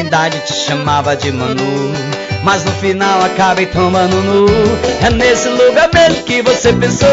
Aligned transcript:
intimidade 0.00 0.40
te 0.40 0.54
chamava 0.54 1.14
de 1.14 1.30
Manu 1.30 1.92
Mas 2.42 2.64
no 2.64 2.72
final 2.72 3.22
acabei 3.22 3.66
tomando 3.66 4.16
nu. 4.22 4.46
É 5.04 5.10
nesse 5.10 5.48
lugar 5.48 5.90
mesmo 5.92 6.22
que 6.24 6.42
você 6.42 6.72
pensou 6.72 7.08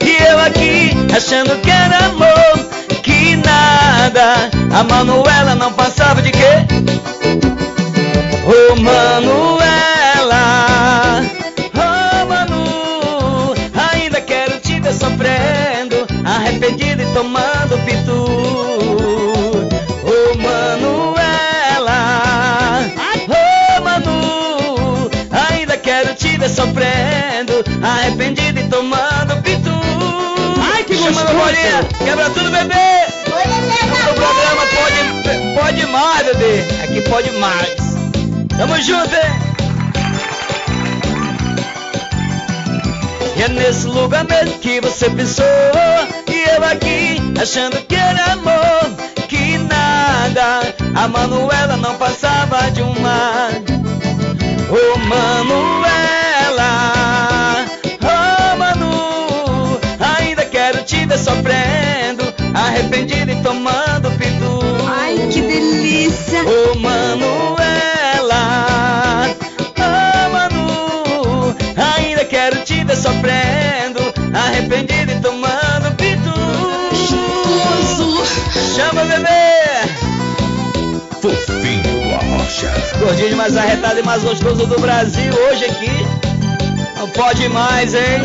E 0.00 0.22
eu 0.28 0.38
aqui 0.40 0.90
achando 1.14 1.56
que 1.60 1.70
era 1.70 2.06
amor 2.06 2.58
Que 3.02 3.36
nada. 3.36 4.50
A 4.72 4.82
Manuela 4.84 5.54
não 5.54 5.72
passava 5.72 6.20
de 6.20 6.30
quê? 6.30 6.66
Ô 8.44 8.76
Manuela 8.76 9.62
Oh 11.74 12.26
Manu 12.26 13.54
Ainda 13.92 14.20
quero 14.20 14.58
te 14.60 14.80
ver 14.80 14.92
sofrendo 14.92 16.06
Arrependido 16.24 17.02
e 17.02 17.06
tomando 17.12 17.78
pitu 17.84 18.39
Bolinha, 31.24 31.84
quebra 31.98 32.30
tudo 32.30 32.50
bebê. 32.50 33.06
O 34.10 34.14
programa 34.14 34.62
pode, 34.74 35.54
pode 35.58 35.86
mais 35.86 36.26
bebê. 36.26 36.64
Aqui 36.82 37.00
pode 37.08 37.30
mais. 37.32 37.90
Tamo 38.56 38.80
junto, 38.82 39.14
hein? 39.14 39.50
E 43.40 43.42
é 43.42 43.48
nesse 43.48 43.86
lugar 43.86 44.24
mesmo 44.24 44.58
que 44.58 44.82
você 44.82 45.08
pensou 45.08 45.46
E 46.28 46.50
eu 46.50 46.62
aqui 46.62 47.16
achando 47.40 47.80
que 47.86 47.94
era 47.94 48.32
amor 48.34 48.90
Que 49.28 49.56
nada. 49.56 50.74
A 50.94 51.08
Manuela 51.08 51.78
não 51.78 51.94
passava 51.94 52.70
de 52.70 52.82
uma 52.82 53.48
Ô 54.68 54.98
Manuela 54.98 55.80
sofrendo 61.30 62.34
Arrependido 62.54 63.30
e 63.30 63.36
tomando 63.36 64.10
pitu 64.18 64.60
Ai, 64.88 65.28
que 65.32 65.40
delícia! 65.40 66.40
Ô 66.42 66.74
Manuela, 66.78 67.60
oh 69.78 70.30
Manu, 70.32 71.54
ainda 71.76 72.24
quero 72.24 72.64
te 72.64 72.84
ver 72.84 72.96
sofrendo, 72.96 74.00
arrependido 74.34 75.12
e 75.12 75.20
tomando 75.20 75.94
pitu. 75.96 76.30
Chama 78.74 79.04
bebê, 79.04 79.86
Fofinho 81.20 81.82
do 81.82 82.14
Arrocha. 82.14 82.72
gordinho 82.98 83.36
mais 83.36 83.56
arretado 83.56 84.00
e 84.00 84.02
mais 84.02 84.22
gostoso 84.24 84.66
do 84.66 84.80
Brasil 84.80 85.32
hoje 85.32 85.66
aqui. 85.66 85.92
Não 86.98 87.08
pode 87.10 87.48
mais, 87.48 87.94
hein? 87.94 88.20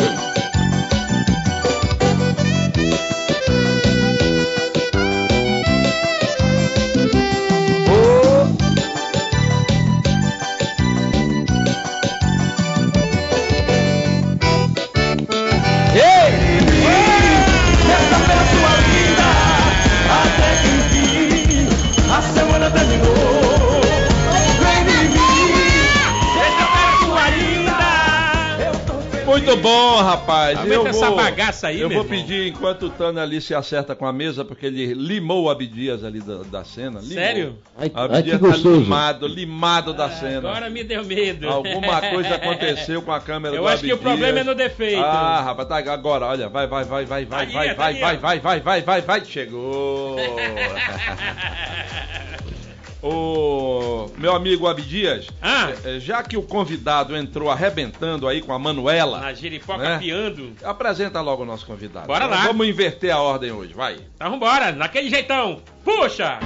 Bom, 29.66 30.02
rapaz. 30.03 30.58
Aumenta 30.59 30.76
eu 30.76 30.88
essa 30.88 31.08
vou, 31.08 31.16
bagaça 31.16 31.68
aí, 31.68 31.81
Eu 31.81 31.90
vou 31.90 32.03
irmão. 32.03 32.18
pedir, 32.18 32.48
enquanto 32.48 32.86
o 32.86 32.90
Tano 32.90 33.20
ali 33.20 33.42
se 33.42 33.53
acerta 33.56 33.96
com 33.96 34.06
a 34.06 34.14
mesa, 34.14 34.46
porque 34.46 34.68
ele 34.68 34.94
limou 34.94 35.46
o 35.46 35.50
Abdias 35.50 36.03
ali 36.03 36.22
da, 36.22 36.44
da 36.44 36.64
cena. 36.64 37.00
Limou. 37.00 37.16
Sério? 37.16 37.58
Ai, 37.78 37.92
ai, 37.94 38.06
Abdias 38.06 38.42
que 38.42 38.48
tá 38.48 38.56
limado, 38.58 39.28
limado 39.28 39.94
da 39.94 40.09
cena. 40.09 40.50
Agora 40.50 40.70
me 40.70 40.84
deu 40.84 41.03
medo. 41.03 41.50
Alguma 41.50 42.00
coisa 42.09 42.36
aconteceu 42.36 43.02
com 43.02 43.12
a 43.12 43.20
câmera 43.20 43.56
Eu 43.56 43.64
do 43.64 43.68
acho 43.68 43.84
que 43.84 43.92
o 43.92 43.96
Abdias. 43.96 44.12
problema 44.12 44.40
é 44.40 44.44
no 44.44 44.56
defeito. 44.56 45.02
Ah, 45.02 45.42
rapaz, 45.42 45.68
tá 45.68 45.78
agora, 45.92 46.28
olha, 46.28 46.47
vai, 46.47 46.68
vai, 46.68 46.84
vai, 46.84 47.06
vai, 47.06 47.26
vai, 47.26 47.46
Tá 47.46 47.53
vai, 47.53 47.68
tá 47.70 47.74
vai, 47.76 47.94
vai, 47.96 48.18
vai, 48.18 48.40
vai, 48.40 48.59
vai, 48.62 48.82
vai, 48.82 49.02
vai, 49.02 49.26
chegou. 49.26 50.16
Ô, 53.08 54.10
meu 54.18 54.34
amigo 54.36 54.68
Abdias, 54.68 55.28
Ah. 55.40 55.70
eh, 55.86 56.00
já 56.00 56.24
que 56.24 56.36
o 56.36 56.42
convidado 56.42 57.16
entrou 57.16 57.52
arrebentando 57.52 58.28
aí 58.28 58.42
com 58.42 58.52
a 58.52 58.58
Manuela, 58.58 59.20
Na 59.20 59.32
giripoca 59.32 59.78
Né? 59.78 60.00
piando. 60.00 60.54
apresenta 60.64 61.22
logo 61.22 61.44
o 61.44 61.46
nosso 61.46 61.68
convidado. 61.68 62.08
Bora 62.08 62.26
lá. 62.26 62.48
Vamos 62.48 62.68
inverter 62.68 63.14
a 63.14 63.20
ordem 63.22 63.52
hoje, 63.52 63.76
vai. 63.76 63.98
Então 64.16 64.32
vambora, 64.32 64.72
naquele 64.72 65.08
jeitão. 65.08 65.60
Puxa! 65.84 66.40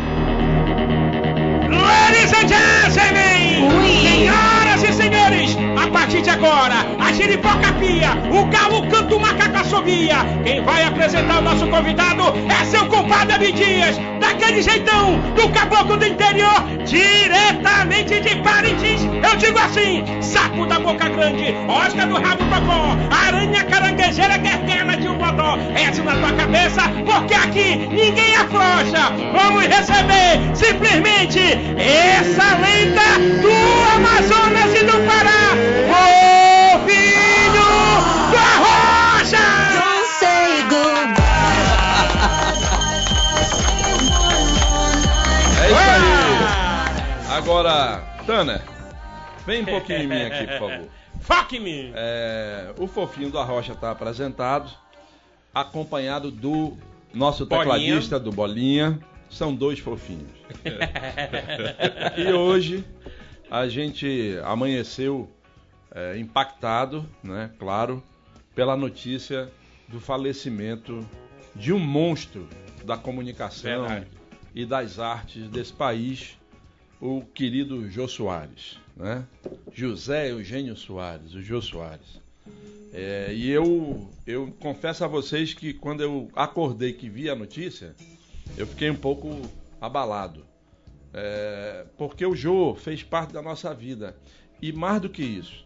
Ladies 1.69 2.33
and 2.33 2.47
gentlemen! 2.49 3.69
Senhoras 4.03 4.83
e 4.83 4.93
senhores, 4.93 5.55
a 5.89 5.91
partir 5.91 6.21
de 6.21 6.29
agora, 6.29 6.85
a 6.99 7.11
giripoca 7.11 7.73
pia, 7.79 8.11
o 8.31 8.45
galo 8.45 8.87
canta 8.89 9.15
o 9.15 9.19
macaco 9.19 9.57
assobia. 9.57 10.17
Quem 10.43 10.63
vai 10.63 10.83
apresentar 10.83 11.39
o 11.39 11.41
nosso 11.41 11.65
convidado 11.67 12.23
é 12.47 12.65
seu 12.65 12.85
compadre 12.85 13.33
Abdias, 13.33 13.97
daquele 14.19 14.61
jeitão, 14.61 15.19
do 15.35 15.49
caboclo 15.49 15.97
do 15.97 16.05
interior, 16.05 16.63
diretamente 16.85 18.19
de 18.19 18.35
Parintins. 18.43 19.01
Eu 19.03 19.35
digo 19.37 19.57
assim, 19.57 20.03
sapo 20.21 20.67
da 20.67 20.79
boca 20.79 21.09
grande, 21.09 21.55
osca 21.67 22.05
do 22.05 22.15
rabo 22.15 22.43
cocó, 22.45 22.95
aranha 23.27 23.63
caranguejeira 23.63 24.37
guerguela 24.37 24.95
de 24.95 25.07
um 25.07 25.17
bodó. 25.17 25.57
Essa 25.73 26.03
na 26.03 26.15
tua 26.15 26.31
cabeça, 26.33 26.83
porque 27.05 27.33
aqui 27.33 27.87
ninguém 27.91 28.35
afrouxa. 28.35 29.11
Vamos 29.33 29.65
receber 29.65 30.39
simplesmente 30.55 31.39
essa 31.77 32.55
lenda 32.57 33.39
do 33.41 33.79
Amazonas 33.95 34.73
e 34.79 34.83
do 34.85 34.99
Pará, 35.05 35.78
o 35.91 36.87
filho 36.87 37.51
do 38.31 38.37
Arrocha! 38.37 39.45
Don't 39.73 40.07
say 40.19 40.63
goodbye. 40.63 41.19
É 45.61 45.65
isso 45.67 45.89
aí. 45.89 47.37
Agora, 47.37 48.01
Tana, 48.25 48.61
vem 49.45 49.61
um 49.61 49.65
pouquinho 49.65 49.99
em 50.03 50.07
mim 50.07 50.21
aqui, 50.21 50.47
por 50.47 50.59
favor. 50.59 50.87
Fuck 51.21 51.59
me! 51.59 51.91
É, 51.93 52.73
o 52.77 52.87
fofinho 52.87 53.29
da 53.29 53.43
Rocha 53.43 53.73
está 53.73 53.91
apresentado, 53.91 54.71
acompanhado 55.53 56.31
do 56.31 56.75
nosso 57.13 57.45
Bolinha. 57.45 57.65
tecladista, 57.65 58.19
do 58.19 58.31
Bolinha. 58.31 58.99
São 59.29 59.53
dois 59.53 59.77
fofinhos. 59.77 60.31
e 62.17 62.33
hoje 62.33 62.83
a 63.49 63.67
gente 63.67 64.39
amanheceu 64.43 65.29
é, 65.91 66.17
impactado, 66.17 67.05
né, 67.23 67.51
claro, 67.57 68.03
pela 68.55 68.75
notícia 68.75 69.51
do 69.87 69.99
falecimento 69.99 71.05
de 71.55 71.73
um 71.73 71.79
monstro 71.79 72.47
da 72.85 72.97
comunicação 72.97 73.81
Verdade. 73.81 74.07
e 74.53 74.65
das 74.65 74.99
artes 74.99 75.49
desse 75.49 75.73
país, 75.73 76.37
o 77.01 77.21
querido 77.21 77.89
Jô 77.89 78.07
Soares, 78.07 78.77
né? 78.95 79.25
José 79.73 80.31
Eugênio 80.31 80.75
Soares, 80.75 81.33
o 81.33 81.41
Jô 81.41 81.61
Soares. 81.61 82.19
É, 82.91 83.31
e 83.33 83.49
eu, 83.49 84.09
eu 84.25 84.53
confesso 84.59 85.03
a 85.03 85.07
vocês 85.07 85.53
que 85.53 85.73
quando 85.73 86.01
eu 86.01 86.29
acordei 86.35 86.93
que 86.93 87.09
vi 87.09 87.29
a 87.29 87.35
notícia, 87.35 87.95
eu 88.57 88.65
fiquei 88.65 88.89
um 88.89 88.95
pouco 88.95 89.41
abalado. 89.79 90.45
É, 91.13 91.85
porque 91.97 92.25
o 92.25 92.35
Jô 92.35 92.75
fez 92.75 93.03
parte 93.03 93.33
da 93.33 93.41
nossa 93.41 93.73
vida. 93.73 94.15
E 94.61 94.73
mais 94.73 95.01
do 95.01 95.09
que 95.09 95.23
isso, 95.23 95.65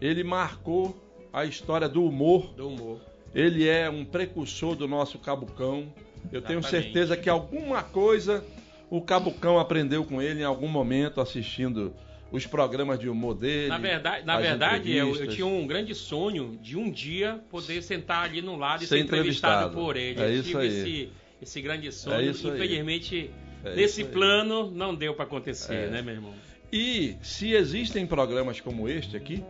ele 0.00 0.22
marcou 0.24 0.96
a 1.32 1.44
história 1.44 1.88
do 1.88 2.04
humor. 2.04 2.52
Do 2.54 2.68
humor. 2.68 3.00
Ele 3.34 3.68
é 3.68 3.88
um 3.90 4.04
precursor 4.04 4.74
do 4.74 4.88
nosso 4.88 5.18
cabucão. 5.18 5.92
Eu 6.32 6.40
tenho 6.42 6.58
Exatamente. 6.60 6.84
certeza 6.84 7.16
que 7.16 7.28
alguma 7.28 7.82
coisa 7.82 8.44
o 8.90 9.00
cabucão 9.02 9.58
aprendeu 9.58 10.04
com 10.04 10.20
ele 10.20 10.40
em 10.40 10.44
algum 10.44 10.68
momento 10.68 11.20
assistindo 11.20 11.92
os 12.32 12.46
programas 12.46 12.98
de 12.98 13.08
humor 13.08 13.34
dele. 13.34 13.68
Na 13.68 13.78
verdade, 13.78 14.26
na 14.26 14.38
verdade 14.40 14.92
eu, 14.96 15.14
eu 15.14 15.28
tinha 15.28 15.46
um 15.46 15.66
grande 15.66 15.94
sonho 15.94 16.58
de 16.62 16.76
um 16.76 16.90
dia 16.90 17.40
poder 17.50 17.82
sentar 17.82 18.24
ali 18.24 18.40
no 18.42 18.56
lado 18.56 18.82
e 18.82 18.86
Ser 18.86 18.96
ser 18.96 19.04
entrevistado, 19.04 19.74
por 19.74 19.96
ele. 19.96 20.20
É 20.20 20.24
eu 20.28 20.32
isso 20.34 20.42
tive 20.50 20.58
aí. 20.60 20.66
esse, 20.68 21.08
esse 21.40 21.60
grande 21.62 21.88
É 21.88 21.92
sonho. 21.92 22.16
aí. 22.16 22.28
Infelizmente, 22.30 23.30
É 23.64 23.74
nesse 23.74 24.04
plano, 24.04 24.70
não 24.70 24.94
deu 24.94 25.14
para 25.14 25.24
acontecer, 25.24 25.74
É. 25.74 25.86
né, 25.88 26.02
meu 26.02 26.14
irmão? 26.14 26.34
E 26.72 27.16
se 27.22 27.52
existem 27.52 28.06
programas 28.06 28.60
como 28.60 28.88
este 28.88 29.16
aqui, 29.16 29.42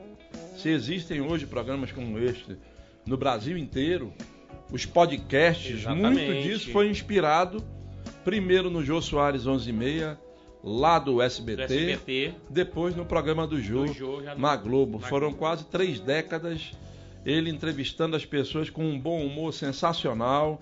se 0.58 0.68
existem 0.70 1.20
hoje 1.20 1.46
programas 1.46 1.92
como 1.92 2.18
este 2.18 2.56
no 3.06 3.16
Brasil 3.16 3.56
inteiro, 3.56 4.12
os 4.72 4.84
podcasts, 4.84 5.80
Exatamente. 5.80 6.26
muito 6.26 6.42
disso 6.42 6.70
foi 6.72 6.88
inspirado 6.90 7.64
primeiro 8.24 8.68
no 8.70 8.84
Jô 8.84 9.00
Soares 9.00 9.46
11:30, 9.46 10.18
lá 10.62 10.98
do 10.98 11.14
Do 11.14 11.22
SBT, 11.22 11.62
SBT, 11.62 12.34
depois 12.50 12.94
no 12.94 13.06
programa 13.06 13.46
do 13.46 13.60
Jô, 13.60 13.84
do 13.86 13.92
Jô, 13.92 14.20
na 14.36 14.56
Globo. 14.56 14.98
na 14.98 15.06
Foram 15.06 15.28
Globo. 15.28 15.38
quase 15.38 15.64
três 15.66 16.00
décadas 16.00 16.72
ele 17.24 17.50
entrevistando 17.50 18.16
as 18.16 18.24
pessoas 18.24 18.70
com 18.70 18.84
um 18.84 18.98
bom 18.98 19.24
humor 19.24 19.52
sensacional. 19.52 20.58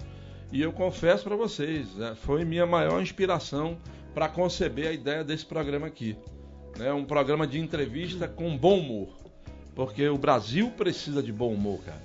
E 0.53 0.63
eu 0.63 0.73
confesso 0.73 1.25
para 1.25 1.35
vocês, 1.37 1.93
né, 1.97 2.15
foi 2.15 2.45
minha 2.45 2.67
maior 2.67 3.01
inspiração 3.03 3.77
para 4.15 4.29
conceber 4.29 4.89
a 4.89 4.93
ideia 4.93 5.25
desse 5.25 5.45
programa 5.45 5.87
aqui. 5.87 6.17
né, 6.79 6.93
um 6.93 7.05
programa 7.05 7.47
de 7.47 7.59
entrevista 7.59 8.29
com 8.29 8.57
bom 8.57 8.79
humor. 8.79 9.09
Porque 9.77 10.09
o 10.09 10.17
Brasil 10.19 10.71
precisa 10.71 11.23
de 11.23 11.31
bom 11.31 11.53
humor, 11.53 11.81
cara. 11.85 12.03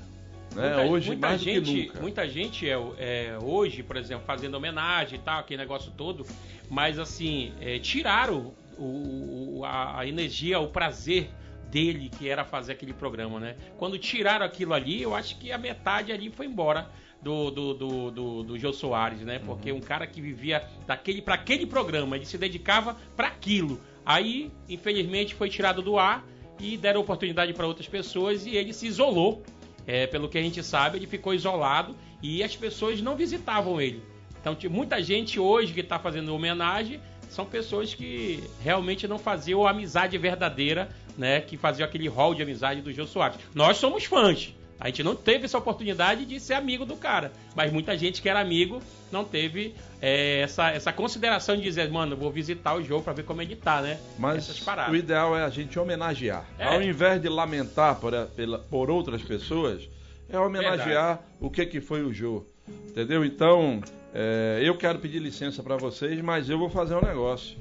Né, 0.53 0.75
Muita, 0.75 0.81
hoje 0.81 1.07
muita 1.07 1.27
mais 1.27 1.39
do 1.39 1.44
gente, 1.45 1.71
que 1.73 1.88
nunca. 1.88 2.00
muita 2.01 2.29
gente 2.29 2.69
é, 2.69 2.73
é, 3.00 3.38
hoje, 3.41 3.81
por 3.81 3.95
exemplo, 3.95 4.25
fazendo 4.27 4.56
homenagem 4.56 5.18
e 5.18 5.21
tal, 5.21 5.39
aquele 5.39 5.62
negócio 5.62 5.89
todo, 5.95 6.25
mas 6.69 7.00
assim, 7.00 7.53
é, 7.62 7.79
tiraram 7.79 8.53
o, 8.77 9.59
o- 9.59 9.65
a, 9.65 10.06
energia, 10.06 10.59
o 10.59 10.68
prazer 10.68 11.29
dele 11.71 12.09
que 12.09 12.27
era 12.27 12.44
fazer 12.44 12.73
aquele 12.73 12.91
programa, 12.91 13.39
né? 13.39 13.56
Quando 13.77 13.97
tiraram 13.97 14.45
aquilo 14.45 14.73
ali, 14.73 15.01
eu 15.01 15.15
acho 15.15 15.38
que 15.38 15.53
a 15.53 15.57
metade 15.57 16.12
ali 16.12 16.29
foi 16.29 16.45
embora 16.47 16.89
do 17.21 17.50
do, 17.50 17.73
do, 17.73 18.12
do, 18.12 18.44
do 18.44 18.59
Jô 18.59 18.73
Soares, 18.73 19.21
né? 19.21 19.39
Porque 19.39 19.71
um 19.71 19.79
cara 19.79 20.06
que 20.06 20.19
vivia 20.19 20.68
daquele 20.85 21.21
para 21.21 21.35
aquele 21.35 21.65
programa, 21.65 22.18
ele 22.18 22.25
se 22.25 22.38
dedicava 22.38 22.97
para 23.15 23.27
aquilo. 23.29 23.79
Aí, 24.06 24.51
infelizmente, 24.68 25.33
foi 25.33 25.47
tirado 25.50 25.81
do 25.81 25.97
ar 25.97 26.25
e 26.61 26.77
deram 26.77 27.01
oportunidade 27.01 27.53
para 27.53 27.65
outras 27.65 27.87
pessoas 27.87 28.45
e 28.45 28.55
ele 28.55 28.71
se 28.71 28.87
isolou. 28.87 29.43
É, 29.87 30.05
pelo 30.05 30.29
que 30.29 30.37
a 30.37 30.41
gente 30.41 30.61
sabe, 30.61 30.99
ele 30.99 31.07
ficou 31.07 31.33
isolado 31.33 31.95
e 32.21 32.43
as 32.43 32.55
pessoas 32.55 33.01
não 33.01 33.15
visitavam 33.15 33.81
ele. 33.81 34.03
Então, 34.39 34.55
muita 34.69 35.01
gente 35.01 35.39
hoje 35.39 35.73
que 35.73 35.79
está 35.79 35.97
fazendo 35.97 36.33
homenagem 36.33 36.99
são 37.29 37.45
pessoas 37.45 37.93
que 37.93 38.43
realmente 38.63 39.07
não 39.07 39.17
faziam 39.17 39.65
a 39.65 39.71
amizade 39.71 40.17
verdadeira, 40.17 40.89
né? 41.17 41.41
Que 41.41 41.57
faziam 41.57 41.87
aquele 41.87 42.07
hall 42.07 42.35
de 42.35 42.43
amizade 42.43 42.81
do 42.81 42.93
Jô 42.93 43.07
Soares. 43.07 43.39
Nós 43.55 43.77
somos 43.77 44.05
fãs. 44.05 44.53
A 44.81 44.88
gente 44.88 45.04
não 45.04 45.16
teve 45.16 45.45
essa 45.45 45.60
oportunidade 45.60 46.25
de 46.25 46.39
ser 46.39 46.56
amigo 46.56 46.86
do 46.86 46.95
cara. 46.95 47.31
Mas 47.56 47.72
muita 47.72 47.95
gente 47.95 48.19
que 48.19 48.28
era 48.28 48.39
amigo 48.42 48.81
não 49.12 49.24
teve 49.24 49.75
é, 50.01 50.39
essa, 50.42 50.72
essa 50.72 50.92
consideração 50.92 51.56
de 51.56 51.62
dizer, 51.62 51.88
mano, 51.92 52.18
vou 52.18 52.31
visitar 52.31 52.74
o 52.74 52.83
jogo 52.83 53.04
pra 53.04 53.13
ver 53.13 53.24
como 53.24 53.44
ele 53.44 53.56
tá, 53.56 53.80
né? 53.80 54.00
Mas 54.18 54.50
o 54.89 54.95
ideal 54.95 55.38
é 55.38 55.44
a 55.44 55.50
gente 55.50 55.78
homenagear. 55.78 56.45
É. 56.57 56.66
Ao 56.66 56.81
invés 56.81 57.22
de 57.22 57.30
lamentar 57.30 57.95
por, 57.98 58.12
pela- 58.36 58.57
por 58.57 58.89
outras 58.89 59.22
pessoas, 59.22 59.88
é 60.28 60.39
homenagear 60.39 61.19
o 61.39 61.48
que, 61.51 61.63
que 61.68 61.80
foi 61.80 62.01
o 62.01 62.12
Jô. 62.12 62.44
Entendeu? 62.89 63.24
Então, 63.24 63.81
é, 64.16 64.62
eu 64.63 64.75
quero 64.75 64.98
pedir 64.98 65.19
licença 65.19 65.62
para 65.62 65.78
vocês, 65.78 66.19
mas 66.22 66.50
eu 66.50 66.57
vou 66.57 66.72
fazer 66.72 66.95
um 66.95 67.01
negócio. 67.01 67.56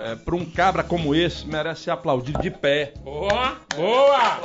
É, 0.00 0.14
para 0.16 0.34
um 0.36 0.44
cabra 0.44 0.82
como 0.84 1.14
esse, 1.14 1.46
merece 1.46 1.84
ser 1.84 1.92
aplaudido 1.92 2.42
de 2.42 2.50
pé. 2.50 2.92
Boa! 3.02 3.56
Boa! 3.74 4.38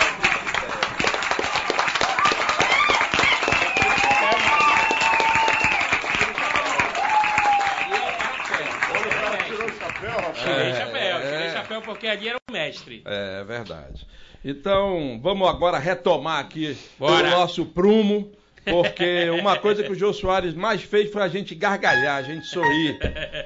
Tirei 10.33 10.73
chapéu, 10.73 11.19
tirei 11.21 11.49
chapéu 11.51 11.72
porque 11.83 12.07
ali 12.07 12.27
era 12.29 12.37
o 12.49 12.51
mestre. 12.51 13.01
É 13.05 13.43
verdade. 13.43 14.05
Então, 14.43 15.19
vamos 15.21 15.47
agora 15.47 15.77
retomar 15.77 16.39
aqui 16.39 16.77
Bora. 16.99 17.27
o 17.27 17.31
nosso 17.31 17.65
prumo. 17.65 18.31
Porque 18.65 19.29
uma 19.41 19.57
coisa 19.57 19.83
que 19.83 19.91
o 19.91 19.95
Jô 19.95 20.13
Soares 20.13 20.53
mais 20.53 20.81
fez 20.81 21.11
foi 21.11 21.21
a 21.21 21.27
gente 21.27 21.53
gargalhar, 21.53 22.15
a 22.15 22.21
gente 22.21 22.45
sorrir. 22.47 22.97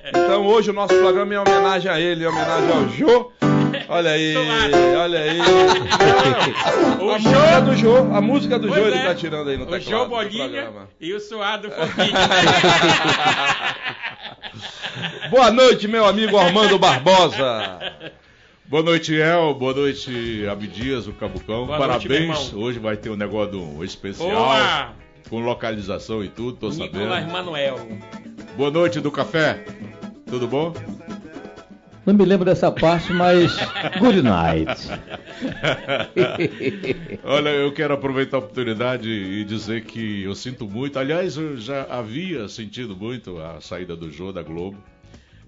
Então 0.10 0.45
hoje 0.45 0.69
o 0.69 0.74
nosso 0.74 0.94
programa 0.94 1.34
é 1.34 1.38
em 1.38 1.39
homenagem 1.39 1.89
a 1.92 2.00
ele, 2.00 2.24
em 2.24 2.28
homenagem 2.28 2.69
ao 2.72 2.88
Jô. 2.89 3.31
Olha 3.89 4.12
aí, 4.12 4.36
olha 4.95 5.19
aí. 5.19 5.40
O 7.01 7.12
a 7.12 7.18
Jô- 7.18 7.30
música 7.31 7.62
do 7.62 7.75
Jô, 7.75 7.98
a 8.16 8.22
música 8.22 8.60
do 8.60 8.68
Pois 8.68 8.80
Jô 8.80 8.88
ele 8.90 8.98
é. 8.98 9.04
tá 9.06 9.16
tirando 9.16 9.50
aí 9.50 9.57
no 9.57 9.63
O 9.63 9.68
teclado 9.68 9.90
João 9.90 10.04
do 10.04 10.10
Bolinha 10.10 10.72
e 11.00 11.13
o 11.13 11.19
suado 11.19 11.69
Foguinho. 11.72 12.13
Boa 15.30 15.52
noite, 15.52 15.88
meu 15.88 16.06
amigo 16.06 16.38
Armando 16.38 16.78
Barbosa. 16.78 17.80
Boa 18.68 18.83
noite, 18.83 19.16
El. 19.16 19.54
Boa 19.54 19.74
noite, 19.74 20.45
Abdias, 20.50 21.07
o 21.07 21.14
Cabucão. 21.14 21.66
Boa 21.66 21.78
noite, 21.88 22.07
Parabéns. 22.07 22.47
irmão. 22.50 22.64
Hoje 22.66 22.80
vai 22.80 22.97
ter 22.97 23.09
um 23.09 23.16
negócio 23.16 23.52
do- 23.54 23.83
especial. 23.83 24.30
Boa! 24.30 24.94
Com 25.30 25.40
localização 25.40 26.24
e 26.24 26.28
tudo, 26.30 26.57
tô 26.57 26.69
Nicolas 26.69 26.92
sabendo. 27.09 27.31
Manuel. 27.31 27.88
Boa 28.57 28.71
noite 28.71 29.00
do 29.00 29.12
café. 29.12 29.64
Tudo 30.26 30.47
bom? 30.47 30.74
Não 32.06 32.14
me 32.14 32.24
lembro 32.24 32.45
dessa 32.45 32.71
parte, 32.71 33.12
mas 33.12 33.57
good 34.00 34.21
night. 34.21 34.88
Olha, 37.24 37.50
eu 37.50 37.74
quero 37.74 37.94
aproveitar 37.94 38.38
a 38.38 38.40
oportunidade 38.40 39.09
e 39.09 39.44
dizer 39.44 39.83
que 39.83 40.24
eu 40.24 40.33
sinto 40.33 40.66
muito. 40.68 40.97
Aliás, 40.97 41.36
eu 41.36 41.57
já 41.57 41.83
havia 41.90 42.47
sentido 42.47 42.95
muito 42.95 43.38
a 43.42 43.59
saída 43.59 43.94
do 43.95 44.09
Jô 44.09 44.31
da 44.31 44.42
Globo. 44.42 44.78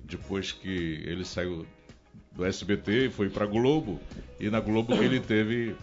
Depois 0.04 0.52
que 0.52 1.02
ele 1.06 1.24
saiu 1.24 1.66
do 2.40 2.46
SBT 2.46 3.10
foi 3.10 3.30
para 3.30 3.46
Globo. 3.46 4.00
E 4.40 4.50
na 4.50 4.62
Globo 4.62 4.96
ele 4.96 5.20
teve 5.22 5.76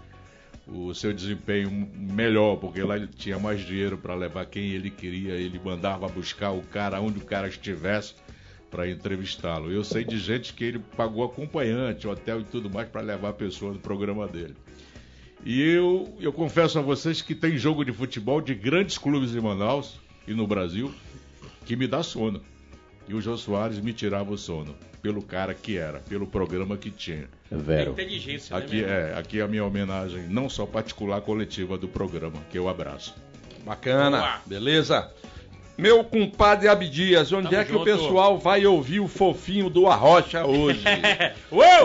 o 0.66 0.92
seu 0.94 1.12
desempenho 1.12 1.70
melhor, 1.94 2.56
porque 2.56 2.82
lá 2.82 2.96
ele 2.96 3.06
tinha 3.06 3.38
mais 3.38 3.60
dinheiro 3.60 3.98
para 3.98 4.14
levar 4.14 4.46
quem 4.46 4.70
ele 4.70 4.90
queria. 4.90 5.34
Ele 5.34 5.60
mandava 5.62 6.08
buscar 6.08 6.50
o 6.52 6.62
cara 6.62 7.00
onde 7.00 7.18
o 7.18 7.24
cara 7.24 7.46
estivesse 7.46 8.14
para 8.70 8.90
entrevistá-lo. 8.90 9.70
Eu 9.70 9.84
sei 9.84 10.02
de 10.02 10.18
gente 10.18 10.54
que 10.54 10.64
ele 10.64 10.78
pagou 10.96 11.24
acompanhante, 11.24 12.08
hotel 12.08 12.40
e 12.40 12.44
tudo 12.44 12.68
mais 12.70 12.88
para 12.88 13.02
levar 13.02 13.28
a 13.28 13.34
pessoa 13.34 13.72
no 13.72 13.78
programa 13.78 14.26
dele. 14.26 14.56
E 15.44 15.62
eu, 15.62 16.12
eu 16.18 16.32
confesso 16.32 16.78
a 16.78 16.82
vocês 16.82 17.22
que 17.22 17.34
tem 17.34 17.56
jogo 17.56 17.84
de 17.84 17.92
futebol 17.92 18.40
de 18.40 18.54
grandes 18.54 18.98
clubes 18.98 19.34
em 19.34 19.40
Manaus 19.40 20.00
e 20.26 20.34
no 20.34 20.46
Brasil 20.46 20.92
que 21.64 21.76
me 21.76 21.86
dá 21.86 22.02
sono. 22.02 22.42
E 23.08 23.14
o 23.14 23.20
Jô 23.20 23.36
Soares 23.36 23.78
me 23.78 23.92
tirava 23.92 24.32
o 24.32 24.38
sono, 24.38 24.74
pelo 25.00 25.22
cara 25.22 25.54
que 25.54 25.76
era, 25.78 26.00
pelo 26.00 26.26
programa 26.26 26.76
que 26.76 26.90
tinha. 26.90 27.28
Vero. 27.50 27.92
Inteligência, 27.92 28.56
Aqui 28.56 28.82
né, 28.82 28.86
meu 28.86 28.96
irmão? 28.96 29.16
é, 29.16 29.18
aqui 29.18 29.38
é 29.38 29.42
a 29.42 29.48
minha 29.48 29.64
homenagem, 29.64 30.22
não 30.28 30.48
só 30.48 30.66
particular, 30.66 31.20
coletiva 31.20 31.78
do 31.78 31.86
programa, 31.86 32.38
que 32.50 32.58
eu 32.58 32.68
abraço. 32.68 33.14
Bacana, 33.64 34.40
beleza? 34.46 35.10
Meu 35.76 36.02
compadre 36.02 36.68
Abdias, 36.68 37.30
onde 37.32 37.50
Tamo 37.50 37.60
é 37.60 37.64
que 37.64 37.72
junto. 37.72 37.82
o 37.82 37.84
pessoal 37.84 38.38
vai 38.38 38.64
ouvir 38.64 39.00
o 39.00 39.06
fofinho 39.08 39.68
do 39.68 39.86
Arrocha 39.86 40.46
hoje? 40.46 40.82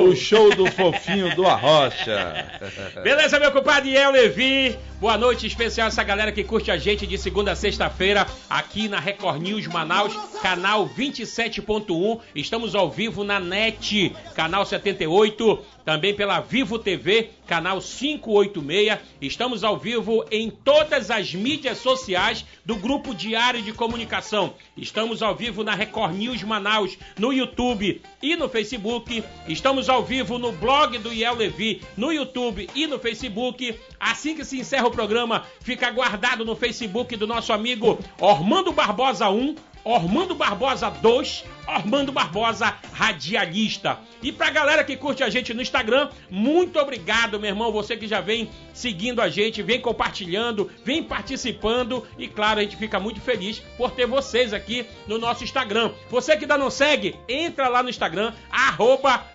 O 0.01 0.15
show 0.15 0.53
do 0.55 0.65
fofinho 0.71 1.35
do 1.35 1.45
Arrocha. 1.45 2.59
Beleza, 3.03 3.39
meu 3.39 3.51
compadre 3.51 3.95
El 3.95 4.11
Levi. 4.11 4.77
Boa 4.99 5.17
noite 5.17 5.47
especial 5.47 5.85
a 5.85 5.87
essa 5.87 6.03
galera 6.03 6.31
que 6.31 6.43
curte 6.43 6.69
a 6.71 6.77
gente 6.77 7.07
de 7.07 7.17
segunda 7.17 7.51
a 7.51 7.55
sexta-feira 7.55 8.25
aqui 8.49 8.87
na 8.87 8.99
Record 8.99 9.41
News 9.41 9.67
Manaus, 9.67 10.13
canal 10.41 10.87
27.1. 10.87 12.19
Estamos 12.35 12.75
ao 12.75 12.89
vivo 12.89 13.23
na 13.23 13.39
NET, 13.39 14.15
canal 14.35 14.65
78. 14.65 15.59
Também 15.85 16.13
pela 16.13 16.39
Vivo 16.39 16.79
TV, 16.79 17.29
canal 17.47 17.79
586. 17.81 18.99
Estamos 19.21 19.63
ao 19.63 19.77
vivo 19.77 20.25
em 20.31 20.49
todas 20.49 21.11
as 21.11 21.33
mídias 21.33 21.77
sociais 21.77 22.45
do 22.65 22.75
Grupo 22.75 23.13
Diário 23.13 23.61
de 23.61 23.73
Comunicação. 23.73 24.53
Estamos 24.77 25.21
ao 25.21 25.35
vivo 25.35 25.63
na 25.63 25.75
Record 25.75 26.15
News 26.15 26.43
Manaus, 26.43 26.97
no 27.17 27.33
YouTube 27.33 28.01
e 28.21 28.35
no 28.35 28.47
Facebook. 28.47 29.23
Estamos 29.47 29.89
ao 29.89 30.03
vivo 30.03 30.37
no 30.37 30.51
blog 30.51 30.97
do 30.97 31.13
Iel 31.13 31.35
Levi, 31.35 31.81
no 31.97 32.11
YouTube 32.11 32.69
e 32.75 32.87
no 32.87 32.99
Facebook. 32.99 33.77
Assim 33.99 34.35
que 34.35 34.45
se 34.45 34.59
encerra 34.59 34.87
o 34.87 34.91
programa, 34.91 35.45
fica 35.61 35.89
guardado 35.91 36.45
no 36.45 36.55
Facebook 36.55 37.15
do 37.15 37.27
nosso 37.27 37.53
amigo 37.53 37.99
Ormando 38.19 38.71
Barbosa 38.71 39.29
1, 39.29 39.55
Ormando 39.83 40.35
Barbosa 40.35 40.89
2, 40.89 41.43
Ormando 41.67 42.11
Barbosa 42.11 42.75
Radialista. 42.93 43.99
E 44.21 44.31
pra 44.31 44.49
galera 44.49 44.83
que 44.83 44.95
curte 44.95 45.23
a 45.23 45.29
gente 45.29 45.53
no 45.53 45.61
Instagram, 45.61 46.09
muito 46.29 46.79
obrigado, 46.79 47.39
meu 47.39 47.49
irmão. 47.49 47.71
Você 47.71 47.97
que 47.97 48.07
já 48.07 48.21
vem 48.21 48.49
seguindo 48.73 49.21
a 49.21 49.29
gente, 49.29 49.63
vem 49.63 49.81
compartilhando, 49.81 50.69
vem 50.85 51.03
participando. 51.03 52.05
E 52.17 52.27
claro, 52.27 52.59
a 52.59 52.63
gente 52.63 52.77
fica 52.77 52.99
muito 52.99 53.19
feliz 53.19 53.59
por 53.77 53.91
ter 53.91 54.05
vocês 54.05 54.53
aqui 54.53 54.85
no 55.07 55.17
nosso 55.17 55.43
Instagram. 55.43 55.91
Você 56.09 56.35
que 56.37 56.43
ainda 56.43 56.57
não 56.57 56.69
segue, 56.69 57.15
entra 57.27 57.67
lá 57.67 57.81
no 57.81 57.89
Instagram, 57.89 58.33
arroba 58.51 59.25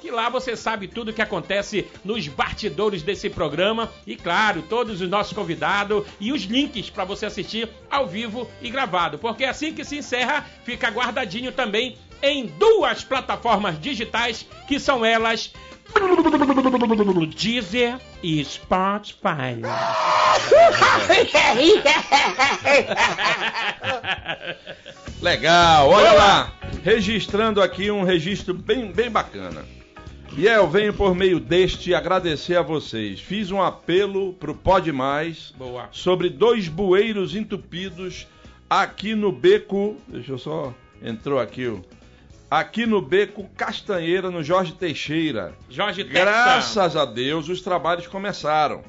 que 0.00 0.10
lá 0.10 0.28
você 0.28 0.56
sabe 0.56 0.86
tudo 0.88 1.10
o 1.10 1.12
que 1.12 1.20
acontece 1.20 1.86
nos 2.04 2.26
bastidores 2.28 3.02
desse 3.02 3.28
programa 3.28 3.92
e 4.06 4.16
claro, 4.16 4.62
todos 4.62 5.00
os 5.00 5.08
nossos 5.08 5.32
convidados 5.32 6.04
e 6.20 6.32
os 6.32 6.42
links 6.44 6.88
para 6.88 7.04
você 7.04 7.26
assistir 7.26 7.68
ao 7.90 8.06
vivo 8.06 8.48
e 8.62 8.70
gravado, 8.70 9.18
porque 9.18 9.44
assim 9.44 9.72
que 9.74 9.84
se 9.84 9.98
encerra, 9.98 10.46
fica 10.64 10.90
guardadinho 10.90 11.52
também 11.52 11.96
em 12.22 12.46
duas 12.46 13.04
plataformas 13.04 13.78
digitais, 13.80 14.46
que 14.66 14.80
são 14.80 15.04
elas 15.04 15.52
Deezer 17.34 17.98
e 18.22 18.44
Spotify. 18.44 19.58
Legal, 25.20 25.88
olha 25.88 26.12
lá. 26.12 26.52
Registrando 26.84 27.60
aqui 27.62 27.90
um 27.90 28.04
registro 28.04 28.54
bem, 28.54 28.92
bem 28.92 29.10
bacana. 29.10 29.64
E 30.36 30.46
eu 30.46 30.68
venho 30.68 30.92
por 30.92 31.14
meio 31.14 31.40
deste 31.40 31.94
agradecer 31.94 32.56
a 32.56 32.62
vocês. 32.62 33.20
Fiz 33.20 33.50
um 33.50 33.60
apelo 33.60 34.32
pro 34.34 34.54
Pode 34.54 34.92
Mais 34.92 35.52
Boa. 35.56 35.88
sobre 35.90 36.30
dois 36.30 36.68
bueiros 36.68 37.34
entupidos 37.34 38.26
aqui 38.68 39.14
no 39.14 39.30
beco. 39.32 39.96
Deixa 40.06 40.32
eu 40.32 40.38
só. 40.38 40.74
Entrou 41.02 41.38
aqui 41.38 41.66
o. 41.66 41.84
Aqui 42.50 42.86
no 42.86 43.02
beco 43.02 43.44
Castanheira, 43.56 44.30
no 44.30 44.42
Jorge 44.42 44.72
Teixeira. 44.72 45.54
Jorge 45.68 46.02
Testa. 46.04 46.18
Graças 46.18 46.96
a 46.96 47.04
Deus, 47.04 47.48
os 47.48 47.60
trabalhos 47.60 48.06
começaram. 48.06 48.82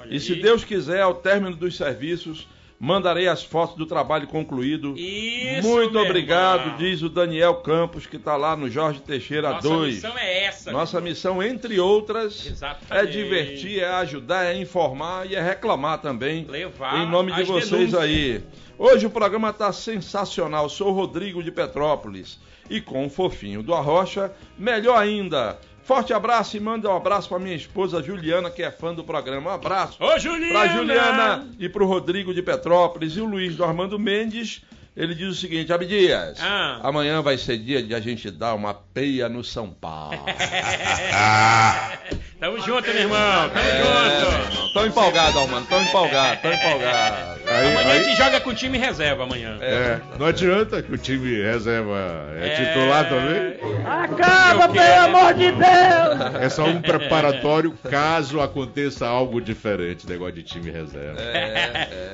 Olha 0.00 0.14
E 0.14 0.18
se 0.18 0.32
aí. 0.32 0.42
Deus 0.42 0.64
quiser, 0.64 1.00
ao 1.00 1.14
término 1.14 1.54
dos 1.54 1.76
serviços, 1.76 2.48
mandarei 2.78 3.28
as 3.28 3.42
fotos 3.42 3.76
do 3.76 3.86
trabalho 3.86 4.26
concluído. 4.26 4.94
Isso, 4.96 5.66
Muito 5.66 5.98
obrigado, 5.98 6.62
irmão. 6.62 6.76
diz 6.76 7.02
o 7.02 7.08
Daniel 7.08 7.54
Campos, 7.56 8.06
que 8.06 8.16
está 8.16 8.36
lá 8.36 8.56
no 8.56 8.68
Jorge 8.70 9.00
Teixeira 9.00 9.50
Nossa 9.50 9.68
2. 9.68 9.94
missão 9.94 10.18
é 10.18 10.44
essa. 10.44 10.72
Nossa 10.72 11.00
missão, 11.00 11.42
entre 11.42 11.78
outras, 11.80 12.46
Exatamente. 12.46 12.92
é 12.92 13.06
divertir, 13.10 13.80
é 13.80 13.88
ajudar, 13.88 14.44
é 14.44 14.56
informar 14.56 15.26
e 15.30 15.34
é 15.34 15.42
reclamar 15.42 15.98
também. 15.98 16.44
Levar 16.44 16.98
em 17.02 17.08
nome 17.10 17.32
de 17.32 17.44
vocês 17.44 17.70
denúncias. 17.70 18.00
aí. 18.02 18.42
Hoje 18.76 19.06
o 19.06 19.10
programa 19.10 19.50
está 19.50 19.72
sensacional. 19.72 20.68
Sou 20.68 20.88
o 20.88 20.92
Rodrigo 20.92 21.42
de 21.42 21.52
Petrópolis 21.52 22.40
e 22.68 22.80
com 22.80 23.06
o 23.06 23.10
fofinho 23.10 23.62
do 23.62 23.72
Arrocha, 23.74 24.32
melhor 24.58 24.96
ainda. 24.98 25.58
Forte 25.84 26.14
abraço 26.14 26.56
e 26.56 26.60
manda 26.60 26.88
um 26.88 26.96
abraço 26.96 27.28
para 27.28 27.38
minha 27.38 27.54
esposa 27.54 28.02
Juliana, 28.02 28.50
que 28.50 28.62
é 28.62 28.70
fã 28.70 28.94
do 28.94 29.04
programa. 29.04 29.50
Um 29.50 29.54
abraço. 29.54 30.02
Ô, 30.02 30.18
Juliana! 30.18 30.52
Pra 30.60 30.68
Juliana 30.68 31.46
e 31.58 31.68
pro 31.68 31.86
Rodrigo 31.86 32.32
de 32.32 32.40
Petrópolis 32.42 33.16
e 33.16 33.20
o 33.20 33.26
Luiz 33.26 33.54
do 33.54 33.64
Armando 33.64 33.98
Mendes. 33.98 34.62
Ele 34.96 35.12
diz 35.14 35.28
o 35.28 35.34
seguinte, 35.34 35.72
Abdias, 35.72 36.38
Ah. 36.40 36.78
amanhã 36.84 37.20
vai 37.20 37.36
ser 37.36 37.58
dia 37.58 37.82
de 37.82 37.92
a 37.94 38.00
gente 38.00 38.30
dar 38.30 38.54
uma 38.54 38.72
peia 38.72 39.28
no 39.28 39.42
São 39.42 39.68
Paulo. 39.68 40.24
Tamo 42.38 42.60
junto, 42.60 42.86
meu 42.88 42.96
irmão. 43.02 43.48
Tamo 43.50 43.58
É, 43.58 44.50
junto. 44.52 44.72
Tão 44.72 44.86
empolgado, 44.86 45.38
Armando, 45.38 45.66
tão 45.66 45.82
empolgado, 45.82 46.40
tão 46.42 46.52
empolgado. 46.52 47.40
Aí, 47.54 47.70
Amanhã 47.72 47.88
a 47.88 47.92
aí- 47.92 48.04
gente 48.04 48.16
joga 48.16 48.40
com 48.40 48.52
time 48.54 48.78
reserva 48.78 49.22
amanhã. 49.24 49.56
é, 49.60 50.00
não 50.18 50.26
adianta 50.26 50.82
que 50.82 50.92
o 50.92 50.98
time 50.98 51.42
reserva 51.42 52.26
é, 52.40 52.48
titular 52.56 53.08
também. 53.08 53.54
Acaba, 53.86 54.68
pelo 54.68 55.00
amor 55.04 55.34
de 55.34 55.50
Deus! 55.52 56.34
É 56.42 56.48
só 56.48 56.64
um 56.64 56.80
preparatório 56.80 57.72
caso 57.90 58.40
aconteça 58.40 59.06
algo 59.06 59.40
diferente, 59.40 60.08
negócio 60.08 60.34
de 60.34 60.42
time 60.42 60.70
reserva. 60.70 61.20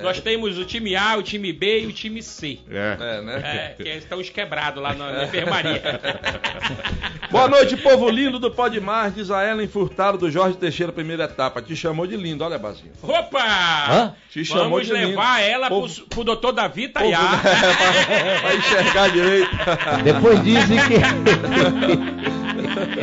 Nós 0.02 0.20
temos 0.20 0.59
o 0.59 0.64
time 0.64 0.94
A, 0.97 1.16
o 1.16 1.23
time 1.23 1.52
B 1.52 1.80
e 1.82 1.87
o 1.87 1.92
time 1.92 2.23
C. 2.23 2.59
É. 2.70 2.97
É, 3.00 3.20
né? 3.23 3.40
É, 3.78 3.82
que 3.82 3.88
estão 3.88 4.18
os 4.18 4.28
quebrados 4.30 4.82
lá 4.82 4.94
na, 4.94 5.12
na 5.12 5.25
enfermaria. 5.25 5.80
Boa 7.30 7.49
noite, 7.49 7.76
povo 7.76 8.09
lindo 8.11 8.38
do 8.38 8.50
Pode 8.50 8.80
Mais, 8.80 9.14
diz 9.14 9.30
a 9.30 9.49
Ellen 9.49 9.68
Furtado 9.68 10.18
do 10.18 10.30
Jorge 10.30 10.56
Teixeira, 10.56 10.92
primeira 10.92 11.25
etapa. 11.25 11.62
Te 11.62 11.76
chamou 11.76 12.06
de 12.06 12.16
lindo, 12.16 12.42
olha, 12.44 12.59
Basinho. 12.59 12.90
Opa! 13.02 13.44
Hã? 13.88 14.14
Te 14.30 14.44
chamou 14.44 14.64
Vamos 14.70 14.87
de 14.87 14.92
levar 14.92 15.29
lindo. 15.38 15.49
ela 15.50 15.68
Povo- 15.68 15.92
pro, 15.94 16.06
pro 16.06 16.25
doutor 16.25 16.52
Davi 16.52 16.88
Povo, 16.88 17.04
Taiá. 17.10 17.20
né, 17.20 17.40
pra, 17.42 18.40
pra 18.40 18.54
enxergar 18.54 19.10
direito. 19.10 19.50
Depois 20.04 20.42
dizem 20.44 20.78
que. 20.78 21.00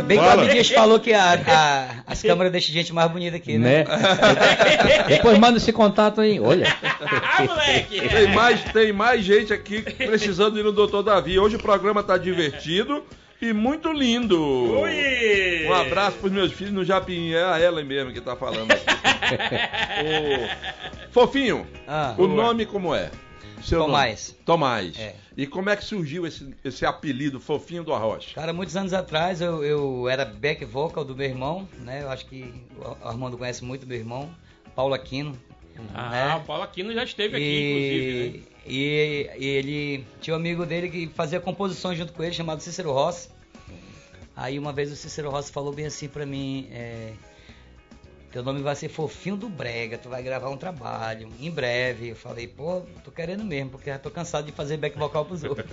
Bem 0.08 0.18
que 0.18 0.24
o 0.24 0.28
Fala. 0.28 0.44
Abdias 0.44 0.70
falou 0.70 1.00
que 1.00 1.14
a- 1.14 1.34
a- 1.48 1.88
as 2.08 2.22
câmeras 2.22 2.52
deixam 2.52 2.74
gente 2.74 2.94
mais 2.94 3.12
bonita 3.12 3.36
aqui, 3.38 3.58
né? 3.58 3.84
né? 3.84 5.04
Depois 5.08 5.38
manda 5.38 5.58
esse 5.58 5.72
contato 5.74 6.22
aí. 6.22 6.40
Olha. 6.40 6.66
ah, 7.38 7.44
moleque! 7.44 8.08
Tem 8.08 8.28
mais, 8.34 8.64
tem 8.72 8.94
mais 8.94 9.24
gente 9.24 9.52
aqui 9.54 9.82
precisando 9.82 10.58
ir 10.60 10.64
no 10.64 10.72
Doutor 10.72 11.04
Davi. 11.04 11.38
Hoje 11.38 11.58
o 11.58 11.60
programa 11.60 12.02
tá 12.02 12.18
divertido 12.18 13.04
e 13.42 13.52
muito 13.54 13.92
lindo. 13.92 14.42
Ui! 14.82 15.66
Um 15.68 15.74
abraço 15.74 16.18
pros 16.18 16.32
meus 16.32 16.52
filhos 16.54 16.74
no 16.74 16.84
Japim. 16.86 17.34
É 17.34 17.44
a 17.44 17.60
Ellen 17.60 17.84
mesmo 17.86 18.14
que 18.14 18.22
tá 18.22 18.36
falando. 18.36 18.68
Fofinho, 21.18 21.66
Ah, 21.88 22.14
o 22.16 22.28
nome 22.28 22.64
como 22.64 22.94
é? 22.94 23.10
Seu 23.64 23.80
Tomás. 23.80 24.30
Nome? 24.34 24.44
Tomás. 24.46 25.00
É. 25.00 25.16
E 25.36 25.48
como 25.48 25.68
é 25.68 25.76
que 25.76 25.84
surgiu 25.84 26.28
esse, 26.28 26.54
esse 26.64 26.86
apelido 26.86 27.40
Fofinho 27.40 27.84
do 27.84 27.92
Arrocha? 27.92 28.36
Cara, 28.36 28.54
muitos 28.54 28.78
anos 28.78 28.94
atrás 28.94 29.42
eu, 29.42 29.64
eu 29.64 30.08
era 30.08 30.24
back 30.24 30.64
vocal 30.64 31.04
do 31.04 31.16
meu 31.16 31.26
irmão, 31.26 31.68
né? 31.80 32.04
Eu 32.04 32.12
acho 32.12 32.28
que 32.28 32.54
o 32.78 33.08
Armando 33.08 33.36
conhece 33.36 33.66
muito 33.66 33.88
meu 33.88 33.98
irmão, 33.98 34.30
Paulo 34.76 34.94
Aquino. 34.94 35.36
Ah, 35.92 36.10
né? 36.12 36.36
o 36.36 36.42
Paulo 36.42 36.62
Aquino 36.62 36.94
já 36.94 37.04
esteve 37.04 37.36
aqui, 37.36 37.70
inclusive, 37.72 38.38
né? 38.38 38.44
E, 38.68 39.30
e 39.40 39.48
ele 39.48 40.06
tinha 40.22 40.36
um 40.36 40.40
amigo 40.40 40.68
dele 40.68 40.88
que 40.88 41.08
fazia 41.16 41.40
composições 41.40 41.98
junto 41.98 42.14
com 42.14 42.24
ele, 42.24 42.34
chamado 42.34 42.62
Cícero 42.62 42.92
Rossi. 42.92 43.28
Aí 44.36 44.60
uma 44.60 44.72
vez 44.72 44.92
o 44.92 44.96
Cícero 44.96 45.32
Rossi 45.32 45.52
falou 45.52 45.74
bem 45.74 45.88
assim 45.88 46.08
pra 46.08 46.28
mim, 46.28 46.68
é, 46.72 47.14
teu 48.38 48.44
nome 48.44 48.62
vai 48.62 48.76
ser 48.76 48.88
Fofinho 48.88 49.36
do 49.36 49.50
Brega, 49.50 49.98
tu 49.98 50.10
vai 50.10 50.22
gravar 50.22 50.52
um 50.52 50.58
trabalho 50.58 51.28
em 51.40 51.50
breve. 51.50 52.10
Eu 52.10 52.16
falei, 52.16 52.48
pô, 52.48 52.84
tô 53.04 53.10
querendo 53.10 53.44
mesmo, 53.44 53.72
porque 53.72 53.90
já 53.90 53.98
tô 53.98 54.12
cansado 54.12 54.46
de 54.46 54.52
fazer 54.52 54.78
back 54.78 54.96
vocal 54.96 55.26
pros 55.26 55.44
outros. 55.44 55.66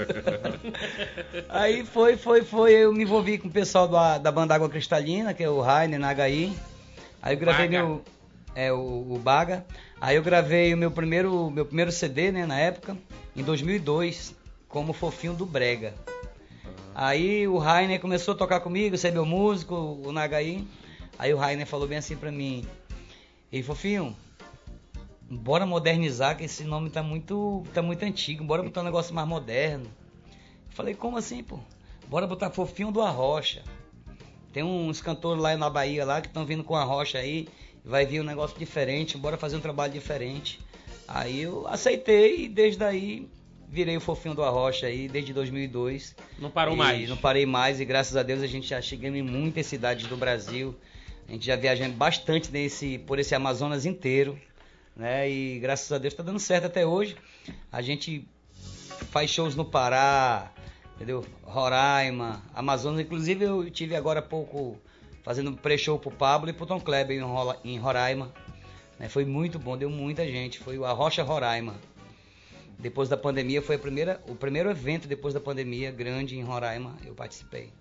Aí 1.50 1.84
foi, 1.84 2.16
foi, 2.16 2.42
foi, 2.42 2.72
eu 2.72 2.90
me 2.90 3.02
envolvi 3.02 3.36
com 3.36 3.48
o 3.48 3.50
pessoal 3.50 3.86
da, 3.86 4.16
da 4.16 4.32
banda 4.32 4.54
Água 4.54 4.70
Cristalina, 4.70 5.34
que 5.34 5.44
é 5.44 5.50
o 5.50 5.60
Rainer, 5.60 6.00
na 6.00 6.14
HI. 6.14 6.56
Aí 7.20 7.34
eu 7.34 7.38
gravei 7.38 7.66
Baga. 7.66 7.82
meu, 7.82 8.02
é, 8.54 8.72
o, 8.72 8.78
o 9.10 9.20
Baga. 9.22 9.66
Aí 10.00 10.16
eu 10.16 10.22
gravei 10.22 10.72
o 10.72 10.76
meu 10.78 10.90
primeiro, 10.90 11.50
meu 11.50 11.66
primeiro 11.66 11.92
CD, 11.92 12.32
né, 12.32 12.46
na 12.46 12.58
época, 12.58 12.96
em 13.36 13.42
2002, 13.42 14.34
como 14.70 14.94
Fofinho 14.94 15.34
do 15.34 15.44
Brega. 15.44 15.92
Aí 16.94 17.46
o 17.46 17.58
Rainer 17.58 18.00
começou 18.00 18.32
a 18.32 18.38
tocar 18.38 18.60
comigo, 18.60 18.96
ser 18.96 19.12
meu 19.12 19.26
músico, 19.26 19.74
o 19.74 20.10
Nagai. 20.12 20.64
Aí 21.18 21.32
o 21.32 21.36
Rainer 21.36 21.66
falou 21.66 21.86
bem 21.86 21.98
assim 21.98 22.16
pra 22.16 22.32
mim: 22.32 22.64
Ei, 23.52 23.62
Fofinho, 23.62 24.16
bora 25.30 25.66
modernizar, 25.66 26.36
que 26.36 26.44
esse 26.44 26.64
nome 26.64 26.90
tá 26.90 27.02
muito, 27.02 27.64
tá 27.72 27.82
muito 27.82 28.04
antigo, 28.04 28.44
bora 28.44 28.62
botar 28.62 28.80
um 28.80 28.84
negócio 28.84 29.14
mais 29.14 29.28
moderno. 29.28 29.86
Eu 30.26 30.76
falei: 30.76 30.94
Como 30.94 31.16
assim, 31.16 31.42
pô? 31.42 31.58
Bora 32.08 32.26
botar 32.26 32.50
Fofinho 32.50 32.90
do 32.90 33.00
Arrocha. 33.00 33.62
Tem 34.52 34.62
uns 34.62 35.00
cantores 35.00 35.42
lá 35.42 35.56
na 35.56 35.68
Bahia 35.68 36.04
lá 36.04 36.20
que 36.20 36.28
estão 36.28 36.46
vindo 36.46 36.62
com 36.62 36.76
a 36.76 36.84
rocha 36.84 37.18
aí, 37.18 37.48
vai 37.84 38.06
vir 38.06 38.20
um 38.20 38.24
negócio 38.24 38.56
diferente, 38.56 39.18
bora 39.18 39.36
fazer 39.36 39.56
um 39.56 39.60
trabalho 39.60 39.92
diferente. 39.92 40.60
Aí 41.08 41.42
eu 41.42 41.66
aceitei 41.66 42.44
e 42.44 42.48
desde 42.48 42.84
aí 42.84 43.28
virei 43.68 43.96
o 43.96 44.00
fofinho 44.00 44.34
do 44.34 44.44
Arrocha 44.44 44.86
aí 44.86 45.08
desde 45.08 45.32
2002. 45.32 46.14
Não 46.38 46.50
parou 46.50 46.74
E 46.74 46.78
mais. 46.78 47.08
Não 47.08 47.16
parei 47.16 47.44
mais 47.44 47.80
e 47.80 47.84
graças 47.84 48.16
a 48.16 48.22
Deus 48.22 48.42
a 48.42 48.46
gente 48.46 48.68
já 48.68 48.80
chegamos 48.80 49.18
em 49.18 49.22
muitas 49.22 49.66
cidades 49.66 50.06
do 50.06 50.16
Brasil. 50.16 50.74
A 51.28 51.32
gente 51.32 51.46
já 51.46 51.56
viajando 51.56 51.94
bastante 51.94 52.50
nesse, 52.50 52.98
por 52.98 53.18
esse 53.18 53.34
Amazonas 53.34 53.86
inteiro, 53.86 54.38
né? 54.94 55.28
E 55.28 55.58
graças 55.58 55.90
a 55.90 55.98
Deus 55.98 56.12
está 56.12 56.22
dando 56.22 56.38
certo 56.38 56.66
até 56.66 56.86
hoje. 56.86 57.16
A 57.72 57.80
gente 57.80 58.28
faz 59.10 59.30
shows 59.30 59.54
no 59.54 59.64
Pará, 59.64 60.52
entendeu? 60.94 61.24
Roraima, 61.42 62.42
Amazonas. 62.54 63.00
Inclusive 63.00 63.44
eu 63.44 63.70
tive 63.70 63.96
agora 63.96 64.20
há 64.20 64.22
pouco 64.22 64.78
fazendo 65.22 65.52
pré-show 65.52 65.98
pro 65.98 66.10
Pablo 66.10 66.50
e 66.50 66.52
pro 66.52 66.66
Tom 66.66 66.80
Kleber 66.80 67.16
em, 67.64 67.78
Roraima. 67.78 68.32
né? 68.98 69.08
Foi 69.08 69.24
muito 69.24 69.58
bom, 69.58 69.76
deu 69.76 69.88
muita 69.88 70.26
gente. 70.26 70.58
Foi 70.58 70.78
o 70.78 70.84
Arrocha 70.84 71.22
Roraima. 71.22 71.74
Depois 72.78 73.08
da 73.08 73.16
pandemia 73.16 73.62
foi 73.62 73.76
a 73.76 73.78
primeira, 73.78 74.20
o 74.28 74.34
primeiro 74.34 74.70
evento 74.70 75.08
depois 75.08 75.32
da 75.32 75.40
pandemia 75.40 75.90
grande 75.90 76.36
em 76.36 76.42
Roraima. 76.42 76.96
Eu 77.04 77.14
participei. 77.14 77.72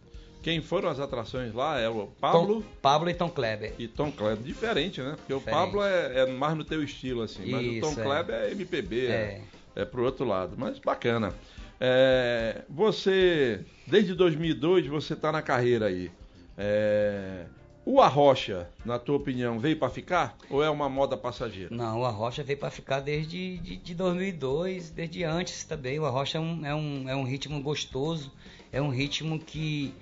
Quem 0.44 0.62
foram 0.62 0.90
as 0.90 1.00
atrações 1.00 1.54
lá 1.54 1.80
é 1.80 1.88
o 1.90 2.08
Pablo 2.20 2.62
Tom, 2.62 2.68
Pablo 2.82 3.10
e 3.10 3.14
Tom 3.14 3.30
Kleber. 3.30 3.74
e 3.80 3.88
Tom 3.88 4.12
Kleber. 4.12 4.44
Diferente, 4.44 5.02
né? 5.02 5.16
Porque 5.16 5.34
Diferente. 5.34 5.58
o 5.58 5.60
Pablo 5.66 5.82
é, 5.84 6.20
é 6.20 6.26
mais 6.28 6.56
no 6.56 6.66
teu 6.66 6.84
estilo, 6.84 7.22
assim. 7.24 7.50
mas 7.50 7.66
o 7.66 7.80
Tom 7.82 7.90
Isso, 7.92 8.00
é. 8.02 8.04
Kleber 8.04 8.36
é 8.36 8.52
MPB, 8.52 9.08
é, 9.08 9.12
É. 9.12 9.42
é 9.82 9.86
pro 9.86 10.04
outro 10.04 10.26
lado. 10.26 10.56
Mas 10.58 10.78
bacana. 10.80 11.34
É, 11.80 12.62
você, 12.70 13.62
desde 13.88 14.14
2002, 14.14 14.86
você 14.88 15.16
tá 15.16 15.32
na 15.32 15.42
carreira 15.42 15.88
aí. 15.88 16.12
É, 16.58 17.46
o 17.86 18.00
Arrocha, 18.00 18.70
na 18.86 18.98
tua 18.98 19.18
opinião, 19.18 19.60
veio 19.60 19.78
pra 19.78 19.90
ficar? 19.90 20.38
Ou 20.50 20.64
é 20.64 20.70
uma 20.70 20.88
moda 20.88 21.18
passageira? 21.18 21.74
Não, 21.76 22.02
o 22.02 22.06
Arrocha 22.06 22.44
veio 22.44 22.58
para 22.60 22.70
ficar 22.70 23.00
desde 23.02 23.58
de, 23.58 23.76
de 23.78 23.96
2002, 23.96 24.90
desde 24.92 25.24
antes 25.24 25.64
também. 25.66 26.00
O 26.00 26.06
Arrocha 26.06 26.38
é 26.38 26.42
um, 26.42 26.66
é, 26.66 26.74
um, 26.76 27.10
é 27.10 27.16
um 27.16 27.24
ritmo 27.24 27.62
gostoso, 27.62 28.32
é 28.72 28.82
um 28.82 28.90
ritmo 28.90 29.38
que, 29.38 29.94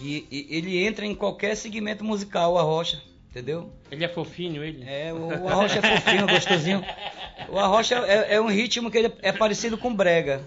que 0.00 0.26
e- 0.30 0.46
ele 0.50 0.82
entra 0.82 1.04
em 1.04 1.14
qualquer 1.14 1.54
segmento 1.54 2.02
musical, 2.02 2.54
o 2.54 2.58
Arrocha, 2.58 3.02
entendeu? 3.30 3.70
Ele 3.90 4.04
é 4.04 4.08
fofinho, 4.08 4.64
ele? 4.64 4.82
É, 4.88 5.12
o, 5.12 5.46
Arrocha 5.46 5.78
é 5.78 5.98
fofinho, 5.98 6.26
gostosinho. 6.26 6.84
O 7.50 7.58
Arrocha 7.58 7.96
é, 8.06 8.34
é 8.34 8.40
um 8.40 8.48
ritmo 8.48 8.90
que 8.90 8.98
ele 8.98 9.12
é 9.20 9.30
parecido 9.30 9.76
com 9.76 9.94
brega, 9.94 10.42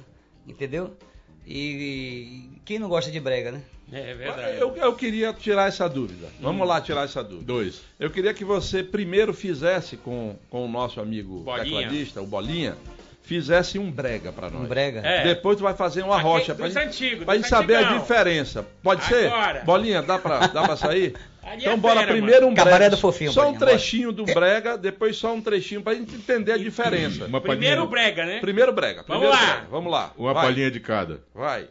entendeu? 0.48 0.98
E, 1.46 1.60
e 1.60 2.50
quem 2.66 2.80
não 2.80 2.90
gosta 2.90 3.12
de 3.12 3.20
brega, 3.20 3.52
né? 3.52 3.62
É 3.92 4.14
verdade. 4.16 4.58
Eu, 4.60 4.76
eu 4.76 4.96
queria 4.96 5.32
tirar 5.34 5.68
essa 5.68 5.88
dúvida. 5.88 6.28
Vamos 6.40 6.68
lá 6.68 6.82
tirar 6.82 7.04
essa 7.04 7.24
dúvida. 7.24 7.46
Dois. 7.46 7.82
Eu 8.00 8.10
queria 8.10 8.34
que 8.34 8.44
você 8.44 8.84
primeiro 8.84 9.34
fizesse 9.34 9.98
com, 9.98 10.36
com 10.50 10.66
o 10.66 10.68
nosso 10.68 11.00
amigo 11.00 11.42
Bolinha. 11.42 11.64
tecladista, 11.82 12.22
o 12.22 12.26
Bolinha, 12.26 12.76
fizesse 13.24 13.80
um 13.80 13.90
brega 13.90 14.32
pra 14.32 14.50
nós. 14.50 14.62
Um 14.64 14.66
brega. 14.66 15.00
É. 15.04 15.24
Depois 15.24 15.58
tu 15.58 15.64
vai 15.64 15.74
fazer 15.74 16.04
uma 16.04 16.16
Aqui, 16.16 16.24
rocha 16.24 16.54
pra 16.56 16.68
gente, 16.68 16.78
antigos, 16.80 17.26
pra 17.26 17.36
gente 17.36 17.48
saber 17.48 17.76
a 17.78 17.84
diferença. 17.98 18.66
Pode 18.84 19.04
ser? 19.06 19.28
Agora. 19.28 19.62
Bolinha, 19.66 20.02
dá 20.02 20.20
pra, 20.20 20.48
dá 20.48 20.64
pra 20.64 20.76
sair? 20.78 21.14
Ali 21.44 21.60
então 21.62 21.74
é 21.74 21.78
bora 21.78 22.00
fera, 22.02 22.12
primeiro 22.14 22.48
um 22.48 22.56
Cabaré 22.56 22.76
brega. 22.78 22.92
do 22.92 22.98
fofinho, 22.98 23.32
só 23.34 23.42
um 23.42 23.44
Bolinha, 23.46 23.60
bora. 23.60 23.72
trechinho 23.72 24.12
do 24.14 24.24
brega, 24.24 24.78
depois 24.78 25.18
só 25.18 25.34
um 25.34 25.42
trechinho 25.42 25.82
pra 25.82 25.94
gente 25.94 26.16
entender 26.16 26.54
a 26.54 26.58
diferença. 26.58 27.26
Uma 27.26 27.42
Primeiro 27.42 27.86
palhinha, 27.88 28.14
brega, 28.14 28.26
né? 28.26 28.40
Primeiro 28.40 28.72
brega. 28.72 29.04
Vamos 29.06 29.24
primeiro 29.24 29.34
lá. 29.46 29.52
brega. 29.54 29.68
Vamos 29.70 29.92
lá. 29.92 30.12
uma 30.18 30.34
vai, 30.34 30.46
palhinha 30.46 30.72
de 30.72 30.80
cada. 30.80 31.20
Vai. 31.36 31.66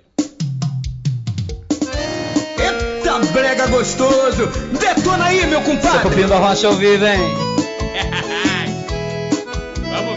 Eita 2.59 3.19
brega 3.33 3.67
gostoso! 3.69 4.47
Detona 4.79 5.25
aí, 5.25 5.47
meu 5.47 5.63
compadre! 5.63 6.03
copinho 6.03 6.29
do 6.29 6.35
Arrocha 6.35 6.67
ao 6.67 6.75
vivo, 6.75 7.07
hein? 7.07 7.19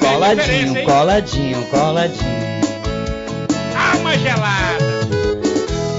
Coladinho, 0.06 0.84
coladinho, 0.86 1.62
coladinho. 1.64 2.46
Alma 3.76 4.18
gelada. 4.18 4.86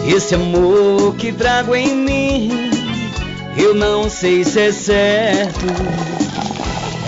Esse 0.06 0.36
amor 0.36 1.16
que 1.16 1.32
trago 1.32 1.74
em 1.74 1.94
mim, 1.94 2.70
eu 3.58 3.74
não 3.74 4.08
sei 4.08 4.44
se 4.44 4.60
é 4.60 4.72
certo. 4.72 5.66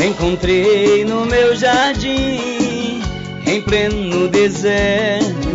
Encontrei 0.04 1.04
no 1.04 1.24
meu 1.24 1.54
jardim, 1.54 3.00
em 3.46 3.62
pleno 3.62 4.28
deserto. 4.28 5.48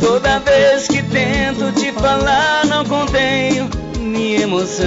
Toda 0.00 0.38
vez 0.38 0.86
que 0.86 1.02
tento 1.02 1.72
te 1.72 1.90
falar, 1.92 2.64
não 2.66 2.84
contenho 2.84 3.68
minha 3.98 4.42
emoção. 4.42 4.86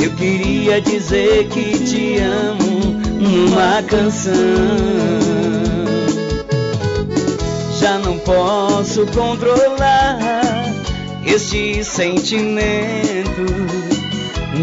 Eu 0.00 0.10
queria 0.16 0.80
dizer 0.80 1.46
que 1.48 1.78
te 1.78 2.18
amo 2.18 3.13
numa 3.24 3.82
canção 3.82 4.34
já 7.80 7.98
não 7.98 8.18
posso 8.18 9.06
controlar 9.06 10.18
este 11.26 11.82
sentimento. 11.82 13.44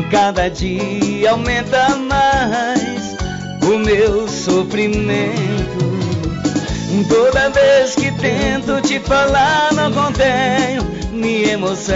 Cada 0.10 0.50
dia 0.50 1.32
aumenta 1.32 1.96
mais 1.98 3.16
o 3.64 3.78
meu 3.78 4.28
sofrimento. 4.28 5.82
Toda 7.08 7.50
vez 7.50 7.96
que 7.96 8.12
tento 8.14 8.82
te 8.82 9.00
falar, 9.00 9.74
não 9.74 9.92
contenho 9.92 10.84
minha 11.12 11.54
emoção. 11.54 11.96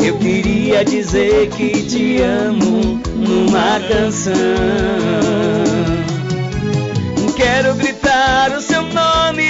Eu 0.00 0.18
queria 0.18 0.84
dizer 0.84 1.48
que 1.50 1.82
te 1.82 2.20
amo 2.22 3.00
numa 3.16 3.80
canção. 3.88 4.32
Quero 7.36 7.74
gritar 7.74 8.52
o 8.52 8.60
seu 8.60 8.82
nome, 8.82 9.48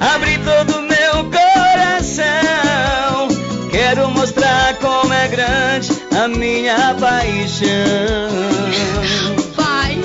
abrir 0.00 0.40
todo 0.44 0.78
o 0.78 0.82
meu 0.82 1.24
coração. 1.30 2.28
Quero 3.70 4.10
mostrar 4.10 4.76
como 4.78 5.12
é 5.12 5.28
grande 5.28 5.90
a 6.18 6.28
minha 6.28 6.94
paixão. 6.98 7.68
Pai, 9.56 9.98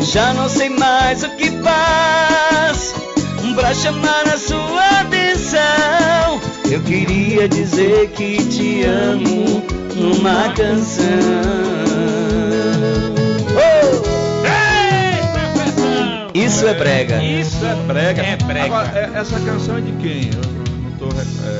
Já 0.00 0.32
não 0.34 0.48
sei 0.48 0.70
mais 0.70 1.22
o 1.22 1.30
que 1.36 1.50
faz 1.62 2.94
pra 3.54 3.74
chamar 3.74 4.28
a 4.28 4.38
sua 4.38 5.00
atenção. 5.00 6.40
Eu 6.70 6.80
queria 6.82 7.48
dizer 7.48 8.08
que 8.10 8.36
te 8.48 8.82
amo 8.84 9.62
numa 9.96 10.52
canção. 10.54 11.04
Oh! 13.54 14.44
Ei, 14.44 15.20
professão! 15.32 16.30
Isso 16.34 16.66
é 16.66 16.74
brega. 16.74 17.22
Isso 17.22 17.64
É 17.64 17.74
brega. 17.86 18.22
É 18.22 18.36
brega. 18.36 18.64
Agora, 18.64 18.98
é- 18.98 19.10
essa 19.18 19.38
canção 19.40 19.78
é 19.78 19.80
de 19.82 19.92
quem? 19.92 20.30
Eu 20.32 20.40
não 20.82 20.92
tô. 20.98 21.08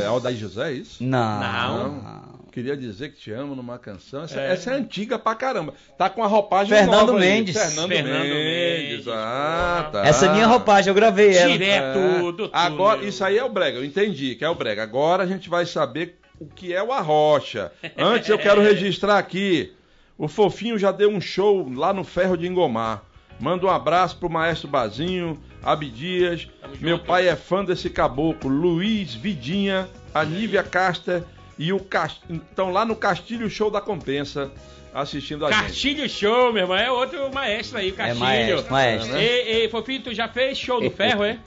É 0.03 0.07
Aldair 0.07 0.37
José, 0.37 0.71
é 0.71 0.73
isso? 0.73 0.97
Não. 1.05 1.41
Não. 1.41 2.34
Queria 2.55 2.77
dizer 2.77 3.11
que 3.11 3.17
te 3.21 3.33
amo 3.33 3.57
numa 3.57 3.81
canção. 3.81 4.23
Essa 4.23 4.41
é, 4.41 4.53
essa 4.53 4.71
é 4.71 4.75
antiga 4.75 5.19
pra 5.19 5.35
caramba. 5.35 5.75
Tá 5.99 6.09
com 6.09 6.23
a 6.23 6.29
roupagem 6.29 6.73
Fernando 6.73 7.07
nova 7.09 7.19
aí. 7.19 7.29
Mendes. 7.29 7.57
Fernando, 7.57 7.89
Fernando 7.89 8.23
Mendes. 8.29 8.91
Mendes, 8.91 9.09
Ah, 9.09 9.89
tá. 9.91 10.07
Essa 10.07 10.27
é 10.27 10.33
minha 10.33 10.47
roupagem, 10.47 10.89
eu 10.89 10.95
gravei 10.95 11.37
ela. 11.37 11.51
Direto 11.51 11.99
É. 11.99 12.19
do 12.21 12.33
túnel. 12.33 12.51
Agora, 12.53 13.03
isso 13.05 13.25
aí 13.25 13.37
é 13.37 13.43
o 13.43 13.49
brega. 13.49 13.79
Eu 13.79 13.85
entendi 13.85 14.37
que 14.37 14.45
é 14.45 14.49
o 14.49 14.55
brega. 14.55 14.85
Agora 14.85 15.25
a 15.25 15.27
gente 15.27 15.49
vai 15.51 15.67
saber 15.67 16.17
o 16.39 16.47
que 16.47 16.73
é 16.73 16.81
o 16.81 16.93
arrocha. 16.93 17.73
Antes 17.99 18.29
eu 18.29 18.39
quero 18.39 18.61
registrar 18.63 19.19
aqui. 19.19 19.73
O 20.17 20.29
Fofinho 20.29 20.79
já 20.79 20.93
deu 20.93 21.11
um 21.11 21.21
show 21.21 21.69
lá 21.75 21.93
no 21.93 22.05
Ferro 22.05 22.37
de 22.37 22.47
Engomar. 22.47 23.03
Manda 23.41 23.67
um 23.67 23.71
abraço 23.71 24.17
pro 24.17 24.31
maestro 24.31 24.69
Bazinho, 24.69 25.41
Abdias. 25.61 26.47
Meu 26.81 27.01
pai 27.01 27.27
é 27.27 27.35
fã 27.35 27.65
desse 27.65 27.91
caboclo, 27.91 28.49
Luiz 28.49 29.13
Vidinha, 29.13 29.89
a 30.15 30.25
Nívia 30.25 30.63
Caster 30.63 31.25
e 31.59 31.73
o 31.73 31.81
Cast... 31.81 32.21
Então 32.29 32.71
lá 32.71 32.85
no 32.85 32.97
Castilho 32.97 33.49
Show 33.51 33.71
da 33.71 33.81
Compensa 33.81 34.51
assistindo 34.93 35.45
a 35.47 35.51
gente. 35.51 35.63
Castilho 35.65 36.09
Show, 36.09 36.53
meu 36.53 36.63
irmão. 36.63 36.77
É 36.77 36.91
outro 36.91 37.33
maestro 37.33 37.79
aí, 37.79 37.91
o 37.91 37.95
É 37.95 37.97
Castilho. 37.97 38.21
maestro, 38.21 38.73
maestro. 38.73 39.17
Ei, 39.17 39.41
ei, 39.63 39.69
Fofinho, 39.69 40.03
tu 40.03 40.15
já 40.15 40.29
fez 40.29 40.57
show 40.59 40.81
do 40.81 40.91
ferro, 40.91 41.25
é? 41.25 41.39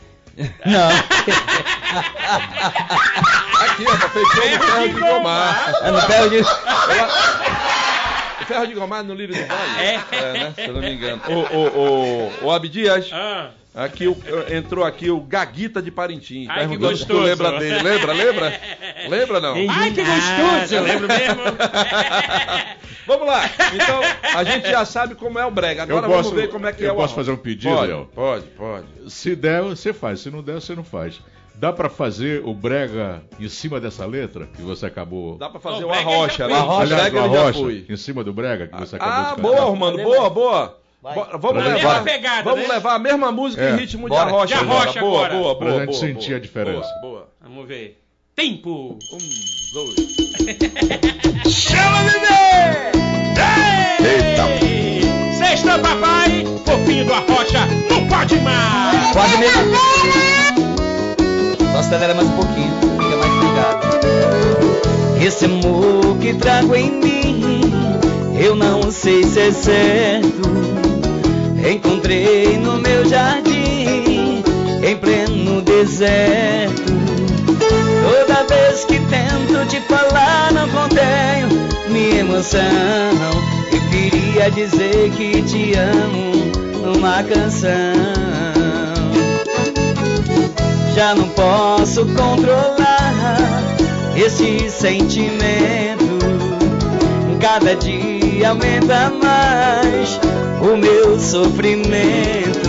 Não. 0.65 0.89
Aqui, 3.61 3.85
ó, 3.87 3.97
fez 4.09 4.27
show 4.27 4.49
no 4.49 4.63
Ferro 4.65 4.83
de 4.83 4.89
Engomar. 4.89 5.73
É 5.81 5.91
no 5.91 6.01
pé 6.05 6.29
de... 6.29 6.43
Ferro 8.47 8.67
de 8.67 8.73
Gomar 8.73 9.03
no 9.03 9.13
Lírio 9.13 9.35
do 9.35 9.41
Vale? 9.47 9.81
É. 10.11 10.33
né? 10.33 10.53
Se 10.55 10.61
eu 10.67 10.73
não 10.73 10.81
me 10.81 10.91
engano. 10.93 11.21
O, 11.27 11.33
o, 11.33 11.67
o, 11.67 12.45
o 12.45 12.51
Abdias, 12.51 13.09
Ah, 13.13 13.49
aqui, 13.75 14.07
o- 14.07 14.17
entrou 14.51 14.83
aqui 14.85 15.09
o 15.09 15.19
Gaguita 15.21 15.81
de 15.81 15.91
Parintins. 15.91 16.47
Ai, 16.49 16.65
que 16.67 16.73
se 16.73 16.79
tu 16.79 16.87
gostoso. 16.89 17.19
lembra 17.21 17.59
dele. 17.59 17.81
Lembra, 17.83 18.13
lembra? 18.13 18.61
Lembra 19.09 19.39
não? 19.39 19.55
Ai, 19.69 19.91
que 19.91 20.01
gostoso! 20.03 20.75
Eu 20.75 20.83
lembro 20.83 21.07
mesmo. 21.07 21.41
Vamos 23.05 23.25
lá. 23.27 23.49
Então, 23.73 24.01
a 24.35 24.43
gente 24.43 24.69
já 24.69 24.83
sabe 24.83 25.15
como 25.15 25.39
é 25.39 25.45
o 25.45 25.51
brega. 25.51 25.83
Agora 25.83 26.05
Eu 26.07 26.09
posso- 26.11 26.23
vamos 26.29 26.41
ver 26.41 26.49
como 26.49 26.67
é 26.67 26.73
que 26.73 26.83
eu 26.83 26.89
é 26.89 26.91
o 26.91 26.95
posso 26.95 27.13
arroz. 27.13 27.15
fazer 27.27 27.31
um 27.31 27.37
pedido, 27.41 27.73
pode, 27.73 27.87
Léo? 27.87 28.09
Pode, 28.13 28.45
pode. 28.47 28.85
Se 29.07 29.35
der, 29.35 29.61
você 29.61 29.93
faz. 29.93 30.19
Se 30.19 30.29
não 30.29 30.41
der, 30.43 30.55
você 30.55 30.75
não 30.75 30.83
faz. 30.83 31.21
Dá 31.59 31.73
pra 31.73 31.89
fazer 31.89 32.43
o 32.45 32.53
brega 32.53 33.23
em 33.39 33.49
cima 33.49 33.79
dessa 33.79 34.05
letra 34.05 34.45
que 34.55 34.61
você 34.61 34.85
acabou. 34.85 35.37
Dá 35.37 35.49
pra 35.49 35.59
fazer 35.59 35.83
o 35.85 35.91
arrocha, 35.91 36.47
né? 36.47 36.53
Aliás, 36.53 37.01
brega 37.11 37.21
o 37.27 37.35
arrocha, 37.47 37.83
em 37.89 37.97
cima 37.97 38.23
do 38.23 38.31
brega 38.31 38.67
que 38.67 38.77
você 38.77 38.95
acabou 38.95 39.13
Ah, 39.15 39.33
de 39.35 39.41
boa, 39.41 39.55
cantar. 39.55 39.67
Romano, 39.67 40.03
boa, 40.03 40.29
boa. 40.29 40.77
Vai. 41.01 41.15
Bo- 41.15 41.25
Vamos 41.39 41.63
Pra 41.63 41.73
levar, 41.73 41.73
mesma 41.73 42.01
pegada, 42.03 42.43
vamos 42.43 42.67
né? 42.67 42.73
levar 42.75 42.93
a 42.95 42.99
mesma 42.99 43.31
música 43.31 43.63
É. 43.63 43.71
em 43.71 43.75
ritmo 43.77 44.07
de 44.09 44.15
arrocha. 44.15 44.47
De 44.47 44.53
agora. 44.53 44.81
arrocha 44.81 44.99
boa, 44.99 45.25
agora. 45.25 45.33
boa, 45.41 45.55
Pra 45.57 45.67
boa, 45.67 45.79
gente 45.79 45.87
boa, 45.89 45.99
sentir 45.99 46.27
boa. 46.27 46.37
a 46.37 46.41
diferença. 46.41 46.89
Boa, 47.01 47.11
boa. 47.13 47.27
Vamos 47.41 47.67
ver. 47.67 48.01
Tempo. 48.35 48.97
Um, 49.11 49.17
dois. 49.73 49.95
Chama, 51.51 52.03
bebê! 52.03 52.97
Ei! 54.05 55.33
Sexta, 55.33 55.79
papai. 55.79 56.43
Fofinho 56.65 57.05
do 57.05 57.13
Arrocha. 57.13 57.65
Não 57.89 58.07
pode 58.07 58.39
mais. 58.41 59.13
Pode 59.13 59.37
mesmo. 59.37 60.56
Só 61.77 61.81
acelera 61.81 62.15
mais 62.15 62.27
um 62.27 62.31
pouquinho, 62.31 62.73
fica 62.81 63.17
mais 63.17 63.33
ligado. 63.43 65.23
Esse 65.23 65.45
amor 65.45 66.17
que 66.17 66.33
trago 66.33 66.73
em 66.73 66.89
mim, 66.89 67.71
eu 68.35 68.55
não 68.55 68.91
sei 68.91 69.23
se 69.23 69.39
é 69.41 69.51
certo. 69.51 70.41
Encontrei 71.71 72.57
no 72.57 72.77
meu 72.77 73.07
jardim, 73.07 74.43
em 74.83 74.97
pleno 74.97 75.61
deserto. 75.61 76.93
Toda 77.45 78.43
vez 78.47 78.83
que 78.85 78.99
tento 79.01 79.67
te 79.67 79.79
falar, 79.81 80.51
não 80.53 80.67
contenho 80.69 81.47
minha 81.89 82.21
emoção. 82.21 82.59
Eu 83.71 83.81
queria 83.91 84.49
dizer 84.49 85.11
que 85.11 85.43
te 85.43 85.73
amo 85.75 86.31
numa 86.83 87.21
canção. 87.21 88.96
Já 90.97 91.13
não 91.13 91.29
posso 91.29 92.07
controlar 92.07 93.37
esse 94.15 94.67
sentimento. 94.67 96.17
Cada 97.39 97.75
dia 97.75 98.49
aumenta 98.49 99.11
mais 99.11 100.19
o 100.59 100.75
meu 100.75 101.19
sofrimento. 101.19 102.67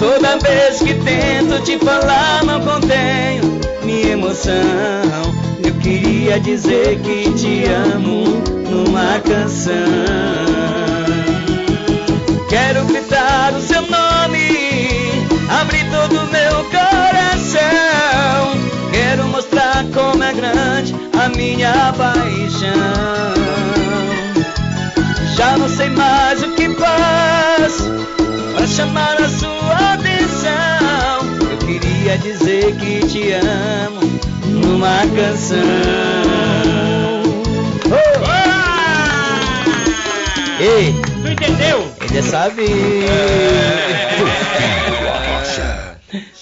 Toda 0.00 0.38
vez 0.38 0.78
que 0.78 0.94
tento 0.94 1.62
te 1.62 1.76
falar, 1.84 2.44
não 2.44 2.62
contenho 2.62 3.60
minha 3.84 4.12
emoção. 4.12 4.54
Eu 5.62 5.74
queria 5.82 6.40
dizer 6.40 6.98
que 7.00 7.30
te 7.34 7.64
amo 7.66 8.42
numa 8.70 9.20
canção. 9.20 9.74
Quero 12.48 12.86
gritar 12.86 13.52
o 13.52 13.60
seu 13.60 13.82
nome, 13.82 15.26
abrir 15.60 15.84
todo 15.90 16.16
o 16.16 16.26
meu 16.28 16.64
coração. 16.70 17.01
Quero 18.92 19.26
mostrar 19.28 19.84
como 19.94 20.22
é 20.22 20.32
grande 20.32 20.94
a 21.18 21.28
minha 21.30 21.92
paixão. 21.96 22.72
Já 25.36 25.56
não 25.58 25.68
sei 25.68 25.88
mais 25.90 26.42
o 26.42 26.50
que 26.52 26.68
faço 26.70 27.90
para 28.54 28.66
chamar 28.66 29.16
a 29.20 29.28
sua 29.28 29.94
atenção. 29.94 31.50
Eu 31.50 31.56
queria 31.58 32.18
dizer 32.18 32.74
que 32.76 33.06
te 33.06 33.32
amo 33.32 34.00
numa 34.46 34.98
canção. 35.16 35.62
Oh! 37.86 38.22
Ei, 40.62 40.94
Tu 41.22 41.28
entendeu? 41.32 41.90
ele 42.02 42.22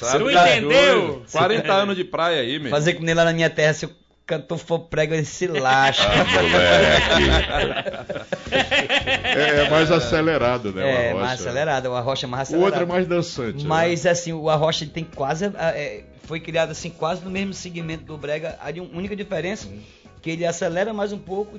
sabe. 0.06 0.12
Sabe, 0.12 0.24
Tu 0.24 0.32
tá 0.32 0.50
entendeu? 0.50 1.06
doido. 1.08 1.22
40 1.32 1.72
anos 1.72 1.96
de 1.96 2.04
praia 2.04 2.40
aí, 2.42 2.58
meu. 2.58 2.70
Fazer 2.70 2.94
que 2.94 3.02
nem 3.04 3.14
lá 3.14 3.24
na 3.24 3.32
minha 3.32 3.50
terra, 3.50 3.72
se 3.74 3.86
o 3.86 3.90
cantor 4.26 4.58
for 4.58 4.78
prego, 4.80 5.12
ele 5.14 5.24
se 5.24 5.46
lasca. 5.46 6.04
É, 9.24 9.64
é 9.66 9.70
mais 9.70 9.90
acelerado, 9.90 10.72
né? 10.72 10.82
o 10.82 10.86
é, 10.86 11.08
Arrocha. 11.10 11.24
mais 11.24 11.40
acelerado, 11.40 11.86
o 11.86 11.94
arrocha 11.94 12.26
é 12.26 12.28
mais 12.28 12.40
O 12.40 12.42
acelerado. 12.54 12.66
outro 12.72 12.82
é 12.82 12.86
mais 12.86 13.06
dançante. 13.06 13.62
né? 13.62 13.68
Mas 13.68 14.06
assim, 14.06 14.32
o 14.32 14.48
arrocha 14.48 14.84
ele 14.84 14.90
tem 14.90 15.04
quase. 15.04 15.46
ah, 15.56 15.70
é, 15.76 16.04
foi 16.24 16.40
criado 16.40 16.70
assim, 16.70 16.90
quase 16.90 17.24
no 17.24 17.30
mesmo 17.30 17.52
segmento 17.52 18.04
do 18.04 18.16
Brega. 18.16 18.56
A 18.60 18.68
única 18.96 19.16
diferença 19.16 19.68
que 20.22 20.30
ele 20.30 20.44
acelera 20.46 20.92
mais 20.92 21.12
um 21.12 21.18
pouco, 21.18 21.58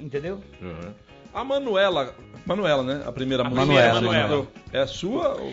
entendeu? 0.00 0.40
Uhum. 0.60 0.92
A 1.34 1.44
Manuela, 1.44 2.14
Manuela, 2.46 2.82
né? 2.82 3.02
A 3.06 3.12
primeira 3.12 3.44
A 3.44 3.48
você 3.48 3.54
Manuela. 3.54 4.00
mandou. 4.00 4.48
É 4.72 4.86
sua? 4.86 5.36
ou- 5.36 5.52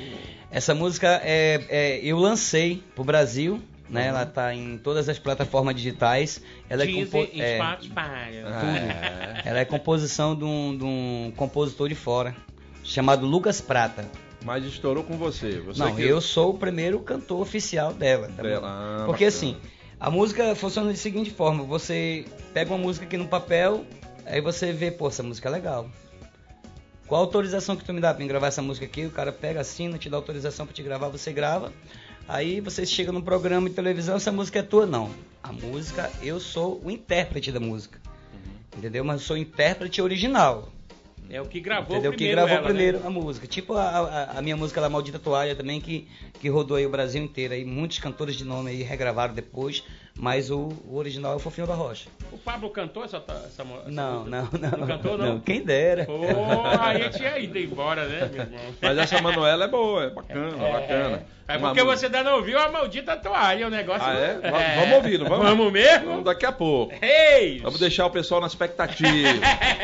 Essa 0.55 0.73
música 0.73 1.19
é, 1.21 1.65
é, 1.67 1.99
eu 2.01 2.17
lancei 2.17 2.81
pro 2.95 3.03
Brasil, 3.03 3.59
né? 3.89 4.03
Uhum. 4.03 4.07
Ela 4.07 4.25
tá 4.25 4.53
em 4.55 4.77
todas 4.77 5.09
as 5.09 5.19
plataformas 5.19 5.75
digitais. 5.75 6.41
Ela 6.69 6.83
é, 6.85 6.87
compo- 6.87 7.27
é, 7.35 7.57
Spotify. 7.57 8.37
É. 8.37 9.41
ela 9.43 9.59
é 9.59 9.65
composição 9.65 10.33
de 10.33 10.45
um, 10.45 10.77
de 10.77 10.83
um 10.85 11.33
compositor 11.35 11.89
de 11.89 11.95
fora, 11.95 12.33
chamado 12.85 13.25
Lucas 13.25 13.59
Prata. 13.59 14.05
Mas 14.45 14.63
estourou 14.63 15.03
com 15.03 15.17
você. 15.17 15.59
você 15.59 15.77
Não, 15.77 15.93
que- 15.93 16.03
eu 16.03 16.21
sou 16.21 16.51
o 16.51 16.57
primeiro 16.57 16.99
cantor 17.01 17.41
oficial 17.41 17.93
dela. 17.93 18.27
tá 18.27 18.41
bom? 18.41 18.47
Dela, 18.47 18.67
ah, 18.69 19.03
Porque 19.07 19.25
bacana. 19.25 19.27
assim, 19.27 19.57
a 19.99 20.09
música 20.09 20.55
funciona 20.55 20.89
da 20.89 20.95
seguinte 20.95 21.31
forma: 21.31 21.65
você 21.65 22.23
pega 22.53 22.71
uma 22.71 22.77
música 22.77 23.05
aqui 23.05 23.17
no 23.17 23.27
papel, 23.27 23.83
aí 24.25 24.39
você 24.39 24.71
vê, 24.71 24.89
pô, 24.89 25.09
essa 25.09 25.21
música 25.21 25.49
é 25.49 25.51
legal. 25.51 25.89
Qual 27.07 27.21
a 27.21 27.23
autorização 27.23 27.75
que 27.75 27.83
tu 27.85 27.93
me 27.93 28.01
dá 28.01 28.13
pra 28.13 28.21
mim 28.23 28.27
gravar 28.27 28.47
essa 28.47 28.61
música 28.61 28.85
aqui? 28.85 29.05
O 29.05 29.11
cara 29.11 29.31
pega, 29.31 29.61
assina, 29.61 29.97
te 29.97 30.09
dá 30.09 30.17
autorização 30.17 30.65
pra 30.65 30.73
te 30.73 30.81
gravar, 30.81 31.09
você 31.09 31.31
grava. 31.31 31.71
Aí 32.27 32.59
você 32.59 32.85
chega 32.85 33.11
num 33.11 33.21
programa 33.21 33.69
de 33.69 33.75
televisão, 33.75 34.15
essa 34.15 34.31
música 34.31 34.59
é 34.59 34.63
tua, 34.63 34.85
não. 34.87 35.11
A 35.43 35.51
música, 35.51 36.11
eu 36.23 36.39
sou 36.39 36.81
o 36.83 36.89
intérprete 36.89 37.51
da 37.51 37.59
música. 37.59 37.99
Uhum. 38.33 38.79
Entendeu? 38.79 39.03
Mas 39.03 39.21
eu 39.21 39.27
sou 39.27 39.35
o 39.35 39.39
intérprete 39.39 40.01
original. 40.01 40.69
É 41.29 41.41
o 41.41 41.45
que 41.45 41.59
gravou 41.59 41.93
Entendeu? 41.95 42.11
Que 42.11 42.17
primeiro 42.17 42.41
gravou 42.41 42.55
ela, 42.55 42.61
né? 42.61 42.67
primeiro 42.73 43.01
a 43.05 43.09
música. 43.09 43.45
Tipo 43.47 43.73
a, 43.73 43.83
a- 43.83 44.39
a 44.39 44.41
minha 44.41 44.55
música 44.57 44.81
lá, 44.81 44.89
Maldita 44.89 45.19
Toalha, 45.19 45.55
também, 45.55 45.79
que, 45.81 46.07
que 46.39 46.49
rodou 46.49 46.77
aí 46.77 46.85
o 46.85 46.89
Brasil 46.89 47.23
inteiro. 47.23 47.53
Aí, 47.53 47.63
muitos 47.65 47.99
cantores 47.99 48.35
de 48.35 48.43
nome 48.45 48.71
aí 48.71 48.81
regravaram 48.83 49.33
depois, 49.33 49.83
mas 50.17 50.49
o, 50.49 50.69
o 50.88 50.95
original 50.97 51.34
é 51.34 51.36
o 51.36 51.39
Fofinho 51.39 51.67
da 51.67 51.73
Rocha. 51.73 52.08
O 52.32 52.38
Pablo 52.38 52.69
cantou 52.69 53.04
essa, 53.04 53.17
essa, 53.17 53.34
essa 53.47 53.63
Não, 53.89 54.25
música? 54.25 54.32
não, 54.32 54.49
não. 54.69 54.78
Não 54.80 54.88
cantou, 54.88 55.17
não? 55.17 55.39
Quem 55.39 55.62
dera. 55.62 56.06
Pô, 56.06 56.13
aí 56.80 57.10
tinha 57.10 57.38
ido 57.38 57.58
embora, 57.60 58.06
né, 58.06 58.30
meu 58.32 58.41
irmão? 58.43 58.60
Mas 58.82 58.97
essa 58.97 59.21
Manuela 59.21 59.65
é 59.65 59.67
boa, 59.67 60.04
é 60.06 60.10
bacana, 60.10 60.51
bacana. 60.58 61.23
É 61.47 61.58
Uma 61.58 61.67
porque 61.69 61.84
mu- 61.84 61.91
você 61.91 62.08
ainda 62.08 62.23
não 62.23 62.38
ouviu 62.38 62.58
a 62.58 62.69
maldita 62.71 63.15
toalha, 63.17 63.67
o 63.67 63.69
negócio. 63.69 64.01
Ah, 64.04 64.13
é? 64.15 64.34
Va- 64.49 64.82
Vamos 64.82 64.95
ouvir, 64.95 65.19
não 65.19 65.28
vamos? 65.28 65.45
Vamos 65.45 65.71
mesmo? 65.71 66.06
Vamos 66.08 66.23
daqui 66.25 66.45
a 66.45 66.51
pouco. 66.51 66.93
Reis! 66.99 67.62
Vamos 67.62 67.80
deixar 67.80 68.06
o 68.08 68.10
pessoal 68.10 68.41
na 68.41 68.47
expectativa. 68.47 69.10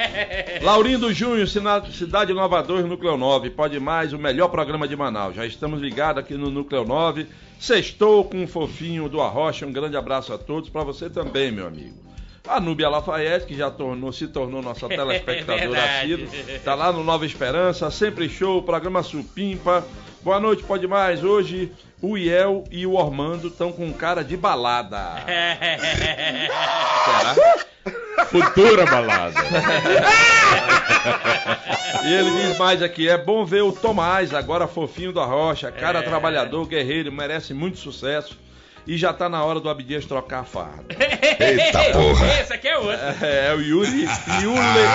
Laurindo 0.61 1.13
Júnior, 1.13 1.47
Cidade 1.47 2.33
Nova 2.33 2.61
2, 2.63 2.85
Núcleo 2.85 3.15
9. 3.17 3.49
Pode 3.51 3.79
mais, 3.79 4.11
o 4.13 4.17
melhor 4.17 4.47
programa 4.49 4.87
de 4.87 4.95
Manaus. 4.95 5.35
Já 5.35 5.45
estamos 5.45 5.81
ligados 5.81 6.23
aqui 6.23 6.33
no 6.35 6.49
Núcleo 6.49 6.83
9. 6.83 7.27
Sextou 7.61 8.25
com 8.25 8.43
o 8.43 8.47
fofinho 8.47 9.07
do 9.07 9.21
Arrocha. 9.21 9.67
Um 9.67 9.71
grande 9.71 9.95
abraço 9.95 10.33
a 10.33 10.37
todos. 10.39 10.67
Para 10.67 10.83
você 10.83 11.11
também, 11.11 11.51
meu 11.51 11.67
amigo. 11.67 11.95
A 12.47 12.59
Núbia 12.59 12.89
Lafayette, 12.89 13.45
que 13.45 13.55
já 13.55 13.69
tornou, 13.69 14.11
se 14.11 14.27
tornou 14.27 14.63
nossa 14.63 14.89
telespectadora 14.89 15.99
assídua. 15.99 16.27
Tá 16.65 16.73
lá 16.73 16.91
no 16.91 17.03
Nova 17.03 17.23
Esperança, 17.23 17.91
sempre 17.91 18.27
show, 18.27 18.63
programa 18.63 19.03
Supimpa. 19.03 19.85
Boa 20.23 20.39
noite, 20.39 20.63
pode 20.63 20.87
mais. 20.87 21.23
Hoje 21.23 21.71
o 22.01 22.17
Iel 22.17 22.63
e 22.71 22.85
o 22.85 22.93
Ormando 22.93 23.47
estão 23.47 23.71
com 23.71 23.91
cara 23.91 24.23
de 24.23 24.37
balada. 24.37 24.99
Será? 27.05 27.35
Futura 28.25 28.85
balada. 28.85 29.39
E 32.03 32.13
ele 32.13 32.31
diz 32.31 32.57
mais 32.57 32.81
aqui: 32.81 33.07
é 33.09 33.17
bom 33.17 33.45
ver 33.45 33.61
o 33.61 33.71
Tomás, 33.71 34.33
agora 34.33 34.67
fofinho 34.67 35.11
da 35.13 35.23
rocha, 35.25 35.71
cara 35.71 35.99
É. 35.99 36.01
trabalhador, 36.01 36.65
guerreiro, 36.67 37.11
merece 37.11 37.53
muito 37.53 37.77
sucesso. 37.77 38.37
E 38.87 38.97
já 38.97 39.13
tá 39.13 39.29
na 39.29 39.43
hora 39.43 39.59
do 39.59 39.69
Abdias 39.69 40.05
trocar 40.05 40.39
a 40.39 40.43
farda. 40.43 40.85
Eita 41.39 41.91
porra. 41.91 42.25
Esse 42.41 42.53
aqui 42.53 42.67
é 42.67 42.77
outro. 42.77 42.99
É, 43.23 43.49
é 43.49 43.53
o 43.53 43.61
Yuri, 43.61 44.07
Yule, 44.41 44.87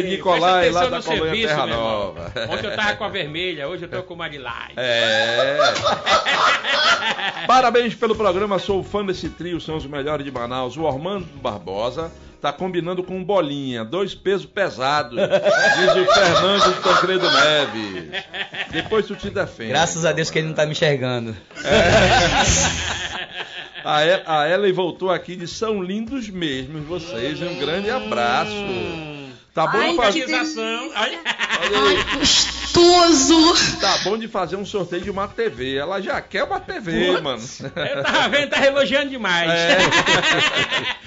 Ei, 0.00 0.10
Nicolai, 0.10 0.70
lá 0.70 0.86
da 0.86 0.98
no 0.98 1.02
colônia 1.02 1.24
serviço, 1.26 1.48
Terra. 1.48 1.66
Nova. 1.66 2.32
Ontem 2.50 2.66
eu 2.66 2.76
tava 2.76 2.96
com 2.96 3.04
a 3.04 3.08
vermelha, 3.08 3.68
hoje 3.68 3.84
eu 3.84 3.88
tô 3.88 4.02
com 4.02 4.14
uma 4.14 4.28
lilás. 4.28 4.72
É. 4.76 5.58
Parabéns 7.46 7.94
pelo 7.94 8.14
programa, 8.14 8.58
sou 8.58 8.82
fã 8.82 9.04
desse 9.04 9.28
trio, 9.30 9.60
são 9.60 9.76
os 9.76 9.86
melhores 9.86 10.24
de 10.24 10.30
Manaus. 10.32 10.76
O 10.76 10.82
Ormando 10.82 11.26
Barbosa 11.40 12.10
tá 12.40 12.52
combinando 12.52 13.02
com 13.02 13.16
um 13.16 13.24
bolinha, 13.24 13.84
dois 13.84 14.14
pesos 14.14 14.46
pesados, 14.46 15.16
diz 15.18 15.96
o 15.96 16.12
Fernando 16.12 16.82
Tancredo 16.82 17.26
Neves. 17.30 18.24
Depois 18.70 19.06
tu 19.06 19.16
te 19.16 19.30
defende. 19.30 19.70
Graças 19.70 20.04
a 20.04 20.12
Deus 20.12 20.30
que 20.30 20.38
ele 20.38 20.48
não 20.48 20.54
tá 20.54 20.64
me 20.66 20.72
enxergando. 20.72 21.36
A, 23.84 24.04
E- 24.04 24.22
a 24.26 24.48
Ellen 24.50 24.72
voltou 24.72 25.10
aqui 25.10 25.36
de 25.36 25.46
são 25.46 25.80
lindos 25.82 26.28
mesmo 26.28 26.80
vocês. 26.82 27.40
Um 27.40 27.58
grande 27.58 27.90
abraço. 27.90 28.50
Tá 29.56 29.66
bom 29.68 29.78
Ai, 29.78 29.96
de 30.12 30.26
fazer. 30.26 30.60
Olha. 30.60 30.92
Olha. 30.94 31.18
Ai, 31.24 32.18
gostoso! 32.18 33.80
Tá 33.80 33.96
bom 34.04 34.18
de 34.18 34.28
fazer 34.28 34.56
um 34.56 34.66
sorteio 34.66 35.00
de 35.00 35.10
uma 35.10 35.26
TV. 35.28 35.76
Ela 35.76 35.98
já 35.98 36.20
quer 36.20 36.44
uma 36.44 36.60
TV, 36.60 37.06
Putz, 37.06 37.22
mano. 37.22 37.42
Eu 37.74 38.02
tava 38.02 38.28
vendo, 38.28 38.50
tá 38.50 38.66
elogiando 38.66 39.08
demais. 39.08 39.50
É. 39.50 39.78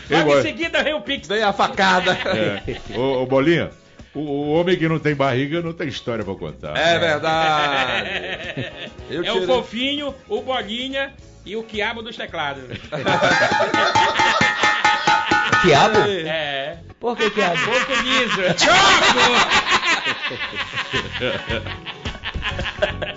Logo 0.17 0.39
em 0.39 0.41
seguida 0.41 0.81
vem 0.81 0.95
o 0.95 1.01
Pix. 1.01 1.27
Vem 1.27 1.43
a 1.43 1.53
facada. 1.53 2.13
É. 2.13 2.97
Ô, 2.97 3.21
ô, 3.21 3.27
Bolinha, 3.27 3.69
o, 4.15 4.19
o 4.19 4.53
homem 4.53 4.75
que 4.75 4.89
não 4.89 4.97
tem 4.97 5.13
barriga 5.13 5.61
não 5.61 5.71
tem 5.71 5.87
história 5.87 6.25
pra 6.25 6.33
contar. 6.33 6.75
É 6.75 6.97
verdade. 6.97 8.09
Eu 9.11 9.23
é 9.25 9.31
o 9.31 9.45
fofinho, 9.45 10.15
o 10.27 10.41
bolinha 10.41 11.13
e 11.45 11.55
o 11.55 11.61
quiabo 11.61 12.01
dos 12.01 12.17
teclados. 12.17 12.63
Quiabo? 15.61 15.99
É. 15.99 16.79
Por 16.99 17.15
que 17.15 17.29
quiabo? 17.31 17.57
Pouco 17.65 17.93
liso. 18.01 18.41
Choco! 18.57 19.19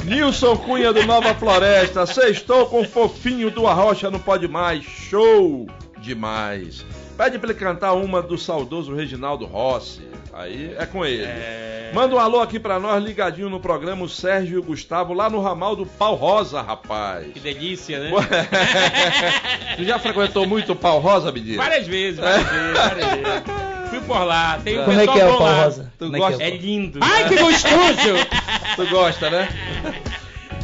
Nilson 0.05 0.57
Cunha 0.57 0.93
do 0.93 1.05
Nova 1.05 1.35
Floresta, 1.35 2.07
sextou 2.07 2.67
com 2.67 2.83
o 2.83 2.89
fofinho 2.89 3.51
do 3.51 3.67
Arrocha 3.67 4.11
não 4.11 4.19
pode 4.19 4.47
mais. 4.49 4.85
Show 4.85 5.67
demais. 5.99 6.85
Pede 7.17 7.39
pra 7.39 7.51
ele 7.51 7.59
cantar 7.59 7.93
uma 7.93 8.23
do 8.23 8.37
saudoso 8.39 8.95
Reginaldo 8.95 9.47
Rossi. 9.47 10.03
Aí 10.33 10.75
é 10.79 10.87
com 10.87 11.05
ele. 11.05 11.25
É... 11.25 11.91
Manda 11.93 12.15
um 12.15 12.19
alô 12.19 12.41
aqui 12.41 12.59
pra 12.59 12.81
nós, 12.81 13.05
ligadinho 13.05 13.51
no 13.51 13.61
programa, 13.61 14.03
o 14.05 14.09
Sérgio 14.09 14.55
e 14.55 14.59
o 14.59 14.63
Gustavo, 14.63 15.13
lá 15.13 15.29
no 15.29 15.43
ramal 15.43 15.77
do 15.77 15.85
Pau 15.85 16.15
Rosa, 16.15 16.63
rapaz. 16.63 17.31
Que 17.35 17.41
delícia, 17.41 18.01
né? 18.01 18.11
tu 19.77 19.85
já 19.85 19.99
frequentou 19.99 20.47
muito 20.47 20.73
o 20.73 20.77
Pau 20.77 20.99
Rosa, 21.01 21.31
Bidir? 21.31 21.59
Várias 21.59 21.87
vezes, 21.87 22.19
várias 22.19 22.49
vezes, 22.49 22.73
várias 22.73 23.07
vezes. 23.11 23.72
Por 24.07 24.25
lá, 24.25 24.59
tem 24.63 24.81
um 24.81 24.85
Como 24.85 25.01
é 25.01 25.07
que 25.07 25.21
é 25.21 25.25
o 25.27 25.33
bom 25.33 25.39
Pau 25.39 25.47
lá. 25.47 25.65
Rosa? 25.65 25.93
Tu 25.99 26.05
Como 26.05 26.17
é 26.17 26.19
gosta? 26.19 26.37
que 26.39 26.43
É 26.43 26.49
é 26.49 26.57
lindo. 26.57 26.99
Ai, 27.03 27.29
que 27.29 27.37
gostoso! 27.37 28.27
Tu 28.77 28.87
gosta, 28.89 29.31
né? 29.31 29.49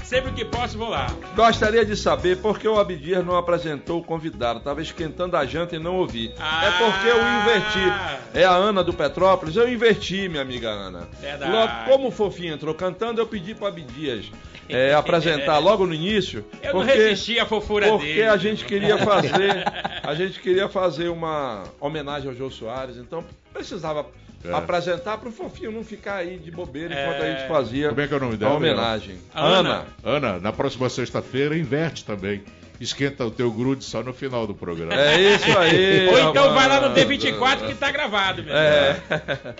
Sempre 0.02 0.32
que 0.32 0.42
posso, 0.44 0.78
vou 0.78 0.88
lá. 0.88 1.06
Gostaria 1.36 1.84
de 1.84 1.94
saber 1.94 2.38
por 2.38 2.58
que 2.58 2.66
o 2.66 2.78
Abdir 2.80 3.22
não 3.22 3.36
apresentou 3.36 4.00
o 4.00 4.02
convidado. 4.02 4.58
Tava 4.60 4.80
esquentando 4.80 5.36
a 5.36 5.44
janta 5.44 5.76
e 5.76 5.78
não 5.78 5.96
ouvi. 5.96 6.32
Ah. 6.40 6.64
É 6.64 6.70
porque 6.82 7.08
eu 7.08 7.18
inverti. 7.18 7.92
É 8.32 8.44
a 8.44 8.52
Ana 8.52 8.82
do 8.82 8.94
Petrópolis. 8.94 9.54
Eu 9.54 9.70
inverti, 9.70 10.26
minha 10.30 10.40
amiga 10.40 10.70
Ana. 10.70 11.06
Verdade. 11.20 11.52
Logo, 11.52 11.72
como 11.84 12.08
o 12.08 12.10
Fofinho 12.10 12.54
entrou 12.54 12.74
cantando, 12.74 13.20
eu 13.20 13.26
pedi 13.26 13.54
para 13.54 13.68
Abdias 13.68 14.30
é, 14.68 14.94
apresentar 14.94 15.58
logo 15.60 15.86
no 15.86 15.94
início. 15.94 16.44
Eu 16.62 16.74
não 16.74 16.80
porque, 16.84 16.92
resisti 16.96 17.38
à 17.38 17.46
fofura 17.46 17.88
Porque 17.88 18.06
dele. 18.06 18.22
a 18.24 18.36
gente 18.36 18.64
queria 18.64 18.98
fazer, 18.98 19.64
a 20.02 20.14
gente 20.14 20.40
queria 20.40 20.68
fazer 20.68 21.08
uma 21.08 21.64
homenagem 21.80 22.28
ao 22.28 22.34
Jô 22.34 22.50
Soares, 22.50 22.96
então 22.96 23.24
precisava 23.52 24.06
É. 24.44 24.52
apresentar 24.52 25.18
para 25.18 25.28
o 25.28 25.32
Fofinho 25.32 25.72
não 25.72 25.82
ficar 25.82 26.16
aí 26.16 26.38
de 26.38 26.50
bobeira 26.50 26.94
É. 26.94 27.02
enquanto 27.04 27.22
a 27.22 27.30
gente 27.32 27.48
fazia 27.48 27.88
Como 27.88 28.00
é 28.00 28.06
que 28.06 28.14
é 28.14 28.16
o 28.16 28.20
nome 28.20 28.34
a 28.34 28.36
dela? 28.36 28.54
homenagem. 28.54 29.16
Ana. 29.34 29.84
Ana, 30.04 30.38
na 30.38 30.52
próxima 30.52 30.88
sexta-feira, 30.88 31.56
inverte 31.58 32.04
também. 32.04 32.42
Esquenta 32.80 33.26
o 33.26 33.30
teu 33.30 33.50
grude 33.50 33.84
só 33.84 34.02
no 34.02 34.12
final 34.12 34.46
do 34.46 34.54
programa. 34.54 34.94
É 34.94 35.34
isso 35.34 35.58
aí. 35.58 36.08
Ou 36.08 36.30
então 36.30 36.54
vai 36.54 36.68
lá 36.68 36.80
no 36.80 36.86
Amanda. 36.86 37.04
D24 37.04 37.66
que 37.66 37.74
tá 37.74 37.90
gravado, 37.90 38.42
meu. 38.44 38.54
É. 38.54 39.00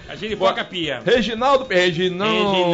A 0.09 0.15
giripoca 0.15 0.65
pia. 0.65 1.03
Reginaldo, 1.05 1.67
Reginaldo, 1.69 2.73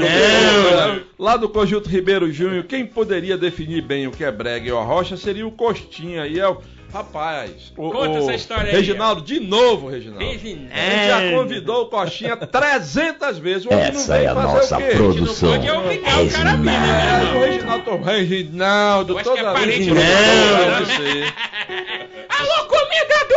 Reginaldo. 0.00 1.06
lá 1.18 1.36
do 1.36 1.48
Conjunto 1.48 1.88
Ribeiro 1.88 2.32
Júnior, 2.32 2.64
quem 2.64 2.86
poderia 2.86 3.36
definir 3.36 3.82
bem 3.82 4.06
o 4.06 4.10
que 4.10 4.24
é 4.24 4.32
brega 4.32 4.68
e 4.68 4.72
o 4.72 4.78
arrocha 4.78 5.16
seria 5.16 5.46
o 5.46 5.52
Costinha 5.52 6.26
e 6.26 6.40
é 6.40 6.48
o 6.48 6.60
rapaz. 6.94 7.50
O, 7.76 7.90
Conta 7.90 8.10
o- 8.10 8.18
essa 8.18 8.34
história 8.34 8.70
aí. 8.70 8.76
Reginaldo, 8.76 9.20
de 9.22 9.40
novo, 9.40 9.88
Reginaldo. 9.90 10.24
Reginaldo. 10.24 10.70
A 10.72 10.76
gente 10.90 11.08
já 11.08 11.30
convidou 11.36 11.82
o 11.82 11.86
Coxinha 11.86 12.36
300 12.36 13.38
vezes. 13.38 13.66
O 13.66 13.72
Essa 13.74 14.16
vem 14.16 14.26
é 14.26 14.28
a 14.28 14.34
fazer 14.34 14.46
nossa 14.46 14.76
o 14.76 14.78
quê? 14.78 14.84
A 14.84 14.90
gente 14.90 14.98
não 14.98 15.12
produção. 15.14 15.50
pode 15.50 15.66
é 15.68 15.72
obrigar 15.72 16.22
o 16.22 16.30
cara 16.30 16.56
né, 16.56 16.72
É, 16.74 16.76
o? 17.36 17.40
Reginaldo, 17.40 17.96
Reginaldo, 18.04 19.18
é 19.18 19.22
toda 19.22 19.52
parente 19.52 19.90
vez. 19.90 19.92
do. 19.92 19.94
Alô, 22.28 22.64
comida 22.68 23.18
do! 23.28 23.34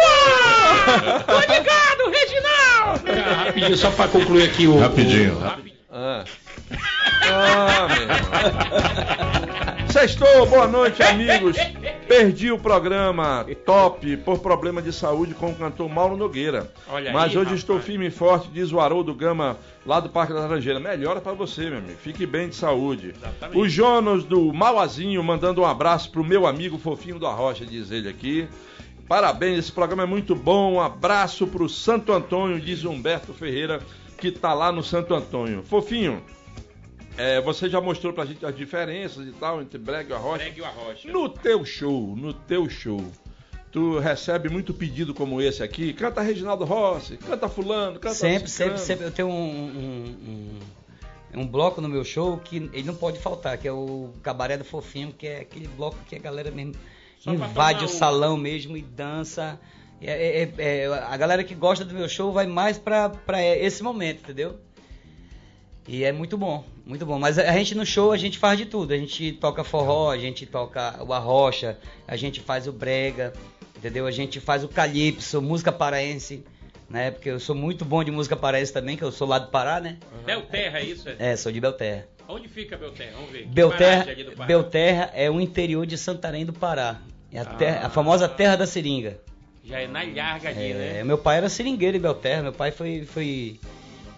Tô 1.25 1.39
ligado, 1.39 2.11
Reginaldo! 2.11 3.11
Rapidinho, 3.45 3.77
só 3.77 3.89
pra 3.91 4.07
concluir 4.07 4.43
aqui 4.43 4.67
o. 4.67 4.77
Rapidinho. 4.79 5.37
o- 5.39 5.43
Ah. 5.91 6.23
Ah, 7.29 7.87
meu 7.89 8.01
irmão. 8.03 8.17
Sextou, 9.89 10.45
boa 10.45 10.67
noite, 10.67 11.01
amigos. 11.01 11.55
Perdi 12.07 12.51
o 12.51 12.57
programa 12.57 13.45
top 13.65 14.15
por 14.17 14.39
problema 14.39 14.81
de 14.81 14.93
saúde 14.93 15.33
com 15.33 15.51
o 15.51 15.55
cantor 15.55 15.89
Mauro 15.89 16.15
Nogueira. 16.15 16.71
Olha 16.89 17.11
Mas 17.11 17.31
aí, 17.31 17.37
hoje 17.37 17.39
rapaz. 17.39 17.59
estou 17.59 17.79
firme 17.81 18.07
e 18.07 18.11
forte, 18.11 18.47
diz 18.49 18.71
o 18.71 18.79
Haroldo 18.79 19.13
Gama, 19.13 19.57
lá 19.85 19.99
do 19.99 20.07
Parque 20.07 20.31
da 20.31 20.39
Laranjeira. 20.39 20.79
Melhora 20.79 21.19
pra 21.19 21.33
você, 21.33 21.69
meu 21.69 21.79
amigo. 21.79 21.97
Fique 22.01 22.25
bem 22.25 22.47
de 22.47 22.55
saúde. 22.55 23.13
Exatamente. 23.15 23.59
O 23.59 23.67
Jonas 23.67 24.23
do 24.23 24.53
Mauazinho 24.53 25.21
mandando 25.21 25.61
um 25.61 25.65
abraço 25.65 26.09
pro 26.09 26.23
meu 26.23 26.47
amigo 26.47 26.77
fofinho 26.77 27.19
da 27.19 27.29
Rocha, 27.29 27.65
diz 27.65 27.91
ele 27.91 28.07
aqui. 28.07 28.47
Parabéns, 29.05 29.59
esse 29.59 29.71
programa 29.71 30.03
é 30.03 30.05
muito 30.05 30.33
bom. 30.33 30.75
Um 30.75 30.81
abraço 30.81 31.45
pro 31.45 31.67
Santo 31.67 32.13
Antônio, 32.13 32.59
diz 32.59 32.85
Humberto 32.85 33.33
Ferreira, 33.33 33.81
que 34.17 34.31
tá 34.31 34.53
lá 34.53 34.71
no 34.71 34.81
Santo 34.81 35.13
Antônio. 35.13 35.61
Fofinho, 35.63 36.21
é, 37.17 37.41
você 37.41 37.67
já 37.69 37.81
mostrou 37.81 38.13
pra 38.13 38.25
gente 38.25 38.45
as 38.45 38.55
diferenças 38.55 39.27
e 39.27 39.31
tal 39.31 39.61
entre 39.61 39.77
brega 39.77 40.13
e 40.13 40.17
arrocha. 40.17 40.37
Pregue 40.43 40.61
o 40.61 40.65
arrocha. 40.65 41.11
No 41.11 41.27
teu 41.29 41.65
show, 41.65 42.15
no 42.15 42.33
teu 42.33 42.69
show, 42.69 43.03
tu 43.71 43.99
recebe 43.99 44.49
muito 44.49 44.73
pedido 44.73 45.13
como 45.13 45.41
esse 45.41 45.63
aqui? 45.63 45.93
Canta 45.93 46.21
Reginaldo 46.21 46.63
Rossi, 46.65 47.17
canta 47.17 47.49
fulano, 47.49 47.99
canta 47.99 48.15
Sempre, 48.15 48.49
ciclano. 48.49 48.77
sempre, 48.77 48.83
sempre. 48.85 49.05
Eu 49.05 49.11
tenho 49.11 49.27
um, 49.29 49.33
um, 49.33 50.59
um, 51.35 51.41
um 51.41 51.47
bloco 51.47 51.81
no 51.81 51.89
meu 51.89 52.03
show 52.05 52.37
que 52.37 52.69
ele 52.73 52.83
não 52.83 52.95
pode 52.95 53.19
faltar, 53.19 53.57
que 53.57 53.67
é 53.67 53.71
o 53.71 54.11
Cabaré 54.23 54.55
do 54.57 54.63
Fofinho, 54.63 55.11
que 55.11 55.27
é 55.27 55.39
aquele 55.41 55.67
bloco 55.67 55.97
que 56.07 56.15
a 56.15 56.19
galera 56.19 56.51
mesmo 56.51 56.73
Só 57.19 57.33
invade 57.33 57.81
o 57.83 57.85
um- 57.85 57.89
salão 57.89 58.37
mesmo 58.37 58.77
e 58.77 58.81
dança. 58.81 59.59
É, 59.99 60.43
é- 60.43 60.53
é- 60.59 60.85
a 60.87 61.17
galera 61.17 61.43
que 61.43 61.55
gosta 61.55 61.83
do 61.83 61.95
meu 61.95 62.07
show 62.07 62.31
vai 62.31 62.45
mais 62.45 62.77
pra, 62.77 63.09
pra 63.09 63.43
esse 63.43 63.81
momento, 63.81 64.19
entendeu? 64.21 64.59
E 65.87 66.03
é 66.03 66.11
muito 66.11 66.37
bom, 66.37 66.63
muito 66.87 67.05
bom. 67.05 67.19
Mas 67.19 67.37
a 67.37 67.51
gente 67.53 67.75
no 67.75 67.85
show 67.85 68.11
a 68.11 68.17
gente 68.17 68.37
faz 68.37 68.57
de 68.57 68.65
tudo. 68.65 68.93
A 68.93 68.97
gente 68.97 69.33
toca 69.33 69.63
forró, 69.63 70.09
a 70.11 70.17
gente 70.17 70.45
toca 70.45 71.03
o 71.03 71.13
arrocha, 71.13 71.77
a 72.07 72.15
gente 72.15 72.39
faz 72.39 72.67
o 72.67 72.71
brega, 72.71 73.33
entendeu? 73.77 74.07
A 74.07 74.11
gente 74.11 74.39
faz 74.39 74.63
o 74.63 74.67
calypso, 74.67 75.41
música 75.41 75.71
paraense, 75.71 76.43
né? 76.89 77.11
Porque 77.11 77.29
eu 77.29 77.39
sou 77.39 77.55
muito 77.55 77.83
bom 77.85 78.03
de 78.03 78.11
música 78.11 78.35
paraense 78.35 78.71
também, 78.73 78.95
que 78.97 79.03
eu 79.03 79.11
sou 79.11 79.27
lá 79.27 79.37
do 79.39 79.49
Pará, 79.49 79.79
né? 79.79 79.97
Belterra, 80.25 80.79
é 80.79 80.83
isso? 80.85 81.09
É. 81.09 81.15
É, 81.33 81.35
sou 81.35 81.51
de 81.51 81.59
Belterra. 81.59 82.07
Onde 82.29 82.47
fica 82.47 82.75
Belterra? 82.77 83.11
Vamos 83.15 83.31
ver. 83.31 83.45
Belterra? 83.47 84.05
Belterra 84.45 85.11
é 85.13 85.29
o 85.29 85.39
interior 85.39 85.85
de 85.85 85.97
Santarém 85.97 86.45
do 86.45 86.51
Pará. 86.53 86.99
É 87.31 87.39
a, 87.39 87.45
terra- 87.45 87.85
a 87.87 87.89
famosa 87.89 88.27
terra 88.27 88.55
da 88.55 88.65
seringa. 88.65 89.19
Já 89.63 89.79
é 89.81 89.87
na 89.87 90.01
larga 90.03 90.49
ali, 90.49 90.71
É, 90.71 90.73
né? 90.73 91.03
Meu 91.03 91.17
pai 91.17 91.37
era 91.37 91.49
seringueiro 91.49 91.97
em 91.97 91.99
Belterra. 91.99 92.41
Meu 92.43 92.53
pai 92.53 92.71
foi, 92.71 93.05
foi 93.05 93.59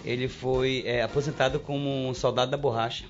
ele 0.05 0.27
foi 0.27 0.83
é, 0.85 1.01
aposentado 1.03 1.59
como 1.59 2.07
um 2.09 2.13
soldado 2.13 2.51
da 2.51 2.57
borracha. 2.57 3.05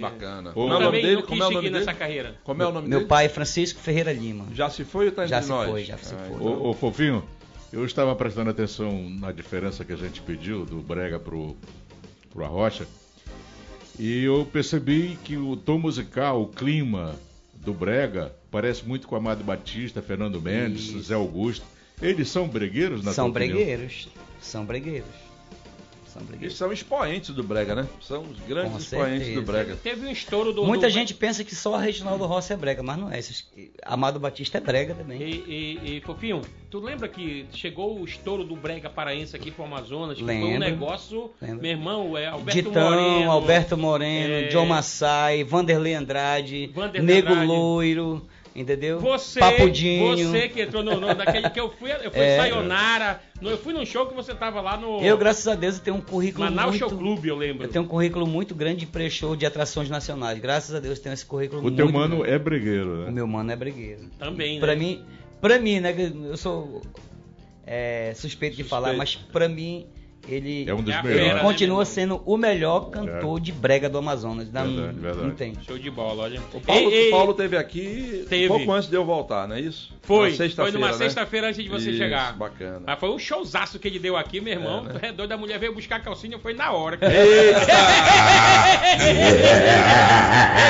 Bacana. 0.00 0.50
Ô, 0.50 0.54
Como 0.54 0.72
é 0.72 0.76
o 0.76 0.80
nome 0.80 1.02
dele? 1.02 1.22
Como 1.22 1.42
é 1.42 1.46
o 1.46 1.50
nome 1.50 1.68
dele? 1.70 1.78
nessa 1.78 1.94
carreira. 1.94 2.34
Como 2.42 2.62
é 2.62 2.66
o 2.66 2.72
nome 2.72 2.88
Meu 2.88 2.98
dele? 2.98 3.08
pai 3.08 3.26
é 3.26 3.28
Francisco 3.28 3.80
Ferreira 3.80 4.12
Lima. 4.12 4.46
Já 4.52 4.68
se 4.68 4.84
foi 4.84 5.06
ou 5.06 5.12
tá 5.12 5.22
entre 5.22 5.30
Já 5.36 5.42
se 5.42 5.48
nós? 5.48 5.70
foi, 5.70 5.84
já 5.84 5.96
se 5.96 6.14
Ah, 6.14 6.18
foi. 6.28 6.40
Ô, 6.40 6.70
ô, 6.70 6.74
Fofinho, 6.74 7.22
eu 7.72 7.84
estava 7.84 8.14
prestando 8.16 8.50
atenção 8.50 9.08
na 9.08 9.30
diferença 9.30 9.84
que 9.84 9.92
a 9.92 9.96
gente 9.96 10.20
pediu 10.20 10.64
do 10.66 10.80
Brega 10.80 11.18
pro, 11.20 11.56
pro 12.30 12.44
Arrocha. 12.44 12.86
E 13.98 14.24
eu 14.24 14.46
percebi 14.52 15.18
que 15.24 15.36
o 15.36 15.56
tom 15.56 15.78
musical, 15.78 16.42
o 16.42 16.46
clima 16.48 17.16
do 17.54 17.72
Brega, 17.72 18.32
parece 18.50 18.84
muito 18.84 19.06
com 19.08 19.14
Amado 19.16 19.42
Batista, 19.44 20.00
Fernando 20.02 20.40
Mendes, 20.40 20.86
Isso. 20.88 21.00
Zé 21.02 21.14
Augusto. 21.14 21.64
Eles 22.00 22.28
são 22.28 22.46
bregueiros, 22.48 23.02
na 23.04 23.12
São 23.12 23.30
tua 23.30 23.40
opinião? 23.42 23.56
bregueiros. 23.58 24.08
São 24.40 24.64
bregueiros. 24.64 25.08
São 26.08 26.50
são 26.50 26.72
expoentes 26.72 27.30
do 27.30 27.42
Brega, 27.42 27.74
né? 27.74 27.86
São 28.00 28.22
os 28.22 28.38
grandes 28.40 28.72
Com 28.72 28.78
expoentes 28.78 29.18
certeza. 29.26 29.40
do 29.40 29.42
Brega. 29.46 29.76
Teve 29.76 30.06
um 30.06 30.10
estouro 30.10 30.52
do. 30.52 30.64
Muita 30.64 30.86
do- 30.86 30.90
gente 30.92 31.14
pensa 31.14 31.44
que 31.44 31.54
só 31.54 31.76
Reginaldo 31.76 32.24
Rossi 32.26 32.52
é 32.52 32.56
brega, 32.56 32.82
mas 32.82 32.96
não 32.98 33.10
é. 33.10 33.20
Amado 33.84 34.18
Batista 34.18 34.58
é 34.58 34.60
brega 34.60 34.94
também. 34.94 35.20
E, 35.20 35.78
e, 35.86 35.96
e, 35.96 36.00
Fofinho, 36.00 36.40
tu 36.70 36.80
lembra 36.80 37.08
que 37.08 37.46
chegou 37.52 38.00
o 38.00 38.04
estouro 38.04 38.44
do 38.44 38.56
Brega 38.56 38.88
Paraense 38.88 39.36
aqui 39.36 39.50
pro 39.50 39.64
Amazonas? 39.64 40.16
Que 40.18 40.24
foi 40.24 40.34
um 40.36 40.44
Lembro. 40.44 40.58
negócio. 40.60 41.30
Lembro. 41.40 41.62
Meu 41.62 41.70
irmão, 41.70 42.16
é 42.18 42.26
Alberto 42.26 42.62
Ditão, 42.62 42.90
Moreno. 42.90 43.30
Alberto 43.30 43.76
Moreno, 43.76 44.32
é, 44.34 44.48
John 44.48 44.66
Massai, 44.66 45.44
Vanderlei 45.44 45.94
Andrade, 45.94 46.70
Vanderlei 46.74 47.14
Nego 47.16 47.28
Andrade. 47.28 47.46
Loiro, 47.46 48.26
entendeu? 48.54 48.98
Você, 49.00 49.40
Papudinho. 49.40 50.16
você 50.28 50.48
que 50.48 50.60
entrou 50.62 50.82
no, 50.82 50.98
no 51.00 51.14
daquele 51.14 51.48
que 51.50 51.58
eu 51.60 51.70
fui, 51.70 51.90
eu 51.92 52.10
fui 52.10 52.20
É. 52.20 52.36
Sayonara, 52.36 53.20
no- 53.40 53.50
eu 53.50 53.58
fui 53.58 53.72
num 53.72 53.84
show 53.86 54.06
que 54.06 54.14
você 54.14 54.34
tava 54.34 54.60
lá 54.60 54.76
no 54.76 55.00
Eu, 55.00 55.16
graças 55.16 55.46
a 55.48 55.54
Deus, 55.54 55.76
eu 55.78 55.82
tenho 55.84 55.96
um 55.96 56.00
currículo 56.00 56.44
Manaus 56.44 56.70
muito... 56.70 56.88
Show 56.88 56.98
Clube, 56.98 57.28
eu 57.28 57.36
lembro. 57.36 57.64
Eu 57.64 57.68
tenho 57.70 57.84
um 57.84 57.88
currículo 57.88 58.26
muito 58.26 58.54
grande 58.54 58.80
de 58.80 58.86
pré-show 58.86 59.34
de 59.36 59.46
atrações 59.46 59.88
nacionais. 59.88 60.38
Graças 60.38 60.74
a 60.74 60.80
Deus, 60.80 60.98
eu 60.98 61.02
tenho 61.04 61.12
esse 61.14 61.24
currículo 61.26 61.60
O 61.60 61.62
muito 61.64 61.76
teu 61.76 61.90
mano 61.90 62.16
grande. 62.18 62.32
é 62.32 62.38
bregueiro, 62.38 62.90
O 62.90 63.04
né? 63.04 63.10
meu 63.10 63.26
mano 63.26 63.50
é 63.52 63.56
bregueiro. 63.56 64.08
Também, 64.18 64.58
Pra 64.60 64.74
né? 64.74 64.80
mim, 64.80 65.04
pra 65.40 65.58
mim, 65.58 65.80
né? 65.80 65.94
Eu 66.28 66.36
sou 66.36 66.82
é, 67.66 68.12
suspeito 68.14 68.56
de 68.56 68.62
Suspeito. 68.62 68.68
falar, 68.68 68.96
mas 68.96 69.14
pra 69.14 69.48
mim, 69.48 69.86
ele 70.26 70.68
É 70.68 70.74
um 70.74 70.82
dos 70.82 70.94
É 70.94 71.38
continua 71.40 71.76
meu 71.78 71.84
sendo 71.86 72.22
o 72.26 72.36
melhor 72.36 72.90
cantor 72.90 73.40
de 73.40 73.52
brega 73.52 73.88
do 73.88 73.98
Amazonas. 73.98 74.50
Não, 74.52 74.64
Verdade, 74.66 74.98
verdade. 74.98 75.26
não 75.26 75.34
tem. 75.34 75.52
Show 75.66 75.78
de 75.78 75.90
bola, 75.90 76.24
olha. 76.24 76.40
O 76.52 76.60
Paulo, 76.60 76.90
Ei, 76.90 76.94
ei, 77.04 77.10
Paulo 77.10 77.34
teve 77.34 77.56
aqui 77.56 78.24
Teve. 78.28 78.48
pouco 78.48 78.70
antes 78.72 78.88
de 78.88 78.96
eu 78.96 79.04
voltar, 79.04 79.46
não 79.48 79.56
é 79.56 79.60
isso? 79.60 79.92
Foi, 80.02 80.30
Na 80.36 80.48
foi 80.50 80.70
numa 80.72 80.88
né? 80.88 80.92
sexta-feira 80.94 81.48
antes 81.48 81.62
de 81.62 81.68
você 81.68 81.90
Isso, 81.90 81.98
chegar. 81.98 82.32
Bacana. 82.36 82.82
Mas 82.86 82.98
foi 82.98 83.10
um 83.10 83.18
showzaço 83.18 83.78
que 83.78 83.86
ele 83.88 83.98
deu 83.98 84.16
aqui, 84.16 84.40
meu 84.40 84.54
irmão. 84.54 84.86
É, 84.88 84.92
né? 84.92 85.00
É, 85.02 85.12
doido, 85.12 85.32
a 85.32 85.36
mulher 85.36 85.58
veio 85.58 85.74
buscar 85.74 85.96
a 85.96 86.00
calcinha, 86.00 86.38
foi 86.38 86.54
na 86.54 86.72
hora. 86.72 86.98
Ei, 87.02 87.52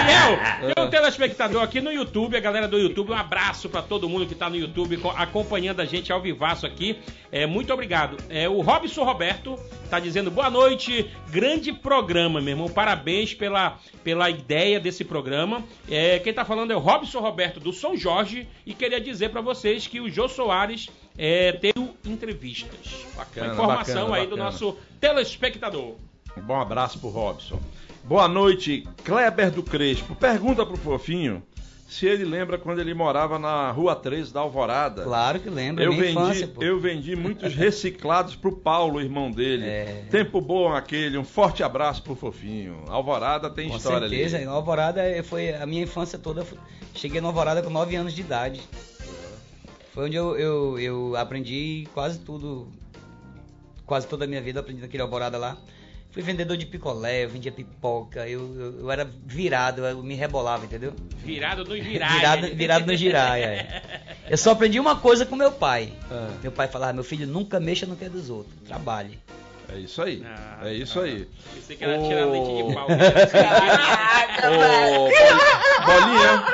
Léo, 0.07 0.75
tem 0.75 0.85
um 0.85 0.91
telespectador 0.91 1.63
aqui 1.63 1.81
no 1.81 1.91
YouTube, 1.93 2.37
a 2.37 2.41
galera 2.41 2.67
do 2.69 2.79
YouTube, 2.79 3.11
um 3.13 3.15
abraço 3.15 3.69
pra 3.69 3.83
todo 3.83 4.09
mundo 4.09 4.27
que 4.27 4.35
tá 4.35 4.49
no 4.51 4.57
YouTube 4.57 4.97
co- 4.97 5.11
acompanhando 5.11 5.81
a 5.81 5.85
gente 5.85 6.13
ao 6.13 6.21
vivaço 6.21 6.67
aqui. 6.67 6.99
É, 7.31 7.47
muito 7.47 7.73
obrigado. 7.73 8.17
É, 8.29 8.49
o 8.49 8.61
Robson 8.61 9.05
Roberto 9.05 9.38
Roberto 9.39 9.59
tá 9.89 9.99
dizendo 9.99 10.31
boa 10.31 10.51
noite, 10.51 11.11
grande 11.31 11.73
programa, 11.73 12.41
meu 12.41 12.51
irmão. 12.51 12.69
Parabéns 12.69 13.33
pela, 13.33 13.79
pela 14.03 14.29
ideia 14.29 14.81
desse 14.81 15.05
programa. 15.05 15.65
É, 15.89 16.19
quem 16.19 16.33
tá 16.33 16.45
falando 16.45 16.73
é 16.73 16.77
o 16.77 16.81
Robson 16.81 17.21
Roberto 17.21 17.61
do 17.61 17.73
São 17.73 17.97
Jorge 17.97 18.49
e 18.67 18.75
queria 18.75 19.01
dizer 19.01 19.31
para 19.31 19.41
vocês 19.41 19.87
que 19.87 20.01
o 20.01 20.11
Jô 20.11 20.29
Soares 20.29 20.89
é, 21.17 21.53
teve 21.53 21.89
entrevistas. 22.05 23.07
Bacana, 23.17 23.47
Uma 23.47 23.55
informação 23.55 23.95
bacana, 23.95 24.17
aí 24.17 24.27
do 24.27 24.31
bacana. 24.37 24.51
nosso 24.51 24.77
telespectador. 25.01 25.95
Um 26.37 26.43
bom 26.43 26.61
abraço 26.61 26.99
pro 26.99 27.09
Robson. 27.09 27.61
Boa 28.05 28.29
noite, 28.29 28.87
Kleber 29.05 29.51
do 29.51 29.63
Crespo. 29.63 30.15
Pergunta 30.15 30.65
pro 30.65 30.77
Fofinho 30.77 31.43
se 31.89 32.07
ele 32.07 32.27
lembra 32.27 32.59
quando 32.59 32.81
ele 32.83 32.93
morava 32.93 33.39
na 33.39 33.71
Rua 33.71 33.97
13 33.97 34.31
da 34.31 34.41
Alvorada. 34.41 35.05
Claro 35.05 35.41
que 35.41 35.49
lembro, 35.49 35.83
Eu 35.83 35.91
minha 35.91 36.03
vendi, 36.03 36.19
infância, 36.19 36.53
eu 36.61 36.79
vendi 36.79 37.17
muitos 37.17 37.55
reciclados 37.55 38.37
pro 38.37 38.53
Paulo, 38.53 39.01
irmão 39.01 39.31
dele. 39.31 39.65
É. 39.65 40.05
Tempo 40.11 40.39
bom 40.39 40.71
aquele. 40.71 41.17
Um 41.17 41.25
forte 41.25 41.63
abraço 41.63 42.03
pro 42.03 42.15
Fofinho. 42.15 42.85
Alvorada 42.89 43.49
tem 43.49 43.71
Com 43.71 43.79
história 43.79 44.07
certeza, 44.07 44.37
ali. 44.37 44.45
em 44.45 44.49
Alvorada 44.49 45.01
eh, 45.03 45.23
foi 45.23 45.55
a 45.55 45.65
minha 45.65 45.83
infância 45.83 46.19
toda. 46.19 46.47
Cheguei 46.95 47.23
na 47.23 47.29
Alvorada 47.29 47.63
com 47.63 47.71
9 47.71 47.97
anos 47.97 48.13
de 48.13 48.21
idade. 48.21 48.61
Foi 49.95 50.05
onde 50.05 50.17
eu, 50.17 50.37
eu, 50.37 50.79
eu 50.79 51.17
aprendi 51.17 51.89
quase 51.95 52.19
tudo, 52.19 52.69
quase 53.87 54.07
toda 54.07 54.27
a 54.27 54.29
minha 54.29 54.43
vida 54.43 54.61
aprendi 54.61 54.83
naquele 54.83 55.03
Alvorada 55.03 55.39
lá. 55.39 55.57
Fui 56.19 56.25
vendedor 56.25 56.57
de 56.57 56.67
picolé, 56.67 57.23
eu 57.23 57.29
vendia 57.29 57.53
pipoca, 57.53 58.29
eu, 58.29 58.41
eu, 58.59 58.81
eu 58.81 58.91
era 58.91 59.09
virado, 59.25 59.87
eu 59.87 60.03
me 60.03 60.17
rebolava, 60.17 60.65
entendeu? 60.65 60.93
Virado 61.25 61.65
no 61.65 61.77
giraia. 61.81 62.13
Virado, 62.13 62.57
virado 62.57 62.87
no 62.87 62.97
giraia. 62.97 63.45
é. 63.45 63.83
Eu 64.29 64.37
só 64.37 64.51
aprendi 64.51 64.81
uma 64.81 64.97
coisa 64.97 65.25
com 65.25 65.37
meu 65.37 65.53
pai. 65.53 65.93
Ah. 66.11 66.33
Meu 66.43 66.51
pai 66.51 66.67
falava, 66.67 66.93
meu 66.93 67.05
filho, 67.05 67.25
nunca 67.25 67.61
mexa 67.61 67.87
no 67.87 67.95
que 67.95 68.05
é 68.05 68.09
dos 68.09 68.31
outros, 68.31 68.53
trabalhe. 68.67 69.17
É 69.71 69.79
isso 69.79 70.01
aí. 70.01 70.23
Ah, 70.25 70.69
é 70.69 70.73
isso 70.75 70.99
aí. 70.99 71.29
Pensei 71.55 71.77
que 71.77 71.85
era 71.85 72.01
Ô. 72.01 72.09
tirar 72.09 72.25
leite 72.27 72.69
de 72.69 72.75
pau. 72.75 72.87
Ô, 74.49 75.09
Bolinha, 75.85 76.45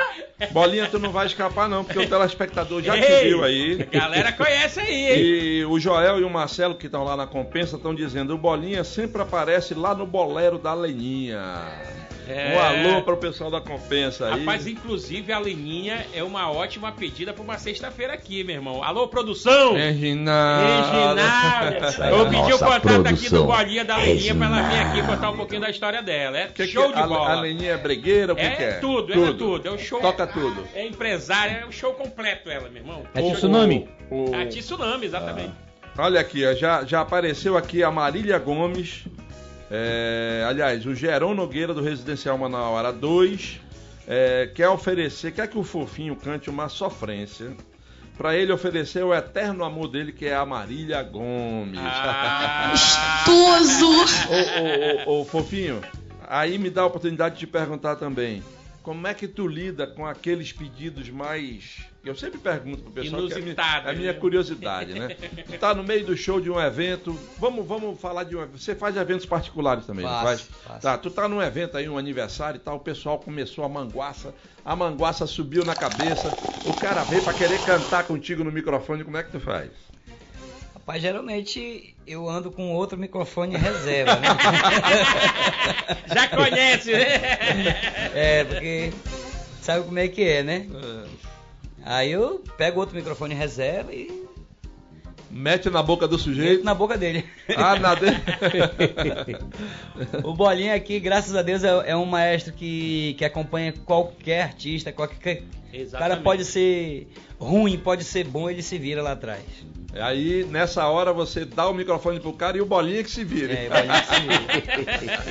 Bolinha, 0.51 0.87
tu 0.89 0.99
não 0.99 1.11
vai 1.11 1.25
escapar 1.25 1.69
não, 1.69 1.85
porque 1.85 1.99
o 1.99 2.09
telespectador 2.09 2.83
já 2.83 2.93
te 2.93 3.05
Ei, 3.05 3.29
viu 3.29 3.43
aí. 3.43 3.87
A 3.93 3.99
galera 3.99 4.31
conhece 4.33 4.81
aí, 4.81 5.11
hein? 5.11 5.19
E 5.19 5.65
o 5.65 5.79
Joel 5.79 6.19
e 6.19 6.23
o 6.23 6.29
Marcelo, 6.29 6.75
que 6.75 6.87
estão 6.87 7.05
lá 7.05 7.15
na 7.15 7.25
compensa, 7.25 7.77
estão 7.77 7.95
dizendo: 7.95 8.33
o 8.33 8.37
Bolinha 8.37 8.83
sempre 8.83 9.21
aparece 9.21 9.73
lá 9.73 9.95
no 9.95 10.05
bolero 10.05 10.57
da 10.57 10.73
Leninha. 10.73 11.39
É. 12.27 12.55
Um 12.55 12.59
alô 12.89 13.01
para 13.03 13.13
o 13.13 13.17
pessoal 13.17 13.51
da 13.51 13.61
compensa 13.61 14.27
aí. 14.27 14.39
Rapaz, 14.39 14.65
inclusive 14.67 15.31
a 15.31 15.39
Leninha 15.39 16.05
é 16.13 16.23
uma 16.23 16.51
ótima 16.51 16.91
pedida 16.91 17.33
pra 17.33 17.43
uma 17.43 17.57
sexta-feira 17.57 18.13
aqui, 18.13 18.43
meu 18.43 18.55
irmão. 18.55 18.83
Alô, 18.83 19.07
produção! 19.07 19.75
É, 19.77 19.91
Reginaldo. 19.91 21.19
Reginaldo! 21.21 22.05
Eu 22.15 22.29
pedi 22.29 22.53
o 22.53 22.59
contato 22.59 22.85
aqui 23.07 23.29
do 23.29 23.29
produção. 23.29 23.45
Bolinha 23.45 23.85
da 23.85 23.97
Leninha 23.97 24.35
pra 24.35 24.45
ela 24.47 24.61
vir 24.63 24.79
aqui 24.79 25.01
contar 25.07 25.29
um 25.31 25.37
pouquinho 25.37 25.61
da 25.61 25.69
história 25.69 26.01
dela. 26.01 26.37
É 26.37 26.47
Que 26.47 26.65
que 26.65 26.67
show 26.67 26.91
de 26.91 26.99
a, 26.99 27.07
bola. 27.07 27.31
A 27.33 27.41
Leninha 27.41 27.73
é 27.73 27.77
bregueira, 27.77 28.33
o 28.33 28.35
que, 28.35 28.41
é, 28.41 28.49
que 28.51 28.63
é? 28.63 28.71
tudo, 28.79 29.13
ela 29.13 29.29
é 29.29 29.33
tudo. 29.33 29.67
É 29.67 29.71
o 29.71 29.77
show. 29.77 29.99
Toca 30.01 30.25
tudo. 30.27 30.63
É 30.73 30.85
empresária, 30.85 31.59
é 31.63 31.65
o 31.65 31.71
show 31.71 31.93
completo 31.93 32.49
ela, 32.49 32.69
meu 32.69 32.81
irmão. 32.81 33.03
É 33.13 33.21
tsunami? 33.33 33.87
o- 34.09 34.31
A 34.35 34.45
tsunami, 34.45 35.05
exatamente. 35.05 35.51
Olha 35.97 36.19
aqui, 36.19 36.41
já, 36.55 36.83
já 36.83 37.01
apareceu 37.01 37.55
aqui 37.55 37.81
a 37.83 37.89
Marília 37.89 38.37
Gomes. 38.37 39.05
É, 39.77 40.45
aliás, 40.47 40.85
o 40.85 40.95
Gerão 40.95 41.33
Nogueira 41.33 41.73
do 41.73 41.81
Residencial 41.81 42.37
Manauara 42.37 42.93
2 42.93 43.59
é, 44.07 44.49
quer 44.53 44.69
oferecer, 44.69 45.33
quer 45.33 45.47
que 45.49 45.57
o 45.57 45.63
fofinho 45.63 46.15
cante 46.15 46.49
uma 46.49 46.69
sofrência. 46.69 47.55
Pra 48.17 48.33
ele 48.33 48.53
oferecer 48.53 49.03
o 49.03 49.13
eterno 49.13 49.65
amor 49.65 49.89
dele, 49.89 50.13
que 50.13 50.25
é 50.25 50.33
a 50.33 50.45
Marília 50.45 51.03
Gomes. 51.03 51.77
Ah, 51.77 52.71
Gostoso! 52.71 53.85
ô, 54.29 55.11
ô, 55.11 55.17
ô, 55.17 55.21
ô, 55.21 55.25
fofinho, 55.25 55.81
aí 56.25 56.57
me 56.57 56.69
dá 56.69 56.83
a 56.83 56.85
oportunidade 56.85 57.35
de 57.35 57.41
te 57.41 57.47
perguntar 57.47 57.97
também. 57.97 58.41
Como 58.81 59.05
é 59.05 59.13
que 59.13 59.27
tu 59.27 59.45
lida 59.47 59.85
com 59.85 60.05
aqueles 60.05 60.53
pedidos 60.53 61.09
mais. 61.09 61.85
Eu 62.05 62.15
sempre 62.15 62.37
pergunto 62.37 62.83
pro 62.83 62.91
pessoal 62.91 63.25
que 63.25 63.33
é 63.33 63.35
a 63.35 63.39
minha, 63.39 63.51
Inusitados, 63.53 63.87
é 63.87 63.89
a 63.89 63.93
minha 63.95 64.13
curiosidade, 64.13 64.93
né? 64.93 65.07
Tu 65.47 65.57
tá 65.57 65.73
no 65.73 65.83
meio 65.83 66.05
do 66.05 66.15
show 66.15 66.39
de 66.39 66.51
um 66.51 66.61
evento. 66.61 67.19
Vamos, 67.39 67.65
vamos 67.65 67.99
falar 67.99 68.23
de 68.25 68.35
um 68.35 68.43
evento. 68.43 68.59
Você 68.59 68.75
faz 68.75 68.95
eventos 68.95 69.25
particulares 69.25 69.87
também, 69.87 70.05
não 70.05 70.11
Faço, 70.11 70.23
faz? 70.23 70.41
faço. 70.67 70.81
Tá, 70.81 70.97
tu 70.99 71.09
tá 71.09 71.27
num 71.27 71.41
evento 71.41 71.75
aí, 71.75 71.89
um 71.89 71.97
aniversário 71.97 72.57
e 72.57 72.59
tal, 72.59 72.75
o 72.75 72.79
pessoal 72.79 73.17
começou 73.17 73.65
a 73.65 73.69
manguaça, 73.69 74.35
a 74.63 74.75
manguaça 74.75 75.25
subiu 75.25 75.65
na 75.65 75.73
cabeça, 75.73 76.31
o 76.63 76.73
cara 76.75 77.03
veio 77.05 77.23
pra 77.23 77.33
querer 77.33 77.59
cantar 77.65 78.03
contigo 78.03 78.43
no 78.43 78.51
microfone, 78.51 79.03
como 79.03 79.17
é 79.17 79.23
que 79.23 79.31
tu 79.31 79.39
faz? 79.39 79.71
Rapaz, 80.75 81.01
geralmente 81.01 81.95
eu 82.05 82.29
ando 82.29 82.51
com 82.51 82.71
outro 82.71 82.99
microfone 82.99 83.55
em 83.55 83.57
reserva, 83.57 84.17
né? 84.17 84.27
já 86.13 86.27
conhece, 86.27 86.91
né? 86.91 87.07
é, 88.13 88.43
porque 88.43 88.93
sabe 89.63 89.85
como 89.85 89.97
é 89.97 90.07
que 90.07 90.23
é, 90.23 90.43
né? 90.43 90.67
Aí 91.85 92.11
eu 92.11 92.43
pego 92.57 92.79
outro 92.79 92.95
microfone 92.95 93.35
em 93.35 93.37
reserva 93.37 93.93
e 93.93 94.25
Mete 95.29 95.69
na 95.69 95.83
boca 95.83 96.07
do 96.07 96.17
sujeito. 96.17 96.63
na 96.63 96.73
boca 96.73 96.97
dele. 96.97 97.25
Ah, 97.57 97.77
na 97.77 97.93
de... 97.93 98.05
o 100.23 100.33
Bolinha 100.33 100.73
aqui, 100.73 100.97
graças 100.97 101.35
a 101.35 101.41
Deus, 101.41 101.61
é, 101.61 101.91
é 101.91 101.95
um 101.95 102.05
maestro 102.05 102.53
que, 102.53 103.15
que 103.17 103.25
acompanha 103.25 103.73
qualquer 103.85 104.43
artista, 104.43 104.93
qualquer. 104.93 105.39
O 105.39 105.41
cara 105.41 105.77
Exatamente. 105.81 106.23
pode 106.23 106.45
ser 106.45 107.09
ruim, 107.37 107.77
pode 107.77 108.05
ser 108.05 108.23
bom, 108.23 108.49
ele 108.49 108.63
se 108.63 108.77
vira 108.77 109.01
lá 109.01 109.11
atrás. 109.11 109.43
Aí, 109.93 110.45
nessa 110.45 110.87
hora, 110.87 111.11
você 111.11 111.43
dá 111.43 111.67
o 111.67 111.73
microfone 111.73 112.19
pro 112.19 112.31
cara 112.31 112.57
e 112.57 112.61
o 112.61 112.65
bolinha 112.65 113.03
que 113.03 113.11
se 113.11 113.25
vire. 113.25 113.53
É, 113.53 113.69
Bolinha 113.69 114.03
se 114.03 114.21
vira. 115.01 115.23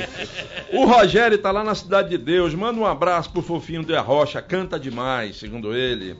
O 0.73 0.87
Rogério 0.87 1.39
tá 1.39 1.51
lá 1.51 1.65
na 1.65 1.75
Cidade 1.75 2.11
de 2.11 2.19
Deus. 2.19 2.55
Manda 2.55 2.79
um 2.79 2.87
abraço 2.87 3.31
pro 3.31 3.41
fofinho 3.41 3.83
de 3.83 3.97
Rocha. 3.97 4.43
Canta 4.43 4.79
demais, 4.79 5.37
segundo 5.37 5.75
ele. 5.75 6.17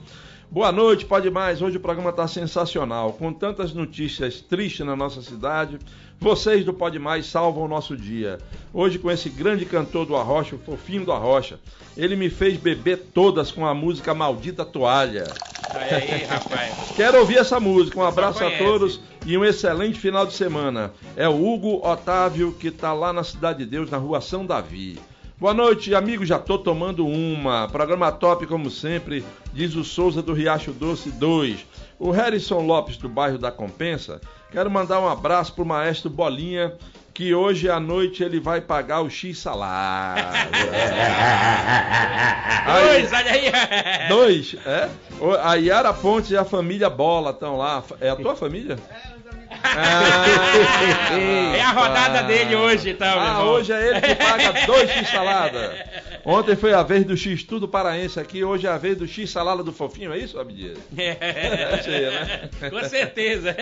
Boa 0.55 0.71
noite, 0.71 1.05
pode 1.05 1.29
mais. 1.29 1.61
Hoje 1.61 1.75
o 1.75 1.81
programa 1.81 2.13
tá 2.13 2.29
sensacional. 2.29 3.11
Com 3.11 3.33
tantas 3.33 3.73
notícias 3.73 4.39
tristes 4.39 4.85
na 4.85 4.95
nossa 4.95 5.21
cidade, 5.21 5.77
vocês 6.17 6.63
do 6.63 6.73
Pode 6.73 6.97
Mais 6.97 7.25
salvam 7.25 7.65
o 7.65 7.67
nosso 7.67 7.97
dia. 7.97 8.37
Hoje 8.73 8.97
com 8.97 9.11
esse 9.11 9.27
grande 9.27 9.65
cantor 9.65 10.05
do 10.05 10.15
Arrocha, 10.15 10.55
o 10.55 10.59
fofinho 10.59 11.03
do 11.03 11.11
Arrocha. 11.11 11.59
Ele 11.97 12.15
me 12.15 12.29
fez 12.29 12.55
beber 12.55 13.09
todas 13.13 13.51
com 13.51 13.65
a 13.65 13.73
música 13.73 14.13
Maldita 14.13 14.63
Toalha. 14.63 15.25
Aí, 15.71 16.23
rapaz. 16.23 16.73
Quero 16.95 17.19
ouvir 17.19 17.37
essa 17.37 17.59
música. 17.59 17.99
Um 17.99 18.05
abraço 18.05 18.41
a 18.41 18.51
todos 18.51 19.01
e 19.25 19.37
um 19.37 19.43
excelente 19.43 19.99
final 19.99 20.25
de 20.25 20.31
semana. 20.35 20.93
É 21.17 21.27
o 21.27 21.35
Hugo 21.35 21.85
Otávio 21.85 22.53
que 22.53 22.71
tá 22.71 22.93
lá 22.93 23.11
na 23.11 23.25
Cidade 23.25 23.59
de 23.59 23.65
Deus, 23.65 23.91
na 23.91 23.97
rua 23.97 24.21
São 24.21 24.45
Davi. 24.45 25.01
Boa 25.37 25.53
noite, 25.53 25.93
amigo. 25.93 26.25
Já 26.25 26.39
tô 26.39 26.57
tomando 26.57 27.05
uma. 27.05 27.67
Programa 27.67 28.11
top, 28.11 28.45
como 28.47 28.69
sempre, 28.69 29.23
diz 29.53 29.75
o 29.75 29.83
Souza 29.83 30.21
do 30.21 30.33
Riacho 30.33 30.71
Doce 30.71 31.09
2. 31.11 31.65
O 31.99 32.11
Harrison 32.11 32.59
Lopes, 32.61 32.97
do 32.97 33.09
bairro 33.09 33.37
da 33.37 33.51
Compensa. 33.51 34.21
Quero 34.51 34.71
mandar 34.71 34.99
um 34.99 35.07
abraço 35.09 35.53
pro 35.53 35.65
maestro 35.65 36.09
Bolinha, 36.09 36.73
que 37.13 37.33
hoje 37.33 37.69
à 37.69 37.79
noite 37.79 38.23
ele 38.23 38.39
vai 38.39 38.61
pagar 38.61 39.01
o 39.01 39.09
X 39.09 39.37
salário. 39.39 40.23
Aí- 42.67 42.99
Dois, 42.99 43.13
olha 43.13 43.31
aí. 43.31 43.51
Dois, 44.09 44.55
é? 44.65 44.89
A 45.43 45.55
Yara 45.55 45.93
Pontes 45.93 46.31
e 46.31 46.37
a 46.37 46.43
família 46.45 46.89
Bola 46.89 47.31
estão 47.31 47.57
lá. 47.57 47.83
É 48.01 48.09
a 48.09 48.15
tua 48.15 48.35
família? 48.35 48.77
Ah, 49.77 51.55
É 51.57 51.61
a 51.61 51.71
rodada 51.71 52.23
dele 52.23 52.55
hoje, 52.55 52.91
então, 52.91 53.19
Ah, 53.19 53.43
hoje 53.43 53.71
é 53.73 53.89
ele 53.89 54.01
que 54.01 54.15
paga 54.15 54.65
dois 54.65 54.89
X 54.89 55.09
salada. 55.11 55.85
Ontem 56.25 56.55
foi 56.55 56.73
a 56.73 56.81
vez 56.81 57.05
do 57.05 57.15
X 57.15 57.43
tudo 57.43 57.67
paraense 57.67 58.19
aqui, 58.19 58.43
hoje 58.43 58.65
é 58.65 58.69
a 58.71 58.77
vez 58.79 58.97
do 58.97 59.07
X 59.07 59.29
salada 59.29 59.61
do 59.61 59.71
fofinho, 59.71 60.11
é 60.11 60.17
isso, 60.17 60.39
Abdias? 60.39 60.77
É. 60.97 61.81
ser, 61.83 62.11
né? 62.11 62.49
Com 62.69 62.83
certeza. 62.89 63.55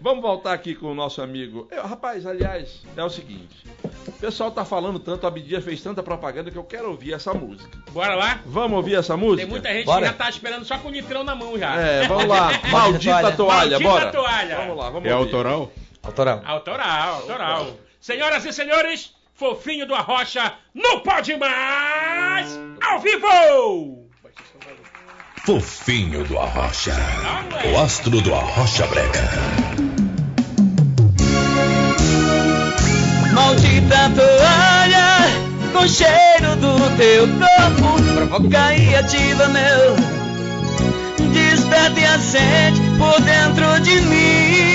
Vamos 0.00 0.22
voltar 0.22 0.52
aqui 0.52 0.74
com 0.76 0.86
o 0.92 0.94
nosso 0.94 1.20
amigo. 1.20 1.66
Eu, 1.72 1.82
rapaz, 1.82 2.24
aliás, 2.24 2.82
é 2.96 3.02
o 3.02 3.10
seguinte. 3.10 3.64
O 4.06 4.12
pessoal 4.12 4.50
tá 4.52 4.64
falando 4.64 5.00
tanto, 5.00 5.24
o 5.24 5.26
Abdias 5.26 5.64
fez 5.64 5.82
tanta 5.82 6.02
propaganda 6.04 6.50
que 6.52 6.56
eu 6.56 6.62
quero 6.64 6.88
ouvir 6.90 7.14
essa 7.14 7.34
música. 7.34 7.76
Bora 7.90 8.14
lá? 8.14 8.40
Vamos 8.46 8.76
ouvir 8.76 8.94
essa 8.94 9.16
música? 9.16 9.42
Tem 9.42 9.50
muita 9.50 9.72
gente 9.72 9.86
Bora. 9.86 10.02
que 10.02 10.06
já 10.06 10.12
tá 10.12 10.30
esperando 10.30 10.64
só 10.64 10.78
com 10.78 10.88
o 10.88 10.92
litrão 10.92 11.24
na 11.24 11.34
mão 11.34 11.58
já. 11.58 11.74
É, 11.74 12.06
vamos 12.06 12.26
lá. 12.26 12.50
Maldita 12.70 13.32
toalha. 13.32 13.36
toalha, 13.36 13.80
Maldita 13.80 13.88
bora. 13.88 14.12
toalha. 14.12 14.56
Vamos 14.56 14.76
lá, 14.76 14.90
vamos 14.90 15.08
É 15.08 15.14
ouvir. 15.16 15.26
autoral? 15.34 15.72
Autoral. 16.02 16.42
Autoral, 16.44 17.14
autoral. 17.16 17.70
Senhoras 18.00 18.44
e 18.46 18.52
senhores, 18.52 19.12
fofinho 19.40 19.86
do 19.86 19.94
Arrocha, 19.94 20.52
não 20.74 21.00
pode 21.00 21.34
mais! 21.38 22.60
Ao 22.82 23.00
vivo! 23.00 24.06
Fofinho 25.46 26.22
do 26.24 26.38
Arrocha. 26.38 26.94
O 27.72 27.78
astro 27.80 28.20
do 28.20 28.34
Arrocha 28.34 28.86
Brega. 28.88 29.30
Maldita 33.32 34.10
toalha 34.14 35.72
com 35.72 35.88
cheiro 35.88 36.56
do 36.56 36.96
teu 36.98 37.26
corpo 37.26 38.14
provoca 38.14 38.74
e 38.74 38.94
ativa 38.94 39.48
meu 39.48 39.96
desperta 41.32 41.98
e 41.98 42.04
acende 42.04 42.80
por 42.98 43.18
dentro 43.22 43.80
de 43.80 44.00
mim 44.02 44.69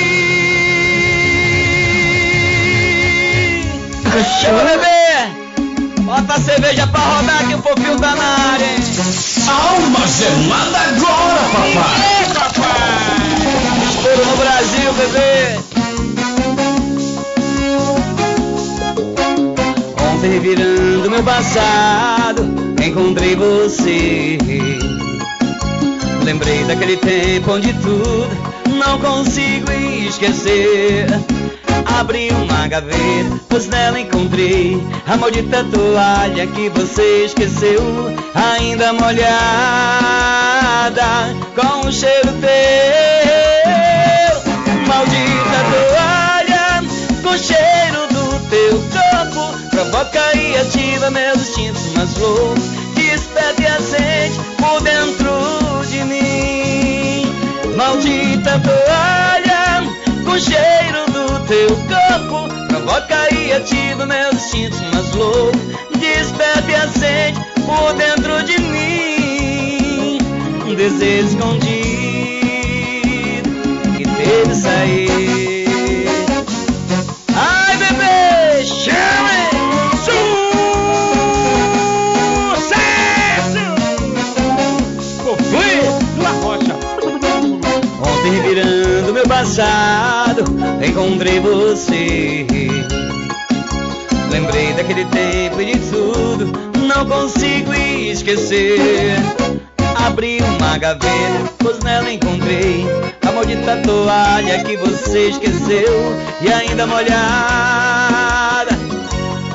Chama, 4.23 4.63
bebê! 4.63 6.01
Bota 6.03 6.35
a 6.35 6.39
cerveja 6.39 6.87
pra 6.87 7.01
rodar 7.01 7.45
que 7.47 7.55
o 7.55 7.61
fofinho 7.61 7.99
tá 7.99 8.15
na 8.15 8.53
área, 8.53 8.65
hein? 8.65 8.79
Alma 9.45 10.07
gelada 10.07 10.77
agora, 10.77 11.41
papai! 11.51 11.99
Ê, 12.21 12.33
papai! 12.33 13.25
Estouro 13.89 14.25
no 14.25 14.37
Brasil, 14.37 14.93
bebê! 14.93 15.59
Ontem 20.13 20.31
revirando 20.31 21.11
meu 21.11 21.23
passado, 21.23 22.43
encontrei 22.81 23.35
você. 23.35 24.37
Lembrei 26.23 26.63
daquele 26.63 26.95
tempo 26.95 27.51
onde 27.51 27.73
tudo 27.73 28.29
não 28.77 28.97
consigo 28.97 29.69
esquecer. 30.07 31.34
Abri 31.85 32.29
uma 32.31 32.67
gaveta, 32.67 33.39
pois 33.47 33.67
nela 33.67 33.99
encontrei 33.99 34.81
a 35.07 35.15
maldita 35.17 35.63
toalha 35.65 36.47
que 36.47 36.69
você 36.69 37.25
esqueceu, 37.25 37.81
ainda 38.33 38.91
molhada 38.93 39.35
com 41.55 41.87
o 41.87 41.91
cheiro 41.91 42.31
teu. 42.41 43.65
Maldita 44.87 45.59
toalha 45.71 46.83
com 47.23 47.37
cheiro 47.37 48.07
do 48.09 48.39
teu 48.49 48.81
corpo, 48.91 49.53
provoca 49.69 50.35
e 50.35 50.57
ativa 50.57 51.11
meus 51.11 51.37
instintos 51.37 51.93
mais 51.93 52.17
loucos, 52.17 52.63
desperta 52.95 53.61
e 53.61 53.67
acende 53.67 54.39
por 54.57 54.81
dentro 54.81 55.85
de 55.87 56.03
mim. 56.03 57.33
Maldita 57.75 58.59
toalha 58.59 59.34
com 60.35 60.39
cheiro 60.39 61.05
do 61.11 61.39
teu 61.47 61.69
corpo. 61.87 62.49
Provoca 62.67 63.33
e 63.33 63.53
ativa 63.53 64.05
meus 64.05 64.33
instintos 64.33 64.81
mais 64.91 65.15
loucos 65.15 65.61
Desperta 65.97 66.69
e 66.69 66.75
acende 66.75 67.39
por 67.65 67.93
dentro 67.93 68.43
de 68.43 68.59
mim. 68.59 70.17
Um 70.67 70.75
desejo 70.75 71.29
escondido 71.29 71.65
que 73.97 74.03
teve 74.03 74.55
sair. 74.55 76.09
Ai 77.33 77.77
encontrei 90.85 91.39
você. 91.39 92.45
Lembrei 94.31 94.73
daquele 94.73 95.05
tempo 95.05 95.61
e 95.61 95.73
de 95.73 95.79
tudo, 95.89 96.51
não 96.87 97.05
consigo 97.05 97.73
esquecer. 97.73 99.15
Abri 100.05 100.39
uma 100.41 100.77
gaveta, 100.77 101.53
pois 101.59 101.79
nela 101.79 102.11
encontrei 102.11 102.85
a 103.27 103.31
maldita 103.31 103.77
toalha 103.77 104.63
que 104.63 104.77
você 104.77 105.29
esqueceu 105.29 106.15
e 106.41 106.51
ainda 106.51 106.85
molhada 106.85 108.77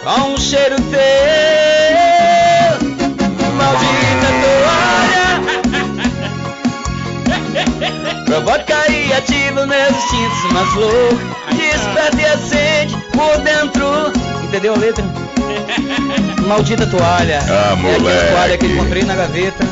com 0.03 0.33
um 0.33 0.37
cheiro 0.39 0.77
teu. 0.77 1.01
Maldita 3.57 4.29
toalha 4.43 5.11
Provoca 8.25 8.90
e 9.21 9.33
ativa 9.33 9.67
meus 9.67 9.91
instintos 9.91 10.53
mais 10.53 10.75
loucos 10.75 11.19
Desperta 11.57 12.21
e 12.21 12.25
acende 12.27 12.97
por 13.13 13.39
dentro 13.43 13.87
Entendeu 14.45 14.75
a 14.75 14.79
letra? 14.79 15.05
Maldita 16.47 16.87
toalha 16.87 17.39
Ah, 17.49 17.71
É 17.71 17.73
aquela 17.73 17.77
moleque. 17.99 18.33
toalha 18.33 18.59
que 18.59 18.67
eu 18.67 18.71
encontrei 18.71 19.05
na 19.05 19.15
gaveta 19.15 19.65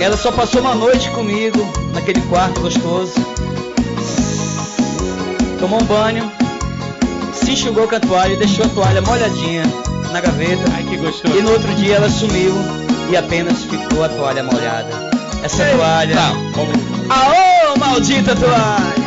Ela 0.00 0.16
só 0.16 0.30
passou 0.32 0.60
uma 0.60 0.74
noite 0.74 1.08
comigo 1.10 1.58
Naquele 1.94 2.20
quarto 2.22 2.60
gostoso 2.60 3.14
Tomou 5.58 5.80
um 5.82 5.84
banho 5.84 6.30
Se 7.32 7.52
enxugou 7.52 7.88
com 7.88 7.96
a 7.96 8.00
toalha 8.00 8.34
e 8.34 8.36
deixou 8.36 8.64
a 8.64 8.68
toalha 8.68 9.00
molhadinha 9.02 9.62
na 10.12 10.20
gaveta 10.22 10.62
Ai, 10.74 10.84
que 10.84 10.96
gostoso. 10.96 11.36
e 11.36 11.42
no 11.42 11.50
outro 11.52 11.74
dia 11.74 11.96
ela 11.96 12.08
sumiu 12.08 12.54
e 13.10 13.16
apenas 13.16 13.62
ficou 13.64 14.02
a 14.04 14.08
toalha 14.10 14.42
molhada. 14.42 14.88
Essa 15.42 15.64
toalha. 15.66 16.16
Aô, 17.10 17.47
maldita 17.78 18.34
toalha! 18.36 18.98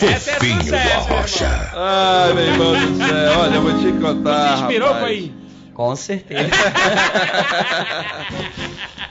É 0.00 0.14
Fofinho 0.18 0.74
Arrocha. 0.74 1.44
irmão. 1.44 1.68
Ai, 1.74 2.32
meu 2.34 2.44
irmão 2.44 2.72
do 2.72 2.96
céu, 2.98 3.38
olha, 3.40 3.54
eu 3.54 3.62
vou 3.62 3.78
te 3.78 3.92
contar. 4.00 4.56
Te 4.56 4.60
inspirou, 4.62 4.88
rapaz. 4.88 5.04
foi 5.06 5.14
aí? 5.14 5.32
Com 5.72 5.96
certeza. 5.96 6.50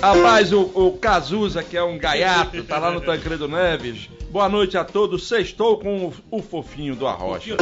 Rapaz, 0.00 0.52
o, 0.52 0.62
o 0.74 0.98
Cazuza, 0.98 1.62
que 1.62 1.76
é 1.76 1.82
um 1.82 1.98
gaiato, 1.98 2.62
tá 2.64 2.78
lá 2.78 2.90
no 2.90 3.00
Tancredo 3.00 3.46
Neves. 3.46 4.08
Boa 4.30 4.48
noite 4.48 4.78
a 4.78 4.84
todos. 4.84 5.26
Sextou 5.26 5.78
com 5.78 6.06
o, 6.06 6.14
o 6.30 6.40
fofinho 6.42 6.94
do 6.94 7.06
Arrocha. 7.06 7.56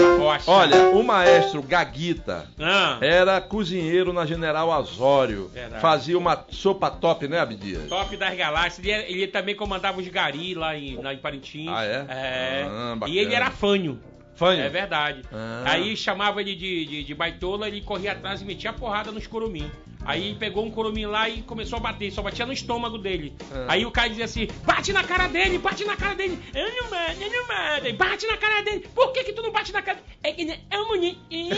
Olha, 0.47 0.91
o 0.91 1.03
maestro 1.03 1.63
Gaguita 1.63 2.47
Ah, 2.61 2.99
era 3.01 3.41
cozinheiro 3.41 4.13
na 4.13 4.27
General 4.27 4.71
Azório. 4.71 5.51
Verdade. 5.53 5.81
Fazia 5.81 6.19
uma 6.19 6.45
sopa 6.51 6.91
top, 6.91 7.27
né, 7.27 7.41
Abdias? 7.41 7.89
top 7.89 8.15
das 8.17 8.37
galáxias. 8.37 8.87
Ele, 8.87 9.23
ele 9.23 9.27
também 9.27 9.57
comandava 9.57 9.99
os 9.99 10.07
gari 10.09 10.55
lá 10.55 10.77
em, 10.77 10.97
lá 10.97 11.15
em 11.15 11.19
Parintins. 11.19 11.69
Ah, 11.71 11.85
é? 11.85 12.05
É. 12.09 12.67
Ah, 12.69 12.97
e 13.07 13.19
ele 13.19 13.35
era 13.35 13.51
fanho. 13.51 13.99
Fanho? 14.39 14.62
É 14.62 14.68
verdade. 14.68 15.22
Ah. 15.32 15.64
Aí 15.66 15.97
chamava 15.97 16.41
ele 16.41 16.55
de, 16.55 16.86
de, 16.86 17.03
de 17.03 17.14
baitola, 17.14 17.66
ele 17.66 17.80
corria 17.80 18.12
atrás 18.12 18.41
e 18.41 18.45
metia 18.45 18.70
a 18.70 18.72
porrada 18.72 19.11
nos 19.11 19.26
curumim. 19.26 19.68
Aí 20.07 20.36
pegou 20.36 20.64
um 20.64 20.70
curumim 20.70 21.07
lá 21.07 21.28
e 21.28 21.43
começou 21.43 21.76
a 21.76 21.80
bater, 21.80 22.12
só 22.12 22.22
batia 22.22 22.47
no 22.47 22.53
estômago 22.53 22.99
dele. 22.99 23.34
Ah. 23.53 23.66
Aí 23.70 23.84
o 23.84 23.91
cara 23.91 24.09
dizia 24.09 24.26
assim: 24.26 24.47
bate 24.64 24.93
na 24.93 25.03
cara 25.03 25.26
dele, 25.26 25.59
bate 25.59 25.84
na 25.84 25.97
cara 25.97 26.14
dele. 26.14 26.39
Eu 26.55 26.70
não 26.70 26.89
mato, 26.89 27.20
eu 27.20 27.30
não. 27.30 27.49
Aí, 27.82 27.93
Bate 27.93 28.26
na 28.28 28.36
cara 28.36 28.62
dele. 28.62 28.86
Por 28.95 29.12
que, 29.12 29.24
que 29.24 29.32
tu 29.32 29.43
não 29.43 29.51
bate 29.51 29.72
na 29.72 29.82
cara 29.82 29.99
É 30.22 30.30
que 30.30 30.43
ele 30.43 30.57
é 30.70 30.78
um 30.78 30.86
bonitinho. 30.86 31.57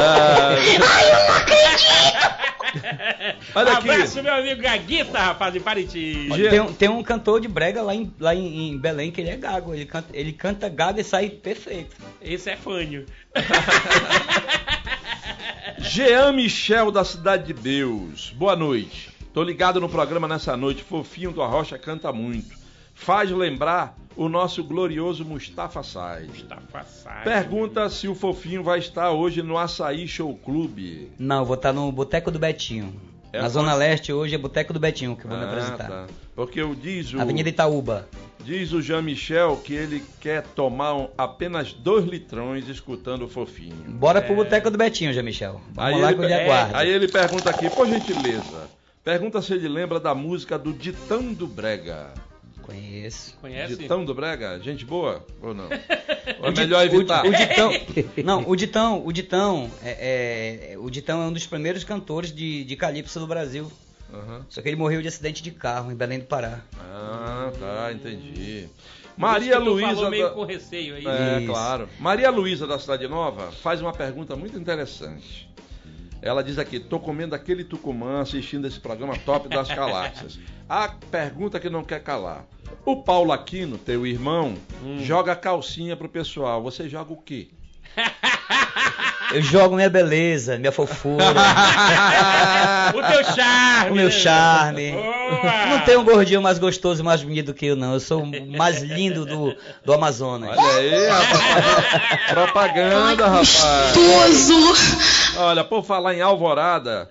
Ah, 0.00 0.54
Olha 3.54 3.72
aqui. 3.72 3.90
Abraço, 3.90 4.22
meu 4.22 4.34
amigo 4.34 4.60
Gaguita, 4.62 5.18
rapaz, 5.18 5.52
de 5.52 5.60
Parintins. 5.60 6.28
Tem, 6.50 6.60
um- 6.60 6.72
tem 6.72 6.88
um 6.88 7.02
cantor 7.02 7.40
de 7.40 7.48
brega 7.48 7.82
lá, 7.82 7.94
em, 7.94 8.12
lá 8.20 8.34
em, 8.34 8.68
em 8.70 8.78
Belém 8.78 9.10
que 9.10 9.20
ele 9.20 9.30
é 9.30 9.36
gago. 9.36 9.74
Ele 9.74 9.86
canta, 9.86 10.08
ele 10.12 10.32
canta 10.32 10.68
gago 10.68 11.00
e 11.00 11.04
sai 11.04 11.30
perfeito. 11.30 11.96
Esse 12.20 12.50
é 12.50 12.56
fanho. 12.56 13.06
Jean 15.78 16.32
Michel 16.32 16.90
da 16.90 17.04
Cidade 17.04 17.46
de 17.46 17.52
Deus. 17.52 18.32
Boa 18.36 18.56
noite. 18.56 19.10
Tô 19.32 19.42
ligado 19.42 19.80
no 19.80 19.88
programa 19.88 20.26
nessa 20.26 20.56
noite. 20.56 20.82
Fofinho 20.82 21.30
do 21.32 21.42
Arrocha 21.42 21.78
canta 21.78 22.12
muito. 22.12 22.56
Faz 22.94 23.30
lembrar 23.30 23.96
o 24.18 24.28
nosso 24.28 24.62
glorioso 24.64 25.24
Mustafa 25.24 25.82
Sais. 25.82 26.42
Tá 26.48 26.58
passado. 26.72 27.24
Pergunta 27.24 27.88
se 27.88 28.08
o 28.08 28.14
Fofinho 28.14 28.62
vai 28.62 28.80
estar 28.80 29.12
hoje 29.12 29.42
no 29.42 29.56
Açaí 29.56 30.06
Show 30.08 30.34
Clube. 30.36 31.10
Não, 31.18 31.44
vou 31.44 31.54
estar 31.54 31.72
no 31.72 31.90
Boteco 31.92 32.30
do 32.30 32.38
Betinho. 32.38 32.92
É, 33.32 33.40
Na 33.42 33.48
Zona 33.48 33.74
Leste 33.74 34.12
hoje 34.12 34.34
é 34.34 34.38
Boteco 34.38 34.72
do 34.72 34.80
Betinho 34.80 35.14
que 35.14 35.24
eu 35.24 35.28
vou 35.30 35.38
me 35.38 35.44
Ah, 35.44 35.48
apresentar. 35.48 35.88
tá. 35.88 36.06
Porque 36.34 36.62
o 36.62 36.74
diz 36.74 37.12
o, 37.12 37.20
Avenida 37.20 37.48
Itaúba. 37.48 38.08
diz 38.42 38.72
o 38.72 38.80
Jean 38.80 39.02
Michel 39.02 39.56
que 39.62 39.74
ele 39.74 40.02
quer 40.20 40.42
tomar 40.42 40.94
um- 40.94 41.08
apenas 41.16 41.72
dois 41.72 42.04
litrões 42.06 42.66
escutando 42.68 43.26
o 43.26 43.28
Fofinho. 43.28 43.84
Bora 43.86 44.20
pro 44.22 44.34
Boteco 44.34 44.70
do 44.70 44.78
Betinho, 44.78 45.12
já, 45.12 45.22
Michel. 45.22 45.60
Vamos 45.74 45.92
Aí 45.94 46.00
lá 46.00 46.08
ele, 46.08 46.18
que 46.18 46.24
eu 46.24 46.28
lhe 46.28 46.34
é, 46.34 46.70
aí 46.74 46.88
ele 46.88 47.06
pergunta 47.06 47.50
aqui, 47.50 47.68
por 47.70 47.86
gentileza, 47.86 48.68
pergunta 49.04 49.42
se 49.42 49.52
ele 49.52 49.68
lembra 49.68 50.00
da 50.00 50.14
música 50.14 50.58
do 50.58 50.72
Ditão 50.72 51.32
do 51.32 51.46
Brega. 51.46 52.14
Conheço. 52.68 53.34
Conhece? 53.40 53.76
Ditão 53.76 54.04
do 54.04 54.14
Brega? 54.14 54.60
Gente 54.60 54.84
boa 54.84 55.24
ou 55.40 55.54
não? 55.54 55.64
Ou 56.40 56.44
O 56.44 56.48
é 56.48 56.50
melhor 56.50 56.82
o 56.82 56.84
evitar? 56.84 57.24
O, 57.24 57.30
Ditão. 57.32 57.70
Não, 58.22 58.44
o 58.46 58.54
Ditão, 58.54 59.02
o 59.06 59.10
Ditão 59.10 59.70
é, 59.82 60.72
é- 60.74 60.78
o 60.78 60.90
Ditão 60.90 61.22
é 61.22 61.26
um 61.26 61.32
dos 61.32 61.46
primeiros 61.46 61.82
cantores 61.84 62.30
de, 62.30 62.64
de 62.64 62.76
calypso 62.76 63.18
do 63.18 63.26
Brasil. 63.26 63.72
Aham. 64.12 64.44
Só 64.50 64.60
que 64.60 64.68
ele 64.68 64.76
morreu 64.76 65.00
de 65.00 65.08
acidente 65.08 65.42
de 65.42 65.50
carro 65.50 65.90
em 65.90 65.94
Belém 65.94 66.18
do 66.18 66.26
Pará. 66.26 66.60
Ah, 66.78 67.50
tá, 67.58 67.90
entendi. 67.92 68.68
Maria 69.16 69.58
Luísa. 69.58 69.94
falou 69.94 70.10
meio 70.10 70.28
da- 70.28 70.34
com 70.34 70.44
receio 70.44 70.96
aí. 70.96 71.06
É, 71.06 71.38
Isso. 71.38 71.46
claro. 71.46 71.88
Maria 71.98 72.30
Luísa 72.30 72.66
da 72.66 72.78
Cidade 72.78 73.08
Nova 73.08 73.50
faz 73.50 73.80
uma 73.80 73.92
pergunta 73.94 74.36
muito 74.36 74.58
interessante. 74.58 75.48
Ela 76.20 76.42
diz 76.42 76.58
aqui: 76.58 76.78
tô 76.78 77.00
comendo 77.00 77.34
aquele 77.34 77.64
tucumã 77.64 78.20
assistindo 78.20 78.66
esse 78.66 78.78
programa 78.78 79.16
top 79.24 79.48
das 79.48 79.68
galáxias. 79.68 80.38
A 80.68 80.88
pergunta 81.10 81.58
que 81.58 81.70
não 81.70 81.82
quer 81.82 82.02
calar. 82.02 82.44
O 82.88 82.96
Paulo 82.96 83.32
Aquino, 83.32 83.76
teu 83.76 84.06
irmão, 84.06 84.54
Hum. 84.82 85.04
joga 85.04 85.36
calcinha 85.36 85.94
pro 85.94 86.08
pessoal. 86.08 86.62
Você 86.62 86.88
joga 86.88 87.12
o 87.12 87.18
quê? 87.18 87.48
Eu 89.30 89.42
jogo 89.42 89.76
minha 89.76 89.90
beleza, 89.90 90.56
minha 90.56 90.72
fofura. 90.72 91.22
o 92.96 93.02
teu 93.12 93.24
charme. 93.34 93.90
O 93.90 93.94
meu 93.94 94.10
charme. 94.10 94.92
Boa. 94.92 95.66
Não 95.66 95.80
tem 95.80 95.98
um 95.98 96.02
gordinho 96.02 96.40
mais 96.40 96.58
gostoso 96.58 97.02
e 97.02 97.04
mais 97.04 97.22
bonito 97.22 97.46
do 97.48 97.54
que 97.54 97.66
eu, 97.66 97.76
não. 97.76 97.92
Eu 97.92 98.00
sou 98.00 98.22
o 98.22 98.56
mais 98.56 98.80
lindo 98.80 99.26
do, 99.26 99.54
do 99.84 99.92
Amazonas. 99.92 100.56
Olha 100.56 100.78
aí, 100.78 101.08
rapaz. 101.08 102.30
Propaganda, 102.30 103.26
rapaz. 103.26 103.60
Gostoso. 103.94 105.36
Olha, 105.40 105.62
por 105.62 105.84
falar 105.84 106.14
em 106.14 106.22
Alvorada, 106.22 107.10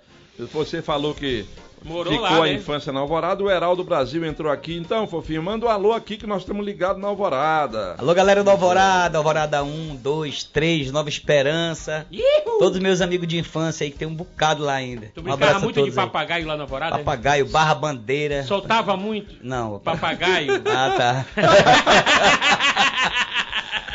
você 0.52 0.82
falou 0.82 1.14
que 1.14 1.46
Morou 1.84 2.12
ficou 2.12 2.28
lá, 2.30 2.38
a 2.38 2.42
né? 2.42 2.54
infância 2.54 2.92
na 2.92 3.00
Alvorada, 3.00 3.44
o 3.44 3.50
Heraldo 3.50 3.84
Brasil 3.84 4.26
entrou 4.26 4.52
aqui. 4.52 4.76
Então, 4.76 5.08
fofinho, 5.08 5.42
manda 5.42 5.66
um 5.66 5.70
alô 5.70 5.94
aqui 5.94 6.18
que 6.18 6.28
nós 6.28 6.42
estamos 6.42 6.66
ligados 6.66 7.02
na 7.02 7.08
Alvorada. 7.08 7.96
Alô, 7.98 8.14
galera 8.14 8.44
do 8.44 8.50
Alvorada, 8.50 9.18
Alvorada 9.18 9.64
1, 9.64 9.96
2, 9.96 10.44
3, 10.46 10.92
Nova 10.92 11.08
Esperança. 11.10 12.06
Ihu! 12.12 12.60
Todos 12.60 12.80
meus 12.80 13.00
amigos 13.02 13.28
de 13.28 13.38
infância 13.38 13.86
aí, 13.86 13.92
que 13.92 13.98
tem 13.98 14.08
um 14.08 14.16
bocado 14.16 14.64
lá 14.64 14.74
ainda. 14.74 15.12
Tu 15.14 15.22
um 15.22 15.24
brincava 15.24 15.60
muito 15.60 15.76
de 15.76 15.82
todos 15.82 15.98
aí. 15.98 16.06
papagaio 16.06 16.48
lá 16.48 16.58
na 16.58 16.64
Alvorada? 16.64 16.98
Papagaio, 16.98 17.46
barra 17.48 17.76
bandeira. 17.76 18.44
Soltava 18.44 18.98
muito 18.98 19.36
Não, 19.42 19.80
papagaio? 19.80 20.62
Ah, 20.66 20.94
tá. 20.98 21.26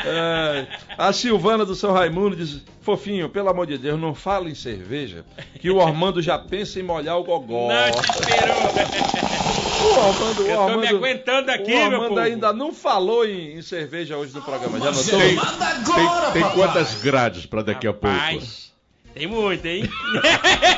É, 0.05 0.67
a 0.99 1.13
Silvana 1.13 1.65
do 1.65 1.75
São 1.75 1.93
Raimundo 1.93 2.37
diz: 2.37 2.61
Fofinho, 2.81 3.29
pelo 3.29 3.49
amor 3.49 3.67
de 3.67 3.79
Deus, 3.79 4.01
não 4.01 4.15
fala 4.15 4.49
em 4.51 4.55
cerveja, 4.55 5.25
que 5.61 5.71
o 5.71 5.81
Armando 5.81 6.21
já 6.21 6.39
pensa 6.39 6.81
em 6.81 6.83
molhar 6.83 7.19
o 7.19 7.25
gogó. 7.25 7.69
Não 7.69 7.91
te 7.91 8.11
esperou. 8.11 8.57
O 9.83 10.01
Armando, 10.01 10.43
o 10.43 10.47
Eu 10.47 10.57
tô 10.57 10.67
me 10.67 10.73
Armando, 10.73 10.97
aguentando 10.97 11.51
aqui, 11.51 11.73
o 11.73 11.77
meu 11.77 11.85
Armando 11.85 12.09
povo. 12.09 12.21
ainda 12.21 12.53
não 12.53 12.73
falou 12.73 13.27
em, 13.27 13.55
em 13.59 13.63
cerveja 13.63 14.17
hoje 14.17 14.35
no 14.35 14.43
programa. 14.43 14.79
Já 14.79 14.91
notou? 14.93 15.19
Tem, 15.21 15.35
Manda 15.35 15.67
tem, 15.67 16.05
agora, 16.07 16.31
tem 16.33 16.43
quantas 16.51 16.95
grades 17.03 17.47
para 17.47 17.63
daqui 17.63 17.87
a 17.87 17.93
pouco? 17.93 18.17
Tem 19.15 19.27
muito, 19.27 19.67
hein? 19.67 19.83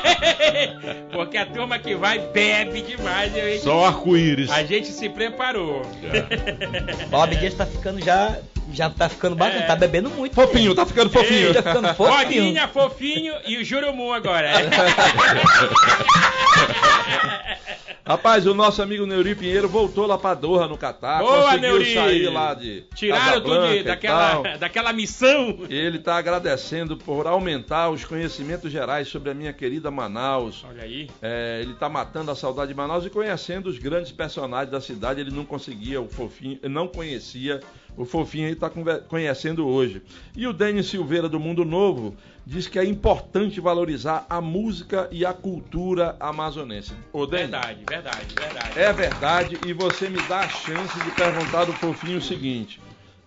Porque 1.13 1.37
a 1.37 1.45
turma 1.45 1.79
que 1.79 1.95
vai 1.95 2.19
bebe 2.19 2.81
demais. 2.81 3.35
hein? 3.35 3.59
Só 3.59 3.85
arco-íris. 3.85 4.49
A 4.51 4.63
gente 4.63 4.87
se 4.87 5.07
preparou. 5.07 5.83
Ó, 7.11 7.21
a 7.21 7.23
Abdias 7.23 7.53
tá 7.53 7.65
ficando 7.65 8.03
já. 8.03 8.37
Já 8.75 8.89
tá 8.89 9.07
ficando 9.09 9.35
bacana, 9.35 9.63
É. 9.63 9.67
tá 9.67 9.75
bebendo 9.75 10.09
muito. 10.09 10.35
Fofinho, 10.35 10.75
tá 10.75 10.85
ficando 10.85 11.09
fofinho. 11.09 11.53
Tá 11.53 11.63
ficando 11.63 11.93
fofinho. 11.93 12.17
Rodinha, 12.43 12.67
fofinho 12.67 13.33
e 13.47 13.57
o 13.57 13.63
Jurumu 13.63 14.11
agora. 14.13 14.51
Rapaz, 18.07 18.45
o 18.45 18.53
nosso 18.53 18.83
amigo 18.83 19.03
Neuri 19.07 19.33
Pinheiro 19.33 19.67
voltou 19.67 20.05
lá 20.05 20.15
pra 20.15 20.35
Doha 20.35 20.67
no 20.67 20.77
Catar. 20.77 21.19
Boa, 21.23 21.45
conseguiu 21.45 21.59
Neuri! 21.61 21.93
sair 21.95 22.29
lá 22.29 22.53
de. 22.53 22.83
Tiraram 22.93 23.41
tudo 23.41 23.67
de- 23.67 23.81
daquela, 23.83 24.57
daquela 24.57 24.93
missão. 24.93 25.57
Ele 25.67 25.97
está 25.97 26.15
agradecendo 26.17 26.97
por 26.97 27.25
aumentar 27.25 27.89
os 27.89 28.05
conhecimentos 28.05 28.71
gerais 28.71 29.07
sobre 29.07 29.31
a 29.31 29.33
minha 29.33 29.51
querida 29.51 29.89
Manaus. 29.89 30.63
Olha 30.69 30.83
aí. 30.83 31.09
É, 31.19 31.61
ele 31.63 31.71
está 31.73 31.89
matando 31.89 32.29
a 32.29 32.35
saudade 32.35 32.67
de 32.67 32.75
Manaus 32.75 33.05
e 33.07 33.09
conhecendo 33.09 33.69
os 33.69 33.79
grandes 33.79 34.11
personagens 34.11 34.69
da 34.71 34.79
cidade. 34.81 35.19
Ele 35.21 35.31
não 35.31 35.43
conseguia 35.43 35.99
o 35.99 36.07
fofinho, 36.07 36.59
não 36.69 36.87
conhecia 36.87 37.59
o 37.97 38.05
fofinho. 38.05 38.49
Está 38.49 38.69
conhecendo 39.07 39.67
hoje. 39.67 40.01
E 40.35 40.47
o 40.47 40.53
Denis 40.53 40.87
Silveira 40.87 41.29
do 41.29 41.39
Mundo 41.39 41.63
Novo 41.65 42.15
diz 42.45 42.67
que 42.67 42.77
é 42.77 42.85
importante 42.85 43.59
valorizar 43.59 44.25
a 44.29 44.39
música 44.39 45.07
e 45.11 45.25
a 45.25 45.33
cultura 45.33 46.15
amazonense. 46.19 46.93
Ô, 47.11 47.25
Denis, 47.25 47.49
Verdade, 47.49 47.83
verdade, 47.87 48.35
verdade. 48.35 48.79
é 48.79 48.93
verdade, 48.93 49.57
e 49.65 49.73
você 49.73 50.09
me 50.09 50.21
dá 50.27 50.41
a 50.41 50.49
chance 50.49 50.99
de 51.03 51.11
perguntar 51.11 51.65
do 51.65 51.73
Fofinho 51.73 52.19
o 52.19 52.21
seguinte: 52.21 52.79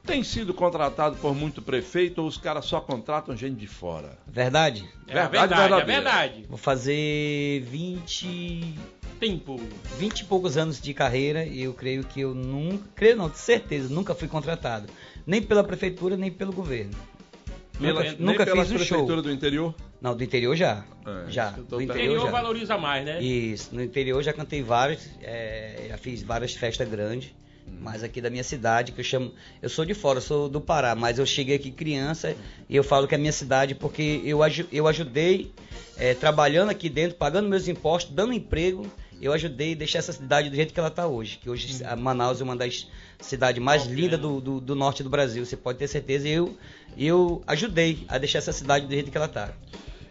tem 0.06 0.22
sido 0.22 0.54
contratado 0.54 1.16
por 1.16 1.34
muito 1.34 1.60
prefeito 1.60 2.20
ou 2.22 2.28
os 2.28 2.36
caras 2.38 2.64
só 2.64 2.80
contratam 2.80 3.36
gente 3.36 3.56
de 3.56 3.66
fora? 3.66 4.16
Verdade? 4.26 4.88
É 5.06 5.14
verdade, 5.14 5.54
verdade, 5.54 5.74
é 5.74 5.84
verdade. 5.84 6.46
Vou 6.48 6.58
fazer 6.58 7.60
20. 7.62 8.74
Tempo. 9.18 9.60
20 9.98 10.20
e 10.20 10.24
poucos 10.24 10.56
anos 10.56 10.80
de 10.80 10.94
carreira 10.94 11.44
e 11.44 11.62
eu 11.62 11.74
creio 11.74 12.04
que 12.04 12.20
eu 12.20 12.34
nunca. 12.34 12.84
Creio 12.94 13.16
não, 13.16 13.28
de 13.28 13.38
certeza, 13.38 13.92
nunca 13.92 14.14
fui 14.14 14.28
contratado. 14.28 14.88
Nem 15.26 15.42
pela 15.42 15.64
prefeitura, 15.64 16.16
nem 16.16 16.30
pelo 16.30 16.52
governo. 16.52 16.92
Pela, 17.78 18.02
nunca 18.02 18.16
nunca 18.18 18.44
pela 18.44 18.64
fiz 18.64 18.72
um 18.72 18.76
prefeitura 18.76 19.14
show. 19.14 19.22
do 19.22 19.30
interior? 19.30 19.74
Não, 20.00 20.16
do 20.16 20.22
interior 20.24 20.56
já. 20.56 20.84
É, 21.06 21.30
já. 21.30 21.50
Do 21.50 21.76
O 21.76 21.82
interior 21.82 22.04
interior 22.04 22.24
já. 22.26 22.30
valoriza 22.30 22.78
mais, 22.78 23.04
né? 23.04 23.20
Isso, 23.22 23.74
no 23.74 23.82
interior 23.82 24.22
já 24.22 24.32
cantei 24.32 24.62
vários, 24.62 25.08
é, 25.22 25.86
já 25.88 25.96
fiz 25.96 26.22
várias 26.22 26.54
festas 26.54 26.88
grandes, 26.88 27.32
mas 27.80 28.02
aqui 28.02 28.20
da 28.20 28.30
minha 28.30 28.44
cidade, 28.44 28.92
que 28.92 29.00
eu 29.00 29.04
chamo. 29.04 29.32
Eu 29.62 29.68
sou 29.68 29.84
de 29.84 29.94
fora, 29.94 30.18
eu 30.18 30.22
sou 30.22 30.48
do 30.48 30.60
Pará, 30.60 30.94
mas 30.94 31.18
eu 31.18 31.26
cheguei 31.26 31.56
aqui 31.56 31.70
criança 31.70 32.34
e 32.68 32.74
eu 32.74 32.82
falo 32.82 33.06
que 33.06 33.14
é 33.14 33.18
a 33.18 33.20
minha 33.20 33.32
cidade 33.32 33.74
porque 33.74 34.22
eu, 34.24 34.40
eu 34.72 34.86
ajudei, 34.88 35.52
é, 35.96 36.14
trabalhando 36.14 36.70
aqui 36.70 36.88
dentro, 36.88 37.16
pagando 37.16 37.48
meus 37.48 37.68
impostos, 37.68 38.12
dando 38.14 38.32
emprego, 38.32 38.86
eu 39.20 39.32
ajudei 39.32 39.72
a 39.72 39.76
deixar 39.76 39.98
essa 40.00 40.12
cidade 40.12 40.48
do 40.50 40.56
jeito 40.56 40.72
que 40.72 40.78
ela 40.78 40.88
está 40.88 41.06
hoje. 41.06 41.38
Que 41.38 41.48
hoje 41.50 41.84
a 41.84 41.94
Manaus 41.96 42.40
é 42.40 42.44
uma 42.44 42.56
das 42.56 42.86
cidades 43.20 43.62
mais 43.62 43.84
lindas 43.86 44.18
do, 44.20 44.40
do, 44.40 44.60
do 44.60 44.74
norte 44.74 45.02
do 45.02 45.10
Brasil, 45.10 45.44
você 45.44 45.56
pode 45.56 45.78
ter 45.78 45.88
certeza. 45.88 46.28
E 46.28 46.32
eu, 46.32 46.56
eu 46.96 47.42
ajudei 47.46 48.04
a 48.08 48.18
deixar 48.18 48.38
essa 48.38 48.52
cidade 48.52 48.86
do 48.86 48.92
jeito 48.94 49.10
que 49.10 49.16
ela 49.16 49.26
está. 49.26 49.52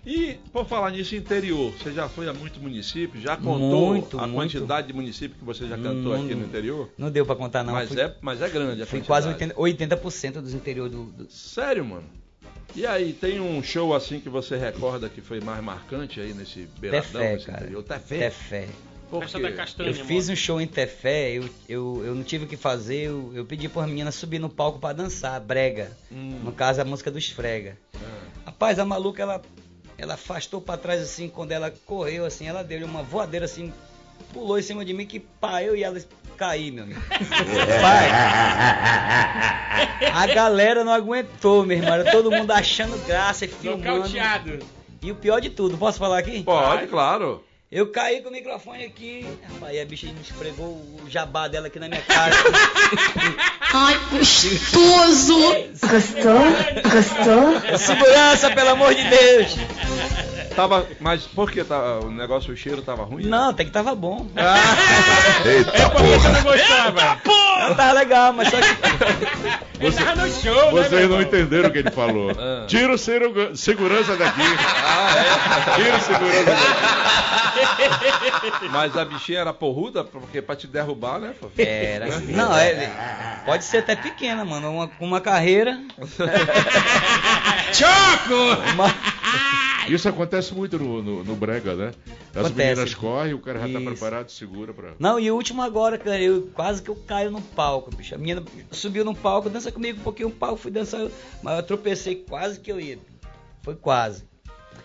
E, 0.05 0.35
por 0.53 0.65
falar 0.65 0.91
nisso, 0.91 1.15
interior, 1.17 1.73
você 1.73 1.91
já 1.91 2.07
foi 2.07 2.29
a 2.29 2.33
muitos 2.33 2.61
municípios? 2.61 3.21
Já 3.21 3.35
contou 3.35 3.87
Muito, 3.87 4.17
a 4.17 4.25
muito. 4.25 4.35
quantidade 4.53 4.87
de 4.87 4.93
municípios 4.93 5.37
que 5.37 5.43
você 5.43 5.67
já 5.67 5.77
cantou 5.77 6.13
Hum, 6.13 6.23
aqui 6.23 6.33
no 6.33 6.45
interior? 6.45 6.89
Não 6.97 7.11
deu 7.11 7.25
para 7.25 7.35
contar, 7.35 7.61
não. 7.61 7.73
mas, 7.73 7.89
Fui- 7.89 7.99
é, 7.99 8.15
mas 8.21 8.41
é 8.41 8.47
grande 8.47 8.81
a 8.81 8.85
quantidade. 8.85 9.05
quase 9.05 9.27
80%, 9.29 9.53
80% 9.55 10.31
dos 10.41 10.53
interiores 10.53 10.93
do, 10.93 11.03
do- 11.03 11.29
Sério, 11.29 11.83
mano? 11.83 12.05
E 12.73 12.85
aí, 12.85 13.11
tem 13.11 13.41
um 13.41 13.61
show 13.61 13.93
assim 13.93 14.21
que 14.21 14.29
você 14.29 14.55
recorda 14.55 15.09
que 15.09 15.19
foi 15.19 15.41
mais 15.41 15.61
marcante 15.61 16.21
aí 16.21 16.33
nesse 16.33 16.69
beiradão? 16.79 17.11
Tefé, 17.21 17.33
nesse 17.33 17.45
cara. 17.45 17.57
interior? 17.63 17.83
Tefé? 17.83 18.17
Tefé. 18.17 18.67
Por 19.09 19.21
Festa 19.21 19.39
quê? 19.39 19.43
da 19.43 19.51
Castanha. 19.53 19.89
Eu 19.89 19.93
fiz 19.93 20.25
mano. 20.25 20.33
um 20.33 20.35
show 20.35 20.59
em 20.61 20.67
Tefé, 20.67 21.31
eu, 21.31 21.49
eu, 21.67 22.03
eu 22.05 22.15
não 22.15 22.23
tive 22.23 22.45
o 22.45 22.47
que 22.47 22.57
fazer, 22.57 23.07
eu, 23.07 23.31
eu 23.33 23.45
pedi 23.45 23.69
por 23.69 23.85
menina 23.87 24.11
subir 24.11 24.39
no 24.39 24.49
palco 24.49 24.79
pra 24.79 24.91
dançar, 24.93 25.39
brega. 25.39 25.91
Hum. 26.11 26.39
No 26.43 26.51
caso, 26.51 26.81
a 26.81 26.85
música 26.85 27.09
dos 27.09 27.29
frega. 27.29 27.77
Rapaz, 28.45 28.79
a 28.79 28.85
maluca, 28.85 29.21
ela, 29.21 29.41
ela 29.97 30.15
afastou 30.15 30.59
pra 30.59 30.77
trás 30.77 31.01
assim, 31.01 31.29
quando 31.29 31.51
ela 31.51 31.73
correu 31.85 32.25
assim, 32.25 32.47
ela 32.47 32.63
deu 32.63 32.85
uma 32.85 33.01
voadeira 33.01 33.45
assim, 33.45 33.71
pulou 34.33 34.59
em 34.59 34.61
cima 34.61 34.83
de 34.83 34.93
mim, 34.93 35.05
que 35.05 35.19
pá, 35.19 35.63
eu 35.63 35.75
e 35.75 35.83
ela 35.83 35.99
caí, 36.35 36.69
meu 36.69 36.83
amigo. 36.83 37.01
Pai, 37.81 38.09
a 40.13 40.27
galera 40.27 40.83
não 40.83 40.91
aguentou, 40.91 41.65
meu 41.65 41.77
irmão, 41.77 41.93
era 41.93 42.11
todo 42.11 42.29
mundo 42.29 42.51
achando 42.51 42.97
graça 43.05 43.45
e 43.45 43.47
filmando. 43.47 43.85
Nocauteado. 43.85 44.59
E 45.01 45.11
o 45.11 45.15
pior 45.15 45.39
de 45.39 45.49
tudo, 45.49 45.77
posso 45.77 45.97
falar 45.97 46.19
aqui? 46.19 46.43
Pode, 46.43 46.87
claro. 46.87 47.43
Eu 47.69 47.91
caí 47.91 48.21
com 48.21 48.29
o 48.29 48.31
microfone 48.31 48.85
aqui, 48.85 49.27
rapaz, 49.51 49.75
e 49.75 49.81
a 49.81 49.85
bicha 49.85 50.07
me 50.07 50.21
esfregou 50.21 50.69
o 50.69 51.09
jabá 51.09 51.49
dela 51.49 51.67
aqui 51.67 51.77
na 51.77 51.89
minha 51.89 52.01
cara. 52.01 52.33
Ai, 53.73 53.99
gostoso. 54.09 55.33
Gostou? 55.81 56.39
Gostou? 56.89 57.77
Segurança, 57.77 58.55
pelo 58.55 58.69
amor 58.69 58.95
de 58.95 59.03
Deus! 59.03 59.55
Tava, 60.57 60.87
mas 60.99 61.21
por 61.21 61.51
que 61.51 61.63
tá, 61.63 61.99
o 61.99 62.09
negócio, 62.09 62.51
o 62.51 62.57
cheiro 62.57 62.81
tava 62.81 63.03
ruim? 63.03 63.23
Não, 63.27 63.51
até 63.51 63.63
que 63.63 63.69
tava 63.69 63.93
bom. 63.93 64.25
Eita 65.45 65.89
Por 65.91 66.01
que 66.01 66.07
você 66.07 66.17
porra! 66.17 66.29
não 66.31 66.41
gostava? 66.41 67.21
Não, 67.59 67.75
tava 67.75 67.91
legal, 67.93 68.33
mas 68.33 68.49
só 68.49 68.57
que. 68.57 68.65
Ele 69.79 69.91
tava 69.95 70.15
no 70.15 70.27
show, 70.33 70.55
né, 70.55 70.71
Vocês 70.71 70.91
meu 71.01 71.09
não 71.09 71.21
entenderam 71.21 71.69
o 71.69 71.71
que 71.71 71.77
ele 71.77 71.91
falou. 71.91 72.31
Ah. 72.31 72.65
Tira 72.65 72.91
o 72.91 72.97
segu- 72.97 73.55
segurança 73.55 74.15
daqui. 74.15 74.41
Tira 75.75 75.97
o 75.97 76.01
segurança 76.01 76.45
daqui. 76.45 76.65
Mas 78.73 78.97
a 78.97 79.05
bichinha 79.05 79.41
era 79.41 79.53
porruda, 79.53 80.03
porque 80.03 80.41
pra 80.41 80.55
te 80.55 80.65
derrubar, 80.65 81.19
né? 81.19 81.33
pô? 81.39 81.47
Era. 81.59 82.07
Não, 82.21 82.57
é. 82.57 82.89
Pode 83.45 83.63
ser 83.65 83.77
até 83.77 83.95
pequena, 83.95 84.43
mano. 84.43 84.71
Uma, 84.71 84.87
com 84.87 85.05
uma 85.05 85.21
carreira. 85.21 85.79
Choco! 87.73 88.33
Uma... 88.73 88.91
Isso 89.87 90.07
acontece 90.09 90.53
muito 90.53 90.77
no, 90.77 91.01
no, 91.01 91.23
no 91.23 91.35
Brega, 91.35 91.75
né? 91.75 91.91
As 92.31 92.47
Acontece. 92.47 92.53
meninas 92.53 92.93
correm, 92.93 93.33
o 93.33 93.39
cara 93.39 93.59
já 93.59 93.65
tá 93.65 93.79
Isso. 93.79 93.83
preparado, 93.85 94.29
segura 94.31 94.73
pra. 94.73 94.93
Não, 94.99 95.19
e 95.19 95.29
o 95.31 95.35
último 95.35 95.61
agora, 95.61 95.97
cara, 95.97 96.21
eu 96.21 96.49
quase 96.53 96.81
que 96.81 96.89
eu 96.89 96.95
caio 96.95 97.31
no 97.31 97.41
palco, 97.41 97.95
bicho. 97.95 98.13
A 98.13 98.17
menina 98.17 98.43
subiu 98.71 99.03
no 99.05 99.15
palco, 99.15 99.49
dança 99.49 99.71
comigo 99.71 99.99
um 99.99 100.03
pouquinho 100.03 100.29
no 100.29 100.35
palco, 100.35 100.57
fui 100.57 100.71
dançar, 100.71 101.07
mas 101.41 101.57
eu 101.57 101.63
tropecei 101.63 102.15
quase 102.15 102.59
que 102.59 102.71
eu 102.71 102.79
ia. 102.79 102.99
Foi 103.61 103.75
quase. 103.75 104.23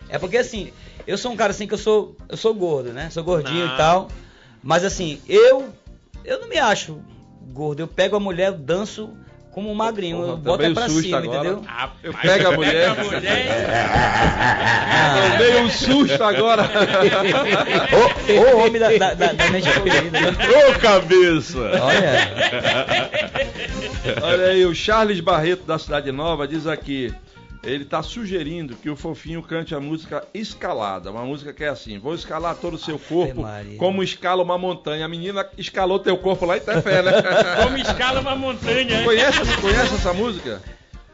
É 0.08 0.18
porque 0.18 0.36
assim, 0.36 0.72
eu 1.06 1.16
sou 1.16 1.32
um 1.32 1.36
cara 1.36 1.50
assim 1.52 1.66
que 1.66 1.74
eu 1.74 1.78
sou, 1.78 2.16
eu 2.28 2.36
sou 2.36 2.54
gordo, 2.54 2.92
né? 2.92 3.10
Sou 3.10 3.22
gordinho 3.24 3.66
Não. 3.66 3.74
e 3.74 3.76
tal. 3.76 4.08
Mas 4.62 4.84
assim, 4.84 5.20
eu 5.28 5.68
eu 6.24 6.40
não 6.40 6.48
me 6.48 6.58
acho 6.58 7.00
gordo. 7.52 7.80
Eu 7.80 7.88
pego 7.88 8.16
a 8.16 8.20
mulher, 8.20 8.52
danço 8.52 9.10
como 9.52 9.70
um 9.70 9.74
magrinho, 9.74 10.16
Porra, 10.16 10.28
eu 10.30 10.36
boto 10.38 10.56
também 10.56 10.70
é 10.70 10.74
pra 10.74 10.88
cima, 10.88 11.18
agora. 11.18 11.38
entendeu? 11.38 11.62
Rapaz, 11.66 11.98
Eu 12.02 12.14
pego 12.14 12.48
a 12.48 12.52
mulher. 12.52 12.72
pega 12.72 13.00
a 13.00 13.04
mulher 13.04 13.48
Eu 15.30 15.38
dei 15.38 15.60
um 15.60 15.70
susto 15.70 16.24
agora. 16.24 16.62
Ô, 17.92 18.32
ô 18.32 18.64
homem 18.64 18.80
da, 18.80 18.88
da, 18.96 19.12
da, 19.14 19.32
da 19.32 19.34
colorida, 19.74 20.20
né? 20.20 20.30
Ô 20.68 20.78
cabeça! 20.80 21.58
Olha. 21.58 22.32
Olha 24.22 24.46
aí, 24.46 24.64
o 24.64 24.74
Charles 24.74 25.20
Barreto 25.20 25.64
da 25.64 25.78
Cidade 25.78 26.10
Nova 26.10 26.48
diz 26.48 26.66
aqui: 26.66 27.12
Ele 27.62 27.84
tá 27.84 28.02
sugerindo 28.02 28.74
que 28.74 28.90
o 28.90 28.96
Fofinho 28.96 29.42
cante 29.42 29.74
a 29.74 29.80
música 29.80 30.26
Escalada. 30.34 31.10
Uma 31.10 31.24
música 31.24 31.52
que 31.52 31.62
é 31.62 31.68
assim: 31.68 31.98
Vou 31.98 32.14
escalar 32.14 32.56
todo 32.56 32.74
o 32.74 32.78
seu 32.78 32.98
corpo 32.98 33.44
como 33.78 34.02
escala 34.02 34.42
uma 34.42 34.58
montanha. 34.58 35.04
A 35.04 35.08
menina 35.08 35.46
escalou 35.56 36.00
teu 36.00 36.16
corpo 36.18 36.44
lá 36.44 36.56
em 36.56 36.60
Tefé, 36.60 37.02
né? 37.02 37.12
Como 37.62 37.76
escala 37.78 38.20
uma 38.20 38.34
montanha. 38.34 39.04
conhece, 39.04 39.60
conhece 39.60 39.94
essa 39.94 40.12
música? 40.12 40.60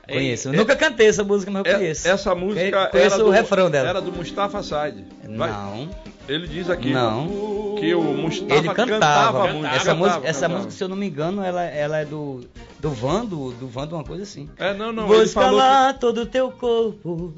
Conheço. 0.09 0.48
Eu 0.48 0.52
nunca 0.54 0.74
cantei 0.74 1.06
essa 1.09 1.22
música, 1.22 1.50
mas 1.50 1.64
eu 1.64 1.70
É- 1.72 1.74
conheço. 1.78 2.09
essa 2.09 2.34
música 2.34 2.86
Conheço 2.86 3.14
era 3.14 3.22
o 3.22 3.26
do, 3.26 3.30
refrão 3.30 3.70
dela. 3.70 3.88
Era 3.90 4.00
do 4.00 4.11
Mustafa 4.12 4.62
Said. 4.62 5.04
Vai. 5.36 5.50
Não. 5.50 5.90
Ele 6.26 6.46
diz 6.46 6.68
aqui 6.68 6.92
Não. 6.92 7.76
que 7.78 7.94
o 7.94 8.02
Mustafa 8.02 8.54
Ele 8.54 8.68
cantava. 8.74 9.46
muito. 9.52 9.66
essa 9.66 9.78
Cantava, 9.78 9.94
música, 9.96 10.20
essa 10.28 10.40
cantava. 10.40 10.54
música, 10.54 10.70
se 10.72 10.84
eu 10.84 10.88
não 10.88 10.96
me 10.96 11.06
engano, 11.09 11.42
ela, 11.42 11.62
ela 11.64 11.98
é 11.98 12.04
do 12.04 12.40
do 12.78 12.90
Vando, 12.90 13.50
do 13.52 13.66
Vando 13.66 13.94
uma 13.96 14.04
coisa 14.04 14.22
assim. 14.22 14.48
É, 14.59 14.72
não, 14.74 14.92
não. 14.92 15.06
Vou 15.06 15.22
escalar 15.22 15.98
todo 15.98 16.22
o 16.22 16.26
teu 16.26 16.50
corpo, 16.50 17.34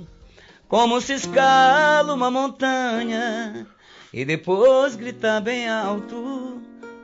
como 0.68 1.00
se 1.00 1.12
escala 1.14 2.12
uma 2.12 2.30
montanha, 2.30 3.66
e 4.12 4.24
depois 4.24 4.96
gritar 4.96 5.40
bem 5.40 5.68
alto 5.68 6.60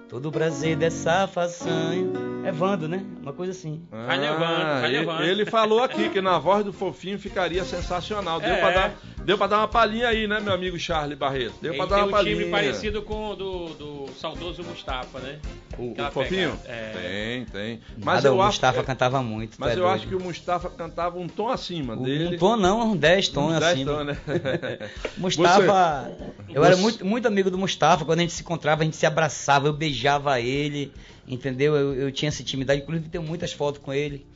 todo 0.08 0.28
o 0.28 0.32
prazer 0.32 0.76
dessa 0.76 1.26
façanha. 1.26 2.35
É 2.48 2.52
Vando, 2.52 2.88
né? 2.88 3.04
Uma 3.22 3.32
coisa 3.32 3.52
assim. 3.52 3.82
que... 3.90 3.96
Vai 3.96 4.18
levando, 4.18 4.38
vai 4.80 4.84
ele- 4.90 4.98
levando. 4.98 5.22
Ele 5.24 5.44
falou 5.46 5.82
aqui 5.82 6.08
que 6.08 6.20
na 6.20 6.38
voz 6.38 6.64
do 6.64 6.72
fofinho 6.72 7.18
ficaria 7.18 7.64
sensacional. 7.64 8.40
Deu, 8.40 8.50
É. 8.50 8.56
pra 8.60 8.70
dar, 8.70 8.94
deu 9.24 9.36
pra 9.36 9.46
dar 9.46 9.58
uma 9.58 9.68
palhinha 9.68 10.08
aí, 10.08 10.26
né, 10.26 10.38
meu 10.40 10.52
amigo 10.54 10.78
Charlie 10.78 11.16
Barreto? 11.16 11.54
Deu 11.60 11.72
Ele 11.72 11.78
pra 11.78 11.86
dar 11.86 11.94
tem 11.96 12.04
uma 12.04 12.08
um 12.08 12.10
palhinha. 12.12 12.36
time 12.36 12.50
parecido 12.50 13.02
com 13.02 13.30
o 13.30 13.34
do, 13.36 13.66
do 13.74 14.06
saudoso 14.20 14.62
Mustafa, 14.62 15.18
né? 15.18 15.38
O, 15.78 15.92
o 15.92 16.10
fofinho? 16.12 16.58
É. 16.64 16.92
Tem, 16.92 17.44
tem. 17.46 17.80
Mas 17.98 18.16
Nada, 18.16 18.28
eu 18.28 18.36
o 18.36 18.40
acho, 18.40 18.46
Mustafa 18.52 18.82
cantava 18.82 19.22
muito. 19.22 19.56
mas 19.58 19.70
é 19.70 19.72
eu 19.74 19.78
doido. 19.80 19.94
acho 19.94 20.06
que 20.06 20.14
o 20.14 20.20
Mustafa 20.22 20.70
cantava 20.70 21.18
um 21.18 21.28
tom 21.28 21.48
acima 21.50 21.96
dele. 21.96 22.36
Um 22.36 22.38
tom 22.38 22.56
não, 22.56 22.92
uns 22.92 22.98
10 22.98 23.28
tons 23.28 23.58
10 23.58 23.62
assim. 23.64 23.84
tons, 23.84 24.06
né? 24.06 24.16
Mustafa, 25.18 26.10
eu 26.48 26.64
era 26.64 26.74
você- 26.76 26.82
muito, 26.82 27.04
muito 27.04 27.28
amigo 27.28 27.50
do 27.50 27.58
Mustafa, 27.58 28.04
quando 28.04 28.20
a 28.20 28.22
gente 28.22 28.32
se 28.32 28.42
encontrava, 28.42 28.82
a 28.82 28.84
gente 28.84 28.96
se 28.96 29.04
abraçava, 29.06 29.66
eu 29.66 29.72
beijava 29.72 30.40
ele, 30.40 30.92
entendeu? 31.28 31.74
Eu, 31.74 31.94
eu 31.94 32.12
tinha 32.12 32.28
essa 32.28 32.42
intimidade, 32.42 32.82
inclusive 32.82 33.08
tenho 33.08 33.24
muitas 33.24 33.52
fotos 33.52 33.80
com 33.80 33.92
ele. 33.92 34.26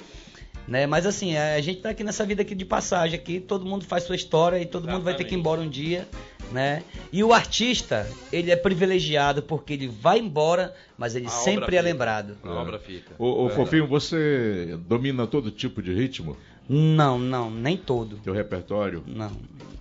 Né? 0.69 0.87
Mas 0.87 1.05
assim, 1.05 1.37
a 1.37 1.61
gente 1.61 1.81
tá 1.81 1.91
aqui 1.91 2.05
nessa 2.05 2.25
vida 2.25 2.43
aqui 2.43 2.55
de 2.55 2.65
passagem 2.65 3.19
aqui, 3.19 3.41
todo 3.41 3.65
mundo 3.65 3.85
faz 3.85 4.05
sua 4.05 4.15
história 4.15 4.61
e 4.61 4.67
todo 4.67 4.89
mundo 4.89 5.03
vai 5.03 5.17
ter 5.17 5.25
que 5.25 5.35
ir 5.35 5.39
embora 5.39 5.61
um 5.61 5.69
dia, 5.69 6.07
né? 6.53 6.85
E 7.13 7.25
o 7.25 7.33
artista, 7.33 8.09
ele 8.33 8.53
é 8.53 8.57
privilegiado 8.57 9.43
porque 9.43 9.73
ele 9.73 9.89
vai 9.89 10.21
embora, 10.21 10.73
mas 10.97 11.17
ele 11.17 11.27
A 11.27 11.31
sempre 11.31 11.77
é 11.77 11.83
lembrado. 11.83 12.37
A 12.45 12.51
obra 12.51 12.79
fica. 12.79 13.15
Ô, 13.19 13.45
ô, 13.45 13.47
É. 13.49 13.51
Fofinho, 13.51 13.87
você 13.89 14.79
domina 14.87 15.27
todo 15.27 15.51
tipo 15.51 15.83
de 15.83 15.93
ritmo? 15.93 16.37
Não, 16.69 17.19
não, 17.19 17.51
nem 17.51 17.77
todo. 17.77 18.19
Teu 18.19 18.33
repertório? 18.33 19.03
Não. 19.09 19.33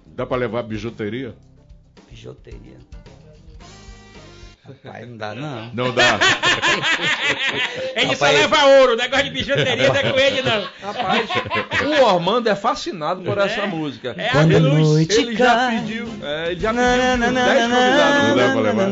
Dá 0.07 0.25
pra 0.25 0.37
levar 0.37 0.63
bijuteria? 0.63 1.35
Bijuteria. 2.09 2.77
Rapaz, 4.83 5.07
não 5.09 5.17
dá 5.17 5.33
não. 5.35 5.71
Não 5.73 5.93
dá. 5.93 6.19
Ele 7.95 8.15
só 8.15 8.25
Rapaz, 8.25 8.39
leva 8.39 8.65
ouro, 8.79 8.95
negócio 8.95 9.25
de 9.25 9.31
bijuteria 9.31 9.87
não 9.87 9.95
é 9.95 10.03
com 10.11 10.19
ele, 10.19 10.41
não. 10.41 10.67
Rapaz, 10.81 11.29
o 11.85 12.03
Ormando 12.05 12.49
é 12.49 12.55
fascinado 12.55 13.21
por 13.21 13.37
essa 13.37 13.65
música. 13.67 14.13
É 14.17 14.29
a 14.29 14.31
Quando 14.31 14.55
a 14.55 14.59
luz. 14.59 14.87
noite 14.87 15.15
Ele 15.19 15.35
já 15.35 15.55
cai. 15.55 15.79
pediu, 15.79 16.07
é, 16.21 16.51
ele 16.51 16.59
já 16.59 16.73
pediu 16.73 16.83
na, 16.83 17.13
uns 17.27 17.33
na, 17.33 17.45
10 17.45 17.69
na, 17.69 17.75
convidados. 17.75 18.27
Não 18.29 18.35
dá 18.35 18.51
pra 18.51 18.61
levar? 18.61 18.89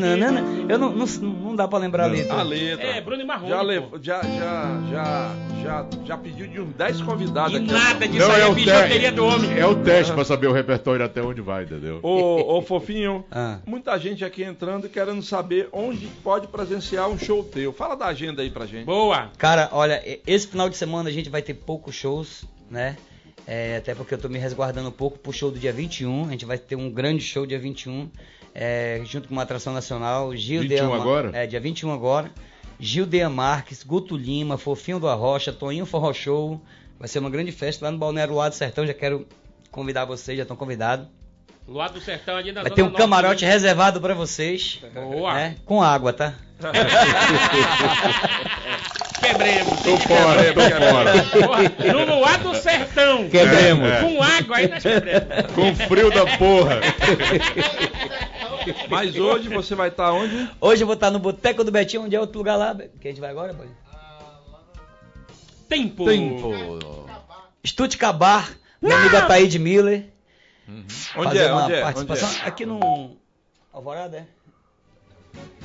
Eu 0.70 0.80
não, 0.80 0.92
não, 0.92 1.06
não 1.06 1.47
dá 1.58 1.68
pra 1.68 1.78
lembrar 1.80 2.06
a 2.06 2.08
letra. 2.08 2.36
A 2.36 2.44
letra. 2.44 2.86
É, 2.86 3.02
Bruno 3.02 3.22
e 3.22 3.26
Marrone, 3.26 3.50
Já, 3.50 3.82
pô. 3.82 3.98
já, 4.02 4.22
já, 4.24 4.82
já, 4.92 5.36
já, 5.64 5.86
já 6.06 6.18
pediu 6.18 6.48
de 6.48 6.62
uns 6.62 6.74
10 6.76 7.02
convidados 7.02 7.54
E 7.54 7.58
aqui. 7.58 7.72
nada 7.72 8.08
disso 8.08 8.32
aí 8.32 8.42
é 8.42 8.44
é 8.44 8.48
o 8.48 8.54
bijuteria 8.54 8.90
teste. 9.00 9.12
do 9.12 9.26
homem. 9.26 9.58
É 9.60 9.66
o 9.66 9.76
teste 9.84 10.14
pra 10.14 10.24
saber 10.24 10.48
o 10.48 10.54
repertório 10.54 11.04
até 11.06 11.22
onde 11.22 11.42
vai, 11.42 11.64
entendeu? 11.64 12.00
Ô, 12.02 12.58
ô 12.58 12.62
Fofinho, 12.62 13.26
Ah. 13.32 13.60
muita 13.66 13.98
gente 14.00 14.24
aqui 14.24 14.44
entrando 14.44 14.88
querendo 14.88 15.22
saber 15.22 15.68
onde 15.74 16.08
pode 16.24 16.48
presenciar 16.48 17.10
um 17.10 17.18
show 17.18 17.44
teu. 17.44 17.74
Fala 17.74 17.96
da 17.96 18.06
agenda 18.06 18.42
aí 18.42 18.50
pra 18.50 18.66
gente. 18.66 18.86
Boa. 18.86 19.32
Cara, 19.38 19.70
olha, 19.72 20.02
esse 20.26 20.48
final 20.48 20.70
de 20.70 20.78
semana 20.78 21.10
a 21.10 21.12
gente 21.12 21.30
vai 21.30 21.42
ter 21.42 21.56
poucos 21.56 21.96
shows, 21.96 22.46
né? 22.70 22.96
É, 23.50 23.78
até 23.78 23.96
porque 23.96 24.14
eu 24.14 24.18
tô 24.18 24.28
me 24.28 24.38
resguardando 24.38 24.90
um 24.90 24.92
pouco 24.92 25.18
pro 25.18 25.32
show 25.32 25.50
do 25.50 25.58
dia 25.58 25.72
21. 25.72 26.28
A 26.28 26.32
gente 26.32 26.46
vai 26.46 26.58
ter 26.58 26.76
um 26.76 26.90
grande 26.92 27.24
show 27.24 27.46
dia 27.46 27.58
21, 27.58 28.10
é, 28.60 29.02
junto 29.06 29.28
com 29.28 29.34
uma 29.36 29.44
atração 29.44 29.72
nacional. 29.72 30.36
Gil 30.36 30.62
21 30.62 30.76
Deamar- 30.76 31.00
agora? 31.02 31.30
É, 31.38 31.46
dia 31.46 31.60
21 31.60 31.92
agora. 31.92 32.32
Gil 32.80 33.06
Dea 33.06 33.30
Marques, 33.30 33.84
Guto 33.84 34.18
Lima, 34.18 34.58
Fofinho 34.58 35.00
do 35.00 35.08
Arrocha, 35.08 35.54
Toninho 35.54 35.86
Forró 35.86 36.12
Show. 36.14 36.60
Vai 37.00 37.08
ser 37.08 37.20
uma 37.20 37.30
grande 37.30 37.52
festa 37.52 37.86
lá 37.86 37.92
no 37.92 37.98
Balneário 38.00 38.34
Luar 38.34 38.50
do 38.50 38.56
Sertão. 38.56 38.86
Já 38.86 38.94
quero 38.94 39.28
convidar 39.72 40.06
vocês, 40.06 40.36
já 40.38 40.42
estão 40.44 40.58
convidados. 40.58 41.06
Luar 41.68 41.90
do 41.90 42.00
Sertão 42.00 42.36
ali 42.38 42.52
na 42.52 42.62
Vai 42.64 42.72
ter 42.72 42.82
um 42.82 42.86
norte, 42.86 42.98
camarote 42.98 43.46
né? 43.46 43.52
reservado 43.52 44.00
pra 44.00 44.14
vocês. 44.14 44.80
Boa. 44.94 45.34
né? 45.34 45.56
Com 45.66 45.82
água, 45.84 46.14
tá? 46.14 46.34
Quebremos. 49.22 49.80
Tô 49.82 49.98
fora, 49.98 50.54
tô 50.54 50.62
fora. 50.62 51.94
No 51.94 52.16
Luar 52.16 52.38
do 52.40 52.56
Sertão. 52.56 53.28
Quebremos. 53.30 53.86
É, 53.90 53.98
é. 53.98 54.02
Com 54.02 54.24
água 54.24 54.58
aí 54.58 54.68
nós 54.70 54.84
quebremos. 54.84 55.28
Com 55.54 55.76
frio 55.76 56.10
da 56.12 56.26
porra. 56.38 56.80
Mas 58.90 59.16
hoje 59.16 59.50
você 59.50 59.76
vai 59.76 59.90
estar 59.90 60.12
onde? 60.12 60.50
Hoje 60.60 60.84
eu 60.84 60.88
vou 60.88 60.96
estar 60.96 61.12
no 61.12 61.20
Boteco 61.20 61.64
do 61.64 61.72
Betinho, 61.72 62.04
onde 62.04 62.16
é 62.16 62.20
outro 62.20 62.38
lugar 62.38 62.56
lá. 62.56 62.76
Que 62.76 63.08
a 63.08 63.12
gente 63.12 63.22
vai 63.22 63.30
agora, 63.30 63.54
boy? 63.54 63.68
Tempo. 65.68 66.06
Tempo. 66.06 66.52
Estúdio 67.64 68.00
Cabar, 68.00 68.50
minha 68.82 68.96
amiga 68.96 69.28
Taíde 69.28 69.60
Miller. 69.60 70.06
Onde 70.68 70.94
fazer 71.14 71.40
é? 71.40 71.52
uma 71.52 71.66
Onde 71.66 71.74
é? 71.74 71.82
participação 71.82 72.30
Onde 72.30 72.40
é? 72.40 72.46
aqui 72.46 72.66
no 72.66 73.18
Alvorada, 73.72 74.18
é? 74.18 74.37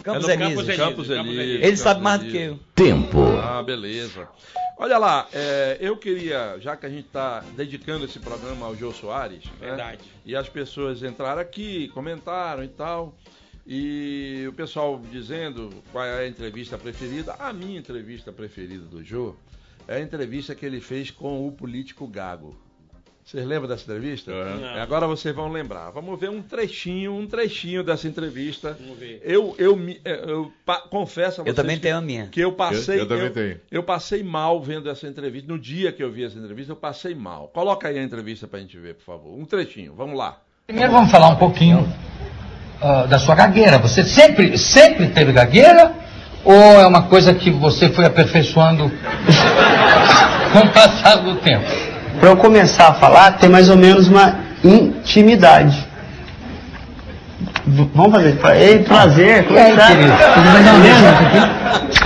Campos 0.02 0.28
É. 0.28 0.36
Campos 0.36 0.68
Elíseos. 0.68 0.76
Campos. 0.76 1.10
Elíseos. 1.10 1.62
Ele 1.62 1.76
sabe 1.76 2.00
Campos 2.00 2.02
mais 2.02 2.20
do 2.22 2.30
que 2.30 2.36
eu. 2.38 2.58
Tempo. 2.74 3.18
Ah, 3.42 3.62
beleza. 3.62 4.28
Olha 4.78 4.98
lá, 4.98 5.28
é, 5.32 5.76
eu 5.80 5.96
queria, 5.96 6.56
já 6.58 6.76
que 6.76 6.84
a 6.86 6.88
gente 6.88 7.06
está 7.06 7.40
dedicando 7.56 8.04
esse 8.04 8.18
programa 8.18 8.66
ao 8.66 8.74
Jô 8.74 8.92
Soares, 8.92 9.44
né, 9.60 9.68
Verdade. 9.68 10.00
e 10.24 10.34
as 10.34 10.48
pessoas 10.48 11.02
entraram 11.04 11.40
aqui, 11.40 11.86
comentaram 11.88 12.64
e 12.64 12.68
tal, 12.68 13.14
e 13.64 14.44
o 14.48 14.52
pessoal 14.52 15.00
dizendo 15.10 15.70
qual 15.92 16.04
é 16.04 16.24
a 16.24 16.26
entrevista 16.26 16.76
preferida. 16.76 17.36
A 17.38 17.52
minha 17.52 17.78
entrevista 17.78 18.32
preferida 18.32 18.84
do 18.86 19.04
Jô 19.04 19.36
é 19.86 19.96
a 19.96 20.00
entrevista 20.00 20.52
que 20.54 20.66
ele 20.66 20.80
fez 20.80 21.12
com 21.12 21.46
o 21.46 21.52
político 21.52 22.08
Gago. 22.08 22.56
Vocês 23.32 23.46
lembram 23.46 23.66
dessa 23.66 23.84
entrevista? 23.84 24.30
É, 24.30 24.80
Agora 24.82 25.06
vocês 25.06 25.34
vão 25.34 25.50
lembrar. 25.50 25.88
Vamos 25.90 26.20
ver 26.20 26.28
um 26.28 26.42
trechinho, 26.42 27.14
um 27.14 27.26
trechinho 27.26 27.82
dessa 27.82 28.06
entrevista. 28.06 28.76
Vamos 28.78 28.98
ver. 28.98 29.22
Eu, 29.24 29.54
eu, 29.58 29.74
me- 29.74 29.98
é, 30.04 30.22
eu 30.30 30.52
pa- 30.66 30.82
confesso 30.90 31.40
a 31.40 31.44
vocês 31.44 31.46
Eu 31.46 31.54
também 31.54 31.76
que- 31.76 31.82
tenho 31.82 31.96
a 31.96 32.00
minha. 32.02 32.26
que 32.26 32.40
eu 32.40 32.52
passei. 32.52 32.96
Eu- 32.96 33.00
eu 33.04 33.08
também 33.08 33.30
tenho. 33.30 33.56
eu 33.70 33.82
passei 33.82 34.22
mal 34.22 34.60
vendo 34.60 34.90
essa 34.90 35.06
entrevista. 35.08 35.50
No 35.50 35.58
dia 35.58 35.90
que 35.92 36.02
eu 36.04 36.12
vi 36.12 36.24
essa 36.24 36.36
entrevista, 36.38 36.72
eu 36.72 36.76
passei 36.76 37.14
mal. 37.14 37.48
Coloca 37.54 37.88
aí 37.88 37.98
a 37.98 38.02
entrevista 38.02 38.46
pra 38.46 38.60
gente 38.60 38.76
ver, 38.76 38.96
por 38.96 39.04
favor. 39.04 39.34
Um 39.34 39.46
trechinho, 39.46 39.94
vamos 39.96 40.18
lá. 40.18 40.36
Primeiro 40.66 40.92
vamos 40.92 41.10
falar 41.10 41.28
um 41.28 41.36
pouquinho 41.36 41.90
ah, 42.82 43.06
da 43.06 43.18
sua 43.18 43.34
gagueira. 43.34 43.78
Você 43.78 44.04
sempre, 44.04 44.58
sempre 44.58 45.08
teve 45.08 45.32
gagueira? 45.32 45.94
Ou 46.44 46.52
é 46.54 46.86
uma 46.86 47.08
coisa 47.08 47.32
que 47.32 47.50
você 47.50 47.88
foi 47.88 48.04
aperfeiçoando 48.04 48.90
com 50.52 50.58
o 50.58 50.70
passar 50.70 51.16
do 51.16 51.36
tempo? 51.36 51.91
Para 52.22 52.30
eu 52.30 52.36
começar 52.36 52.86
a 52.86 52.94
falar, 52.94 53.32
tem 53.32 53.50
mais 53.50 53.68
ou 53.68 53.76
menos 53.76 54.06
uma 54.06 54.36
intimidade. 54.62 55.84
V- 57.66 57.88
vamos 57.92 58.12
fazer. 58.12 58.38
Ei, 58.60 58.78
prazer, 58.84 59.44
como 59.44 59.58
é 59.58 59.70
que 59.72 59.76
tá? 59.76 59.88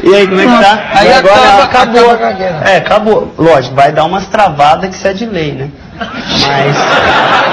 E 0.02 0.14
aí, 0.14 0.26
como 0.26 0.40
é 0.40 0.46
que 0.46 0.64
tá? 0.64 0.84
Aí 0.94 1.12
agora 1.12 1.64
acabou. 1.64 2.16
É, 2.64 2.76
acabou. 2.78 3.34
Lógico, 3.36 3.74
vai 3.74 3.92
dar 3.92 4.04
umas 4.04 4.26
travadas 4.28 4.88
que 4.88 4.96
isso 4.96 5.06
é 5.06 5.12
de 5.12 5.26
lei, 5.26 5.52
né? 5.52 5.68
Mas, 5.98 6.76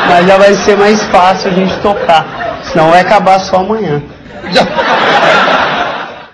mas 0.10 0.26
já 0.26 0.38
vai 0.38 0.54
ser 0.54 0.78
mais 0.78 1.04
fácil 1.08 1.52
a 1.52 1.54
gente 1.54 1.76
tocar. 1.80 2.26
Senão 2.64 2.92
vai 2.92 3.02
acabar 3.02 3.40
só 3.42 3.58
amanhã. 3.58 4.02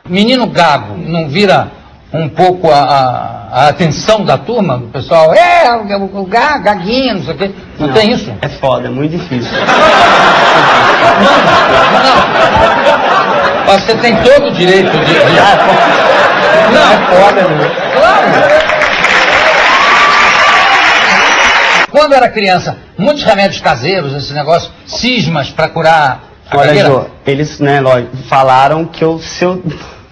Menino 0.07 0.45
gago 0.45 0.95
não 0.95 1.27
vira 1.27 1.69
um 2.13 2.27
pouco 2.29 2.71
a, 2.71 2.79
a- 2.81 3.39
a 3.51 3.67
atenção 3.69 4.23
da 4.23 4.37
turma, 4.37 4.77
do 4.77 4.87
pessoal? 4.87 5.33
É, 5.33 5.71
o, 5.75 6.21
o 6.21 6.25
ga- 6.25 6.57
gaguinho, 6.59 7.15
não 7.15 7.23
sei 7.23 7.33
o 7.33 7.37
quê. 7.37 7.51
Não, 7.79 7.91
tem 7.93 8.11
isso? 8.11 8.31
É 8.41 8.49
foda, 8.49 8.87
é 8.87 8.91
muito 8.91 9.11
difícil. 9.17 9.51
Mas 13.67 13.83
Você 13.83 13.95
tem 13.95 14.15
todo 14.23 14.47
o 14.47 14.51
direito 14.51 14.91
de. 14.91 15.05
de- 15.05 15.13
Não, 16.73 16.91
é 16.91 16.97
foda, 17.07 17.41
né? 17.47 17.71
Claro. 17.95 18.29
Quando 21.91 22.13
era 22.13 22.29
criança, 22.29 22.77
muitos 22.97 23.23
remédios 23.23 23.61
caseiros, 23.61 24.13
esse 24.15 24.31
negócio, 24.33 24.71
cismas 24.85 25.49
para 25.49 25.67
curar 25.69 26.19
a 26.51 26.57
Olha, 26.57 26.67
gagueira. 26.67 26.87
Jô, 26.89 27.05
eles, 27.25 27.59
né, 27.59 27.79
lógico, 27.81 28.15
falaram 28.29 28.85
que 28.85 29.03
eu, 29.03 29.19
se, 29.19 29.43
eu, 29.43 29.61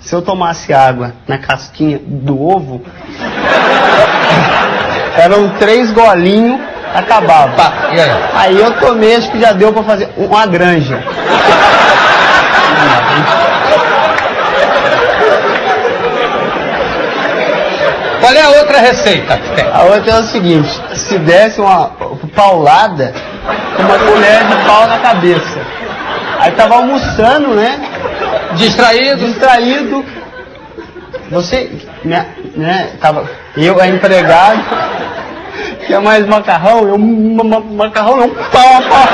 se 0.08 0.16
eu 0.16 0.22
tomasse 0.22 0.74
água 0.74 1.14
na 1.28 1.38
casquinha 1.38 2.00
do 2.02 2.42
ovo, 2.42 2.82
eram 5.20 5.50
três 5.60 5.92
golinhos, 5.92 6.62
acabava. 6.96 7.52
Pá, 7.58 7.74
e 7.92 8.00
aí? 8.00 8.12
Aí 8.34 8.58
eu 8.58 8.72
tomei, 8.80 9.18
acho 9.18 9.30
que 9.30 9.38
já 9.38 9.52
deu 9.52 9.74
pra 9.74 9.84
fazer 9.84 10.10
uma 10.16 10.46
granja. 10.46 11.04
Qual 18.22 18.34
é 18.34 18.42
a 18.42 18.50
outra 18.62 18.80
receita 18.80 19.38
que 19.38 19.50
tem? 19.56 19.70
A 19.70 19.82
outra 19.84 20.10
é 20.10 20.20
o 20.20 20.24
seguinte, 20.24 20.70
se 20.96 21.18
desse 21.20 21.60
uma 21.60 21.92
paulada 22.34 23.14
uma 23.78 24.00
colher 24.00 24.46
de 24.46 24.56
pau 24.66 24.88
na 24.88 25.00
cabeça. 25.00 25.60
Aí 26.40 26.52
tava 26.52 26.76
almoçando, 26.76 27.50
né? 27.50 27.78
Distraído? 28.56 29.26
Distraído. 29.26 30.06
Você, 31.30 31.70
né, 32.06 32.26
né, 32.56 32.90
tava, 33.02 33.30
eu, 33.58 33.80
a 33.82 33.88
empregada, 33.88 34.60
quer 35.86 36.00
mais 36.00 36.26
macarrão? 36.26 36.88
Eu, 36.88 36.98
ma- 36.98 37.44
ma- 37.44 37.60
macarrão 37.60 38.16
não, 38.18 38.30
pau, 38.30 38.82
pau. 38.90 39.08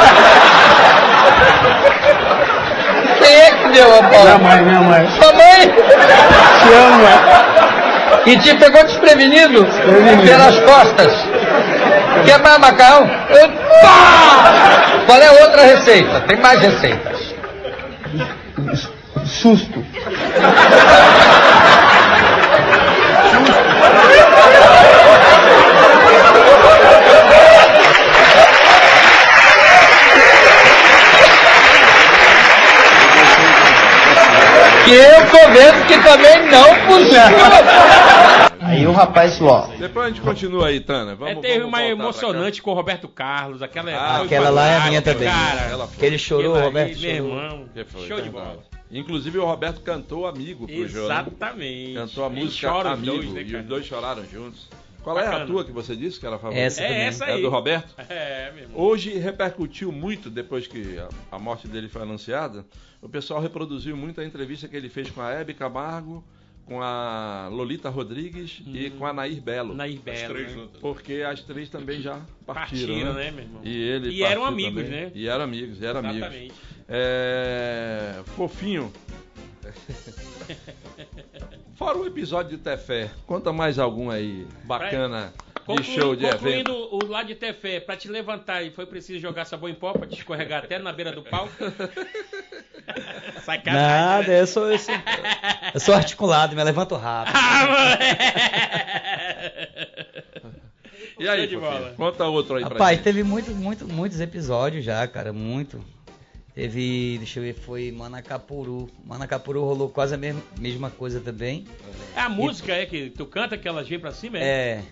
Quem 3.19 3.35
é 3.35 3.51
que 3.51 3.67
deu 3.69 3.87
a 3.97 4.01
Minha 4.01 4.09
bola? 4.09 4.37
mãe, 4.37 4.61
minha 4.63 4.81
mãe. 4.81 5.07
Sua 5.19 5.33
mãe? 5.33 5.67
Te 5.69 6.73
amo, 6.73 7.03
né? 7.03 7.19
E 8.25 8.37
te 8.37 8.53
pegou 8.55 8.83
desprevenido 8.83 9.63
Desprevenido. 9.63 10.23
pelas 10.23 10.59
costas. 10.59 11.13
Quer 12.25 12.39
mais 12.41 12.57
macarrão? 12.59 13.09
Eu- 13.29 13.49
Pá! 13.81 15.03
Qual 15.07 15.19
é 15.19 15.27
a 15.27 15.31
outra 15.45 15.63
receita? 15.63 16.21
Tem 16.21 16.37
mais 16.37 16.59
receitas. 16.61 17.33
Susto. 19.41 19.79
Que 34.85 34.91
eu 34.91 35.31
tô 35.31 35.37
vendo 35.51 35.87
que 35.87 35.97
também 36.03 36.51
não 36.51 36.75
funciona. 36.87 37.37
Aí 38.59 38.85
o 38.85 38.91
rapaz 38.91 39.37
falou, 39.37 39.53
ó, 39.53 39.67
Depois 39.77 40.05
a 40.05 40.09
gente 40.09 40.21
continua 40.21 40.67
aí, 40.67 40.79
Tana. 40.79 41.15
Vamos, 41.15 41.31
É, 41.31 41.35
teve 41.35 41.59
vamos 41.59 41.67
uma 41.69 41.83
emocionante 41.83 42.61
com 42.61 42.71
o 42.71 42.73
Roberto 42.73 43.07
Carlos, 43.07 43.61
aquela 43.61 43.91
Ah, 43.91 44.15
foi 44.17 44.25
Aquela 44.25 44.49
lá 44.49 44.67
é 44.67 44.77
a 44.77 44.79
minha 44.81 45.01
também. 45.01 45.29
Cara, 45.29 45.87
ele 46.01 46.17
chorou, 46.17 46.59
Roberto. 46.59 46.99
meu 46.99 47.09
irmão, 47.09 47.65
show 48.07 48.21
de 48.21 48.29
verdade. 48.29 48.29
bola. 48.29 48.72
Inclusive 48.99 49.37
o 49.37 49.45
Roberto 49.45 49.81
cantou 49.81 50.27
amigo 50.27 50.65
pro 50.67 50.87
jogo. 50.87 51.07
né? 51.07 51.13
Exatamente. 51.21 51.93
Cantou 51.95 52.23
a 52.25 52.27
Eles 52.29 52.43
música 52.43 52.77
os 52.77 52.85
Amigo 52.85 53.05
dois, 53.15 53.29
né, 53.33 53.41
e 53.43 53.55
os 53.55 53.65
dois 53.65 53.85
choraram 53.85 54.25
juntos. 54.25 54.67
Qual 55.01 55.19
é 55.19 55.23
a 55.27 55.31
Bacana. 55.31 55.45
tua 55.47 55.65
que 55.65 55.71
você 55.73 55.95
disse 55.97 56.17
que 56.17 56.25
era 56.25 56.37
a 56.37 56.39
favorita? 56.39 56.63
Essa 56.65 56.81
É 56.83 57.05
essa 57.07 57.25
É 57.25 57.33
aí. 57.33 57.41
do 57.41 57.49
Roberto? 57.49 57.93
É, 58.09 58.51
meu 58.53 58.63
irmão. 58.63 58.79
Hoje 58.79 59.17
repercutiu 59.17 59.91
muito 59.91 60.29
depois 60.29 60.65
que 60.65 60.97
a, 60.97 61.09
a 61.35 61.37
morte 61.39 61.67
dele 61.67 61.89
foi 61.89 62.03
anunciada. 62.03 62.65
O 63.01 63.09
pessoal 63.09 63.41
reproduziu 63.41 63.97
muito 63.97 64.21
a 64.21 64.25
entrevista 64.25 64.65
que 64.67 64.77
ele 64.77 64.87
fez 64.87 65.09
com 65.09 65.21
a 65.21 65.29
Hebe 65.31 65.53
Camargo, 65.53 66.23
com 66.65 66.81
a 66.81 67.49
Lolita 67.51 67.89
Rodrigues 67.89 68.61
e 68.65 68.89
com 68.91 69.05
a 69.05 69.13
Nair 69.13 69.41
Belo. 69.41 69.73
Hum. 69.73 69.75
Nair 69.75 69.99
Belo, 69.99 70.33
três 70.33 70.55
né? 70.55 70.67
Porque 70.79 71.13
as 71.27 71.41
três 71.41 71.69
também 71.69 72.01
já 72.01 72.19
partiram, 72.45 72.93
Partiram, 72.95 73.13
né? 73.13 73.23
né, 73.25 73.31
meu 73.31 73.43
irmão? 73.43 73.61
E 73.63 73.81
ele 73.81 74.09
E 74.11 74.23
eram 74.23 74.45
amigos, 74.45 74.83
também. 74.83 75.01
né? 75.05 75.11
E 75.13 75.27
eram 75.27 75.43
amigos, 75.43 75.81
eram 75.81 75.99
amigos. 75.99 76.17
Exatamente. 76.19 76.53
É... 76.87 78.21
Fofinho. 78.35 78.91
Fora 81.75 81.97
o 81.97 82.05
episódio 82.05 82.57
de 82.57 82.63
Tefé, 82.63 83.11
conta 83.25 83.51
mais 83.51 83.79
algum 83.79 84.09
aí 84.09 84.45
bacana 84.63 85.33
de 85.55 85.61
Conclui- 85.65 85.83
show 85.83 86.15
de 86.15 86.25
concluindo 86.29 86.71
evento. 86.71 86.95
o 86.95 87.05
lá 87.07 87.23
de 87.23 87.35
Tefé, 87.35 87.79
pra 87.79 87.95
te 87.95 88.07
levantar 88.09 88.63
e 88.63 88.71
foi 88.71 88.85
preciso 88.85 89.19
jogar 89.19 89.45
sabão 89.45 89.69
em 89.69 89.73
pó 89.73 89.93
pra 89.93 90.05
te 90.05 90.15
escorregar 90.17 90.63
até 90.63 90.77
na 90.77 90.91
beira 90.91 91.11
do 91.11 91.23
palco. 91.23 91.53
Sacanagem. 93.43 93.73
Nada, 93.73 94.27
né? 94.27 94.41
eu 94.41 94.47
sou, 94.47 94.71
eu 94.71 94.79
sou, 94.79 94.95
eu 95.73 95.79
sou 95.79 95.95
articulado, 95.95 96.55
me 96.55 96.63
levanto 96.63 96.95
rápido. 96.95 97.35
Ah, 97.35 97.97
E 101.19 101.27
aí, 101.27 101.47
de 101.47 101.55
bola. 101.55 101.93
Conta 101.95 102.25
outro 102.25 102.55
aí 102.55 102.63
pra 102.63 102.73
Rapaz, 102.73 102.97
gente. 102.97 103.03
teve 103.03 103.23
muito, 103.23 103.51
muito, 103.51 103.87
muitos 103.87 104.19
episódios 104.19 104.83
já, 104.83 105.07
cara, 105.07 105.31
muito. 105.31 105.83
Teve, 106.55 107.17
deixa 107.17 107.39
eu 107.39 107.43
ver, 107.43 107.53
foi 107.53 107.91
Manacapuru. 107.91 108.89
Manacapuru 109.05 109.63
rolou 109.63 109.89
quase 109.89 110.13
a 110.13 110.17
mesma, 110.17 110.41
mesma 110.59 110.89
coisa 110.89 111.19
também. 111.19 111.65
É 112.15 112.21
a 112.21 112.29
música 112.29 112.73
é 112.73 112.85
que 112.85 113.09
tu 113.09 113.25
canta 113.25 113.57
que 113.57 113.67
elas 113.67 113.87
vêm 113.87 113.99
pra 113.99 114.11
cima, 114.11 114.37
é? 114.37 114.43
É, 114.43 114.83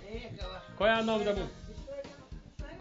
Qual 0.75 0.89
é 0.89 0.99
o 0.99 1.03
nome 1.03 1.23
da 1.23 1.33
música? 1.33 1.60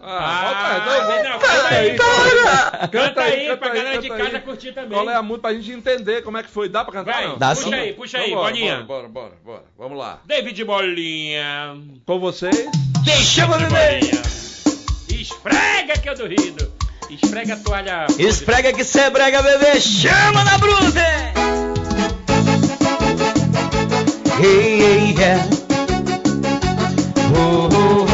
Ah, 0.03 0.81
Ah, 0.83 1.13
aí, 1.13 1.23
não, 1.23 1.39
canta 1.39 1.69
aí, 1.69 1.91
aí, 1.91 1.97
cara. 1.99 2.89
Canta 2.89 3.21
aí 3.21 3.47
canta 3.49 3.57
pra 3.59 3.69
galera 3.69 4.01
de 4.01 4.09
casa 4.09 4.37
aí. 4.37 4.41
curtir 4.41 4.73
também. 4.73 4.91
Qual 4.91 5.11
é 5.11 5.15
a 5.15 5.23
música 5.23 5.43
pra 5.43 5.55
gente 5.55 5.73
entender 5.73 6.23
como 6.23 6.39
é 6.39 6.43
que 6.43 6.49
foi? 6.49 6.69
Dá 6.71 6.83
pra 6.85 6.93
cantar 6.95 7.13
Vai, 7.13 7.29
não? 7.29 7.37
Dá 7.39 7.51
puxa 7.55 7.63
sim. 7.69 7.75
aí, 7.75 7.93
puxa 7.93 8.19
aí, 8.19 8.25
Então 8.31 8.39
bora, 8.39 8.51
bolinha. 8.51 8.77
Bora, 8.83 9.09
bora, 9.09 9.09
bora, 9.09 9.33
bora. 9.45 9.65
Vamos 9.79 9.99
lá. 9.99 10.21
David 10.25 10.65
Bolinha. 10.65 11.77
Com 12.07 12.19
vocês, 12.19 12.67
Chama 13.23 13.59
Bolinha. 13.59 14.23
Esfrega 15.09 15.99
que 16.01 16.09
eu 16.09 16.15
duvido. 16.15 16.73
Esfrega 17.11 17.55
a 17.55 17.57
toalha. 17.59 18.07
esfrega 18.19 18.73
que 18.73 18.85
cê 18.85 19.11
brega, 19.11 19.43
bebê, 19.43 19.81
chama 19.81 20.45
na 20.45 20.57
bruta! 20.57 21.01
Hey, 24.41 24.81
hey, 24.81 25.15
yeah. 25.19 25.45
Oh, 27.37 27.69
oh, 27.71 28.07
oh. 28.07 28.10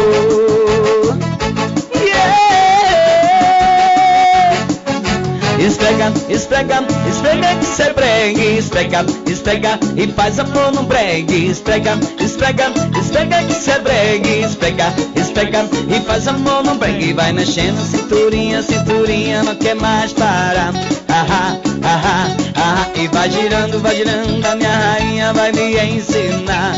Esfrega, 5.67 6.13
esfrega, 6.29 6.85
esfrega 7.11 7.57
que 7.57 7.65
cê 7.65 7.93
brega, 7.93 8.41
esfrega, 8.41 9.05
esfrega 9.27 9.81
e 9.97 10.07
faz 10.13 10.39
amor 10.39 10.71
no 10.73 10.85
bregue, 10.85 11.51
esfrega, 11.51 11.99
esfrega, 12.21 12.73
esfrega 12.97 13.43
que 13.43 13.53
cê 13.53 13.77
brega, 13.81 14.29
esfrega, 14.29 14.95
esfrega 15.17 15.69
e 15.89 16.01
faz 16.07 16.29
amor 16.29 16.63
no 16.63 16.77
bregue, 16.77 17.13
vai 17.15 17.33
mexendo 17.33 17.85
cinturinha, 17.85 18.63
cinturinha, 18.63 19.43
não 19.43 19.57
quer 19.57 19.75
mais 19.75 20.13
parar, 20.13 20.73
ahá, 21.09 21.59
ahá, 21.83 22.29
ahá, 22.55 22.89
e 22.95 23.09
vai 23.09 23.29
girando, 23.29 23.81
vai 23.81 23.97
girando, 23.97 24.47
a 24.47 24.55
minha 24.55 24.71
rainha 24.71 25.33
vai 25.33 25.51
me 25.51 25.77
ensinar. 25.97 26.77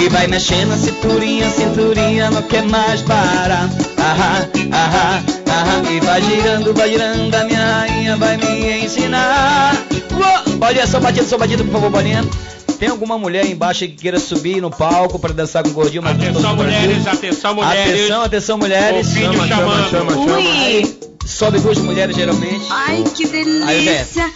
E 0.00 0.08
vai 0.08 0.28
mexendo 0.28 0.72
a 0.72 0.76
cinturinha, 0.76 1.50
cinturinha, 1.50 2.30
não 2.30 2.42
quer 2.42 2.62
mais 2.62 3.02
parar. 3.02 3.68
Ahá, 3.98 4.46
ahá, 4.72 5.39
E 5.90 6.00
vai 6.00 6.22
girando, 6.22 6.74
vai 6.74 6.90
girando, 6.90 7.34
a 7.34 7.44
minha 7.44 7.64
rainha 7.80 8.16
vai 8.16 8.36
me 8.36 8.84
ensinar. 8.84 9.74
Uou! 10.12 10.56
Bolinha, 10.56 10.86
só 10.86 11.00
batido, 11.00 11.26
só 11.26 11.36
batido, 11.38 11.64
por 11.64 11.72
favor, 11.72 11.90
bolinha. 11.90 12.24
Tem 12.78 12.88
alguma 12.88 13.18
mulher 13.18 13.44
aí 13.44 13.52
embaixo 13.52 13.80
que 13.80 13.88
queira 13.94 14.18
subir 14.18 14.60
no 14.62 14.70
palco 14.70 15.18
para 15.18 15.34
dançar 15.34 15.62
com 15.62 15.68
o 15.68 15.72
gordinho? 15.72 16.02
mas 16.02 16.16
Atenção, 16.16 16.56
mulheres, 16.56 17.06
atenção, 17.06 17.54
mulheres. 17.54 17.94
Atenção, 17.94 18.22
atenção, 18.22 18.58
mulheres. 18.58 19.06
O 19.06 19.10
filho 19.10 19.32
Chama, 19.32 19.48
chama, 19.48 19.48
chamando. 19.48 19.90
chama, 19.90 20.12
chama. 20.12 20.36
Ui! 20.38 20.98
Sobe 21.26 21.58
duas 21.60 21.78
mulheres 21.78 22.16
geralmente. 22.16 22.66
Ai, 22.70 23.04
que 23.14 23.24
Aí, 23.24 23.30
delícia! 23.84 24.30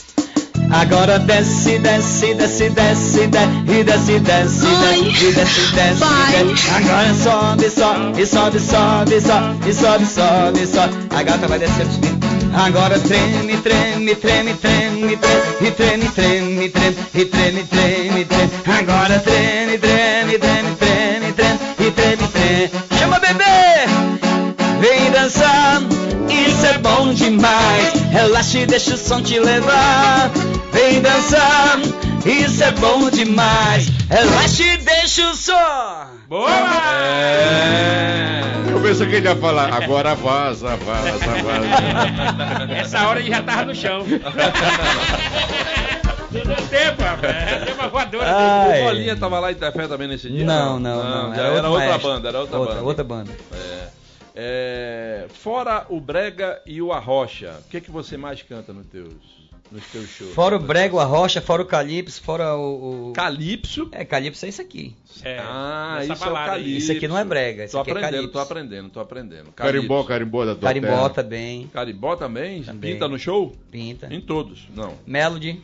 Agora 0.71 1.19
desce, 1.19 1.79
desce, 1.79 2.35
desce, 2.35 2.71
desce, 2.71 3.27
desce, 3.29 3.69
e 3.69 3.85
desce, 3.85 4.19
desce, 4.21 4.67
Ai, 4.67 5.03
desce, 5.03 5.25
e 5.25 5.33
desce, 5.33 5.61
desce, 5.73 5.95
vai. 5.95 6.45
desce. 6.45 6.71
Agora 6.71 7.15
sobe, 7.15 7.71
sobe, 7.71 8.21
e 8.23 8.27
sobe, 8.27 8.61
sobe, 8.61 9.21
sobe, 9.21 9.69
e 9.69 9.73
sobe, 9.73 10.07
sobe, 10.07 10.67
sobe. 10.67 10.95
A 11.15 11.23
gata 11.23 11.47
vai 11.47 11.59
descer. 11.59 11.87
Agora 12.55 12.99
treme, 13.01 13.57
treme, 13.59 14.15
treme, 14.15 14.55
treme, 14.55 15.17
treme, 15.17 15.59
e 15.61 15.71
treme, 15.73 16.09
treme, 16.09 16.69
treme, 16.71 17.05
e 17.15 17.25
treme, 17.25 17.65
treme, 17.65 18.25
treme. 18.25 18.51
Agora 18.67 19.19
treme, 19.19 19.79
treme, 19.79 20.39
treme, 20.39 20.77
treme, 20.77 21.33
treme, 21.33 21.59
e 21.81 21.91
treme, 21.91 22.29
treme. 22.29 22.71
Chama 22.99 23.19
bebê! 23.19 23.87
Vem 24.81 25.11
dançar, 25.11 25.83
isso 26.29 26.67
é 26.67 26.79
bom 26.79 27.13
demais. 27.13 28.04
Relaxa 28.15 28.59
e 28.59 28.67
deixa 28.67 28.95
o 28.95 28.97
som 28.97 29.21
te 29.21 29.41
levar. 29.41 30.31
Vem 30.73 31.03
dançar, 31.03 31.81
isso 32.25 32.63
é 32.63 32.71
bom 32.71 33.11
demais. 33.11 33.89
Relaxa 34.09 34.63
e 34.63 34.77
deixa 34.77 35.29
o 35.33 35.35
som. 35.35 36.07
Boa! 36.29 36.49
É. 36.93 38.41
Eu 38.71 38.81
pensei 38.81 39.09
que 39.09 39.17
ele 39.17 39.27
ia 39.27 39.35
falar, 39.35 39.75
agora 39.75 40.15
vaza, 40.15 40.77
vaza, 40.77 41.19
vaza. 41.19 42.71
Essa 42.79 43.09
hora 43.09 43.19
ele 43.19 43.31
já 43.31 43.43
tava 43.43 43.65
no 43.65 43.75
chão. 43.75 44.07
Não 46.31 46.43
deu 46.43 46.69
tempo, 46.69 47.03
rapaz. 47.03 47.65
Deu 47.65 47.75
uma 47.75 47.89
voadora. 47.89 48.33
Ai. 48.33 48.81
O 48.81 48.85
Bolinha 48.85 49.17
tava 49.17 49.41
lá 49.41 49.51
em 49.51 49.57
Tefé 49.57 49.89
também 49.89 50.07
nesse 50.07 50.31
dia? 50.31 50.47
Não, 50.47 50.79
não, 50.79 51.03
não. 51.03 51.35
já 51.35 51.43
era, 51.43 51.69
outra 51.69 51.89
maestro. 51.89 52.11
banda, 52.11 52.29
era 52.29 52.39
outra, 52.39 52.59
outra 52.59 52.75
banda. 52.77 52.87
Outra 52.87 53.05
banda. 53.05 53.33
É. 53.53 54.04
É, 54.35 55.27
fora 55.31 55.87
o 55.89 56.01
Brega 56.01 56.61
e 56.67 56.83
o 56.83 56.93
Arrocha, 56.93 57.61
o 57.67 57.69
que, 57.71 57.81
que 57.81 57.91
você 57.91 58.17
mais 58.17 58.43
canta 58.43 58.73
nos 58.73 58.87
teus? 58.87 59.15
nos 59.71 59.85
teus 59.87 60.09
shows? 60.09 60.35
Fora 60.35 60.57
o 60.57 60.59
brega, 60.59 61.01
a 61.01 61.05
rocha, 61.05 61.41
fora 61.41 61.63
o 61.63 61.65
calypso, 61.67 62.23
fora 62.23 62.55
o... 62.55 63.11
o... 63.11 63.13
Calypso? 63.13 63.89
É, 63.93 64.05
calypso 64.05 64.45
é 64.45 64.49
isso 64.49 64.61
aqui. 64.61 64.95
É, 65.23 65.39
Ah, 65.41 65.99
isso 66.03 66.13
é 66.13 66.17
o 66.17 66.19
balada 66.19 66.51
calypso. 66.53 66.71
Isso 66.79 66.93
aqui 66.93 67.09
não 67.09 67.19
é 67.19 67.25
brega, 67.25 67.65
isso 67.65 67.73
Tô 67.73 67.81
aqui 67.81 67.91
é 67.91 67.93
aprendendo, 67.93 68.13
calypso. 68.17 68.33
tô 68.33 68.39
aprendendo, 68.39 68.91
tô 68.91 69.01
aprendendo. 69.01 69.53
Carimbó, 69.53 69.95
Calypso. 69.95 70.09
carimbó 70.09 70.45
da 70.45 70.55
tua 70.55 70.69
Carimbó 70.69 70.87
terra. 70.89 71.11
também, 71.11 71.67
Carimbó 71.69 72.15
também? 72.17 72.63
Também. 72.63 72.93
Pinta 72.93 73.09
no 73.09 73.19
show? 73.19 73.53
pinta. 73.71 74.07
Em 74.13 74.21
todos, 74.21 74.69
não. 74.75 74.95
Melody, 75.07 75.61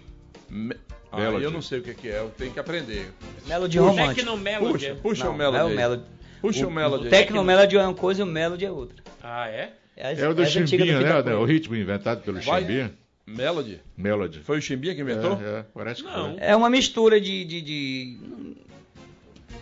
Me... 0.49 0.75
Ah, 1.13 1.19
Melody. 1.19 1.45
eu 1.45 1.51
não 1.51 1.61
sei 1.63 1.81
o 1.81 1.83
que 1.83 1.93
que 1.95 2.09
é, 2.09 2.19
eu 2.21 2.31
tenho 2.37 2.53
que 2.53 2.59
aprender. 2.59 3.13
Melody 3.47 3.79
Puxa, 3.79 3.91
romântico. 3.91 4.15
Tecno 4.15 4.37
Melody. 4.39 4.73
Puxa, 4.73 4.95
puxa 5.03 5.25
Não, 5.25 5.33
o 5.33 5.37
Melody. 5.37 5.59
É 5.59 5.65
o. 5.65 5.77
Melody. 5.77 6.03
Puxa 6.41 6.67
o, 6.67 6.71
Melody. 6.71 7.07
O. 7.07 7.11
Tecno 7.11 7.45
Melody 7.45 7.77
é 7.77 7.83
uma 7.83 7.95
coisa 7.95 8.21
e 8.21 8.25
o 8.25 8.27
Melody 8.27 8.65
é 8.65 8.71
outra. 8.71 8.97
Ah, 9.23 9.49
é? 9.49 9.73
É, 9.97 10.13
as- 10.13 10.19
É 10.19 10.29
o 10.29 10.35
do 10.35 10.45
Chimbinha, 10.47 11.01
né? 11.01 11.23
Coelho. 11.23 11.41
O 11.41 11.45
ritmo 11.45 11.77
inventado 11.77 12.23
pelo 12.23 12.41
Vai. 12.41 12.61
Chimbinha. 12.63 12.93
Melody? 13.27 13.81
Melody. 13.97 14.41
Foi 14.41 14.59
o 14.59 14.63
Chimbinha 14.63 14.95
que 14.95 15.03
inventou? 15.03 15.39
É, 15.41 15.59
é, 15.61 15.65
parece 15.75 16.03
que 16.03 16.09
Não. 16.09 16.31
foi. 16.35 16.37
É 16.41 16.57
uma 16.57 16.69
mistura 16.71 17.21
de. 17.21 17.45
de, 17.45 17.61
de, 17.61 18.19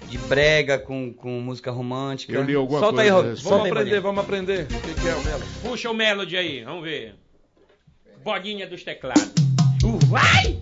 de 0.09 0.19
brega 0.19 0.79
com, 0.79 1.13
com 1.13 1.41
música 1.41 1.71
romântica. 1.71 2.33
Eu 2.33 2.43
li 2.45 2.55
alguma 2.55 2.79
solta 2.81 2.95
coisa 2.97 3.03
aí, 3.03 3.09
a 3.11 3.13
Ro- 3.15 3.21
respeito. 3.29 3.41
solta 3.43 3.57
Vamos 3.57 3.65
aí, 3.67 3.71
aprender, 3.73 3.91
Bolinha. 3.91 4.01
vamos 4.01 4.25
aprender. 4.25 4.63
O 4.65 4.81
que, 4.95 5.01
que 5.03 5.09
é 5.09 5.15
o 5.15 5.25
Melody? 5.25 5.45
Puxa 5.63 5.91
o 5.91 5.95
Melody 5.95 6.37
aí, 6.37 6.65
vamos 6.65 6.85
ver. 6.85 7.15
Bolinha 8.25 8.67
dos 8.67 8.83
teclados. 8.83 9.33
Uh, 9.85 9.99
vai! 10.07 10.59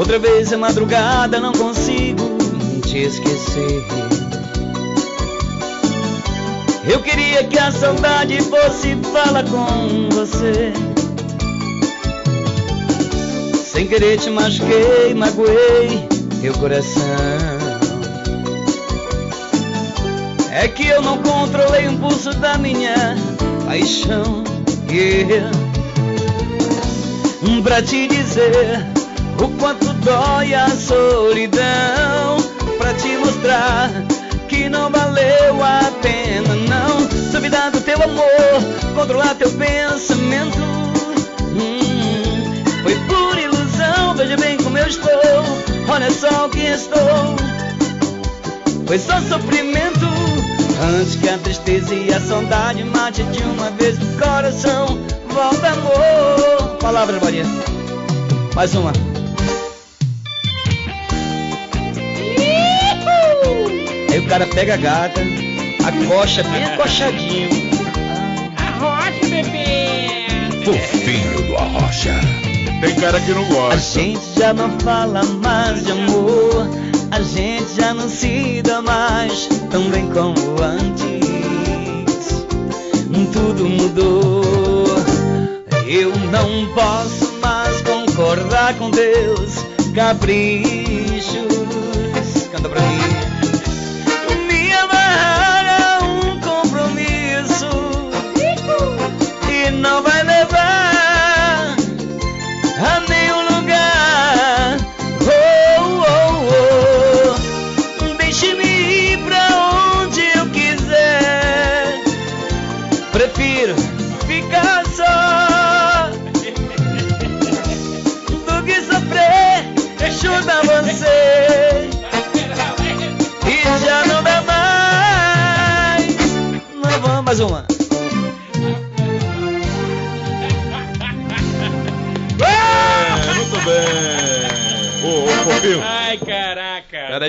Outra 0.00 0.18
vez 0.18 0.50
é 0.50 0.56
madrugada, 0.56 1.38
não 1.38 1.52
consigo 1.52 2.38
te 2.86 3.00
esquecer. 3.00 3.84
Eu 6.90 7.02
queria 7.02 7.44
que 7.44 7.58
a 7.58 7.70
saudade 7.70 8.40
fosse 8.40 8.96
falar 9.12 9.44
com 9.44 10.08
você. 10.08 10.72
Sem 13.62 13.86
querer 13.86 14.18
te 14.18 14.30
machuquei, 14.30 15.12
magoei 15.14 16.08
teu 16.40 16.54
coração. 16.54 17.02
É 20.50 20.66
que 20.66 20.86
eu 20.86 21.02
não 21.02 21.18
controlei 21.18 21.88
o 21.88 21.92
impulso 21.92 22.32
da 22.36 22.56
minha 22.56 23.18
paixão. 23.66 24.44
Yeah. 24.88 25.50
Pra 27.62 27.82
te 27.82 28.08
dizer 28.08 28.86
o 29.42 29.48
quanto 29.58 29.89
dói 30.00 30.54
a 30.54 30.68
solidão. 30.68 32.36
Pra 32.78 32.94
te 32.94 33.08
mostrar 33.16 33.90
que 34.48 34.68
não 34.68 34.90
valeu 34.90 35.62
a 35.62 35.90
pena, 36.02 36.54
não. 36.68 37.06
Duvidar 37.32 37.70
do 37.70 37.80
teu 37.80 38.02
amor, 38.02 38.94
controlar 38.94 39.34
teu 39.34 39.50
pensamento. 39.50 40.58
Hum, 41.56 42.62
foi 42.82 42.94
por 43.06 43.38
ilusão, 43.38 44.14
veja 44.14 44.36
bem 44.36 44.56
como 44.58 44.76
eu 44.76 44.86
estou. 44.86 45.10
Olha 45.88 46.10
só 46.10 46.46
o 46.46 46.50
que 46.50 46.60
estou. 46.60 47.36
Foi 48.86 48.98
só 48.98 49.20
sofrimento 49.20 50.06
Antes 50.82 51.14
que 51.14 51.28
a 51.28 51.38
tristeza 51.38 51.94
e 51.94 52.12
a 52.12 52.20
saudade 52.20 52.82
mate 52.82 53.22
de 53.22 53.40
uma 53.44 53.70
vez 53.70 53.96
o 53.98 54.18
coração 54.18 54.98
Volta 55.28 55.68
amor 55.68 56.76
Palavras, 56.80 57.22
Maria 57.22 57.44
Mais 58.56 58.74
uma 58.74 58.92
cara 64.30 64.46
pega 64.46 64.74
a 64.74 64.76
gata 64.76 65.20
Acocha 65.84 66.44
bem 66.44 66.64
acochadinho 66.64 67.50
Arrocha, 68.56 69.26
bebê! 69.28 70.64
Fofinho 70.64 71.46
do 71.48 71.56
Arrocha. 71.56 72.14
Tem 72.80 72.94
cara 72.94 73.20
que 73.20 73.32
não 73.32 73.44
A 73.44 73.48
gosta. 73.48 74.00
gente 74.00 74.20
já 74.38 74.54
não 74.54 74.70
fala 74.78 75.24
mais 75.24 75.84
de 75.84 75.90
amor 75.90 76.68
A 77.10 77.20
gente 77.20 77.74
já 77.76 77.92
não 77.92 78.08
se 78.08 78.62
dá 78.62 78.80
mais 78.80 79.48
Tão 79.68 79.90
bem 79.90 80.08
como 80.10 80.38
antes 80.62 81.26
Tudo 83.32 83.68
mudou 83.68 84.84
Eu 85.88 86.12
não 86.30 86.72
posso 86.72 87.32
mais 87.40 87.82
concordar 87.82 88.74
com 88.74 88.92
Deus 88.92 89.54
Caprichos 89.92 90.79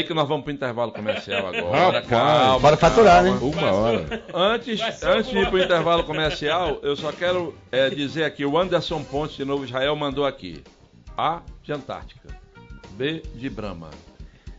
aí 0.02 0.08
que 0.08 0.14
nós 0.14 0.28
vamos 0.28 0.44
pro 0.44 0.52
intervalo 0.52 0.92
comercial 0.92 1.48
agora. 1.48 1.78
Rapaz. 1.78 2.08
calma. 2.08 2.60
Bora 2.60 2.78
faturar, 2.78 3.24
né? 3.24 3.32
Uma 3.42 3.72
hora. 3.72 4.24
Antes, 4.34 4.82
antes 5.04 5.32
de 5.32 5.38
ir 5.38 5.50
pro 5.50 5.60
intervalo 5.60 6.04
comercial, 6.04 6.80
eu 6.82 6.96
só 6.96 7.12
quero 7.12 7.56
é, 7.72 7.90
dizer 7.90 8.24
aqui, 8.26 8.46
o 8.46 8.58
Anderson 8.58 9.04
Pontes 9.04 9.38
de 9.38 9.46
Novo 9.46 9.64
Israel 9.64 9.96
mandou 9.96 10.26
aqui. 10.26 10.64
A 11.18 11.42
de 11.64 11.72
Antártica. 11.72 12.30
B 12.92 13.22
de 13.36 13.50
Brahma. 13.50 13.90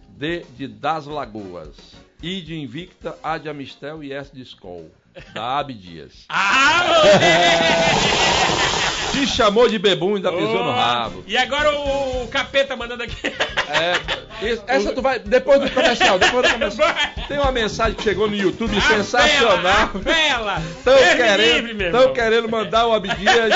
D 0.09 0.45
de 0.57 0.69
Das 0.69 1.07
Lagoas. 1.07 1.77
I 2.23 2.41
de 2.41 2.55
Invicta, 2.55 3.17
A 3.23 3.37
de 3.37 3.49
Amistel 3.49 4.03
e 4.05 4.13
S 4.13 4.33
de 4.33 4.43
Skol. 4.43 4.91
Da 5.35 5.59
Ab 5.59 5.73
Dias. 5.75 6.25
Ah, 6.35 6.85
moleque! 6.89 8.23
Te 9.13 9.27
chamou 9.27 9.69
de 9.69 9.79
bebum 9.79 10.13
e 10.13 10.17
ainda 10.17 10.33
pisou 10.33 10.59
no 10.59 10.65
Boa. 10.65 10.75
rabo. 10.75 11.23
E 11.27 11.37
agora 11.37 11.71
o, 11.71 12.25
o 12.25 12.29
capeta 12.29 12.75
mandando 12.75 13.03
aqui. 13.03 13.27
É, 13.27 14.32
isso- 14.51 14.63
essa 14.67 14.93
tu 14.93 15.03
vai. 15.03 15.19
Depois 15.19 15.61
do 15.61 15.71
comercial, 15.71 16.19
depois 16.19 16.47
do 16.47 16.53
comercial. 16.55 16.95
Tem 17.29 17.39
uma 17.39 17.53
mensagem 17.53 17.95
que 17.95 18.03
chegou 18.03 18.29
no 18.29 18.37
YouTube 18.37 18.81
sensacional. 18.81 19.91
Bela! 19.95 20.63
Estão 20.79 20.95
querendo, 21.17 21.91
tão 21.93 22.13
querendo 22.13 22.49
mandar 22.49 22.87
o 22.87 22.93
Abdias 22.95 23.55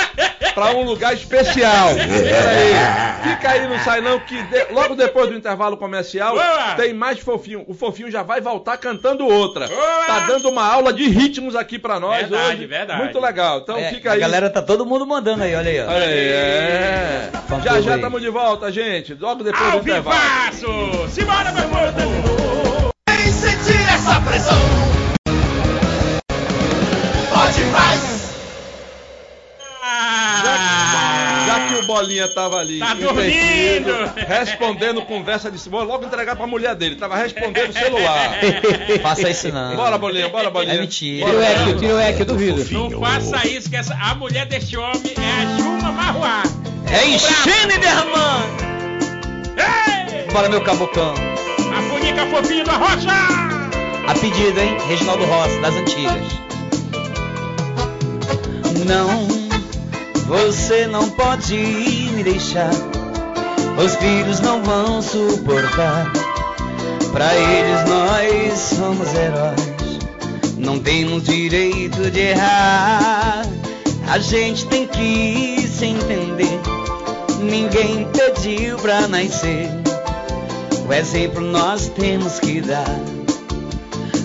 pra 0.55 0.71
um 0.73 0.83
lugar 0.83 1.15
especial. 1.15 1.89
Pera 1.97 2.51
aí. 2.51 3.31
Fica 3.37 3.51
aí, 3.51 3.69
não 3.69 3.79
sai 3.81 4.01
não, 4.01 4.19
que 4.21 4.41
de- 4.43 4.67
logo 4.73 4.95
depois 4.95 5.29
do 5.29 5.35
intervalo 5.37 5.77
comercial 5.77 6.35
Boa. 6.35 6.75
tem 6.77 6.95
mais 6.95 7.19
fofinho. 7.19 7.65
O 7.67 7.75
fofinho 7.75 8.11
já 8.11 8.23
vai 8.23 8.41
voltar 8.41 8.77
cantando 8.77 9.27
outra. 9.27 9.67
Boa. 9.69 10.05
Tá 10.07 10.21
dando 10.21 10.49
uma 10.49 10.65
aula 10.65 10.93
de 10.93 11.09
ritmos 11.09 11.55
aqui 11.57 11.79
pra 11.79 11.99
nós 12.01 12.29
Verdade, 12.29 12.55
hoje. 12.57 12.67
verdade. 12.67 13.03
Muito 13.03 13.21
legal. 13.21 13.59
Então 13.59 13.77
É, 13.77 13.91
fica 13.91 14.11
a 14.11 14.13
aí. 14.15 14.21
galera 14.21 14.49
tá 14.51 14.63
todo 14.63 14.87
mundo 14.87 15.07
mandando 15.07 15.43
aí, 15.43 15.55
olha 15.55 15.71
aí. 15.71 15.81
Ó. 15.81 15.87
Olha 15.91 16.07
aí, 16.07 16.29
é. 16.29 17.31
Já 17.65 17.81
já 17.81 17.95
estamos 17.97 18.21
de 18.23 18.29
volta, 18.31 18.71
gente. 18.73 19.15
Logo 19.15 19.43
depois 19.45 19.63
Ao 19.73 19.81
do 19.81 19.89
intervalo. 19.89 20.17
vivaço! 20.17 20.67
Simbora, 21.11 21.53
meu 21.53 21.69
povo! 21.69 22.91
Vem 23.09 23.33
sentir 23.33 23.81
essa 23.89 24.21
pressão. 24.21 24.59
Pode 27.33 27.65
mais. 27.67 28.17
Já 31.47 31.67
que 31.69 31.75
o 31.75 31.87
Bolinha 31.87 32.29
tava 32.29 32.57
ali, 32.59 32.79
Tá 32.81 32.95
dormindo. 32.95 33.93
respondendo 34.27 35.01
conversa 35.03 35.51
de 35.51 35.57
vou 35.69 35.85
logo 35.85 36.05
entregar 36.05 36.35
pra 36.37 36.47
mulher 36.47 36.75
dele, 36.75 36.97
tava 36.97 37.17
respondendo 37.17 37.71
o 37.71 37.73
celular. 37.73 38.33
Faça 39.03 39.31
isso 39.31 39.53
não. 39.53 39.77
Bora, 39.77 39.97
Bolinha, 39.97 40.29
bora, 40.29 40.51
Bolinha. 40.51 40.75
É 40.75 40.79
mentira. 40.81 41.27
Tira 41.27 41.39
o 41.39 41.43
eco, 41.43 41.79
tira 41.79 41.95
o 41.95 41.99
eco, 42.01 42.23
eu 42.23 42.27
duvido. 42.27 42.65
Não 42.91 43.01
faça 43.01 43.47
isso, 43.47 43.71
que 43.71 43.77
essa, 43.77 43.95
a 43.95 44.15
mulher 44.15 44.47
deste 44.47 44.77
homem 44.77 45.15
é 45.17 45.43
a 45.43 45.57
Juma 45.57 45.93
Marruá. 45.93 46.43
É 46.91 47.07
enchendo 47.09 47.73
e 47.75 47.79
derramando. 47.79 48.67
Ei! 49.57 50.06
Bora, 50.33 50.49
meu 50.49 50.61
cabocão. 50.61 51.15
A 51.77 51.83
bonica 51.89 52.27
fofinha 52.27 52.65
da 52.65 52.75
rocha! 52.75 53.09
A 54.07 54.15
pedido, 54.15 54.61
hein? 54.61 54.77
Reginaldo 54.89 55.25
Rossi, 55.25 55.59
das 55.61 55.75
antigas. 55.75 56.47
Não, 58.87 59.27
você 60.27 60.87
não 60.87 61.09
pode 61.11 61.57
me 61.57 62.23
deixar. 62.23 62.71
Os 63.83 63.97
filhos 63.97 64.41
não 64.41 64.63
vão 64.63 65.03
suportar. 65.03 66.13
Pra 67.13 67.35
eles 67.35 67.89
nós 67.89 68.59
somos 68.59 69.15
heróis. 69.15 69.77
Não 70.59 70.79
temos 70.79 71.25
direito 71.25 72.11
de 72.11 72.21
errar. 72.21 73.43
A 74.09 74.19
gente 74.19 74.67
tem 74.67 74.87
que 74.87 75.67
se 75.67 75.87
entender. 75.87 76.61
Ninguém 77.41 78.07
pediu 78.13 78.77
pra 78.77 79.09
nascer. 79.09 79.86
O 80.89 80.93
exemplo 80.93 81.41
nós 81.41 81.89
temos 81.89 82.39
que 82.39 82.61
dar. 82.61 83.01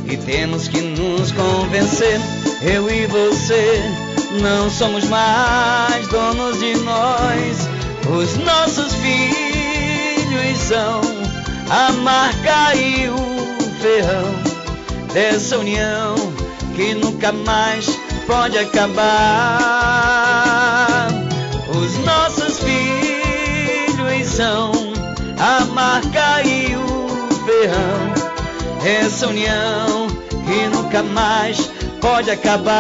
E 0.05 0.16
temos 0.16 0.68
que 0.68 0.80
nos 0.80 1.32
convencer. 1.32 2.20
Eu 2.62 2.88
e 2.88 3.07
você 3.07 3.82
não 4.39 4.70
somos 4.70 5.05
mais 5.05 6.07
donos 6.09 6.59
de 6.59 6.78
nós. 6.78 7.68
Os 8.07 8.38
nossos 8.38 8.93
filhos 8.93 10.59
são 10.59 11.01
a 11.68 11.91
marca 11.93 12.76
e 12.76 13.09
o 13.09 13.18
ferrão 13.82 14.36
dessa 15.14 15.57
união 15.57 16.14
que 16.76 16.93
nunca 16.93 17.32
mais 17.32 17.88
pode 18.28 18.59
acabar. 18.59 19.07
Os 21.70 21.97
nossos 22.05 22.59
filhos 22.59 24.28
são 24.28 24.72
a 25.39 25.66
marca 25.66 26.30
essa 28.86 29.28
união 29.28 30.07
que 30.30 30.68
nunca 30.76 31.03
mais 31.03 31.70
pode 31.99 32.32
acabar. 32.32 32.72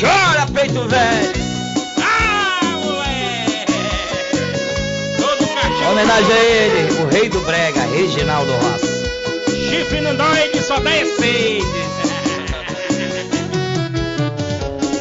Chora, 0.00 0.46
peito 0.52 0.88
velho! 0.88 1.44
Homenagem 5.90 6.32
a 6.32 6.44
ele, 6.44 7.02
o 7.02 7.06
rei 7.08 7.28
do 7.28 7.40
brega, 7.40 7.82
Reginaldo 7.82 8.50
Rossi. 8.52 9.04
Chifre 9.68 10.00
não 10.00 10.16
dói 10.16 10.48
que 10.48 10.60
só 10.60 10.80
dá 10.80 10.96
efeito. 10.96 11.66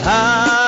Ah, 0.06 0.63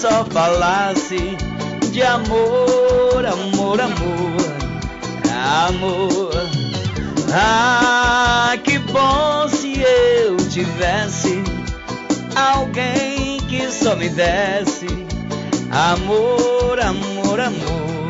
só 0.00 0.24
falasse 0.26 1.36
de 1.90 2.02
amor, 2.04 3.26
amor, 3.26 3.80
amor, 3.80 4.38
amor. 5.66 6.30
Ah, 7.34 8.56
que 8.62 8.78
bom 8.78 9.48
se 9.48 9.80
eu 9.80 10.36
tivesse 10.50 11.42
alguém 12.36 13.38
que 13.48 13.68
só 13.72 13.96
me 13.96 14.08
desse 14.08 14.86
amor, 15.72 16.78
amor, 16.80 17.40
amor, 17.40 18.08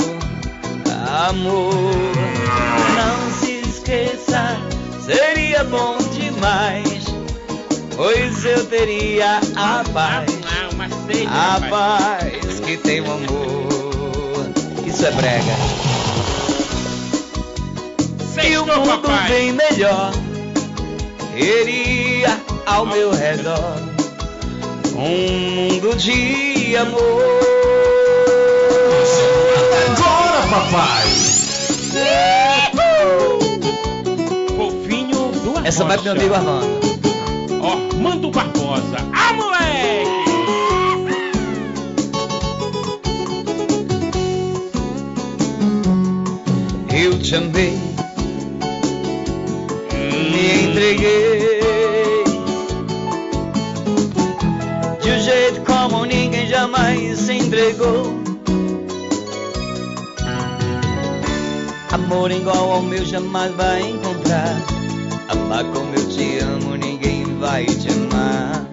amor. 1.27 1.73
Não 2.97 3.41
se 3.41 3.61
esqueça, 3.67 4.59
seria 5.07 5.65
bom 5.65 5.97
demais, 6.13 7.07
pois 7.97 8.45
eu 8.45 8.67
teria 8.67 9.41
a 9.57 9.83
paz, 9.91 10.38
a 11.27 11.61
paz 11.69 12.61
que 12.61 12.77
tem 12.77 13.01
o 13.01 13.11
amor. 13.11 14.51
Isso 14.87 15.07
é 15.07 15.11
brega. 15.13 15.57
E 18.47 18.57
o 18.57 18.65
mundo 18.65 19.09
bem 19.29 19.53
melhor 19.53 20.13
iria 21.37 22.41
ao 22.67 22.87
meu 22.87 23.11
redor 23.13 23.77
um 24.97 25.71
mundo 25.71 25.95
de 25.97 26.77
amor. 26.77 27.23
Agora, 29.87 30.47
papai! 30.51 31.07
Fofinho 34.57 35.31
do 35.33 35.67
Essa 35.67 35.85
vai 35.85 35.97
pro 35.99 36.05
meu 36.05 36.13
amigo 36.13 36.35
Armando. 36.35 36.81
Ó, 37.63 37.97
Mando 37.97 38.31
Barbosa. 38.31 38.97
Ah, 39.13 39.33
moleque! 39.35 40.18
Eu 47.01 47.17
te 47.17 47.37
amei, 47.37 47.79
me 49.93 50.65
entreguei 50.65 52.25
de 55.01 55.09
um 55.09 55.21
jeito 55.21 55.61
como 55.65 56.05
ninguém 56.05 56.49
jamais 56.49 57.21
se 57.21 57.35
entregou. 57.35 58.21
Amor 61.93 62.33
igual 62.33 62.73
ao 62.73 62.83
meu 62.83 63.05
jamais 63.05 63.55
vai 63.55 63.81
encontrar. 63.91 64.61
Amar 65.29 65.65
como 65.67 65.95
eu 65.95 66.09
te 66.09 66.39
amo, 66.41 66.75
ninguém 66.75 67.25
vai 67.39 67.65
te 67.65 67.91
amar. 67.91 68.69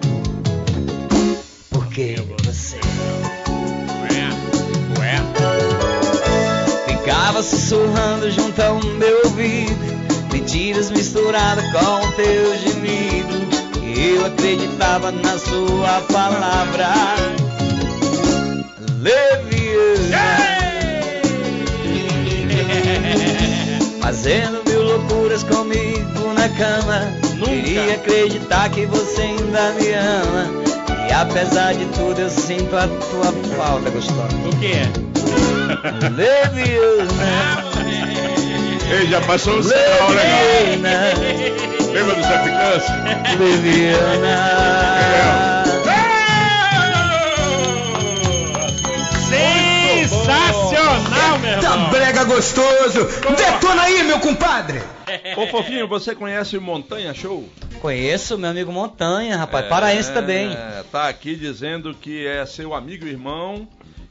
Porque 1.70 2.16
ficava 7.06 7.40
sussurrando 7.40 8.28
junto 8.32 8.60
ao 8.60 8.82
meu 8.82 9.26
ouvido. 9.26 9.96
Mentiras 10.32 10.90
misturadas 10.90 11.64
com 11.70 11.78
o 11.78 12.12
teu 12.12 12.58
gemido. 12.58 13.46
Eu 13.96 14.26
acreditava 14.26 15.12
na 15.12 15.38
sua 15.38 16.00
palavra. 16.12 16.88
Leviana. 19.00 20.26
Fazendo 24.00 24.64
mil 24.68 24.82
loucuras 24.82 25.44
comigo 25.44 26.32
na 26.34 26.48
cama. 26.48 27.12
Queria 27.44 27.94
acreditar 27.94 28.68
que 28.70 28.84
você 28.86 29.22
ainda 29.22 29.72
me 29.74 29.92
ama. 29.92 30.50
E 31.08 31.12
apesar 31.12 31.72
de 31.72 31.84
tudo, 31.86 32.20
eu 32.20 32.30
sinto 32.30 32.76
a 32.76 32.88
tua 32.88 33.32
falta 33.56 33.90
gostosa. 33.90 34.36
O 34.44 34.56
que 34.58 34.72
é? 34.72 35.05
Leviana. 36.14 37.64
Ei, 38.90 39.06
já 39.08 39.20
passou 39.22 39.58
o 39.58 39.62
sinal 39.62 40.10
legal. 40.10 40.40
Lembra 41.92 42.14
do 42.14 42.22
Zé? 42.22 43.36
Leviana. 43.38 44.36
Sensacional, 50.06 51.38
meu 51.40 51.60
Tá 51.60 51.72
irmão! 51.72 51.90
brega 51.90 52.24
gostoso! 52.24 53.04
Detona 53.36 53.82
aí, 53.82 54.02
meu 54.04 54.20
compadre! 54.20 54.80
Ô 55.36 55.46
Fofinho, 55.48 55.88
você 55.88 56.14
conhece 56.14 56.56
o 56.56 56.60
Montanha 56.62 57.12
Show? 57.12 57.48
Conheço 57.80 58.38
meu 58.38 58.50
amigo 58.50 58.72
Montanha, 58.72 59.36
rapaz. 59.36 59.66
Paraense 59.66 60.12
também. 60.12 60.52
É, 60.52 60.84
tá 60.90 61.08
aqui 61.08 61.34
dizendo 61.34 61.94
que 61.94 62.26
é 62.26 62.46
seu 62.46 62.72
amigo 62.74 63.06
e 63.06 63.10
irmão 63.10 63.66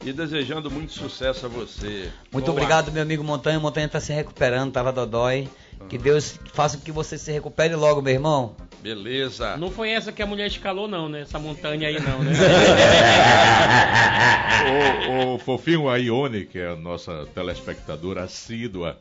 e 0.06 0.12
desejando 0.12 0.70
muito 0.70 0.92
sucesso 0.92 1.46
a 1.46 1.48
você. 1.48 2.10
Muito 2.32 2.46
Boa. 2.46 2.56
obrigado, 2.56 2.92
meu 2.92 3.02
amigo 3.02 3.24
Montanha. 3.24 3.58
Montanha 3.58 3.88
tá 3.88 3.98
se 3.98 4.12
recuperando, 4.12 4.72
tava 4.72 4.92
dodói. 4.92 5.48
Que 5.88 5.98
Deus 5.98 6.38
faça 6.52 6.78
com 6.78 6.84
que 6.84 6.92
você 6.92 7.18
se 7.18 7.32
recupere 7.32 7.74
logo, 7.74 8.00
meu 8.00 8.14
irmão. 8.14 8.54
Beleza. 8.80 9.56
Não 9.56 9.68
foi 9.70 9.90
essa 9.90 10.12
que 10.12 10.22
a 10.22 10.26
mulher 10.26 10.46
escalou, 10.46 10.86
não, 10.86 11.08
né? 11.08 11.22
Essa 11.22 11.40
montanha 11.40 11.88
aí, 11.88 12.00
não, 12.00 12.22
né? 12.22 12.32
o, 15.10 15.34
o 15.34 15.38
fofinho 15.38 15.88
a 15.88 15.96
Ione, 15.96 16.46
que 16.46 16.58
é 16.58 16.68
a 16.68 16.76
nossa 16.76 17.26
telespectadora 17.34 18.22
assídua, 18.22 18.96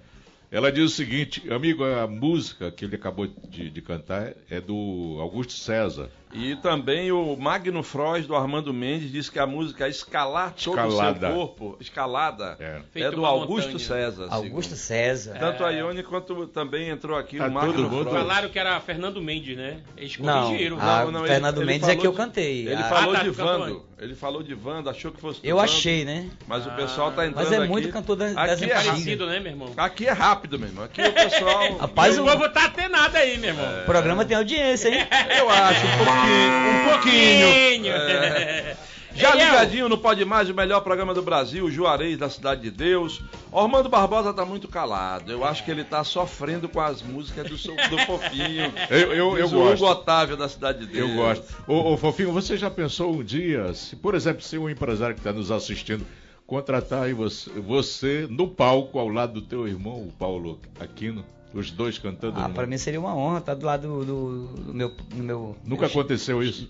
ela 0.52 0.72
diz 0.72 0.86
o 0.86 0.90
seguinte, 0.90 1.44
amigo, 1.52 1.84
a 1.84 2.08
música 2.08 2.72
que 2.72 2.86
ele 2.86 2.96
acabou 2.96 3.28
de, 3.28 3.70
de 3.70 3.82
cantar 3.82 4.34
é 4.50 4.60
do 4.60 5.18
Augusto 5.20 5.54
César. 5.54 6.10
E 6.38 6.56
também 6.58 7.12
o 7.12 7.36
Magno 7.38 7.82
Frois 7.82 8.28
do 8.28 8.36
Armando 8.36 8.74
Mendes 8.74 9.12
diz 9.12 9.30
que 9.30 9.40
a 9.40 9.48
música 9.48 9.88
Escalar 9.88 10.54
Todo 10.54 10.76
o 10.78 10.88
Escalada. 10.88 11.28
Seu 11.28 11.36
Corpo, 11.36 11.78
Escalada, 11.80 12.58
É. 12.60 12.82
é, 12.96 13.12
do 13.12 13.26
Augusto 13.26 13.72
montanha. 13.72 13.80
César. 13.80 14.28
Augusto 14.30 14.76
segundo. 14.76 14.86
César. 14.86 15.38
Tanto 15.40 15.64
a 15.64 15.70
Ione 15.72 16.04
quanto 16.04 16.48
também 16.48 16.90
entrou 16.90 17.18
aqui 17.18 17.38
Tá 17.38 17.48
o 17.48 17.52
Magno 17.52 17.90
Frois. 17.90 18.10
Falaram 18.10 18.50
que 18.50 18.60
era 18.60 18.80
Fernando 18.82 19.22
Mendes, 19.22 19.56
né? 19.56 19.78
Eles 19.96 20.18
Não, 20.20 20.44
corrigiram. 20.48 20.78
a 20.80 21.06
Não, 21.06 21.12
não, 21.12 21.20
ele- 21.22 21.30
Fernando 21.30 21.58
ele 21.58 21.66
Mendes 21.66 21.84
é 21.84 21.92
falou 21.92 22.02
que 22.02 22.08
eu 22.08 22.14
cantei. 22.14 22.68
Ele 22.68 22.76
Ah, 22.76 22.84
falou 22.84 23.14
tá, 23.14 23.24
de 23.24 23.32
cantou 23.32 23.46
Vando. 23.60 23.86
Ele 23.98 24.14
falou 24.14 24.44
de 24.44 24.54
Vando, 24.54 24.90
achou 24.90 25.10
que 25.10 25.22
fosse 25.22 25.40
Eu 25.42 25.56
Vando, 25.56 25.70
achei, 25.72 26.04
né? 26.04 26.30
Mas 26.46 26.68
o 26.68 26.72
pessoal 26.72 27.14
tá 27.14 27.26
entrando 27.26 27.46
Mas 27.46 27.54
é 27.54 27.58
aqui. 27.60 27.68
muito 27.70 27.90
cantor 27.90 28.18
da- 28.18 28.34
das 28.34 28.62
aqui 28.62 28.66
é. 28.72 28.76
Parecido, 28.76 29.26
né, 29.26 29.40
meu 29.40 29.52
irmão? 29.54 29.72
aqui 29.78 30.06
é 30.06 30.12
rápido 30.12 30.60
mesmo. 30.60 30.82
Aqui 30.84 31.02
o 31.02 31.14
pessoal. 31.14 31.78
Rapaz, 31.78 32.18
o 32.20 32.24
o 32.24 32.26
povo 32.26 32.50
tá 32.50 32.66
atenado 32.66 33.16
aí, 33.16 33.38
meu 33.38 33.52
irmão. 33.52 33.66
programa 33.86 34.26
tem 34.26 34.36
audiência, 34.36 34.90
hein? 34.90 35.08
Eu 35.38 35.50
acho, 35.50 35.86
um 35.86 36.06
pouquinho. 36.26 37.48
Um 37.48 37.54
pouquinho. 37.54 37.92
É. 37.96 38.78
Já 39.16 39.34
Ei, 39.34 39.40
El. 39.42 39.46
ligadinho 39.48 39.88
no 39.88 39.98
Pode 39.98 40.26
Mais, 40.26 40.50
o 40.50 40.54
melhor 40.54 40.82
programa 40.82 41.14
do 41.14 41.22
Brasil, 41.22 41.72
Juarez 41.72 42.18
da 42.18 42.30
Cidade 42.30 42.64
de 42.64 42.70
Deus. 42.72 43.22
Ormando 43.50 43.88
Barbosa 43.88 44.34
tá 44.34 44.44
muito 44.44 44.68
calado. 44.68 45.32
Eu 45.32 45.46
acho 45.46 45.64
que 45.64 45.72
ele 45.72 45.86
tá 45.86 46.04
sofrendo 46.04 46.68
com 46.68 46.82
as 46.82 47.02
músicas 47.02 47.50
do, 47.50 47.58
seu- 47.58 47.78
do 47.90 47.98
Fofinho. 48.00 48.74
Eu, 48.92 49.14
eu, 49.14 49.38
eu 49.38 49.50
gosto. 49.50 49.84
Hugo 49.84 49.86
Otávio 49.92 50.36
da 50.36 50.50
Cidade 50.50 50.80
de 50.80 50.88
Deus. 50.88 51.10
Eu 51.10 51.16
gosto. 51.16 51.46
Ô, 51.66 51.94
ô, 51.94 51.98
Fofinho, 51.98 52.34
você 52.34 52.58
já 52.58 52.70
pensou 52.70 53.14
um 53.14 53.24
dia, 53.24 53.74
se, 53.74 53.96
por 53.96 54.16
exemplo, 54.16 54.42
se 54.42 54.58
um 54.58 54.70
empresário 54.70 55.16
que 55.16 55.22
está 55.22 55.32
nos 55.32 55.50
assistindo 55.50 56.06
contratar 56.46 57.04
aí 57.04 57.14
você, 57.14 57.50
você 57.52 58.28
no 58.30 58.50
palco 58.50 59.00
ao 59.00 59.08
lado 59.08 59.36
do 59.40 59.42
teu 59.42 59.66
irmão, 59.66 59.94
o 59.96 60.12
Paulo 60.20 60.60
Aquino, 60.78 61.26
os 61.58 61.72
dois 61.72 61.98
cantando? 61.98 62.40
Ah, 62.40 62.50
pra 62.50 62.68
mim 62.68 62.78
seria 62.78 63.00
uma 63.00 63.16
honra 63.16 63.40
estar 63.40 63.54
do 63.56 63.66
lado 63.66 63.88
do, 63.88 64.06
do- 64.06 64.48
do 64.64 64.74
meu, 64.74 64.90
do 64.90 65.24
meu. 65.24 65.56
Nunca 65.66 65.86
aconteceu 65.88 66.44
isso? 66.44 66.70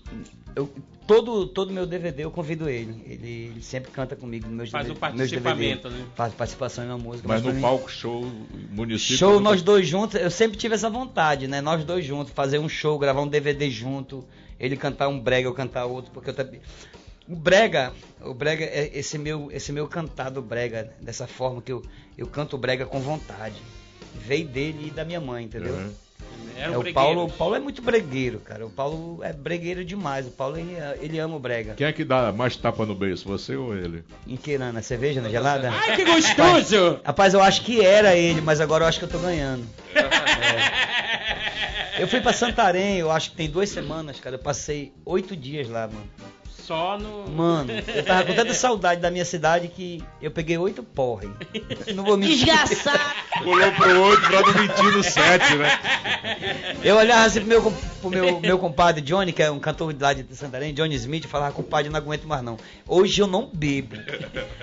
Eu, 0.54 0.70
todo, 1.06 1.46
todo 1.48 1.72
meu 1.72 1.84
DVD 1.86 2.24
eu 2.24 2.30
convido 2.30 2.68
ele. 2.68 3.02
Ele, 3.06 3.28
ele 3.52 3.62
sempre 3.62 3.90
canta 3.90 4.16
comigo 4.16 4.46
nos 4.46 4.56
meus 4.56 4.70
Faz 4.70 4.86
o 4.86 4.94
DVD 4.94 5.00
participamento, 5.16 5.88
DVD. 5.88 6.02
né? 6.04 6.08
Faz 6.14 6.32
participação 6.32 6.84
em 6.84 6.88
uma 6.88 6.96
música. 6.98 7.28
Mas 7.28 7.42
pra 7.42 7.50
no 7.50 7.56
mim- 7.56 7.62
palco, 7.62 7.90
show, 7.90 8.24
município. 8.70 9.16
Show 9.18 9.32
nunca- 9.34 9.42
nós 9.50 9.62
dois 9.62 9.86
juntos, 9.86 10.18
eu 10.20 10.30
sempre 10.30 10.56
tive 10.56 10.74
essa 10.74 10.88
vontade, 10.88 11.46
né? 11.46 11.60
Nós 11.60 11.84
dois 11.84 12.04
juntos, 12.04 12.32
fazer 12.32 12.58
um 12.58 12.68
show, 12.68 12.98
gravar 12.98 13.20
um 13.20 13.28
DVD 13.28 13.68
junto, 13.70 14.24
ele 14.58 14.76
cantar 14.76 15.08
um 15.08 15.20
brega, 15.20 15.46
eu 15.48 15.52
cantar 15.54 15.84
outro, 15.84 16.10
porque 16.12 16.30
eu 16.30 16.34
também. 16.34 16.60
O 17.28 17.34
brega, 17.34 17.92
o 18.22 18.32
brega 18.32 18.64
é 18.64 18.90
esse 18.96 19.18
meu, 19.18 19.50
esse 19.50 19.72
meu 19.72 19.88
cantar 19.88 20.30
do 20.30 20.40
brega, 20.40 20.92
dessa 21.02 21.26
forma 21.26 21.60
que 21.60 21.72
eu, 21.72 21.82
eu 22.16 22.26
canto 22.28 22.54
o 22.54 22.58
brega 22.58 22.86
com 22.86 23.00
vontade. 23.00 23.56
Veio 24.16 24.46
dele 24.46 24.88
e 24.88 24.90
da 24.90 25.04
minha 25.04 25.20
mãe, 25.20 25.44
entendeu? 25.44 25.74
Uhum. 25.74 25.92
É, 26.58 26.70
um 26.70 26.80
o 26.80 26.92
Paulo, 26.92 27.24
o. 27.26 27.30
Paulo 27.30 27.54
é 27.54 27.60
muito 27.60 27.82
bregueiro, 27.82 28.38
cara. 28.38 28.66
O 28.66 28.70
Paulo 28.70 29.22
é 29.22 29.32
bregueiro 29.32 29.84
demais. 29.84 30.26
O 30.26 30.30
Paulo 30.30 30.56
ele, 30.56 30.74
ele 31.00 31.18
ama 31.18 31.36
o 31.36 31.38
brega. 31.38 31.74
Quem 31.74 31.86
é 31.86 31.92
que 31.92 32.04
dá 32.04 32.32
mais 32.32 32.56
tapa 32.56 32.86
no 32.86 32.94
beiço, 32.94 33.28
você 33.28 33.54
ou 33.54 33.76
ele? 33.76 34.02
Em 34.26 34.36
que 34.36 34.56
na 34.56 34.80
cerveja, 34.80 35.20
na 35.20 35.28
gelada? 35.28 35.70
Ai, 35.70 35.96
que 35.96 36.04
gostoso! 36.04 37.00
Rapaz, 37.04 37.34
eu 37.34 37.42
acho 37.42 37.62
que 37.62 37.84
era 37.84 38.14
ele, 38.14 38.40
mas 38.40 38.60
agora 38.60 38.84
eu 38.84 38.88
acho 38.88 38.98
que 38.98 39.04
eu 39.04 39.10
tô 39.10 39.18
ganhando. 39.18 39.66
É. 41.98 42.02
Eu 42.02 42.06
fui 42.06 42.20
pra 42.20 42.32
Santarém, 42.32 42.98
eu 42.98 43.10
acho 43.10 43.30
que 43.30 43.36
tem 43.36 43.48
duas 43.48 43.70
semanas, 43.70 44.20
cara. 44.20 44.36
Eu 44.36 44.38
passei 44.38 44.92
oito 45.04 45.34
dias 45.34 45.66
lá, 45.68 45.88
mano. 45.88 46.06
Só 46.66 46.98
no. 46.98 47.30
Mano, 47.30 47.70
eu 47.72 48.04
tava 48.04 48.24
com 48.24 48.34
tanta 48.34 48.52
saudade 48.54 49.00
da 49.00 49.08
minha 49.08 49.24
cidade 49.24 49.68
que 49.68 50.02
eu 50.20 50.32
peguei 50.32 50.58
oito 50.58 50.82
porre. 50.82 51.28
Não 51.94 52.02
vou 52.02 52.16
mentir. 52.16 52.38
Desgraçado. 52.38 52.98
Pulou 53.44 53.70
pro 53.70 54.02
outro 54.02 54.26
pra 54.26 54.40
não 54.40 54.52
mentir 54.52 54.96
no 54.96 55.04
set, 55.04 55.54
né? 55.54 56.76
Eu 56.82 56.96
olhava 56.96 57.24
assim 57.24 57.38
pro 57.38 57.48
meu, 57.48 57.62
pro 58.00 58.10
meu, 58.10 58.40
meu 58.40 58.58
compadre 58.58 59.00
Johnny, 59.00 59.32
que 59.32 59.44
é 59.44 59.48
um 59.48 59.60
cantor 59.60 59.94
lá 60.00 60.12
de 60.12 60.26
Santarém, 60.34 60.74
Johnny 60.74 60.96
Smith, 60.96 61.24
e 61.24 61.28
falava, 61.28 61.52
compadre, 61.52 61.86
eu 61.86 61.92
não 61.92 62.00
aguento 62.00 62.24
mais 62.24 62.42
não. 62.42 62.56
Hoje 62.84 63.22
eu 63.22 63.28
não 63.28 63.48
bebo. 63.52 63.94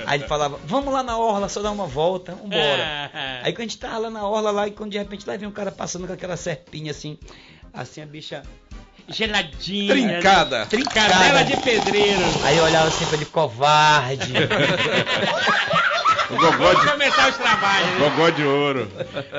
Aí 0.06 0.20
ele 0.20 0.28
falava, 0.28 0.60
vamos 0.66 0.94
lá 0.94 1.04
na 1.04 1.18
orla, 1.18 1.48
só 1.48 1.62
dar 1.62 1.72
uma 1.72 1.88
volta, 1.88 2.36
vambora. 2.36 3.12
Aí 3.44 3.54
quando 3.54 3.60
a 3.60 3.64
gente 3.64 3.78
tava 3.78 3.98
lá 4.00 4.10
na 4.10 4.28
orla 4.28 4.52
lá, 4.52 4.68
e 4.68 4.72
quando 4.72 4.92
de 4.92 4.98
repente 4.98 5.26
lá 5.26 5.38
vem 5.38 5.48
um 5.48 5.54
cara 5.54 5.72
passando 5.72 6.06
com 6.06 6.12
aquela 6.12 6.36
serpinha 6.36 6.92
assim, 6.92 7.18
assim 7.74 8.02
a 8.02 8.06
bicha 8.06 8.44
Geladinha. 9.10 9.94
Trincada. 9.94 10.66
trincada. 10.68 11.10
Cadela 11.14 11.44
de 11.44 11.58
pedreiro. 11.58 12.22
Aí 12.44 12.58
eu 12.58 12.64
olhava 12.64 12.88
assim 12.88 13.06
pra 13.06 13.16
ele, 13.18 13.26
covarde. 13.26 14.34
O 16.30 16.36
gogó 16.36 16.52
Vamos 16.58 16.82
de, 16.82 16.92
começar 16.92 17.30
os 17.30 17.38
trabalhos. 17.38 17.90
né? 17.90 17.98
gogó 18.00 18.30
de 18.30 18.44
ouro. 18.44 18.92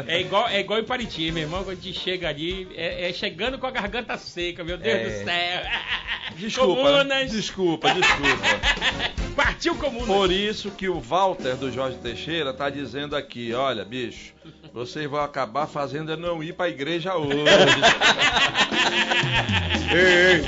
É 0.06 0.20
igual, 0.20 0.48
é 0.48 0.60
igual 0.60 0.78
em 0.78 0.84
Pariti, 0.84 1.32
meu 1.32 1.42
irmão, 1.44 1.64
quando 1.64 1.78
a 1.78 1.80
gente 1.80 1.98
chega 1.98 2.28
ali, 2.28 2.68
é, 2.76 3.08
é 3.08 3.12
chegando 3.12 3.58
com 3.58 3.66
a 3.66 3.70
garganta 3.70 4.16
seca, 4.18 4.62
meu 4.62 4.76
Deus 4.76 4.94
É. 4.94 5.04
do 5.04 5.24
céu. 5.24 5.62
Desculpa, 6.36 6.82
Comunas. 6.82 7.30
desculpa, 7.30 7.90
desculpa. 7.94 8.60
Partiu 9.36 9.74
comuna. 9.76 10.06
Por 10.06 10.30
isso 10.32 10.70
que 10.70 10.88
o 10.88 11.00
Walter 11.00 11.56
do 11.56 11.70
Jorge 11.70 11.98
Teixeira 11.98 12.52
tá 12.52 12.70
dizendo 12.70 13.14
aqui, 13.16 13.52
olha, 13.52 13.84
bicho, 13.84 14.32
vocês 14.72 15.08
vão 15.10 15.20
acabar 15.20 15.66
fazendo 15.66 16.12
é 16.12 16.16
não 16.16 16.42
ir 16.42 16.52
pra 16.54 16.68
igreja 16.68 17.14
hoje. 17.16 17.34
Ei, 19.94 20.42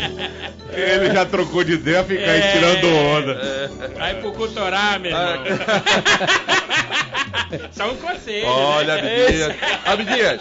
ei, 0.74 0.90
ele 0.94 1.12
já 1.12 1.24
trocou 1.24 1.62
de 1.62 1.74
ideia, 1.74 2.02
fica 2.02 2.22
aí 2.22 2.40
É. 2.40 2.52
tirando 2.52 2.86
onda. 2.96 3.70
Vai 3.96 4.14
pro 4.20 4.32
culturar, 4.32 4.98
meu 4.98 5.12
irmão. 5.12 5.44
Só 7.72 7.90
um 7.92 7.96
conselho. 7.96 8.46
Olha, 8.46 9.00
né? 9.02 9.24
Abdias. 9.84 10.40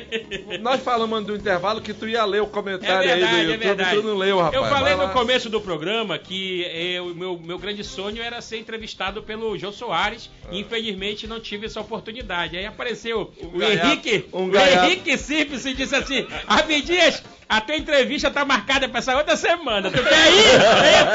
nós 0.60 0.80
falamos 0.82 1.24
do 1.24 1.36
intervalo 1.36 1.80
que 1.80 1.94
tu 1.94 2.08
ia 2.08 2.24
ler 2.24 2.42
o 2.42 2.46
comentário 2.46 3.08
É 3.08 3.12
aí 3.12 3.20
verdade, 3.20 3.34
do 3.34 3.38
é 3.38 3.44
YouTube, 3.54 3.66
verdade. 3.66 3.96
tu 3.96 4.02
não 4.02 4.16
leu, 4.16 4.38
rapaz. 4.38 4.54
Eu 4.62 4.68
falei 4.68 4.94
no 4.94 5.08
começo 5.10 5.48
do 5.48 5.60
programa 5.60 6.18
que 6.18 6.66
o 7.02 7.14
meu, 7.14 7.38
meu 7.38 7.58
grande 7.58 7.84
sonho 7.84 8.22
era 8.22 8.40
ser 8.40 8.58
entrevistado 8.58 9.22
pelo 9.22 9.56
Jô 9.58 9.70
Soares 9.72 10.30
e 10.50 10.60
infelizmente 10.60 11.26
não 11.26 11.38
tive 11.40 11.66
essa 11.66 11.80
oportunidade. 11.80 12.56
Aí 12.56 12.66
apareceu 12.66 13.32
o 13.40 13.58
gaiato- 13.58 13.86
Henrique, 13.86 14.24
um 14.32 14.48
o. 14.50 14.86
Henrique 14.86 15.16
Simples 15.18 15.64
e 15.66 15.74
disse 15.74 15.94
assim: 15.94 16.26
Abdias, 16.46 17.22
a 17.50 17.60
tua 17.60 17.76
entrevista 17.76 18.30
tá 18.30 18.44
marcada 18.44 18.88
pra 18.88 19.00
essa 19.00 19.16
outra 19.16 19.36
semana. 19.36 19.90
Tu 19.90 20.00
quer 20.02 20.32
ir? 20.32 20.54
Eu 20.54 20.60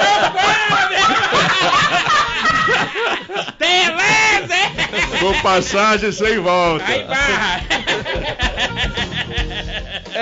tô 0.03 0.31
fome! 0.36 0.95
Beleza! 3.57 4.59
Com 5.21 5.41
passagem 5.41 6.11
sem 6.11 6.38
volta. 6.39 6.83
Aí 6.86 7.05
barra! 7.05 7.61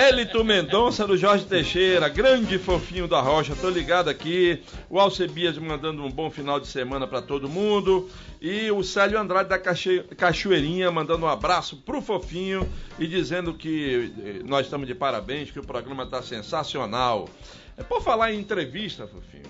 Elito 0.10 0.44
Mendonça 0.44 1.06
do 1.06 1.16
Jorge 1.16 1.46
Teixeira, 1.46 2.10
grande 2.10 2.58
fofinho 2.58 3.08
da 3.08 3.22
rocha, 3.22 3.56
tô 3.56 3.70
ligado 3.70 4.10
aqui. 4.10 4.62
O 4.90 5.00
Alcebias 5.00 5.58
mandando 5.58 6.04
um 6.04 6.10
bom 6.10 6.32
final 6.32 6.60
de 6.60 6.68
semana 6.68 7.06
pra 7.06 7.22
todo 7.22 7.48
mundo. 7.48 8.10
E 8.42 8.72
o 8.72 8.84
Célio 8.84 9.20
Andrade 9.20 9.50
da 9.50 9.60
Cachoeirinha 9.60 10.92
mandando 10.92 11.26
um 11.26 11.30
abraço 11.30 11.78
pro 11.78 12.02
fofinho 12.02 12.68
e 12.98 13.08
dizendo 13.08 13.54
que 13.54 14.12
eh, 14.20 14.42
nós 14.44 14.66
estamos 14.66 14.88
de 14.88 14.96
parabéns, 14.96 15.52
que 15.52 15.60
o 15.60 15.66
programa 15.66 16.06
tá 16.06 16.22
sensacional. 16.22 17.30
É 17.78 17.84
por 17.84 18.02
falar 18.02 18.34
em 18.34 18.40
entrevista, 18.40 19.08
fofinho. 19.08 19.44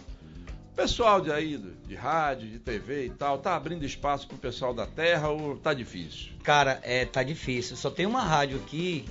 Pessoal 0.75 1.21
de 1.21 1.31
aí, 1.31 1.57
de 1.87 1.95
rádio, 1.95 2.49
de 2.49 2.57
TV 2.57 3.05
e 3.05 3.09
tal, 3.11 3.37
tá 3.37 3.55
abrindo 3.55 3.85
espaço 3.85 4.27
pro 4.27 4.37
pessoal 4.37 4.73
da 4.73 4.87
terra 4.87 5.29
ou 5.29 5.55
tá 5.55 5.73
difícil? 5.73 6.31
Cara, 6.43 6.79
é, 6.83 7.05
tá 7.05 7.21
difícil. 7.21 7.75
Só 7.75 7.91
tem 7.91 8.05
uma 8.05 8.23
rádio 8.23 8.57
aqui 8.57 9.05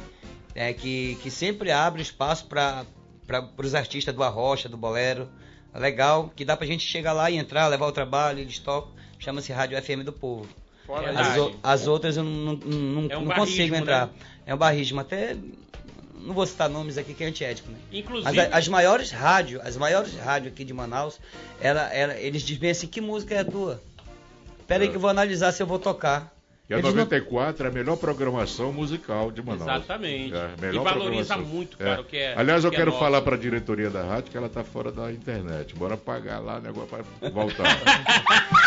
é, 0.55 0.73
que, 0.73 1.17
que 1.23 1.31
sempre 1.31 1.71
abre 1.71 2.03
espaço 2.03 2.47
para 2.47 2.85
os 3.59 3.75
artistas 3.75 4.15
do 4.15 4.23
Arrocha, 4.23 4.69
do 4.69 4.77
Bolero. 4.77 5.29
Legal, 5.75 6.31
que 6.37 6.45
dá 6.45 6.55
pra 6.57 6.67
gente 6.67 6.87
chegar 6.87 7.13
lá 7.15 7.31
e 7.31 7.37
entrar, 7.39 7.67
levar 7.69 7.87
o 7.87 7.93
trabalho, 7.93 8.41
eles 8.41 8.59
tocam. 8.59 8.93
Chama-se 9.19 9.53
Rádio 9.53 9.81
FM 9.83 10.05
do 10.05 10.13
Povo. 10.13 10.47
Fora 10.87 11.11
É 11.11 11.17
As, 11.17 11.39
o- 11.39 11.55
as 11.63 11.87
outras 11.87 12.17
eu 12.19 12.25
não, 12.25 12.55
não, 12.55 12.57
não, 12.57 13.11
É 13.11 13.17
um 13.17 13.21
não 13.21 13.29
barrismo, 13.29 13.37
consigo 13.37 13.75
entrar. 13.77 14.07
né? 14.09 14.13
É 14.45 14.55
um 14.55 14.59
barrismo. 14.59 15.01
Até. 15.01 15.35
Não 16.15 16.35
vou 16.35 16.45
citar 16.47 16.69
nomes 16.69 16.99
aqui 16.99 17.15
que 17.15 17.25
é 17.25 17.27
antiético, 17.29 17.71
né? 17.71 17.79
Inclusive. 17.91 18.25
Mas 18.37 18.53
a- 18.53 18.57
as 18.59 18.69
maiores 18.69 19.11
rádios, 19.11 19.61
as 19.65 19.77
maiores 19.77 20.15
rádios 20.17 20.53
aqui 20.53 20.65
de 20.65 20.73
Manaus, 20.75 21.19
ela, 21.61 21.83
ela, 21.93 22.15
eles 22.19 22.43
dizem 22.43 22.71
assim, 22.71 22.87
que 22.87 23.01
música 23.01 23.35
é 23.35 23.39
a 23.39 23.45
tua? 23.45 23.81
Pera 24.67 24.83
aí 24.85 24.91
que 24.91 24.97
eu 24.97 25.01
vou 25.01 25.11
analisar 25.11 25.53
se 25.53 25.63
eu 25.63 25.67
vou 25.67 25.79
tocar. 25.79 26.32
E 26.73 26.75
a 26.75 26.79
Eles 26.79 26.95
não- 26.95 27.03
94 27.03 27.67
é 27.67 27.69
a 27.69 27.73
melhor 27.73 27.97
programação 27.97 28.73
musical 28.73 29.31
de 29.31 29.43
Manaus. 29.43 29.63
Exatamente. 29.71 30.35
É, 30.35 30.51
E 30.57 30.61
melhor 30.61 30.85
valoriza 30.85 31.35
programação. 31.35 31.41
muito, 31.43 31.77
cara, 31.77 32.01
o 32.01 32.05
que 32.05 32.17
é- 32.17 32.35
Aliás, 32.37 32.65
o 32.65 32.67
eu 32.67 32.71
que 32.71 32.77
é 32.77 32.79
quero 32.79 32.91
nosso. 32.93 33.03
falar 33.05 33.21
para 33.21 33.37
a 33.37 33.39
diretoria 33.39 33.91
da 33.91 34.03
rádio 34.03 34.31
que 34.31 34.37
ela 34.39 34.49
tá 34.49 34.65
fora 34.65 34.91
da 34.91 35.13
internet. 35.13 35.75
Bora 35.75 35.97
pagar 35.99 36.39
lá 36.39 36.57
o 36.57 36.61
negócio 36.63 36.89
para 36.89 37.31
voltar. 37.31 37.79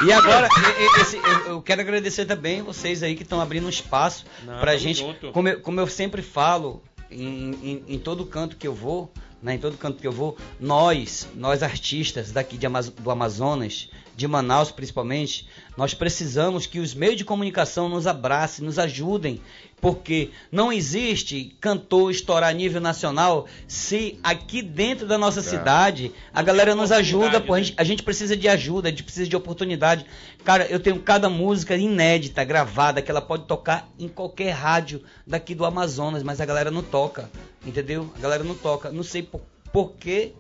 E 0.06 0.14
agora, 0.14 0.48
e- 0.56 0.82
e- 1.00 1.02
esse- 1.02 1.22
eu, 1.48 1.62
quero 1.62 1.82
agradecer 1.82 2.26
também 2.26 2.62
vocês 2.62 3.02
aí 3.02 3.16
que 3.16 3.24
estão 3.24 3.42
abrindo 3.42 3.66
um 3.66 3.70
espaço 3.70 4.26
Não, 4.46 4.60
pra 4.60 4.74
tamo 4.74 4.78
gente. 4.80 5.04
Como 5.34 5.50
eu, 5.50 5.60
como 5.62 5.80
eu 5.80 5.88
sempre 5.88 6.22
falo, 6.22 6.84
em, 7.10 7.52
em, 7.64 7.84
em 7.96 8.00
todo 8.00 8.26
canto 8.26 8.56
que 8.56 8.68
eu 8.68 8.74
vou, 8.74 9.12
né, 9.42 9.56
em 9.56 9.60
todo 9.60 9.78
canto 9.78 10.00
que 10.00 10.08
eu 10.08 10.12
vou, 10.12 10.38
nós, 10.60 11.28
nós 11.36 11.62
artistas 11.64 12.32
daqui 12.32 12.64
Amazo- 12.66 12.92
do 13.00 13.10
Amazonas, 13.12 13.90
de 14.16 14.28
Manaus 14.28 14.72
principalmente, 14.72 15.48
nós 15.76 15.94
precisamos 15.94 16.66
que 16.66 16.80
os 16.80 16.94
meios 16.94 17.18
de 17.18 17.26
comunicação 17.26 17.90
nos 17.90 18.08
abracem, 18.08 18.66
nos 18.66 18.80
ajudem, 18.80 19.42
porque 19.82 20.32
não 20.52 20.72
existe 20.72 21.56
cantor 21.60 22.10
estourar 22.10 22.50
a 22.50 22.54
nível 22.54 22.80
nacional 22.80 23.46
se 23.68 24.18
aqui 24.24 24.62
dentro 24.62 25.06
da 25.06 25.18
nossa 25.18 25.42
cidade 25.42 26.12
a 26.34 26.42
galera 26.42 26.74
nos 26.74 26.92
ajuda, 26.92 27.42
pô, 27.42 27.54
a 27.54 27.62
gente, 27.62 27.74
a 27.78 27.84
gente 27.84 28.04
precisa 28.04 28.38
de 28.38 28.48
ajuda, 28.48 28.88
a 28.88 28.92
gente 28.92 29.04
precisa 29.04 29.30
de 29.30 29.36
oportunidade. 29.36 30.06
Cara, 30.44 30.66
eu 30.66 30.80
tenho 30.80 31.00
cada 31.00 31.30
música 31.30 31.76
inédita, 31.76 32.44
gravada, 32.44 33.02
que 33.02 33.12
ela 33.12 33.22
pode 33.22 33.46
tocar 33.46 33.90
em 34.00 34.08
qualquer 34.08 34.52
rádio 34.52 35.04
daqui 35.28 35.54
do 35.54 35.66
Amazonas, 35.66 36.24
mas 36.24 36.40
a 36.40 36.46
galera 36.46 36.72
não 36.72 36.82
toca, 36.82 37.30
entendeu? 37.66 38.12
A 38.18 38.20
galera 38.20 38.44
não 38.44 38.56
toca. 38.56 38.92
Não 38.92 39.04
sei 39.04 39.24
por, 39.24 39.42
por 39.72 39.92
que 39.94 40.34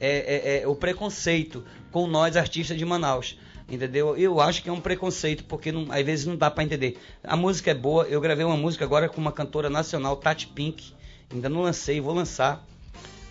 é, 0.00 0.58
é, 0.58 0.62
é, 0.62 0.68
o 0.68 0.74
preconceito 0.74 1.64
com 1.90 2.06
nós 2.06 2.36
artistas 2.36 2.76
de 2.76 2.84
Manaus. 2.84 3.38
Entendeu? 3.70 4.16
Eu 4.16 4.40
acho 4.40 4.62
que 4.62 4.68
é 4.70 4.72
um 4.72 4.80
preconceito, 4.80 5.44
porque 5.44 5.70
não- 5.70 5.92
às 5.92 6.02
vezes 6.04 6.24
não 6.24 6.36
dá 6.36 6.50
pra 6.50 6.64
entender. 6.64 6.98
A 7.22 7.36
música 7.36 7.70
é 7.70 7.74
boa, 7.74 8.04
eu 8.04 8.18
gravei 8.20 8.44
uma 8.44 8.56
música 8.56 8.84
agora 8.84 9.08
com 9.10 9.20
uma 9.20 9.32
cantora 9.32 9.68
nacional, 9.68 10.16
Tati 10.16 10.46
Pink. 10.46 10.92
Ainda 11.30 11.50
não 11.50 11.60
lancei, 11.62 12.00
vou 12.00 12.14
lançar. 12.14 12.64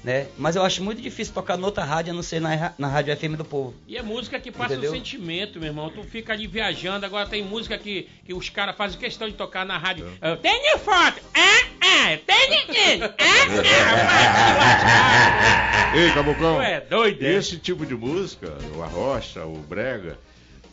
né? 0.03 0.27
Mas 0.37 0.55
eu 0.55 0.61
acho 0.63 0.81
muito 0.83 1.01
difícil 1.01 1.33
tocar 1.33 1.57
noutra 1.57 1.83
rádio, 1.83 2.13
a 2.13 2.15
não 2.15 2.21
ser 2.23 2.39
na, 2.39 2.71
na 2.77 2.87
rádio 2.87 3.17
FM 3.17 3.35
do 3.35 3.43
povo. 3.43 3.73
E 3.87 3.97
é 3.97 4.01
música 4.03 4.39
que 4.39 4.51
passa 4.51 4.73
Entendeu? 4.75 4.91
o 4.91 4.95
sentimento, 4.95 5.59
meu 5.59 5.67
irmão. 5.69 5.89
Tu 5.89 6.01
fica 6.03 6.31
ali 6.31 6.45
viajando, 6.47 7.05
agora 7.05 7.27
tem 7.27 7.43
música 7.43 7.77
que, 7.77 8.07
que 8.23 8.33
os 8.33 8.47
caras 8.47 8.75
fazem 8.77 8.97
questão 8.99 9.27
de 9.27 9.33
tocar 9.33 9.65
na 9.65 9.77
rádio. 9.77 10.07
É. 10.21 10.31
Eu 10.31 10.37
tenho 10.37 10.77
foto! 10.77 11.19
Ah, 11.33 11.65
aqui! 12.13 13.01
Ah, 13.19 13.47
Ei, 15.97 16.11
Cabocão. 16.11 16.61
É 16.61 16.81
doido, 16.81 17.25
é? 17.25 17.33
Esse 17.33 17.57
tipo 17.57 17.85
de 17.85 17.95
música, 17.95 18.53
o 18.75 18.83
arrocha, 18.83 19.45
o 19.45 19.57
brega, 19.57 20.17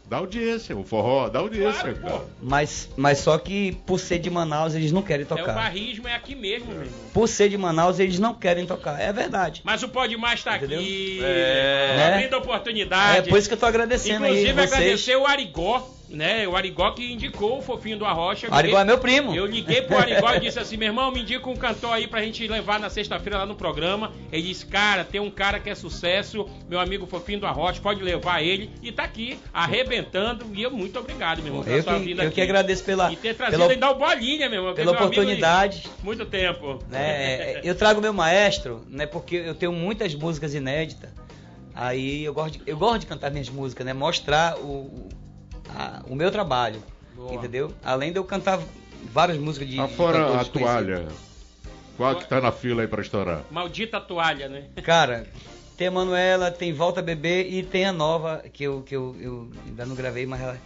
dá 0.06 0.16
audiência, 0.18 0.76
o 0.76 0.84
forró, 0.84 1.28
dá 1.28 1.38
audiência, 1.38 1.94
cara. 1.94 2.22
Mas, 2.42 2.88
mas 2.96 3.18
só 3.18 3.38
que 3.38 3.72
por 3.86 3.98
ser 4.00 4.18
de 4.18 4.28
Manaus, 4.28 4.74
eles 4.74 4.90
não 4.92 5.02
querem 5.02 5.22
É 5.22 5.32
o 5.32 5.36
tocar. 5.36 5.54
barrismo, 5.54 6.08
é 6.08 6.14
aqui 6.14 6.34
mesmo, 6.34 6.66
meu 6.72 6.82
irmão. 6.82 6.98
Por 7.12 7.28
ser 7.28 7.48
de 7.48 7.56
Manaus, 7.56 7.98
eles 8.00 8.18
não 8.18 8.34
querem 8.34 8.66
tocar. 8.66 9.00
É 9.00 9.12
verdade. 9.12 9.62
Mas 9.64 9.82
o 9.82 9.88
Pode 9.88 10.16
Mais 10.16 10.42
tá 10.42 10.54
aqui, 10.54 11.20
É. 11.22 12.12
abrindo 12.14 12.36
oportunidade. 12.36 13.28
É 13.28 13.30
por 13.30 13.38
isso 13.38 13.48
que 13.48 13.54
eu 13.54 13.58
tô 13.58 13.66
agradecendo 13.66 14.24
Inclusive, 14.26 14.48
aí 14.48 14.54
vocês. 14.54 14.72
agradecer 14.72 15.16
o 15.16 15.26
Arigó, 15.26 15.88
né? 16.08 16.46
O 16.46 16.56
Arigó 16.56 16.90
que 16.92 17.12
indicou 17.12 17.58
o 17.58 17.62
fofinho 17.62 17.98
do 17.98 18.04
Arrocha. 18.04 18.48
Arigó 18.50 18.78
é 18.78 18.84
meu 18.84 18.98
primo. 18.98 19.34
Eu 19.34 19.46
liguei 19.46 19.82
pro 19.82 19.98
Arigó 19.98 20.32
e 20.34 20.40
disse 20.40 20.58
assim: 20.60 20.76
meu 20.76 20.88
irmão, 20.88 21.10
me 21.10 21.22
indica 21.22 21.48
um 21.48 21.56
cantor 21.56 21.92
aí 21.92 22.06
pra 22.06 22.22
gente 22.22 22.46
levar 22.46 22.78
na 22.78 22.88
sexta-feira 22.90 23.38
lá 23.38 23.46
no 23.46 23.54
programa. 23.54 24.12
Ele 24.32 24.42
disse: 24.42 24.66
cara, 24.66 25.04
tem 25.04 25.20
um 25.20 25.30
cara 25.30 25.58
que 25.58 25.70
é 25.70 25.74
sucesso, 25.74 26.48
meu 26.68 26.78
amigo 26.80 27.06
fofinho 27.06 27.40
do 27.40 27.46
Arrocha, 27.46 27.80
pode 27.80 28.02
levar 28.02 28.42
ele. 28.42 28.70
E 28.82 28.92
tá 28.92 29.04
aqui, 29.04 29.38
arrebentando. 29.52 30.46
E 30.54 30.62
eu 30.62 30.70
muito 30.70 30.98
obrigado, 30.98 31.38
meu 31.38 31.48
irmão, 31.48 31.64
pela 31.64 31.76
Eu 31.76 31.82
sua 31.82 32.00
que, 32.00 32.10
eu 32.12 32.20
aqui. 32.22 32.30
que 32.30 32.40
agradeço 32.40 32.84
pela, 32.84 33.12
E 33.12 33.16
ter 33.16 33.34
trazido 33.34 33.66
pela, 33.66 33.90
o 33.90 33.94
Bolinha, 33.94 34.48
meu 34.48 34.60
irmão. 34.60 34.72
é 34.72 34.74
pela 34.74 34.92
meu 34.92 35.00
de 35.00 35.06
oportunidade. 35.06 35.88
Muito 36.02 36.24
tempo. 36.26 36.78
né? 36.90 37.60
Eu 37.62 37.74
trago 37.74 38.00
meu 38.00 38.12
maestro, 38.12 38.84
né? 38.88 39.06
Porque 39.06 39.36
eu 39.36 39.54
tenho 39.54 39.72
muitas 39.72 40.14
músicas 40.14 40.54
inéditas. 40.54 41.10
Aí 41.74 42.24
eu 42.24 42.32
gosto 42.32 42.58
de, 42.58 42.62
eu 42.66 42.76
gosto 42.76 43.00
de 43.00 43.06
cantar 43.06 43.30
minhas 43.32 43.48
músicas, 43.48 43.84
né? 43.84 43.92
Mostrar 43.92 44.56
o, 44.58 45.08
a- 45.68 46.02
o 46.08 46.14
meu 46.14 46.30
trabalho, 46.30 46.82
Boa. 47.14 47.34
entendeu? 47.34 47.72
Além 47.82 48.12
de 48.12 48.18
eu 48.18 48.24
cantar 48.24 48.60
várias 49.12 49.38
músicas 49.38 49.68
de, 49.68 49.78
Afora 49.80 50.18
cantores 50.18 50.48
a 50.48 50.50
toalha. 50.50 51.08
Qual 51.96 52.16
que 52.16 52.28
tá 52.28 52.40
na 52.40 52.50
fila 52.50 52.82
aí 52.82 52.88
pra 52.88 53.00
estourar? 53.02 53.42
Maldita 53.50 54.00
toalha, 54.00 54.48
né? 54.48 54.64
Cara, 54.82 55.26
tem 55.76 55.86
a 55.86 55.90
Manuela, 55.90 56.50
tem 56.50 56.72
Volta 56.72 57.00
Bebê 57.00 57.48
e 57.48 57.62
tem 57.62 57.84
a 57.86 57.92
nova 57.92 58.42
que 58.52 58.64
eu, 58.64 58.82
que 58.82 58.94
eu, 58.96 59.16
eu 59.20 59.50
ainda 59.66 59.86
não 59.86 59.94
gravei, 59.94 60.26
mas 60.26 60.40
ela... 60.40 60.58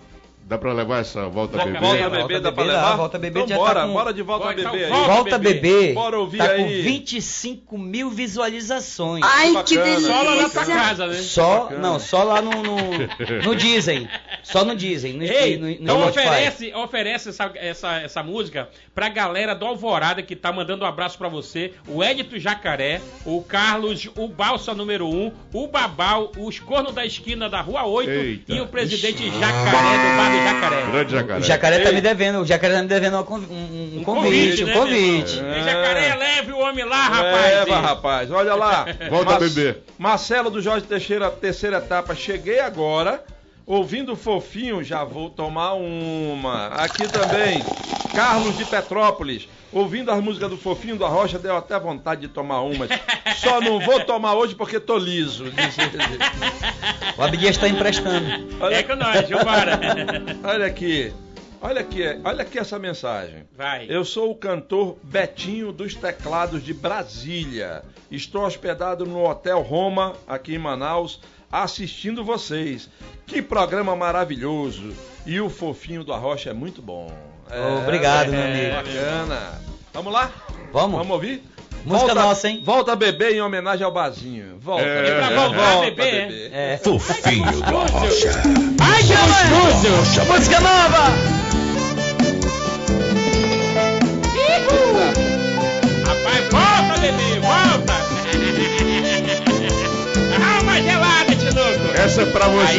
Dá 0.49 0.57
pra 0.57 0.73
levar 0.73 1.01
essa 1.01 1.29
volta 1.29 1.59
Volta 1.59 1.67
bebê? 1.67 1.79
Volta 1.79 1.99
Volta 2.09 2.27
bebê, 2.27 2.41
dá 2.41 2.53
pra 2.53 2.65
dá, 2.65 2.73
levar? 2.73 2.97
Volta 2.97 3.19
Bebê 3.19 3.41
então 3.41 3.49
já 3.49 3.57
bora, 3.57 3.75
tá 3.81 3.87
com- 3.87 3.93
bora 3.93 4.15
de 4.15 4.23
volta 4.23 4.45
Bora, 4.45 4.57
bebê. 4.57 4.87
volta. 4.87 4.95
aí. 4.97 5.07
Volta 5.17 5.39
Bebê, 5.39 5.93
Bora 5.93 6.19
ouvir 6.19 6.39
tá 6.39 6.51
aí. 6.53 6.63
com 6.63 6.69
25 6.85 7.77
mil 7.79 8.09
visualizações. 8.11 9.23
Ai, 9.25 9.49
que 9.49 9.77
bacana. 9.77 9.83
delícia. 9.85 10.09
Só 10.13 10.23
lá 10.23 10.37
na 10.37 10.49
tua 10.49 10.65
casa, 10.65 11.07
né? 11.07 11.15
Só, 11.15 11.71
não, 11.79 11.99
só 12.01 12.23
lá 12.23 12.41
no, 12.41 12.51
no, 12.63 12.77
no 13.45 13.55
Dizem. 13.57 14.09
Só 14.43 14.65
no 14.65 14.75
Dizem. 14.75 15.13
No, 15.15 15.25
Ei, 15.25 15.57
no, 15.59 15.67
no 15.67 15.71
então 15.71 16.01
Spotify. 16.01 16.27
oferece, 16.29 16.75
oferece 16.75 17.29
essa, 17.29 17.53
essa, 17.55 17.97
essa 18.01 18.23
música 18.23 18.71
pra 18.95 19.11
galera 19.11 19.55
do 19.55 19.67
Alvorada 19.67 20.23
que 20.23 20.35
tá 20.35 20.51
mandando 20.51 20.83
um 20.85 20.89
abraço 20.89 21.19
pra 21.19 21.29
você. 21.29 21.73
O 21.87 22.03
Edito 22.03 22.39
Jacaré, 22.39 23.03
o 23.27 23.43
Carlos, 23.43 24.09
o 24.17 24.27
Balsa 24.29 24.73
número 24.75 25.07
1, 25.07 25.31
o 25.53 25.67
Babal, 25.69 26.33
os 26.39 26.59
cornos 26.59 26.95
da 26.95 27.05
esquina 27.05 27.51
da 27.51 27.61
Rua 27.61 27.85
8 27.85 28.11
Eita. 28.11 28.55
e 28.55 28.61
o 28.63 28.67
presidente 28.67 29.29
Jacaré 29.39 29.99
do 29.99 30.17
Bar 30.17 30.38
Jacaré. 30.45 30.83
Grande 30.91 31.13
jacaré. 31.13 31.41
O 31.41 31.43
Jacaré 31.43 31.79
tá 31.81 31.93
me 31.93 32.01
devendo, 32.01 32.41
o 32.41 32.47
Jacaré 32.47 32.75
tá 32.75 32.83
me 32.83 32.89
devendo 32.89 33.17
um, 33.19 33.35
um 33.35 33.99
Um 34.01 34.05
convite, 34.05 34.65
né, 34.65 34.73
um 34.77 34.81
convite. 34.81 35.37
meu 35.41 35.45
irmão? 35.45 35.59
É. 35.59 35.65
Jacaré, 35.65 36.15
leve 36.15 36.53
o 36.53 36.59
homem 36.59 36.85
lá, 36.85 37.09
rapaz. 37.09 37.53
Leva, 37.55 37.81
rapaz. 37.81 38.31
Olha 38.31 38.55
lá. 38.55 38.87
Volta 39.11 39.37
a 39.37 39.39
beber. 39.41 39.83
Marcelo 39.99 40.51
do 40.51 40.61
Jorge 40.61 40.87
Teixeira, 40.87 41.31
terceira 41.31 41.79
etapa. 41.79 42.15
Cheguei 42.15 42.61
agora. 42.61 43.23
Ouvindo 43.69 44.17
fofinho, 44.17 44.83
já 44.83 45.05
vou 45.05 45.29
tomar 45.29 45.75
uma. 45.75 46.69
Aqui 46.69 47.07
também, 47.07 47.63
Carlos 48.15 48.57
de 48.57 48.65
Petrópolis. 48.65 49.47
Ouvindo 49.71 50.11
as 50.11 50.25
músicas 50.25 50.49
do 50.49 50.57
fofinho 50.57 50.97
da 50.97 51.07
Rocha, 51.07 51.39
deu 51.39 51.55
até 51.55 51.79
vontade 51.79 52.23
de 52.23 52.29
tomar 52.29 52.63
umas. 52.63 52.89
Só 53.37 53.61
não 53.61 53.79
vou 53.79 54.01
tomar 54.01 54.37
hoje 54.37 54.55
porque 54.55 54.81
tô 54.81 54.97
liso. 54.97 55.45
O 57.19 57.23
Abdias 57.23 57.59
tá 57.59 57.69
emprestando. 57.69 58.27
É 58.73 58.83
com 58.83 58.97
nós, 58.97 59.29
vambora. 59.29 59.79
Olha 60.45 60.65
aqui. 60.65 61.13
Olha 61.61 61.81
aqui, 61.81 62.03
olha 62.25 62.43
aqui 62.43 62.59
essa 62.59 62.79
mensagem. 62.79 63.45
Vai. 63.55 63.85
Eu 63.91 64.05
sou 64.05 64.31
o 64.31 64.35
cantor 64.35 64.97
Betinho 65.03 65.73
dos 65.73 65.95
Teclados 65.95 66.65
de 66.65 66.73
Brasília. 66.73 67.83
Estou 68.11 68.47
hospedado 68.47 69.05
no 69.05 69.29
Hotel 69.29 69.61
Roma, 69.61 70.15
aqui 70.27 70.55
em 70.55 70.59
Manaus, 70.59 71.21
assistindo 71.51 72.25
vocês. 72.25 72.89
Que 73.27 73.43
programa 73.43 73.95
maravilhoso. 73.97 74.95
E 75.27 75.41
o 75.41 75.51
fofinho 75.51 76.05
do 76.05 76.13
Arrocha 76.13 76.51
é 76.51 76.55
muito 76.55 76.81
bom. 76.81 77.13
É, 77.51 77.83
Obrigado, 77.83 78.31
meu 78.31 78.41
é, 78.41 78.77
amigo. 78.77 78.91
Bacana. 78.91 79.63
Vamos 79.93 80.13
lá? 80.13 80.31
Vamos? 80.73 80.99
Vamos 80.99 81.11
ouvir? 81.11 81.43
Música 81.85 82.07
volta, 82.07 82.15
nossa, 82.15 82.49
hein? 82.49 82.63
Volta 82.65 82.93
a 82.93 82.97
beber 82.97 83.33
em 83.33 83.41
homenagem 83.41 83.85
ao 83.85 83.93
Bazinho. 83.93 84.59
Volta. 84.59 84.85
É. 84.85 85.03
bebê. 85.03 85.17
Pra 85.17 85.29
voltar 85.41 85.69
a 85.69 85.73
Volta, 85.73 85.91
beber, 85.91 86.29
bebê. 86.29 86.51
É. 86.53 86.77
Fofinho 86.79 87.53
do 87.53 87.77
Arrocha. 87.77 88.43
Ai, 88.81 89.03
Lúcio! 89.51 90.25
Música 90.27 90.61
nova! 90.61 91.38
Essa 102.05 102.23
é 102.23 102.27
pra 102.27 102.47
você. 102.47 102.79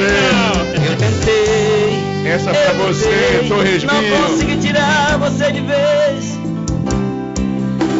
Eu 0.87 0.95
tentei. 0.95 1.99
Essa 2.25 2.51
é 2.51 2.53
pra 2.53 2.73
eu 2.73 2.87
você, 2.87 3.09
tentei, 3.09 3.49
Torresminho. 3.49 4.19
Não 4.19 4.27
consegui 4.27 4.55
tirar 4.57 5.17
você 5.17 5.51
de 5.51 5.61
vez. 5.61 6.39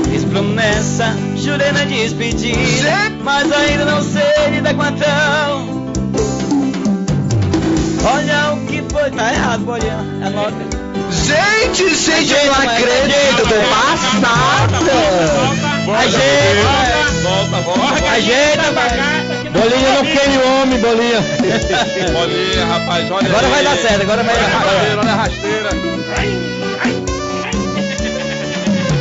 Fiz 0.10 0.24
promessa, 0.24 1.16
jurei 1.36 1.72
na 1.72 1.84
despedida. 1.84 3.12
Mas 3.22 3.52
ainda 3.52 3.86
não 3.86 4.02
sei 4.02 4.50
lidar 4.52 4.74
com 4.74 4.82
a 4.82 4.92
tão. 4.92 5.80
Olha 8.06 8.54
o 8.54 8.66
que 8.66 8.82
foi. 8.90 9.12
Tá 9.12 9.34
errado, 9.34 9.66
Bolinha. 9.66 10.00
Anota. 10.26 10.56
Gente, 11.12 11.94
gente, 11.96 12.32
eu 12.32 12.46
não 12.46 12.54
acredito, 12.54 13.48
tô 13.48 13.56
ajeita, 13.56 13.70
passada. 15.92 16.08
Ajeita, 16.08 17.20
Volta, 17.22 17.62
volta. 17.62 18.10
ajeita, 18.12 18.72
vai. 18.72 18.90
Bolinha 19.52 19.94
não 19.94 20.04
queime 20.06 20.38
o 20.38 20.62
homem, 20.62 20.80
Bolinha. 20.80 21.22
Bolinha, 22.14 22.66
rapaz, 22.66 23.12
olha 23.12 23.28
Agora 23.30 23.46
aí. 23.48 23.52
vai 23.52 23.64
dar 23.64 23.78
certo, 23.78 24.02
agora 24.04 24.24
vai 24.24 24.36
dar 24.36 24.48
rasteira, 24.48 25.00
olha 25.02 25.12
a 25.12 25.16
rasteira. 25.16 25.70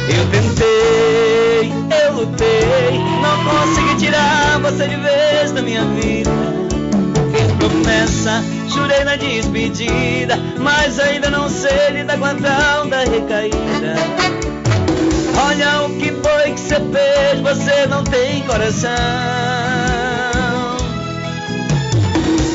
Eu 0.08 0.26
tentei, 0.30 1.72
eu 2.06 2.12
lutei, 2.14 2.98
não 3.22 3.44
consegui 3.44 3.96
tirar 4.06 4.58
você 4.60 4.88
de 4.88 4.96
vez 4.96 5.52
da 5.52 5.62
minha 5.62 5.84
vida. 5.84 6.30
Fiz 7.32 7.52
promessa, 7.58 8.42
jurei 8.68 9.04
na 9.04 9.16
despedida, 9.16 10.36
mas 10.58 10.98
ainda 10.98 11.30
não 11.30 11.48
sei 11.48 11.90
lidar 11.92 12.18
com 12.18 12.24
a 12.24 12.34
tal 12.34 12.86
da 12.86 13.00
recaída. 13.00 13.94
Olha 15.40 15.82
o 15.82 15.90
que 15.98 16.10
foi 16.10 16.52
que 16.52 16.60
você 16.60 16.74
fez, 16.74 17.40
você 17.40 17.86
não 17.86 18.02
tem 18.02 18.42
coração. 18.42 18.90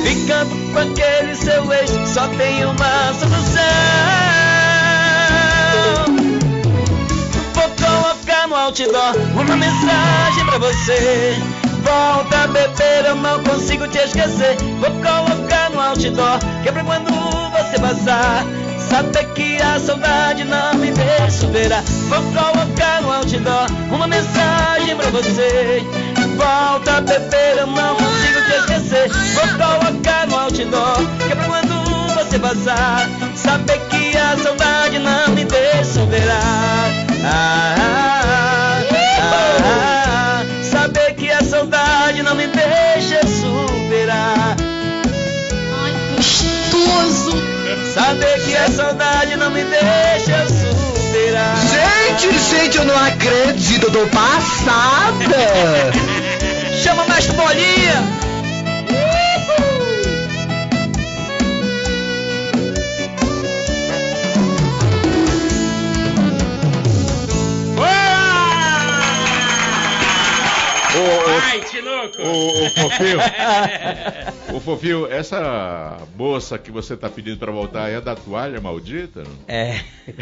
Ficando 0.03 0.73
com 0.73 0.79
aquele 0.79 1.33
seu 1.33 1.71
ex, 1.71 1.89
só 2.09 2.27
tem 2.27 2.65
uma 2.65 3.13
solução. 3.13 3.63
Vou 7.53 7.69
colocar 7.69 8.47
no 8.47 8.55
outdoor 8.55 9.15
uma 9.33 9.55
mensagem 9.55 10.45
pra 10.45 10.57
você. 10.57 11.37
Volta 11.83 12.47
beber, 12.47 13.05
eu 13.05 13.15
não 13.15 13.41
consigo 13.43 13.87
te 13.87 13.99
esquecer. 13.99 14.57
Vou 14.79 14.91
colocar 14.91 15.69
no 15.69 15.79
outdoor, 15.79 16.39
que 16.61 16.69
é 16.69 16.71
quando 16.83 17.11
você 17.51 17.79
passar. 17.79 18.45
Saber 18.77 19.25
que 19.33 19.61
a 19.61 19.79
saudade 19.79 20.43
não 20.43 20.75
me 20.75 20.91
deixa 20.91 21.31
superar. 21.31 21.83
Vou 22.09 22.21
colocar 22.31 23.01
no 23.01 23.11
outdoor 23.11 23.67
uma 23.91 24.07
mensagem 24.07 24.95
pra 24.95 25.09
você. 25.09 25.83
Volta 26.37 26.97
a 26.97 27.01
beber, 27.01 27.57
eu 27.57 27.67
não 27.67 27.95
consigo 27.95 28.41
te 28.45 28.55
esquecer. 28.59 29.09
Vou 29.33 29.47
colocar 29.57 30.27
no 30.27 30.37
outdoor, 30.37 30.97
que 31.25 31.31
é 31.31 31.35
pra 31.35 31.45
quando 31.45 32.15
você 32.15 32.39
passar. 32.39 33.09
Saber 33.35 33.79
que 33.89 34.17
a 34.17 34.37
saudade 34.37 34.99
não 34.99 35.29
me 35.29 35.45
deixa 35.45 35.83
superar. 35.85 36.89
Ah, 37.25 37.75
ah, 37.79 38.83
ah, 39.21 40.41
ah, 40.41 40.63
saber 40.63 41.13
que 41.15 41.31
a 41.31 41.41
saudade 41.43 42.21
não 42.23 42.35
me 42.35 42.47
deixa 42.47 43.21
superar. 43.27 44.55
Ai, 45.83 45.93
gostoso. 46.15 47.52
Saber 47.93 48.39
que 48.45 48.55
a 48.55 48.69
saudade 48.71 49.35
não 49.35 49.49
me 49.49 49.63
deixa 49.63 50.47
superar. 50.47 51.57
Gente, 51.57 52.39
gente, 52.39 52.77
eu 52.77 52.85
não 52.85 52.97
acredito, 52.97 53.87
eu 53.87 53.91
tô 53.91 54.07
passada. 54.07 55.12
O, 72.33 72.65
o 72.65 72.69
fofinho, 72.69 73.19
o 74.53 74.59
fofinho, 74.59 75.07
essa 75.11 75.97
moça 76.15 76.57
que 76.57 76.71
você 76.71 76.95
tá 76.97 77.09
pedindo 77.09 77.37
pra 77.37 77.51
voltar 77.51 77.89
é 77.89 78.01
da 78.01 78.15
toalha 78.15 78.59
maldita? 78.59 79.23
É. 79.47 79.79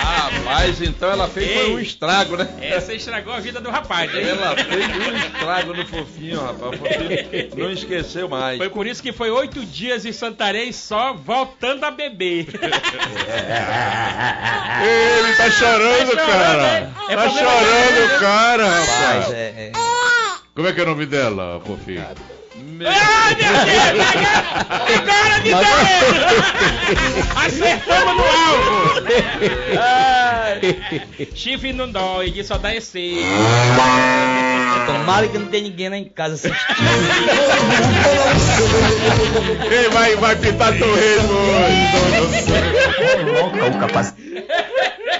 Rapaz, 0.00 0.80
então 0.82 1.10
ela 1.10 1.28
fez 1.28 1.52
foi 1.52 1.72
um 1.74 1.78
Ei. 1.78 1.84
estrago, 1.84 2.36
né? 2.36 2.48
Essa 2.60 2.92
estragou 2.94 3.32
a 3.32 3.40
vida 3.40 3.60
do 3.60 3.70
rapaz, 3.70 4.12
hein? 4.14 4.22
Ela 4.28 4.56
fez 4.56 4.86
um 4.96 5.16
estrago 5.16 5.74
no 5.74 5.86
fofinho, 5.86 6.40
rapaz. 6.40 6.72
O 6.72 6.76
fofinho 6.78 7.50
não 7.56 7.70
esqueceu 7.70 8.28
mais. 8.28 8.58
Foi 8.58 8.68
por 8.70 8.86
isso 8.86 9.02
que 9.02 9.12
foi 9.12 9.30
oito 9.30 9.64
dias 9.64 10.04
em 10.04 10.12
Santarém 10.12 10.72
só 10.72 11.12
voltando 11.14 11.84
a 11.84 11.90
beber. 11.90 12.46
Ele 14.82 15.34
tá 15.36 15.50
chorando, 15.50 16.10
Tá 16.16 16.24
chorando, 16.24 16.26
cara. 16.26 16.56
né? 16.62 16.92
É 17.08 17.16
tá 17.16 17.30
chorando, 17.30 18.08
né? 18.08 18.18
cara, 18.20 18.68
Rapaz, 18.68 18.88
rapaz. 18.88 19.30
é, 19.32 19.36
é. 19.36 19.72
Como 20.54 20.66
é 20.68 20.72
que 20.72 20.80
é 20.80 20.82
o 20.82 20.86
nome 20.86 21.06
dela, 21.06 21.60
fofinho? 21.64 22.04
Ai, 22.84 23.34
meu 23.36 23.52
Deus! 23.64 24.06
Agora 24.98 25.38
me 25.38 25.50
deu! 25.54 25.78
Acertamos 27.36 28.14
no 28.16 28.24
alvo! 28.24 29.00
Chifre 31.34 31.72
não 31.72 31.90
dói, 31.90 32.30
de 32.30 32.42
só 32.42 32.58
dá 32.58 32.74
esse. 32.74 33.20
Tomara 34.86 35.28
que 35.28 35.38
não 35.38 35.46
tem 35.46 35.62
ninguém 35.62 35.88
lá 35.88 35.96
em 35.96 36.04
casa 36.04 36.34
assistindo. 36.34 36.58
Quem 39.68 39.88
vai, 39.90 40.16
vai 40.16 40.34
pintar 40.36 40.76
torresmo 40.76 41.32
hoje? 41.32 41.88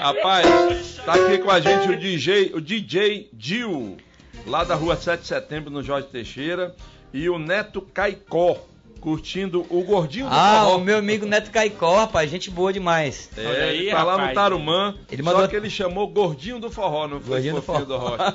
Rapaz, 0.01 0.99
tá 1.05 1.13
aqui 1.13 1.37
com 1.37 1.49
a 1.51 1.59
gente 1.61 1.89
o 1.89 1.97
DJ, 1.97 2.51
o 2.53 2.61
DJ 2.61 3.29
Dil, 3.31 3.97
lá 4.45 4.63
da 4.63 4.75
rua 4.75 4.95
7 4.95 5.21
de 5.21 5.27
setembro, 5.27 5.69
no 5.69 5.83
Jorge 5.83 6.07
Teixeira, 6.07 6.75
e 7.13 7.29
o 7.29 7.37
Neto 7.37 7.81
Caicó, 7.81 8.57
curtindo 9.01 9.65
o 9.69 9.81
gordinho 9.83 10.27
do 10.29 10.33
Ah, 10.33 10.61
forró. 10.65 10.77
o 10.77 10.81
meu 10.81 10.97
amigo 10.99 11.25
Neto 11.25 11.49
Caicó, 11.51 11.97
rapaz, 11.97 12.29
gente 12.29 12.49
boa 12.51 12.71
demais. 12.71 13.29
É, 13.35 13.45
Olha 13.45 13.63
aí, 13.65 13.79
ele 13.87 13.91
tá 13.91 14.03
lá 14.03 14.11
no 14.13 14.17
rapaz. 14.19 14.35
Tarumã, 14.35 14.95
Ele 15.11 15.23
só 15.23 15.29
mandou- 15.31 15.47
que 15.49 15.55
ele 15.55 15.69
chamou 15.69 16.07
Gordinho 16.07 16.59
do 16.59 16.69
Forró, 16.71 17.07
não 17.07 17.19
foi 17.19 17.29
Gordinho 17.31 17.55
do 17.55 17.61
Fofinho 17.61 17.85
do 17.87 17.97
Rocha. 17.97 18.33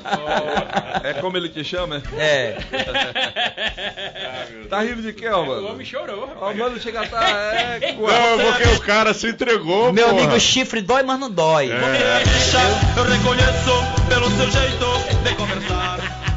é 1.04 1.14
como 1.14 1.36
ele 1.36 1.48
te 1.48 1.62
chama? 1.64 2.02
É. 2.18 2.56
Tá 4.68 4.80
rindo 4.82 5.00
de 5.00 5.12
quê, 5.12 5.28
ó, 5.28 5.42
O 5.42 5.46
mano? 5.46 5.68
homem 5.72 5.86
chorou, 5.86 6.24
Ó, 6.24 6.26
rapaz. 6.34 6.56
mano, 6.56 6.80
chega 6.80 7.02
a 7.02 7.06
tá... 7.08 7.28
É, 7.28 7.92
Não, 7.92 8.52
porque 8.52 8.68
o 8.76 8.80
cara 8.80 9.14
se 9.14 9.28
entregou, 9.28 9.92
Meu 9.92 10.08
porra. 10.08 10.18
amigo 10.24 10.40
chifre 10.40 10.80
dói, 10.80 11.04
mas 11.04 11.20
não 11.20 11.30
dói. 11.30 11.70
É. 11.70 12.22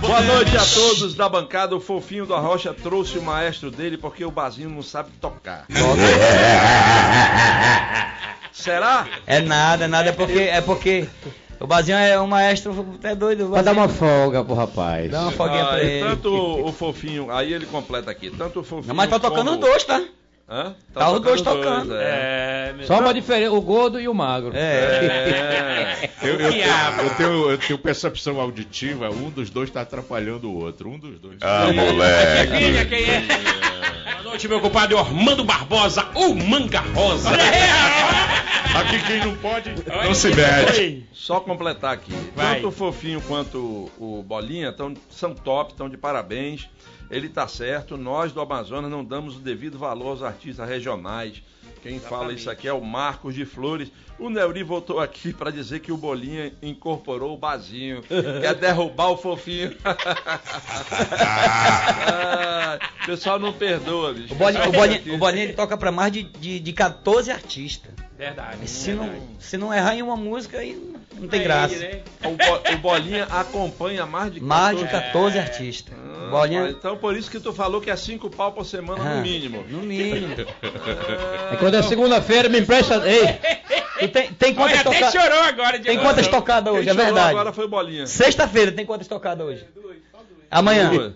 Boa 0.01 0.21
noite 0.21 0.55
a 0.55 0.65
todos 0.65 1.13
da 1.13 1.27
bancada. 1.29 1.75
O 1.75 1.79
fofinho 1.79 2.25
da 2.25 2.37
Rocha 2.39 2.73
trouxe 2.73 3.17
o 3.17 3.21
maestro 3.21 3.69
dele 3.69 3.97
porque 3.97 4.23
o 4.25 4.31
Bazinho 4.31 4.69
não 4.69 4.81
sabe 4.81 5.09
tocar. 5.19 5.65
Será? 8.51 9.07
É 9.27 9.39
nada, 9.41 9.85
é 9.85 9.87
nada, 9.87 10.09
é 10.09 10.11
porque, 10.11 10.39
é 10.39 10.61
porque 10.61 11.07
o 11.59 11.67
Bazinho 11.67 11.97
é 11.97 12.19
um 12.19 12.27
maestro, 12.27 12.97
é 13.03 13.13
doido. 13.15 13.47
Pra 13.49 13.61
dar 13.61 13.71
uma 13.73 13.87
folga 13.89 14.43
pro 14.43 14.53
rapaz. 14.55 15.09
Dá 15.11 15.21
uma 15.21 15.31
folguinha 15.31 15.63
Ah, 15.63 15.67
pra 15.67 15.83
ele. 15.83 16.03
tanto 16.09 16.33
o 16.33 16.71
fofinho, 16.73 17.31
aí 17.31 17.53
ele 17.53 17.65
completa 17.65 18.09
aqui, 18.11 18.29
tanto 18.31 18.59
o 18.61 18.63
fofinho. 18.63 18.87
Não, 18.89 18.95
mas 18.95 19.09
tá 19.09 19.19
tocando 19.19 19.51
os 19.51 19.55
como- 19.57 19.67
dois, 19.67 19.83
tá? 19.83 20.01
Hã? 20.49 20.73
Tá 20.93 21.11
os 21.11 21.21
dois 21.21 21.41
tocando. 21.41 21.95
é. 21.95 22.73
É, 22.79 22.83
Só 22.85 22.99
uma 22.99 23.13
diferença, 23.13 23.51
o 23.51 23.61
gordo 23.61 23.99
e 23.99 24.07
o 24.07 24.13
magro. 24.13 24.51
É. 24.55 26.09
Eu, 26.21 26.35
eu, 26.39 26.51
Diabo. 26.51 27.01
eu 27.03 27.09
tenho, 27.15 27.51
eu 27.51 27.57
tenho 27.57 27.79
percepção 27.79 28.41
auditiva, 28.41 29.09
um 29.09 29.29
dos 29.29 29.49
dois 29.49 29.69
tá 29.69 29.81
atrapalhando 29.81 30.49
o 30.49 30.57
outro. 30.57 30.89
Um 30.89 30.97
dos 30.97 31.19
dois. 31.19 31.37
Ah, 31.41 31.71
moleque. 31.71 32.53
Adivinha 32.53 32.85
quem 32.85 33.09
é? 33.09 33.21
Boa 34.13 34.23
noite, 34.23 34.47
meu 34.47 34.59
compadre 34.59 34.95
Ormando 34.95 35.43
Barbosa, 35.43 36.07
o 36.15 36.33
Manga 36.33 36.79
Rosa. 36.79 37.29
Aqui 38.75 38.99
quem 39.07 39.19
não 39.19 39.35
pode, 39.37 39.73
Olha 39.89 40.03
não 40.03 40.13
se 40.13 40.29
mete. 40.33 41.05
Só 41.11 41.39
completar 41.39 41.93
aqui. 41.93 42.13
Vai. 42.35 42.55
Tanto 42.55 42.67
o 42.67 42.71
Fofinho 42.71 43.21
quanto 43.21 43.57
o, 43.97 44.19
o 44.19 44.23
Bolinha 44.23 44.71
tão, 44.71 44.93
são 45.09 45.33
top, 45.33 45.71
estão 45.71 45.89
de 45.89 45.97
parabéns. 45.97 46.69
Ele 47.09 47.29
tá 47.29 47.47
certo. 47.47 47.97
Nós 47.97 48.31
do 48.31 48.41
Amazonas 48.41 48.89
não 48.89 49.03
damos 49.03 49.37
o 49.37 49.39
devido 49.39 49.77
valor 49.77 50.09
aos 50.09 50.23
artistas 50.23 50.67
regionais. 50.67 51.41
Quem 51.81 51.99
fala 51.99 52.33
isso 52.33 52.49
aqui 52.49 52.67
é 52.67 52.73
o 52.73 52.81
Marcos 52.81 53.33
de 53.33 53.45
Flores. 53.45 53.91
O 54.17 54.29
Neuri 54.29 54.63
voltou 54.63 54.99
aqui 54.99 55.31
para 55.33 55.49
dizer 55.49 55.79
que 55.79 55.91
o 55.91 55.97
Bolinha 55.97 56.51
incorporou 56.61 57.33
o 57.33 57.37
Bazinho. 57.37 58.03
Quer 58.03 58.53
derrubar 58.55 59.09
o 59.09 59.17
Fofinho. 59.17 59.75
Ah, 61.21 62.79
o 63.03 63.05
pessoal 63.05 63.39
não 63.39 63.51
perdoa, 63.53 64.13
bicho. 64.13 64.33
O 64.33 64.37
Bolinha, 64.37 64.69
o 64.69 64.71
Bolinha, 64.71 65.13
o 65.13 65.17
Bolinha 65.17 65.43
ele 65.45 65.53
toca 65.53 65.77
pra 65.77 65.91
mais 65.91 66.11
de, 66.11 66.23
de, 66.23 66.59
de 66.59 66.73
14 66.73 67.31
artistas. 67.31 67.91
Verdade. 68.17 68.69
Se 68.69 68.91
não, 68.93 69.05
verdade. 69.05 69.25
se 69.39 69.57
não 69.57 69.73
errar 69.73 69.95
em 69.95 70.01
uma 70.01 70.15
música, 70.15 70.59
aí 70.59 70.77
não 71.17 71.27
tem 71.27 71.41
É 71.41 71.43
graça. 71.43 71.75
ele, 71.75 71.87
né? 71.87 71.99
O, 72.25 72.29
Bo- 72.31 72.73
o 72.73 72.77
Bolinha 72.77 73.25
acompanha 73.25 74.05
mais 74.05 74.33
de 74.33 74.39
14 74.39 74.45
Mais 74.45 74.77
de 74.79 74.87
14 74.87 75.39
artistas. 75.39 75.93
Ah, 75.97 76.29
Bolinha. 76.29 76.69
Então 76.69 76.97
por 76.97 77.15
isso 77.15 77.29
que 77.31 77.39
tu 77.39 77.51
falou 77.53 77.81
que 77.81 77.89
é 77.89 77.95
cinco 77.95 78.29
pau 78.29 78.51
por 78.51 78.65
semana 78.65 79.01
Ah, 79.03 79.15
no 79.15 79.21
mínimo. 79.21 79.63
No 79.69 79.79
mínimo. 79.81 80.35
É 81.51 81.55
quando 81.57 81.75
é 81.75 81.81
segunda-feira, 81.83 82.47
me 82.49 82.59
empresta. 82.59 83.01
Ei, 83.09 84.07
tem, 84.07 84.31
tem 84.33 84.49
Olha, 84.51 84.55
quantas 84.55 84.79
até 84.79 84.93
tocadas? 85.07 85.11
chorou 85.13 85.43
agora. 85.43 85.71
Tem 85.73 85.81
Diego. 85.81 86.01
quantas 86.01 86.27
tocadas 86.27 86.71
Quem 86.71 86.79
hoje? 86.81 86.89
É 86.89 86.93
chorou 86.93 87.05
verdade. 87.05 87.29
agora 87.31 87.51
foi 87.53 87.67
Bolinha. 87.67 88.05
Sexta-feira 88.07 88.71
tem 88.71 88.85
quantas 88.85 89.07
tocadas 89.07 89.45
hoje? 89.45 89.65
Amanhã. 90.51 90.89
Duas. 90.89 91.13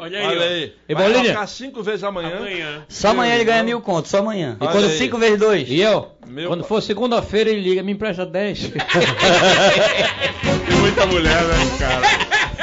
Olha 0.00 0.18
aí, 0.18 0.26
Olha 0.26 0.42
aí. 0.42 0.72
E 0.88 0.94
Vai 0.94 1.12
Bolinha? 1.12 1.32
tocar 1.32 1.46
cinco 1.46 1.82
vezes 1.82 2.04
amanhã. 2.04 2.36
Amanhã. 2.38 2.84
Só 2.88 3.08
amanhã 3.08 3.34
ele 3.34 3.44
ganha 3.44 3.62
mil 3.62 3.80
contos, 3.80 4.10
só 4.10 4.18
amanhã. 4.18 4.56
E 4.60 4.64
Olha 4.64 4.72
quando 4.72 4.84
aí. 4.84 4.98
5 4.98 5.18
vezes 5.18 5.38
2? 5.38 5.68
e 5.70 5.80
eu? 5.80 6.12
Meu 6.26 6.48
quando 6.48 6.62
pa- 6.62 6.68
for 6.68 6.82
segunda-feira, 6.82 7.50
ele 7.50 7.60
liga, 7.60 7.82
me 7.82 7.92
empresta 7.92 8.26
10. 8.26 8.58
Tem 8.68 8.72
muita 10.80 11.06
mulher, 11.06 11.42
né, 11.44 11.54
cara? 11.78 12.06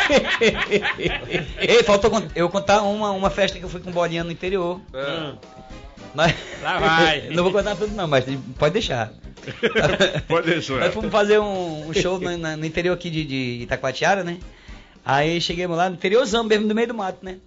Ei, 1.59 1.83
faltou 1.83 2.11
eu 2.35 2.49
contar 2.49 2.81
uma, 2.81 3.11
uma 3.11 3.29
festa 3.29 3.57
que 3.57 3.65
eu 3.65 3.69
fui 3.69 3.79
com 3.79 3.91
bolinha 3.91 4.23
no 4.23 4.31
interior. 4.31 4.79
É. 4.93 5.33
Mas... 6.13 6.33
Lá 6.61 6.79
vai. 6.79 7.29
não 7.31 7.43
vou 7.43 7.51
contar 7.51 7.75
tudo 7.75 7.93
não, 7.95 8.07
mas 8.07 8.25
pode 8.57 8.73
deixar. 8.73 9.11
Pode 10.27 10.49
deixar. 10.49 10.79
Nós 10.79 10.93
fomos 10.93 11.11
fazer 11.11 11.39
um, 11.39 11.89
um 11.89 11.93
show 11.93 12.19
no, 12.19 12.37
no 12.57 12.65
interior 12.65 12.93
aqui 12.93 13.09
de, 13.09 13.23
de 13.25 13.63
Itacoatiara, 13.63 14.23
né? 14.23 14.37
Aí 15.05 15.39
chegamos 15.41 15.77
lá 15.77 15.89
no 15.89 15.95
interiorzão 15.95 16.43
mesmo, 16.43 16.67
no 16.67 16.75
meio 16.75 16.87
do 16.87 16.93
mato, 16.93 17.23
né? 17.23 17.39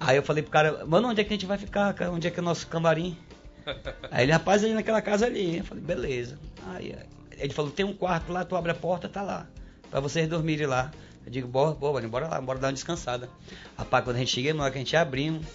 Aí 0.00 0.16
eu 0.16 0.22
falei 0.22 0.42
pro 0.42 0.52
cara, 0.52 0.84
mano, 0.86 1.08
onde 1.08 1.20
é 1.20 1.24
que 1.24 1.32
a 1.32 1.36
gente 1.36 1.46
vai 1.46 1.58
ficar, 1.58 1.92
cara? 1.94 2.10
Onde 2.10 2.26
é 2.26 2.30
que 2.30 2.38
é 2.38 2.42
o 2.42 2.44
nosso 2.44 2.66
camarim? 2.66 3.16
Aí 4.10 4.24
ele, 4.24 4.32
rapaz, 4.32 4.64
ali 4.64 4.72
naquela 4.72 5.02
casa 5.02 5.26
ali. 5.26 5.58
Eu 5.58 5.64
falei, 5.64 5.82
beleza. 5.82 6.38
Aí 6.68 6.94
ele 7.36 7.52
falou, 7.52 7.70
tem 7.70 7.84
um 7.84 7.92
quarto 7.92 8.32
lá, 8.32 8.44
tu 8.44 8.56
abre 8.56 8.72
a 8.72 8.74
porta, 8.74 9.08
tá 9.08 9.22
lá. 9.22 9.46
Pra 9.90 10.00
vocês 10.00 10.28
dormirem 10.28 10.66
lá. 10.66 10.90
Eu 11.24 11.32
digo, 11.32 11.48
bora, 11.48 11.74
bora, 11.74 12.08
bora 12.08 12.28
lá, 12.28 12.40
bora 12.40 12.58
dar 12.58 12.68
uma 12.68 12.72
descansada. 12.72 13.28
Rapaz, 13.76 14.04
quando 14.04 14.16
a 14.16 14.18
gente 14.18 14.30
chegou, 14.30 14.54
na 14.54 14.64
hora 14.64 14.72
que 14.72 14.78
a 14.78 14.80
gente 14.80 14.96
abrimos, 14.96 15.46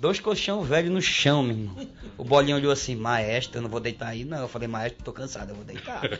dois 0.00 0.18
colchão 0.18 0.62
velho 0.62 0.90
no 0.90 1.00
chão, 1.02 1.42
meu 1.42 1.54
irmão. 1.56 1.76
O 2.16 2.24
bolinho 2.24 2.56
olhou 2.56 2.72
assim, 2.72 2.96
maestro, 2.96 3.58
eu 3.58 3.62
não 3.62 3.68
vou 3.68 3.78
deitar 3.80 4.08
aí, 4.08 4.24
não. 4.24 4.38
Eu 4.38 4.48
falei, 4.48 4.66
maestro, 4.66 5.04
tô 5.04 5.12
cansado, 5.12 5.50
eu 5.50 5.54
vou 5.56 5.64
deitar. 5.64 6.00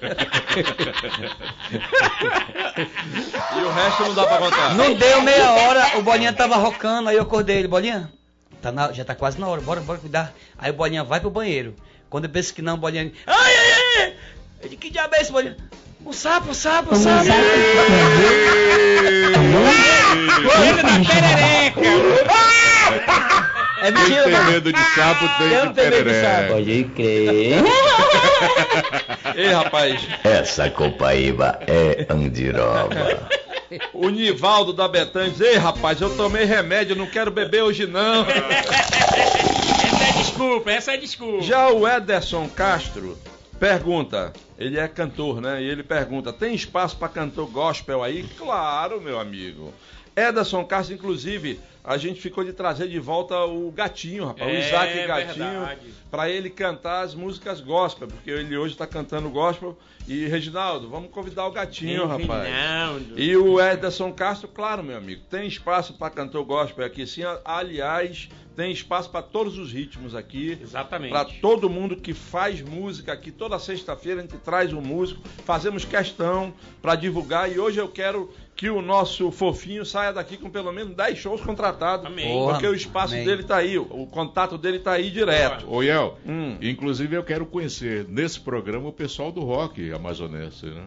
E 2.80 3.62
o 3.62 3.70
resto 3.72 4.02
não 4.04 4.14
dá 4.14 4.26
pra 4.26 4.38
contar. 4.38 4.74
Não 4.74 4.94
deu 4.94 5.20
meia 5.22 5.50
hora, 5.52 5.98
o 5.98 6.02
Bolinha 6.02 6.32
tava 6.32 6.56
rocando, 6.56 7.08
aí 7.08 7.16
eu 7.16 7.22
acordei 7.22 7.58
ele, 7.58 7.68
Bolinha, 7.68 8.10
tá 8.62 8.70
na- 8.72 8.92
já 8.92 9.04
tá 9.04 9.14
quase 9.14 9.38
na 9.38 9.46
hora, 9.48 9.60
bora, 9.60 9.80
bora 9.80 9.98
cuidar. 9.98 10.32
Aí 10.58 10.70
o 10.70 10.74
Bolinha 10.74 11.04
vai 11.04 11.20
pro 11.20 11.30
banheiro. 11.30 11.74
Quando 12.08 12.24
eu 12.24 12.30
penso 12.30 12.54
que 12.54 12.62
não, 12.62 12.74
o 12.74 12.78
Bolinha. 12.78 13.12
Ai, 13.26 13.52
ai, 13.56 13.72
ai! 14.02 14.14
Digo, 14.68 14.76
que 14.80 14.90
diabo 14.90 15.14
é 15.14 15.20
esse, 15.22 15.30
Bolinha? 15.32 15.56
Um 16.04 16.12
sapo, 16.12 16.50
um 16.50 16.54
sapo, 16.54 16.94
um 16.94 16.98
sapo! 16.98 17.26
Correndo 20.42 20.82
da 20.82 20.98
perereca. 21.12 21.80
É 23.82 23.92
Quem 23.92 23.92
mentira, 23.92 24.22
tem 24.24 24.32
Bolinha. 24.32 24.50
medo 24.50 24.72
de 24.72 24.94
sapo 24.94 25.28
tem 25.38 25.52
Eu 25.52 25.60
de 25.60 25.66
não 25.66 25.72
tenho 25.72 25.90
medo 25.90 25.96
de 26.04 26.04
tereré. 26.10 26.36
sapo. 26.36 26.52
Pode 26.54 26.84
crer. 26.94 27.62
Ei, 29.36 29.52
rapaz. 29.52 30.00
Essa 30.24 30.68
copaíba 30.70 31.58
é 31.66 32.06
andiroba. 32.10 33.28
O 33.94 34.08
Nivaldo 34.08 34.72
da 34.72 34.88
Betânia 34.88 35.30
diz, 35.30 35.40
ei, 35.40 35.56
rapaz, 35.56 36.00
eu 36.00 36.10
tomei 36.16 36.44
remédio, 36.44 36.96
não 36.96 37.06
quero 37.06 37.30
beber 37.30 37.62
hoje 37.62 37.86
não. 37.86 38.26
Essa 38.26 40.04
é 40.04 40.12
desculpa, 40.18 40.70
essa 40.72 40.92
é 40.94 40.96
desculpa. 40.96 41.42
Já 41.42 41.68
o 41.70 41.86
Ederson 41.86 42.48
Castro 42.48 43.16
pergunta, 43.60 44.32
ele 44.58 44.78
é 44.78 44.88
cantor, 44.88 45.40
né? 45.40 45.62
E 45.62 45.68
ele 45.68 45.82
pergunta: 45.84 46.32
tem 46.32 46.52
espaço 46.54 46.96
para 46.96 47.08
cantor 47.08 47.46
gospel 47.48 48.02
aí? 48.02 48.24
Claro, 48.36 49.00
meu 49.00 49.20
amigo. 49.20 49.72
Ederson 50.16 50.64
Castro, 50.64 50.94
inclusive, 50.96 51.60
a 51.82 51.96
gente 51.96 52.20
ficou 52.20 52.44
de 52.44 52.52
trazer 52.52 52.88
de 52.88 52.98
volta 52.98 53.44
o 53.44 53.70
Gatinho, 53.70 54.26
rapaz, 54.26 54.46
o 54.46 54.54
É, 54.54 54.66
Isaac 54.66 55.06
Gatinho, 55.06 55.68
para 56.10 56.28
ele 56.28 56.50
cantar 56.50 57.02
as 57.02 57.14
músicas 57.14 57.60
gospel, 57.60 58.08
porque 58.08 58.30
ele 58.30 58.56
hoje 58.56 58.74
está 58.74 58.86
cantando 58.86 59.28
gospel. 59.30 59.76
E 60.08 60.26
Reginaldo, 60.26 60.88
vamos 60.88 61.10
convidar 61.10 61.46
o 61.46 61.52
Gatinho, 61.52 62.06
rapaz. 62.06 62.44
Reginaldo. 62.44 63.20
E 63.20 63.36
o 63.36 63.60
Ederson 63.60 64.12
Castro, 64.12 64.48
claro, 64.48 64.82
meu 64.82 64.96
amigo, 64.96 65.22
tem 65.30 65.46
espaço 65.46 65.94
para 65.94 66.10
cantor 66.10 66.44
gospel 66.44 66.84
aqui, 66.84 67.06
sim. 67.06 67.22
Aliás, 67.44 68.28
tem 68.56 68.72
espaço 68.72 69.08
para 69.08 69.22
todos 69.22 69.56
os 69.56 69.72
ritmos 69.72 70.14
aqui. 70.14 70.58
Exatamente. 70.60 71.12
Para 71.12 71.24
todo 71.24 71.70
mundo 71.70 71.96
que 71.96 72.12
faz 72.12 72.60
música 72.60 73.12
aqui. 73.12 73.30
Toda 73.30 73.58
sexta-feira 73.58 74.20
a 74.20 74.22
gente 74.22 74.36
traz 74.38 74.72
um 74.72 74.80
músico, 74.80 75.22
fazemos 75.44 75.84
questão 75.84 76.52
para 76.82 76.94
divulgar. 76.96 77.50
E 77.50 77.58
hoje 77.58 77.78
eu 77.78 77.88
quero 77.88 78.30
que 78.56 78.68
o 78.68 78.82
nosso 78.82 79.30
fofinho 79.30 79.86
saia 79.86 80.12
daqui 80.12 80.36
com 80.36 80.50
pelo 80.50 80.70
menos 80.72 80.94
10 80.94 81.16
shows 81.16 81.40
Amém. 82.06 82.28
Porque 82.46 82.66
o 82.66 82.74
espaço 82.74 83.14
amém. 83.14 83.24
dele 83.26 83.42
tá 83.42 83.56
aí, 83.56 83.78
o, 83.78 84.06
contato 84.06 84.56
dele 84.58 84.78
tá 84.78 84.92
aí 84.92 85.10
direto. 85.10 85.66
Ô, 85.68 85.82
Iel, 85.82 86.18
Hum. 86.26 86.56
inclusive 86.60 87.16
eu 87.16 87.22
quero 87.24 87.46
conhecer 87.46 88.06
nesse 88.08 88.40
programa 88.40 88.88
o 88.88 88.92
pessoal 88.92 89.30
do 89.32 89.40
rock 89.40 89.92
amazonense, 89.92 90.66
né? 90.66 90.82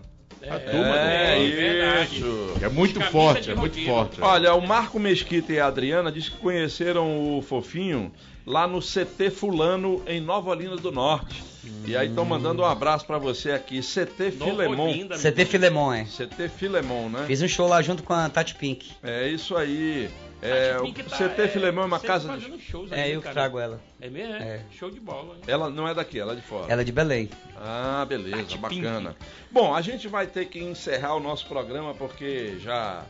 A 0.49 0.55
É, 0.55 0.59
turma 0.59 0.95
É, 0.97 1.35
do 1.35 1.41
rock. 1.41 1.55
verdade. 1.55 2.15
isso. 2.17 2.51
É 2.61 2.69
muito 2.69 2.93
Camisa 2.99 3.11
forte, 3.11 3.51
é 3.51 3.55
muito 3.55 3.85
forte. 3.85 4.21
Olha, 4.21 4.53
o 4.53 4.67
Marco 4.67 4.99
Mesquita 4.99 5.53
e 5.53 5.59
a 5.59 5.67
Adriana 5.67 6.11
diz 6.11 6.27
que 6.27 6.35
conheceram 6.37 7.37
o 7.37 7.41
Fofinho 7.41 8.11
lá 8.45 8.67
no 8.67 8.81
CT 8.81 9.29
Fulano, 9.31 10.01
em 10.05 10.19
Nova 10.19 10.49
Olinda 10.49 10.75
do 10.75 10.91
Norte. 10.91 11.41
E 11.87 11.95
aí 11.95 12.09
estão 12.09 12.25
mandando 12.25 12.61
um 12.61 12.65
abraço 12.65 13.05
pra 13.07 13.17
você 13.17 13.51
aqui, 13.51 13.79
CT 13.79 14.31
Filemon. 14.31 14.89
Olinda, 14.89 15.15
CT 15.15 15.45
Filemon, 15.45 15.93
é. 15.93 16.03
CT 16.03 16.49
Filemon, 16.49 17.07
né? 17.07 17.23
Fiz 17.25 17.41
um 17.41 17.47
show 17.47 17.69
lá 17.69 17.81
junto 17.81 18.03
com 18.03 18.11
a 18.11 18.27
Tati 18.27 18.55
Pink. 18.55 18.91
É 19.01 19.29
isso 19.29 19.55
aí. 19.55 20.09
É, 20.43 20.77
o 20.79 20.91
tá- 20.93 21.17
CT 21.17 21.47
Filemon 21.47 21.81
é 21.81 21.85
uma 21.85 21.99
casa 21.99 22.37
de... 22.37 22.59
shows 22.61 22.91
É 22.91 23.03
aí, 23.03 23.11
eu 23.13 23.19
que 23.21 23.23
cara. 23.23 23.33
trago 23.33 23.59
ela. 23.59 23.81
É 24.01 24.09
mesmo? 24.09 24.35
É. 24.35 24.37
É. 24.57 24.61
Show 24.71 24.91
de 24.91 24.99
bola. 24.99 25.35
hein? 25.35 25.41
Ela 25.47 25.69
não 25.69 25.87
é 25.87 25.93
daqui, 25.93 26.19
ela 26.19 26.33
é 26.33 26.35
de 26.35 26.41
fora. 26.41 26.71
Ela 26.71 26.81
é 26.81 26.85
de 26.85 26.91
Belém. 26.91 27.29
Ah, 27.57 28.05
beleza, 28.07 28.37
Tati 28.37 28.57
bacana. 28.57 29.15
Bom, 29.51 29.73
a 29.73 29.81
gente 29.81 30.07
vai 30.07 30.27
ter 30.27 30.45
que 30.47 30.59
encerrar 30.59 31.15
o 31.15 31.19
nosso 31.19 31.45
programa 31.47 31.93
porque 31.93 32.57
já 32.59 33.03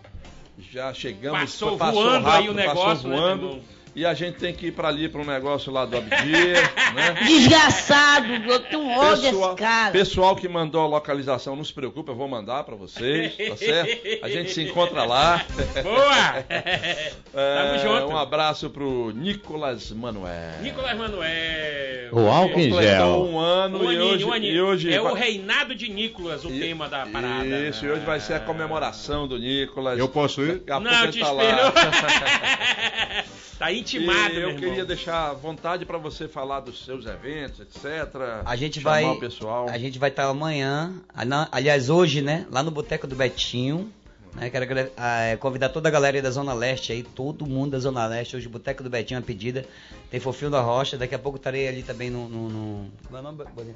já 0.72 0.93
chegamos, 0.93 1.39
Passou 1.39 1.76
voando 1.77 2.30
aí 2.30 2.47
o 2.47 2.53
negócio, 2.53 2.84
passou 2.84 3.10
né, 3.10 3.18
voando. 3.18 3.45
irmão? 3.47 3.61
E 3.95 4.06
a 4.06 4.14
gente 4.14 4.38
tem 4.38 4.53
que 4.53 4.68
ir 4.68 4.72
para 4.72 4.88
ali 4.88 5.07
para 5.10 5.22
um 5.22 5.26
negócio 5.26 5.72
lá 5.72 5.86
do 5.86 5.98
Abdias, 5.98 6.60
né? 6.95 7.14
Desgraçado, 7.26 8.28
eu 8.34 8.60
tenho 8.61 8.82
um 8.84 8.98
ódio 8.98 9.24
Pessoal, 9.24 9.56
desse 9.56 9.64
cara. 9.68 9.91
pessoal 9.91 10.36
que 10.36 10.48
mandou 10.48 10.82
a 10.82 10.88
localização, 10.88 11.56
não 11.56 11.64
se 11.64 11.74
preocupe, 11.74 12.10
eu 12.10 12.15
vou 12.15 12.28
mandar 12.28 12.64
para 12.64 12.76
vocês, 12.76 13.36
tá 13.36 13.57
certo? 13.57 14.24
A 14.26 14.30
gente 14.30 14.52
se 14.52 14.64
encontra 14.64 15.03
lá. 15.03 15.44
Boa! 15.84 16.44
É, 17.36 17.80
Tamo 17.80 17.80
junto. 17.80 18.14
Um 18.14 18.18
abraço 18.18 18.70
pro 18.70 19.11
Nicolas 19.15 19.90
Manuel. 19.91 20.61
Nicolas 20.61 20.95
Manuel. 20.95 22.11
O 22.11 22.30
álcool 22.30 22.60
em 22.60 22.72
gel. 22.72 23.24
um 23.26 23.40
ano 23.40 23.80
Um 23.80 23.91
e, 23.91 23.95
aninho, 23.95 24.14
hoje, 24.14 24.26
um 24.26 24.34
aninho. 24.34 24.53
e 24.53 24.61
hoje 24.61 24.94
é 24.94 24.99
vai- 24.99 25.11
o 25.11 25.15
reinado 25.15 25.74
de 25.74 25.90
Nicolas, 25.91 26.45
o 26.45 26.52
E- 26.52 26.60
tema 26.60 26.88
da 26.88 27.07
parada. 27.07 27.44
né? 27.44 27.70
Isso, 27.70 27.86
e 27.86 27.90
hoje 27.90 28.06
vai 28.06 28.20
ser 28.20 28.36
a 28.36 28.40
comemoração 28.40 29.28
do 29.28 29.40
Nicolas. 29.40 29.98
Eu 29.98 30.07
posso 30.07 30.41
ir? 30.44 30.60
Daqui 30.60 30.72
a 30.72 30.80
Não, 30.80 31.11
te 31.11 31.20
tá 31.22 31.32
lá. 31.32 31.44
Tá 33.64 33.72
intimado, 33.72 34.34
E 34.34 34.41
eu 34.41 34.49
irmão. 34.49 34.56
queria 34.60 34.85
deixar 34.85 35.34
vontade 35.34 35.85
para 35.85 35.98
você 35.98 36.27
falar 36.27 36.60
dos 36.60 36.84
seus 36.84 37.06
eventos, 37.06 37.61
etc. 37.61 38.44
A 38.45 38.56
gente 38.56 38.80
vai. 38.80 39.06
o 39.06 39.19
pessoal. 39.19 39.69
A 39.69 39.77
gente 39.77 39.98
vai 39.98 40.10
estar 40.10 40.26
amanhã, 40.26 40.94
ah, 41.14 41.23
na- 41.23 41.48
aliás, 41.52 41.90
hoje, 41.90 42.22
né? 42.22 42.45
Lá 42.52 42.61
no 42.61 42.72
Boteco 42.72 43.07
do 43.07 43.15
Betinho. 43.15 43.91
Né, 44.34 44.49
quero 44.49 44.65
é, 44.98 45.38
convidar 45.38 45.69
toda 45.69 45.90
a 45.90 45.91
galera 45.91 46.18
aí 46.18 46.22
da 46.22 46.31
Zona 46.31 46.53
Leste 46.56 46.91
aí, 46.91 47.03
todo 47.03 47.45
mundo 47.45 47.72
da 47.73 47.80
Zona 47.80 48.07
Leste. 48.07 48.35
Hoje, 48.35 48.49
Boteco 48.49 48.81
do 48.81 48.90
Betinho 48.90 49.18
é 49.18 49.19
uma 49.19 49.26
pedida. 49.26 49.64
Tem 50.10 50.19
Fofinho 50.19 50.49
da 50.49 50.60
Rocha. 50.60 50.98
Daqui 50.98 51.14
a 51.14 51.19
pouco 51.19 51.38
estarei 51.38 51.68
ali 51.68 51.84
também 51.84 52.10
no. 52.10 52.27
no, 52.27 52.49
no... 52.49 52.91
Como 53.06 53.15
é 53.15 53.19
o 53.19 53.23
nome, 53.23 53.45
Bolinha? 53.56 53.76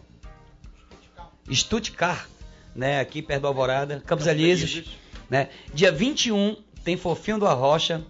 Stuttgart, 1.54 2.28
né? 2.76 3.00
Aqui 3.00 3.22
perto 3.22 3.42
do 3.42 3.48
Alvorada. 3.48 4.02
Campos 4.06 4.28
Elíseos. 4.28 4.98
Né? 5.30 5.50
Dia 5.74 5.92
21 5.92 6.58
tem 6.84 6.98
Fofinho 6.98 7.38
do 7.38 7.46
Arrocha. 7.46 8.04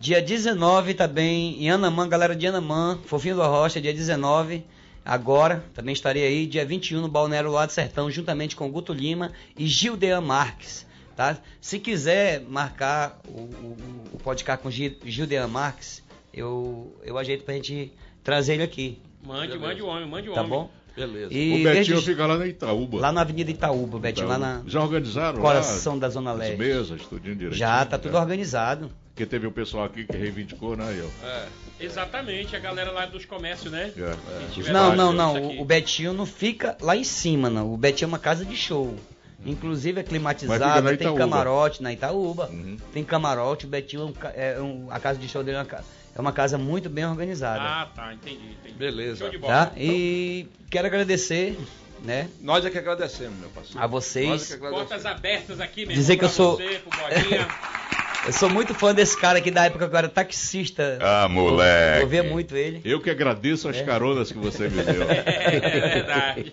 Dia 0.00 0.22
19 0.22 0.94
também 0.94 1.62
em 1.62 1.70
Anamã, 1.70 2.08
galera 2.08 2.34
de 2.34 2.46
Anamã, 2.46 2.98
Fofinho 3.04 3.34
do 3.36 3.42
Arrocha, 3.42 3.80
dia 3.80 3.92
19. 3.92 4.64
Agora, 5.04 5.62
também 5.74 5.92
estarei 5.92 6.24
aí, 6.26 6.46
dia 6.46 6.64
21 6.64 7.02
no 7.02 7.08
Balneário 7.08 7.50
Lado 7.50 7.70
Sertão, 7.70 8.10
juntamente 8.10 8.56
com 8.56 8.70
Guto 8.70 8.92
Lima 8.94 9.32
e 9.58 9.66
Gildean 9.66 10.20
Marques. 10.22 10.86
Tá? 11.16 11.36
Se 11.60 11.78
quiser 11.78 12.40
marcar 12.48 13.20
o, 13.28 13.40
o, 13.40 13.76
o 14.14 14.18
podcast 14.18 14.62
com 14.62 14.70
Gil- 14.70 14.96
Gildean 15.04 15.46
Marques, 15.48 16.02
eu, 16.32 16.94
eu 17.04 17.18
ajeito 17.18 17.44
pra 17.44 17.54
gente 17.54 17.92
trazer 18.24 18.54
ele 18.54 18.62
aqui. 18.62 18.98
Mande, 19.22 19.58
mande 19.58 19.82
o 19.82 19.86
homem, 19.86 20.08
mande 20.08 20.30
o 20.30 20.32
Tá 20.32 20.40
homem. 20.40 20.50
bom? 20.50 20.70
Beleza. 20.96 21.32
E 21.32 21.60
O 21.60 21.64
Betinho 21.64 21.84
desde- 21.96 22.00
fica 22.10 22.26
lá 22.26 22.38
na 22.38 22.46
Itaúba. 22.46 23.00
lá 23.00 23.12
na 23.12 23.20
Avenida 23.20 23.50
Itaúba, 23.50 23.98
Betinho, 23.98 24.28
lá 24.28 24.38
na 24.38 24.62
Já 24.66 24.80
organizaram 24.82 25.40
coração 25.40 25.94
lá? 25.94 26.00
da 26.00 26.08
Zona 26.08 26.32
As 26.32 26.38
Leste. 26.38 26.56
mesas, 26.56 27.02
tudinho 27.02 27.34
direitinho. 27.34 27.52
Já, 27.58 27.84
tá 27.84 27.98
tudo 27.98 28.16
é. 28.16 28.20
organizado. 28.20 28.90
Porque 29.20 29.26
teve 29.30 29.46
um 29.46 29.52
pessoal 29.52 29.84
aqui 29.84 30.06
que 30.06 30.16
reivindicou, 30.16 30.74
né, 30.74 30.96
eu? 30.98 31.10
É. 31.22 31.46
Exatamente, 31.78 32.56
a 32.56 32.58
galera 32.58 32.90
lá 32.90 33.04
dos 33.04 33.26
comércios, 33.26 33.70
né? 33.70 33.92
É. 33.94 34.16
Tiver 34.54 34.72
Não, 34.72 34.96
não, 34.96 35.12
não. 35.12 35.34
O, 35.42 35.60
o 35.60 35.64
Betinho 35.66 36.14
não 36.14 36.24
fica 36.24 36.74
lá 36.80 36.96
em 36.96 37.04
cima, 37.04 37.50
não. 37.50 37.70
O 37.70 37.76
Betinho 37.76 38.06
é 38.06 38.08
uma 38.08 38.18
casa 38.18 38.46
de 38.46 38.56
show. 38.56 38.96
Inclusive 39.44 40.00
é 40.00 40.02
climatizado, 40.02 40.96
tem 40.96 41.14
camarote 41.14 41.82
na 41.82 41.92
Itaúba. 41.92 42.48
Uhum. 42.48 42.78
Tem 42.94 43.04
camarote, 43.04 43.66
o 43.66 43.68
Betinho 43.68 44.14
é, 44.34 44.58
um 44.58 44.58
é 44.58 44.60
um- 44.62 44.90
a 44.90 44.98
casa 44.98 45.18
de 45.18 45.28
show 45.28 45.42
dele 45.44 45.58
é 45.58 45.60
uma, 45.60 45.66
ca- 45.66 45.84
é 46.16 46.20
uma 46.20 46.32
casa 46.32 46.56
muito 46.56 46.88
bem 46.88 47.04
organizada. 47.04 47.60
Ah, 47.62 47.88
tá, 47.94 48.14
entendi, 48.14 48.52
entendi. 48.58 48.74
Beleza. 48.78 49.16
Show 49.18 49.28
de 49.30 49.36
bola. 49.36 49.66
tá? 49.66 49.72
E 49.76 50.46
quero 50.70 50.86
agradecer, 50.86 51.58
né, 52.02 52.30
Nós 52.40 52.64
é 52.64 52.70
que 52.70 52.78
agradecemos, 52.78 53.38
meu 53.38 53.50
parceiro. 53.50 53.82
a 53.82 53.86
vocês. 53.86 54.26
Nós 54.26 54.42
é 54.44 54.46
que 54.46 54.52
agradecemos. 54.54 54.88
Portas 54.88 55.04
abertas 55.06 55.60
aqui, 55.60 55.84
meu 55.84 55.94
Dizer 55.94 56.16
que 56.16 56.24
eu 56.24 56.30
sou- 56.30 56.56
Você. 56.56 56.80
Eu 58.26 58.32
sou 58.34 58.50
muito 58.50 58.74
fã 58.74 58.94
desse 58.94 59.16
cara 59.18 59.38
aqui 59.38 59.50
da 59.50 59.64
época 59.64 59.88
que 59.88 59.94
eu 59.94 59.98
era 59.98 60.08
taxista. 60.08 60.98
Ah, 61.00 61.26
moleque. 61.28 61.98
Eu 61.98 62.02
ouvia 62.02 62.22
muito 62.22 62.54
ele. 62.54 62.80
Eu 62.84 63.00
que 63.00 63.08
agradeço 63.08 63.68
as 63.68 63.80
caronas 63.80 64.30
que 64.30 64.38
você 64.38 64.68
me 64.68 64.82
deu. 64.82 65.00
É 65.10 65.58
verdade. 65.88 66.52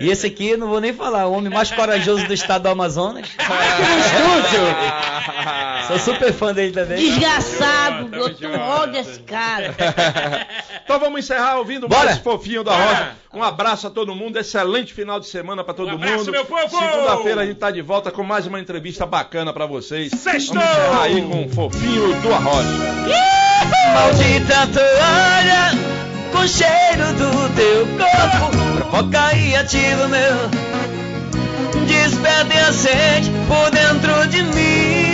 E 0.00 0.10
esse 0.10 0.26
aqui 0.26 0.50
eu 0.50 0.58
não 0.58 0.68
vou 0.68 0.80
nem 0.80 0.92
falar, 0.92 1.26
o 1.26 1.32
homem 1.32 1.52
mais 1.52 1.70
corajoso 1.70 2.26
do 2.26 2.34
estado 2.34 2.62
do 2.62 2.68
Amazonas. 2.68 3.28
Ah, 5.34 5.71
Sou 5.86 5.98
super 5.98 6.32
fã 6.32 6.52
dele 6.52 6.72
também. 6.72 6.96
Desgraçado, 6.98 8.08
Tamo 8.10 8.36
eu 8.40 8.50
um 8.50 8.60
ódio 8.60 8.92
desse 8.92 9.20
cara. 9.20 9.74
Então 10.84 10.98
vamos 10.98 11.20
encerrar 11.20 11.56
ouvindo 11.58 11.88
Bora. 11.88 12.06
mais 12.06 12.18
fofinho 12.18 12.64
da. 12.64 12.74
Rocha. 12.74 13.12
Um 13.32 13.42
abraço 13.42 13.86
a 13.86 13.90
todo 13.90 14.14
mundo, 14.14 14.36
excelente 14.38 14.92
final 14.92 15.20
de 15.20 15.26
semana 15.26 15.62
pra 15.62 15.72
todo 15.72 15.88
Um 15.90 15.94
abraço, 15.94 16.18
mundo. 16.18 16.32
meu 16.32 16.44
povo. 16.44 16.68
Segunda-feira 16.68 17.40
a 17.42 17.46
gente 17.46 17.56
tá 17.58 17.70
de 17.70 17.80
volta 17.80 18.10
com 18.10 18.22
mais 18.24 18.46
uma 18.46 18.58
entrevista 18.60 19.06
bacana 19.06 19.52
pra 19.52 19.64
vocês. 19.64 20.10
Sextou. 20.12 20.56
Vamos 20.60 20.70
encerrar 20.76 21.02
aí 21.04 21.22
com 21.22 21.44
o 21.44 21.48
fofinho 21.48 22.20
do 22.20 22.34
Arrocha. 22.34 22.68
Maldita 23.94 24.66
toalha 24.72 25.70
com 26.32 26.46
cheiro 26.48 27.12
do 27.14 27.54
teu 27.54 27.86
corpo 27.96 28.76
provoca 28.76 29.34
e 29.36 29.54
ativa 29.56 30.04
o 30.04 30.08
meu. 30.08 30.50
Desperta 31.86 32.54
e 32.54 32.58
acende 32.60 33.30
por 33.48 33.70
dentro 33.70 34.26
de 34.28 34.42
mim. 34.42 35.11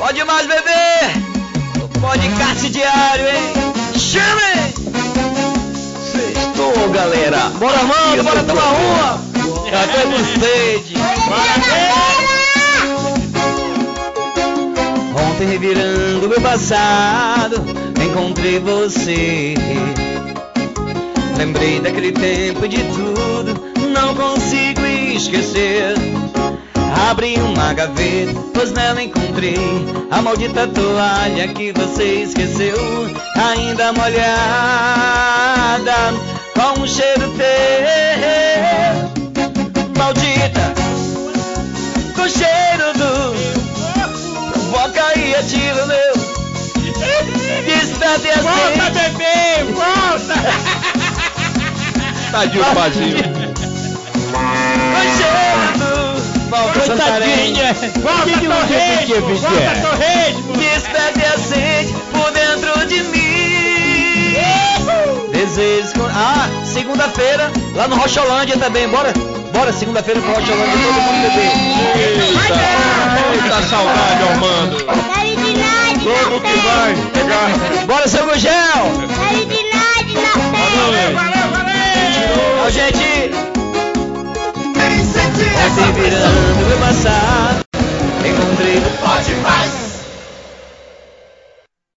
Pode 0.00 0.24
mais 0.24 0.46
beber, 0.46 1.84
o 1.84 2.00
podcast 2.00 2.70
diário, 2.70 3.26
hein? 3.26 3.52
Chame! 3.98 4.72
Sextou, 6.10 6.88
galera. 6.88 7.50
Bora, 7.58 7.82
mano, 7.82 8.24
bora 8.24 8.42
tomar 8.44 8.72
uma. 8.72 9.22
Já 9.70 9.86
tô 9.88 10.00
com 10.08 10.40
sede. 10.40 10.94
Ontem 15.32 15.48
revirando 15.48 16.30
meu 16.30 16.40
passado, 16.40 17.62
encontrei 18.02 18.58
você. 18.58 19.52
Lembrei 21.36 21.78
daquele 21.78 22.12
tempo 22.12 22.64
e 22.64 22.68
de 22.68 22.82
tudo, 22.84 23.62
não 23.92 24.14
consigo 24.14 24.80
esquecer. 25.14 25.94
Abri 27.08 27.36
uma 27.40 27.72
gaveta, 27.72 28.34
pois 28.54 28.72
nela 28.72 29.02
encontrei 29.02 29.56
a 30.10 30.20
maldita 30.20 30.66
toalha 30.68 31.48
que 31.48 31.72
você 31.72 32.22
esqueceu, 32.22 32.76
ainda 33.36 33.92
molhada, 33.92 34.24
com 36.54 36.80
um 36.80 36.86
cheiro 36.86 37.32
teu. 37.36 37.50
Maldita, 39.96 40.74
com 42.14 42.28
cheiro 42.28 42.92
do 42.94 43.34
Provoca 44.50 45.18
e 45.18 45.34
atira 45.34 45.86
meu 45.86 46.14
Desperta 47.64 48.28
e 48.28 48.40
Volta, 48.40 48.90
bebê, 48.90 49.64
volta! 49.72 50.34
Tadinho 52.32 52.64
do 52.64 52.74
Bazinho. 52.74 53.40
Volta, 56.50 56.80
Coitadinha. 56.80 57.72
Volta, 58.02 58.32
Torresmo. 58.40 59.24
Volta, 59.36 59.72
Torresmo. 59.80 60.50
Sede 61.48 61.94
por 62.12 62.30
dentro 62.32 62.86
de 62.86 63.02
mim. 63.04 64.36
Desejos 65.32 65.92
com... 65.92 66.04
Ah, 66.06 66.48
segunda-feira, 66.64 67.50
lá 67.74 67.86
no 67.88 67.96
Rocholândia 67.96 68.56
também. 68.56 68.88
Bora, 68.88 69.12
bora, 69.52 69.72
segunda-feira 69.72 70.20
pro 70.20 70.32
Rocholândia, 70.32 70.76
todo 70.76 71.00
mundo 71.00 71.22
beber. 71.22 71.52
Eita, 71.96 73.44
eita 73.44 73.62
saudade, 73.68 74.22
Armando. 74.28 74.84
Como 74.84 76.40
que 76.40 76.56
vai 76.58 76.96
pegar? 77.12 77.50
Bora, 77.86 78.08
seu 78.08 78.26
Gugel! 78.26 78.50
Valeu, 80.74 81.14
valeu, 81.14 81.46
valeu. 81.52 82.64
Ó, 82.64 82.70
gente! 82.70 83.59
Ontem 85.42 85.92
virando 85.92 86.66
meu 86.66 86.78
passado, 86.78 87.60
encontrei 88.24 88.80
no 88.80 88.90
Pode 88.98 89.34
vai. 89.34 89.79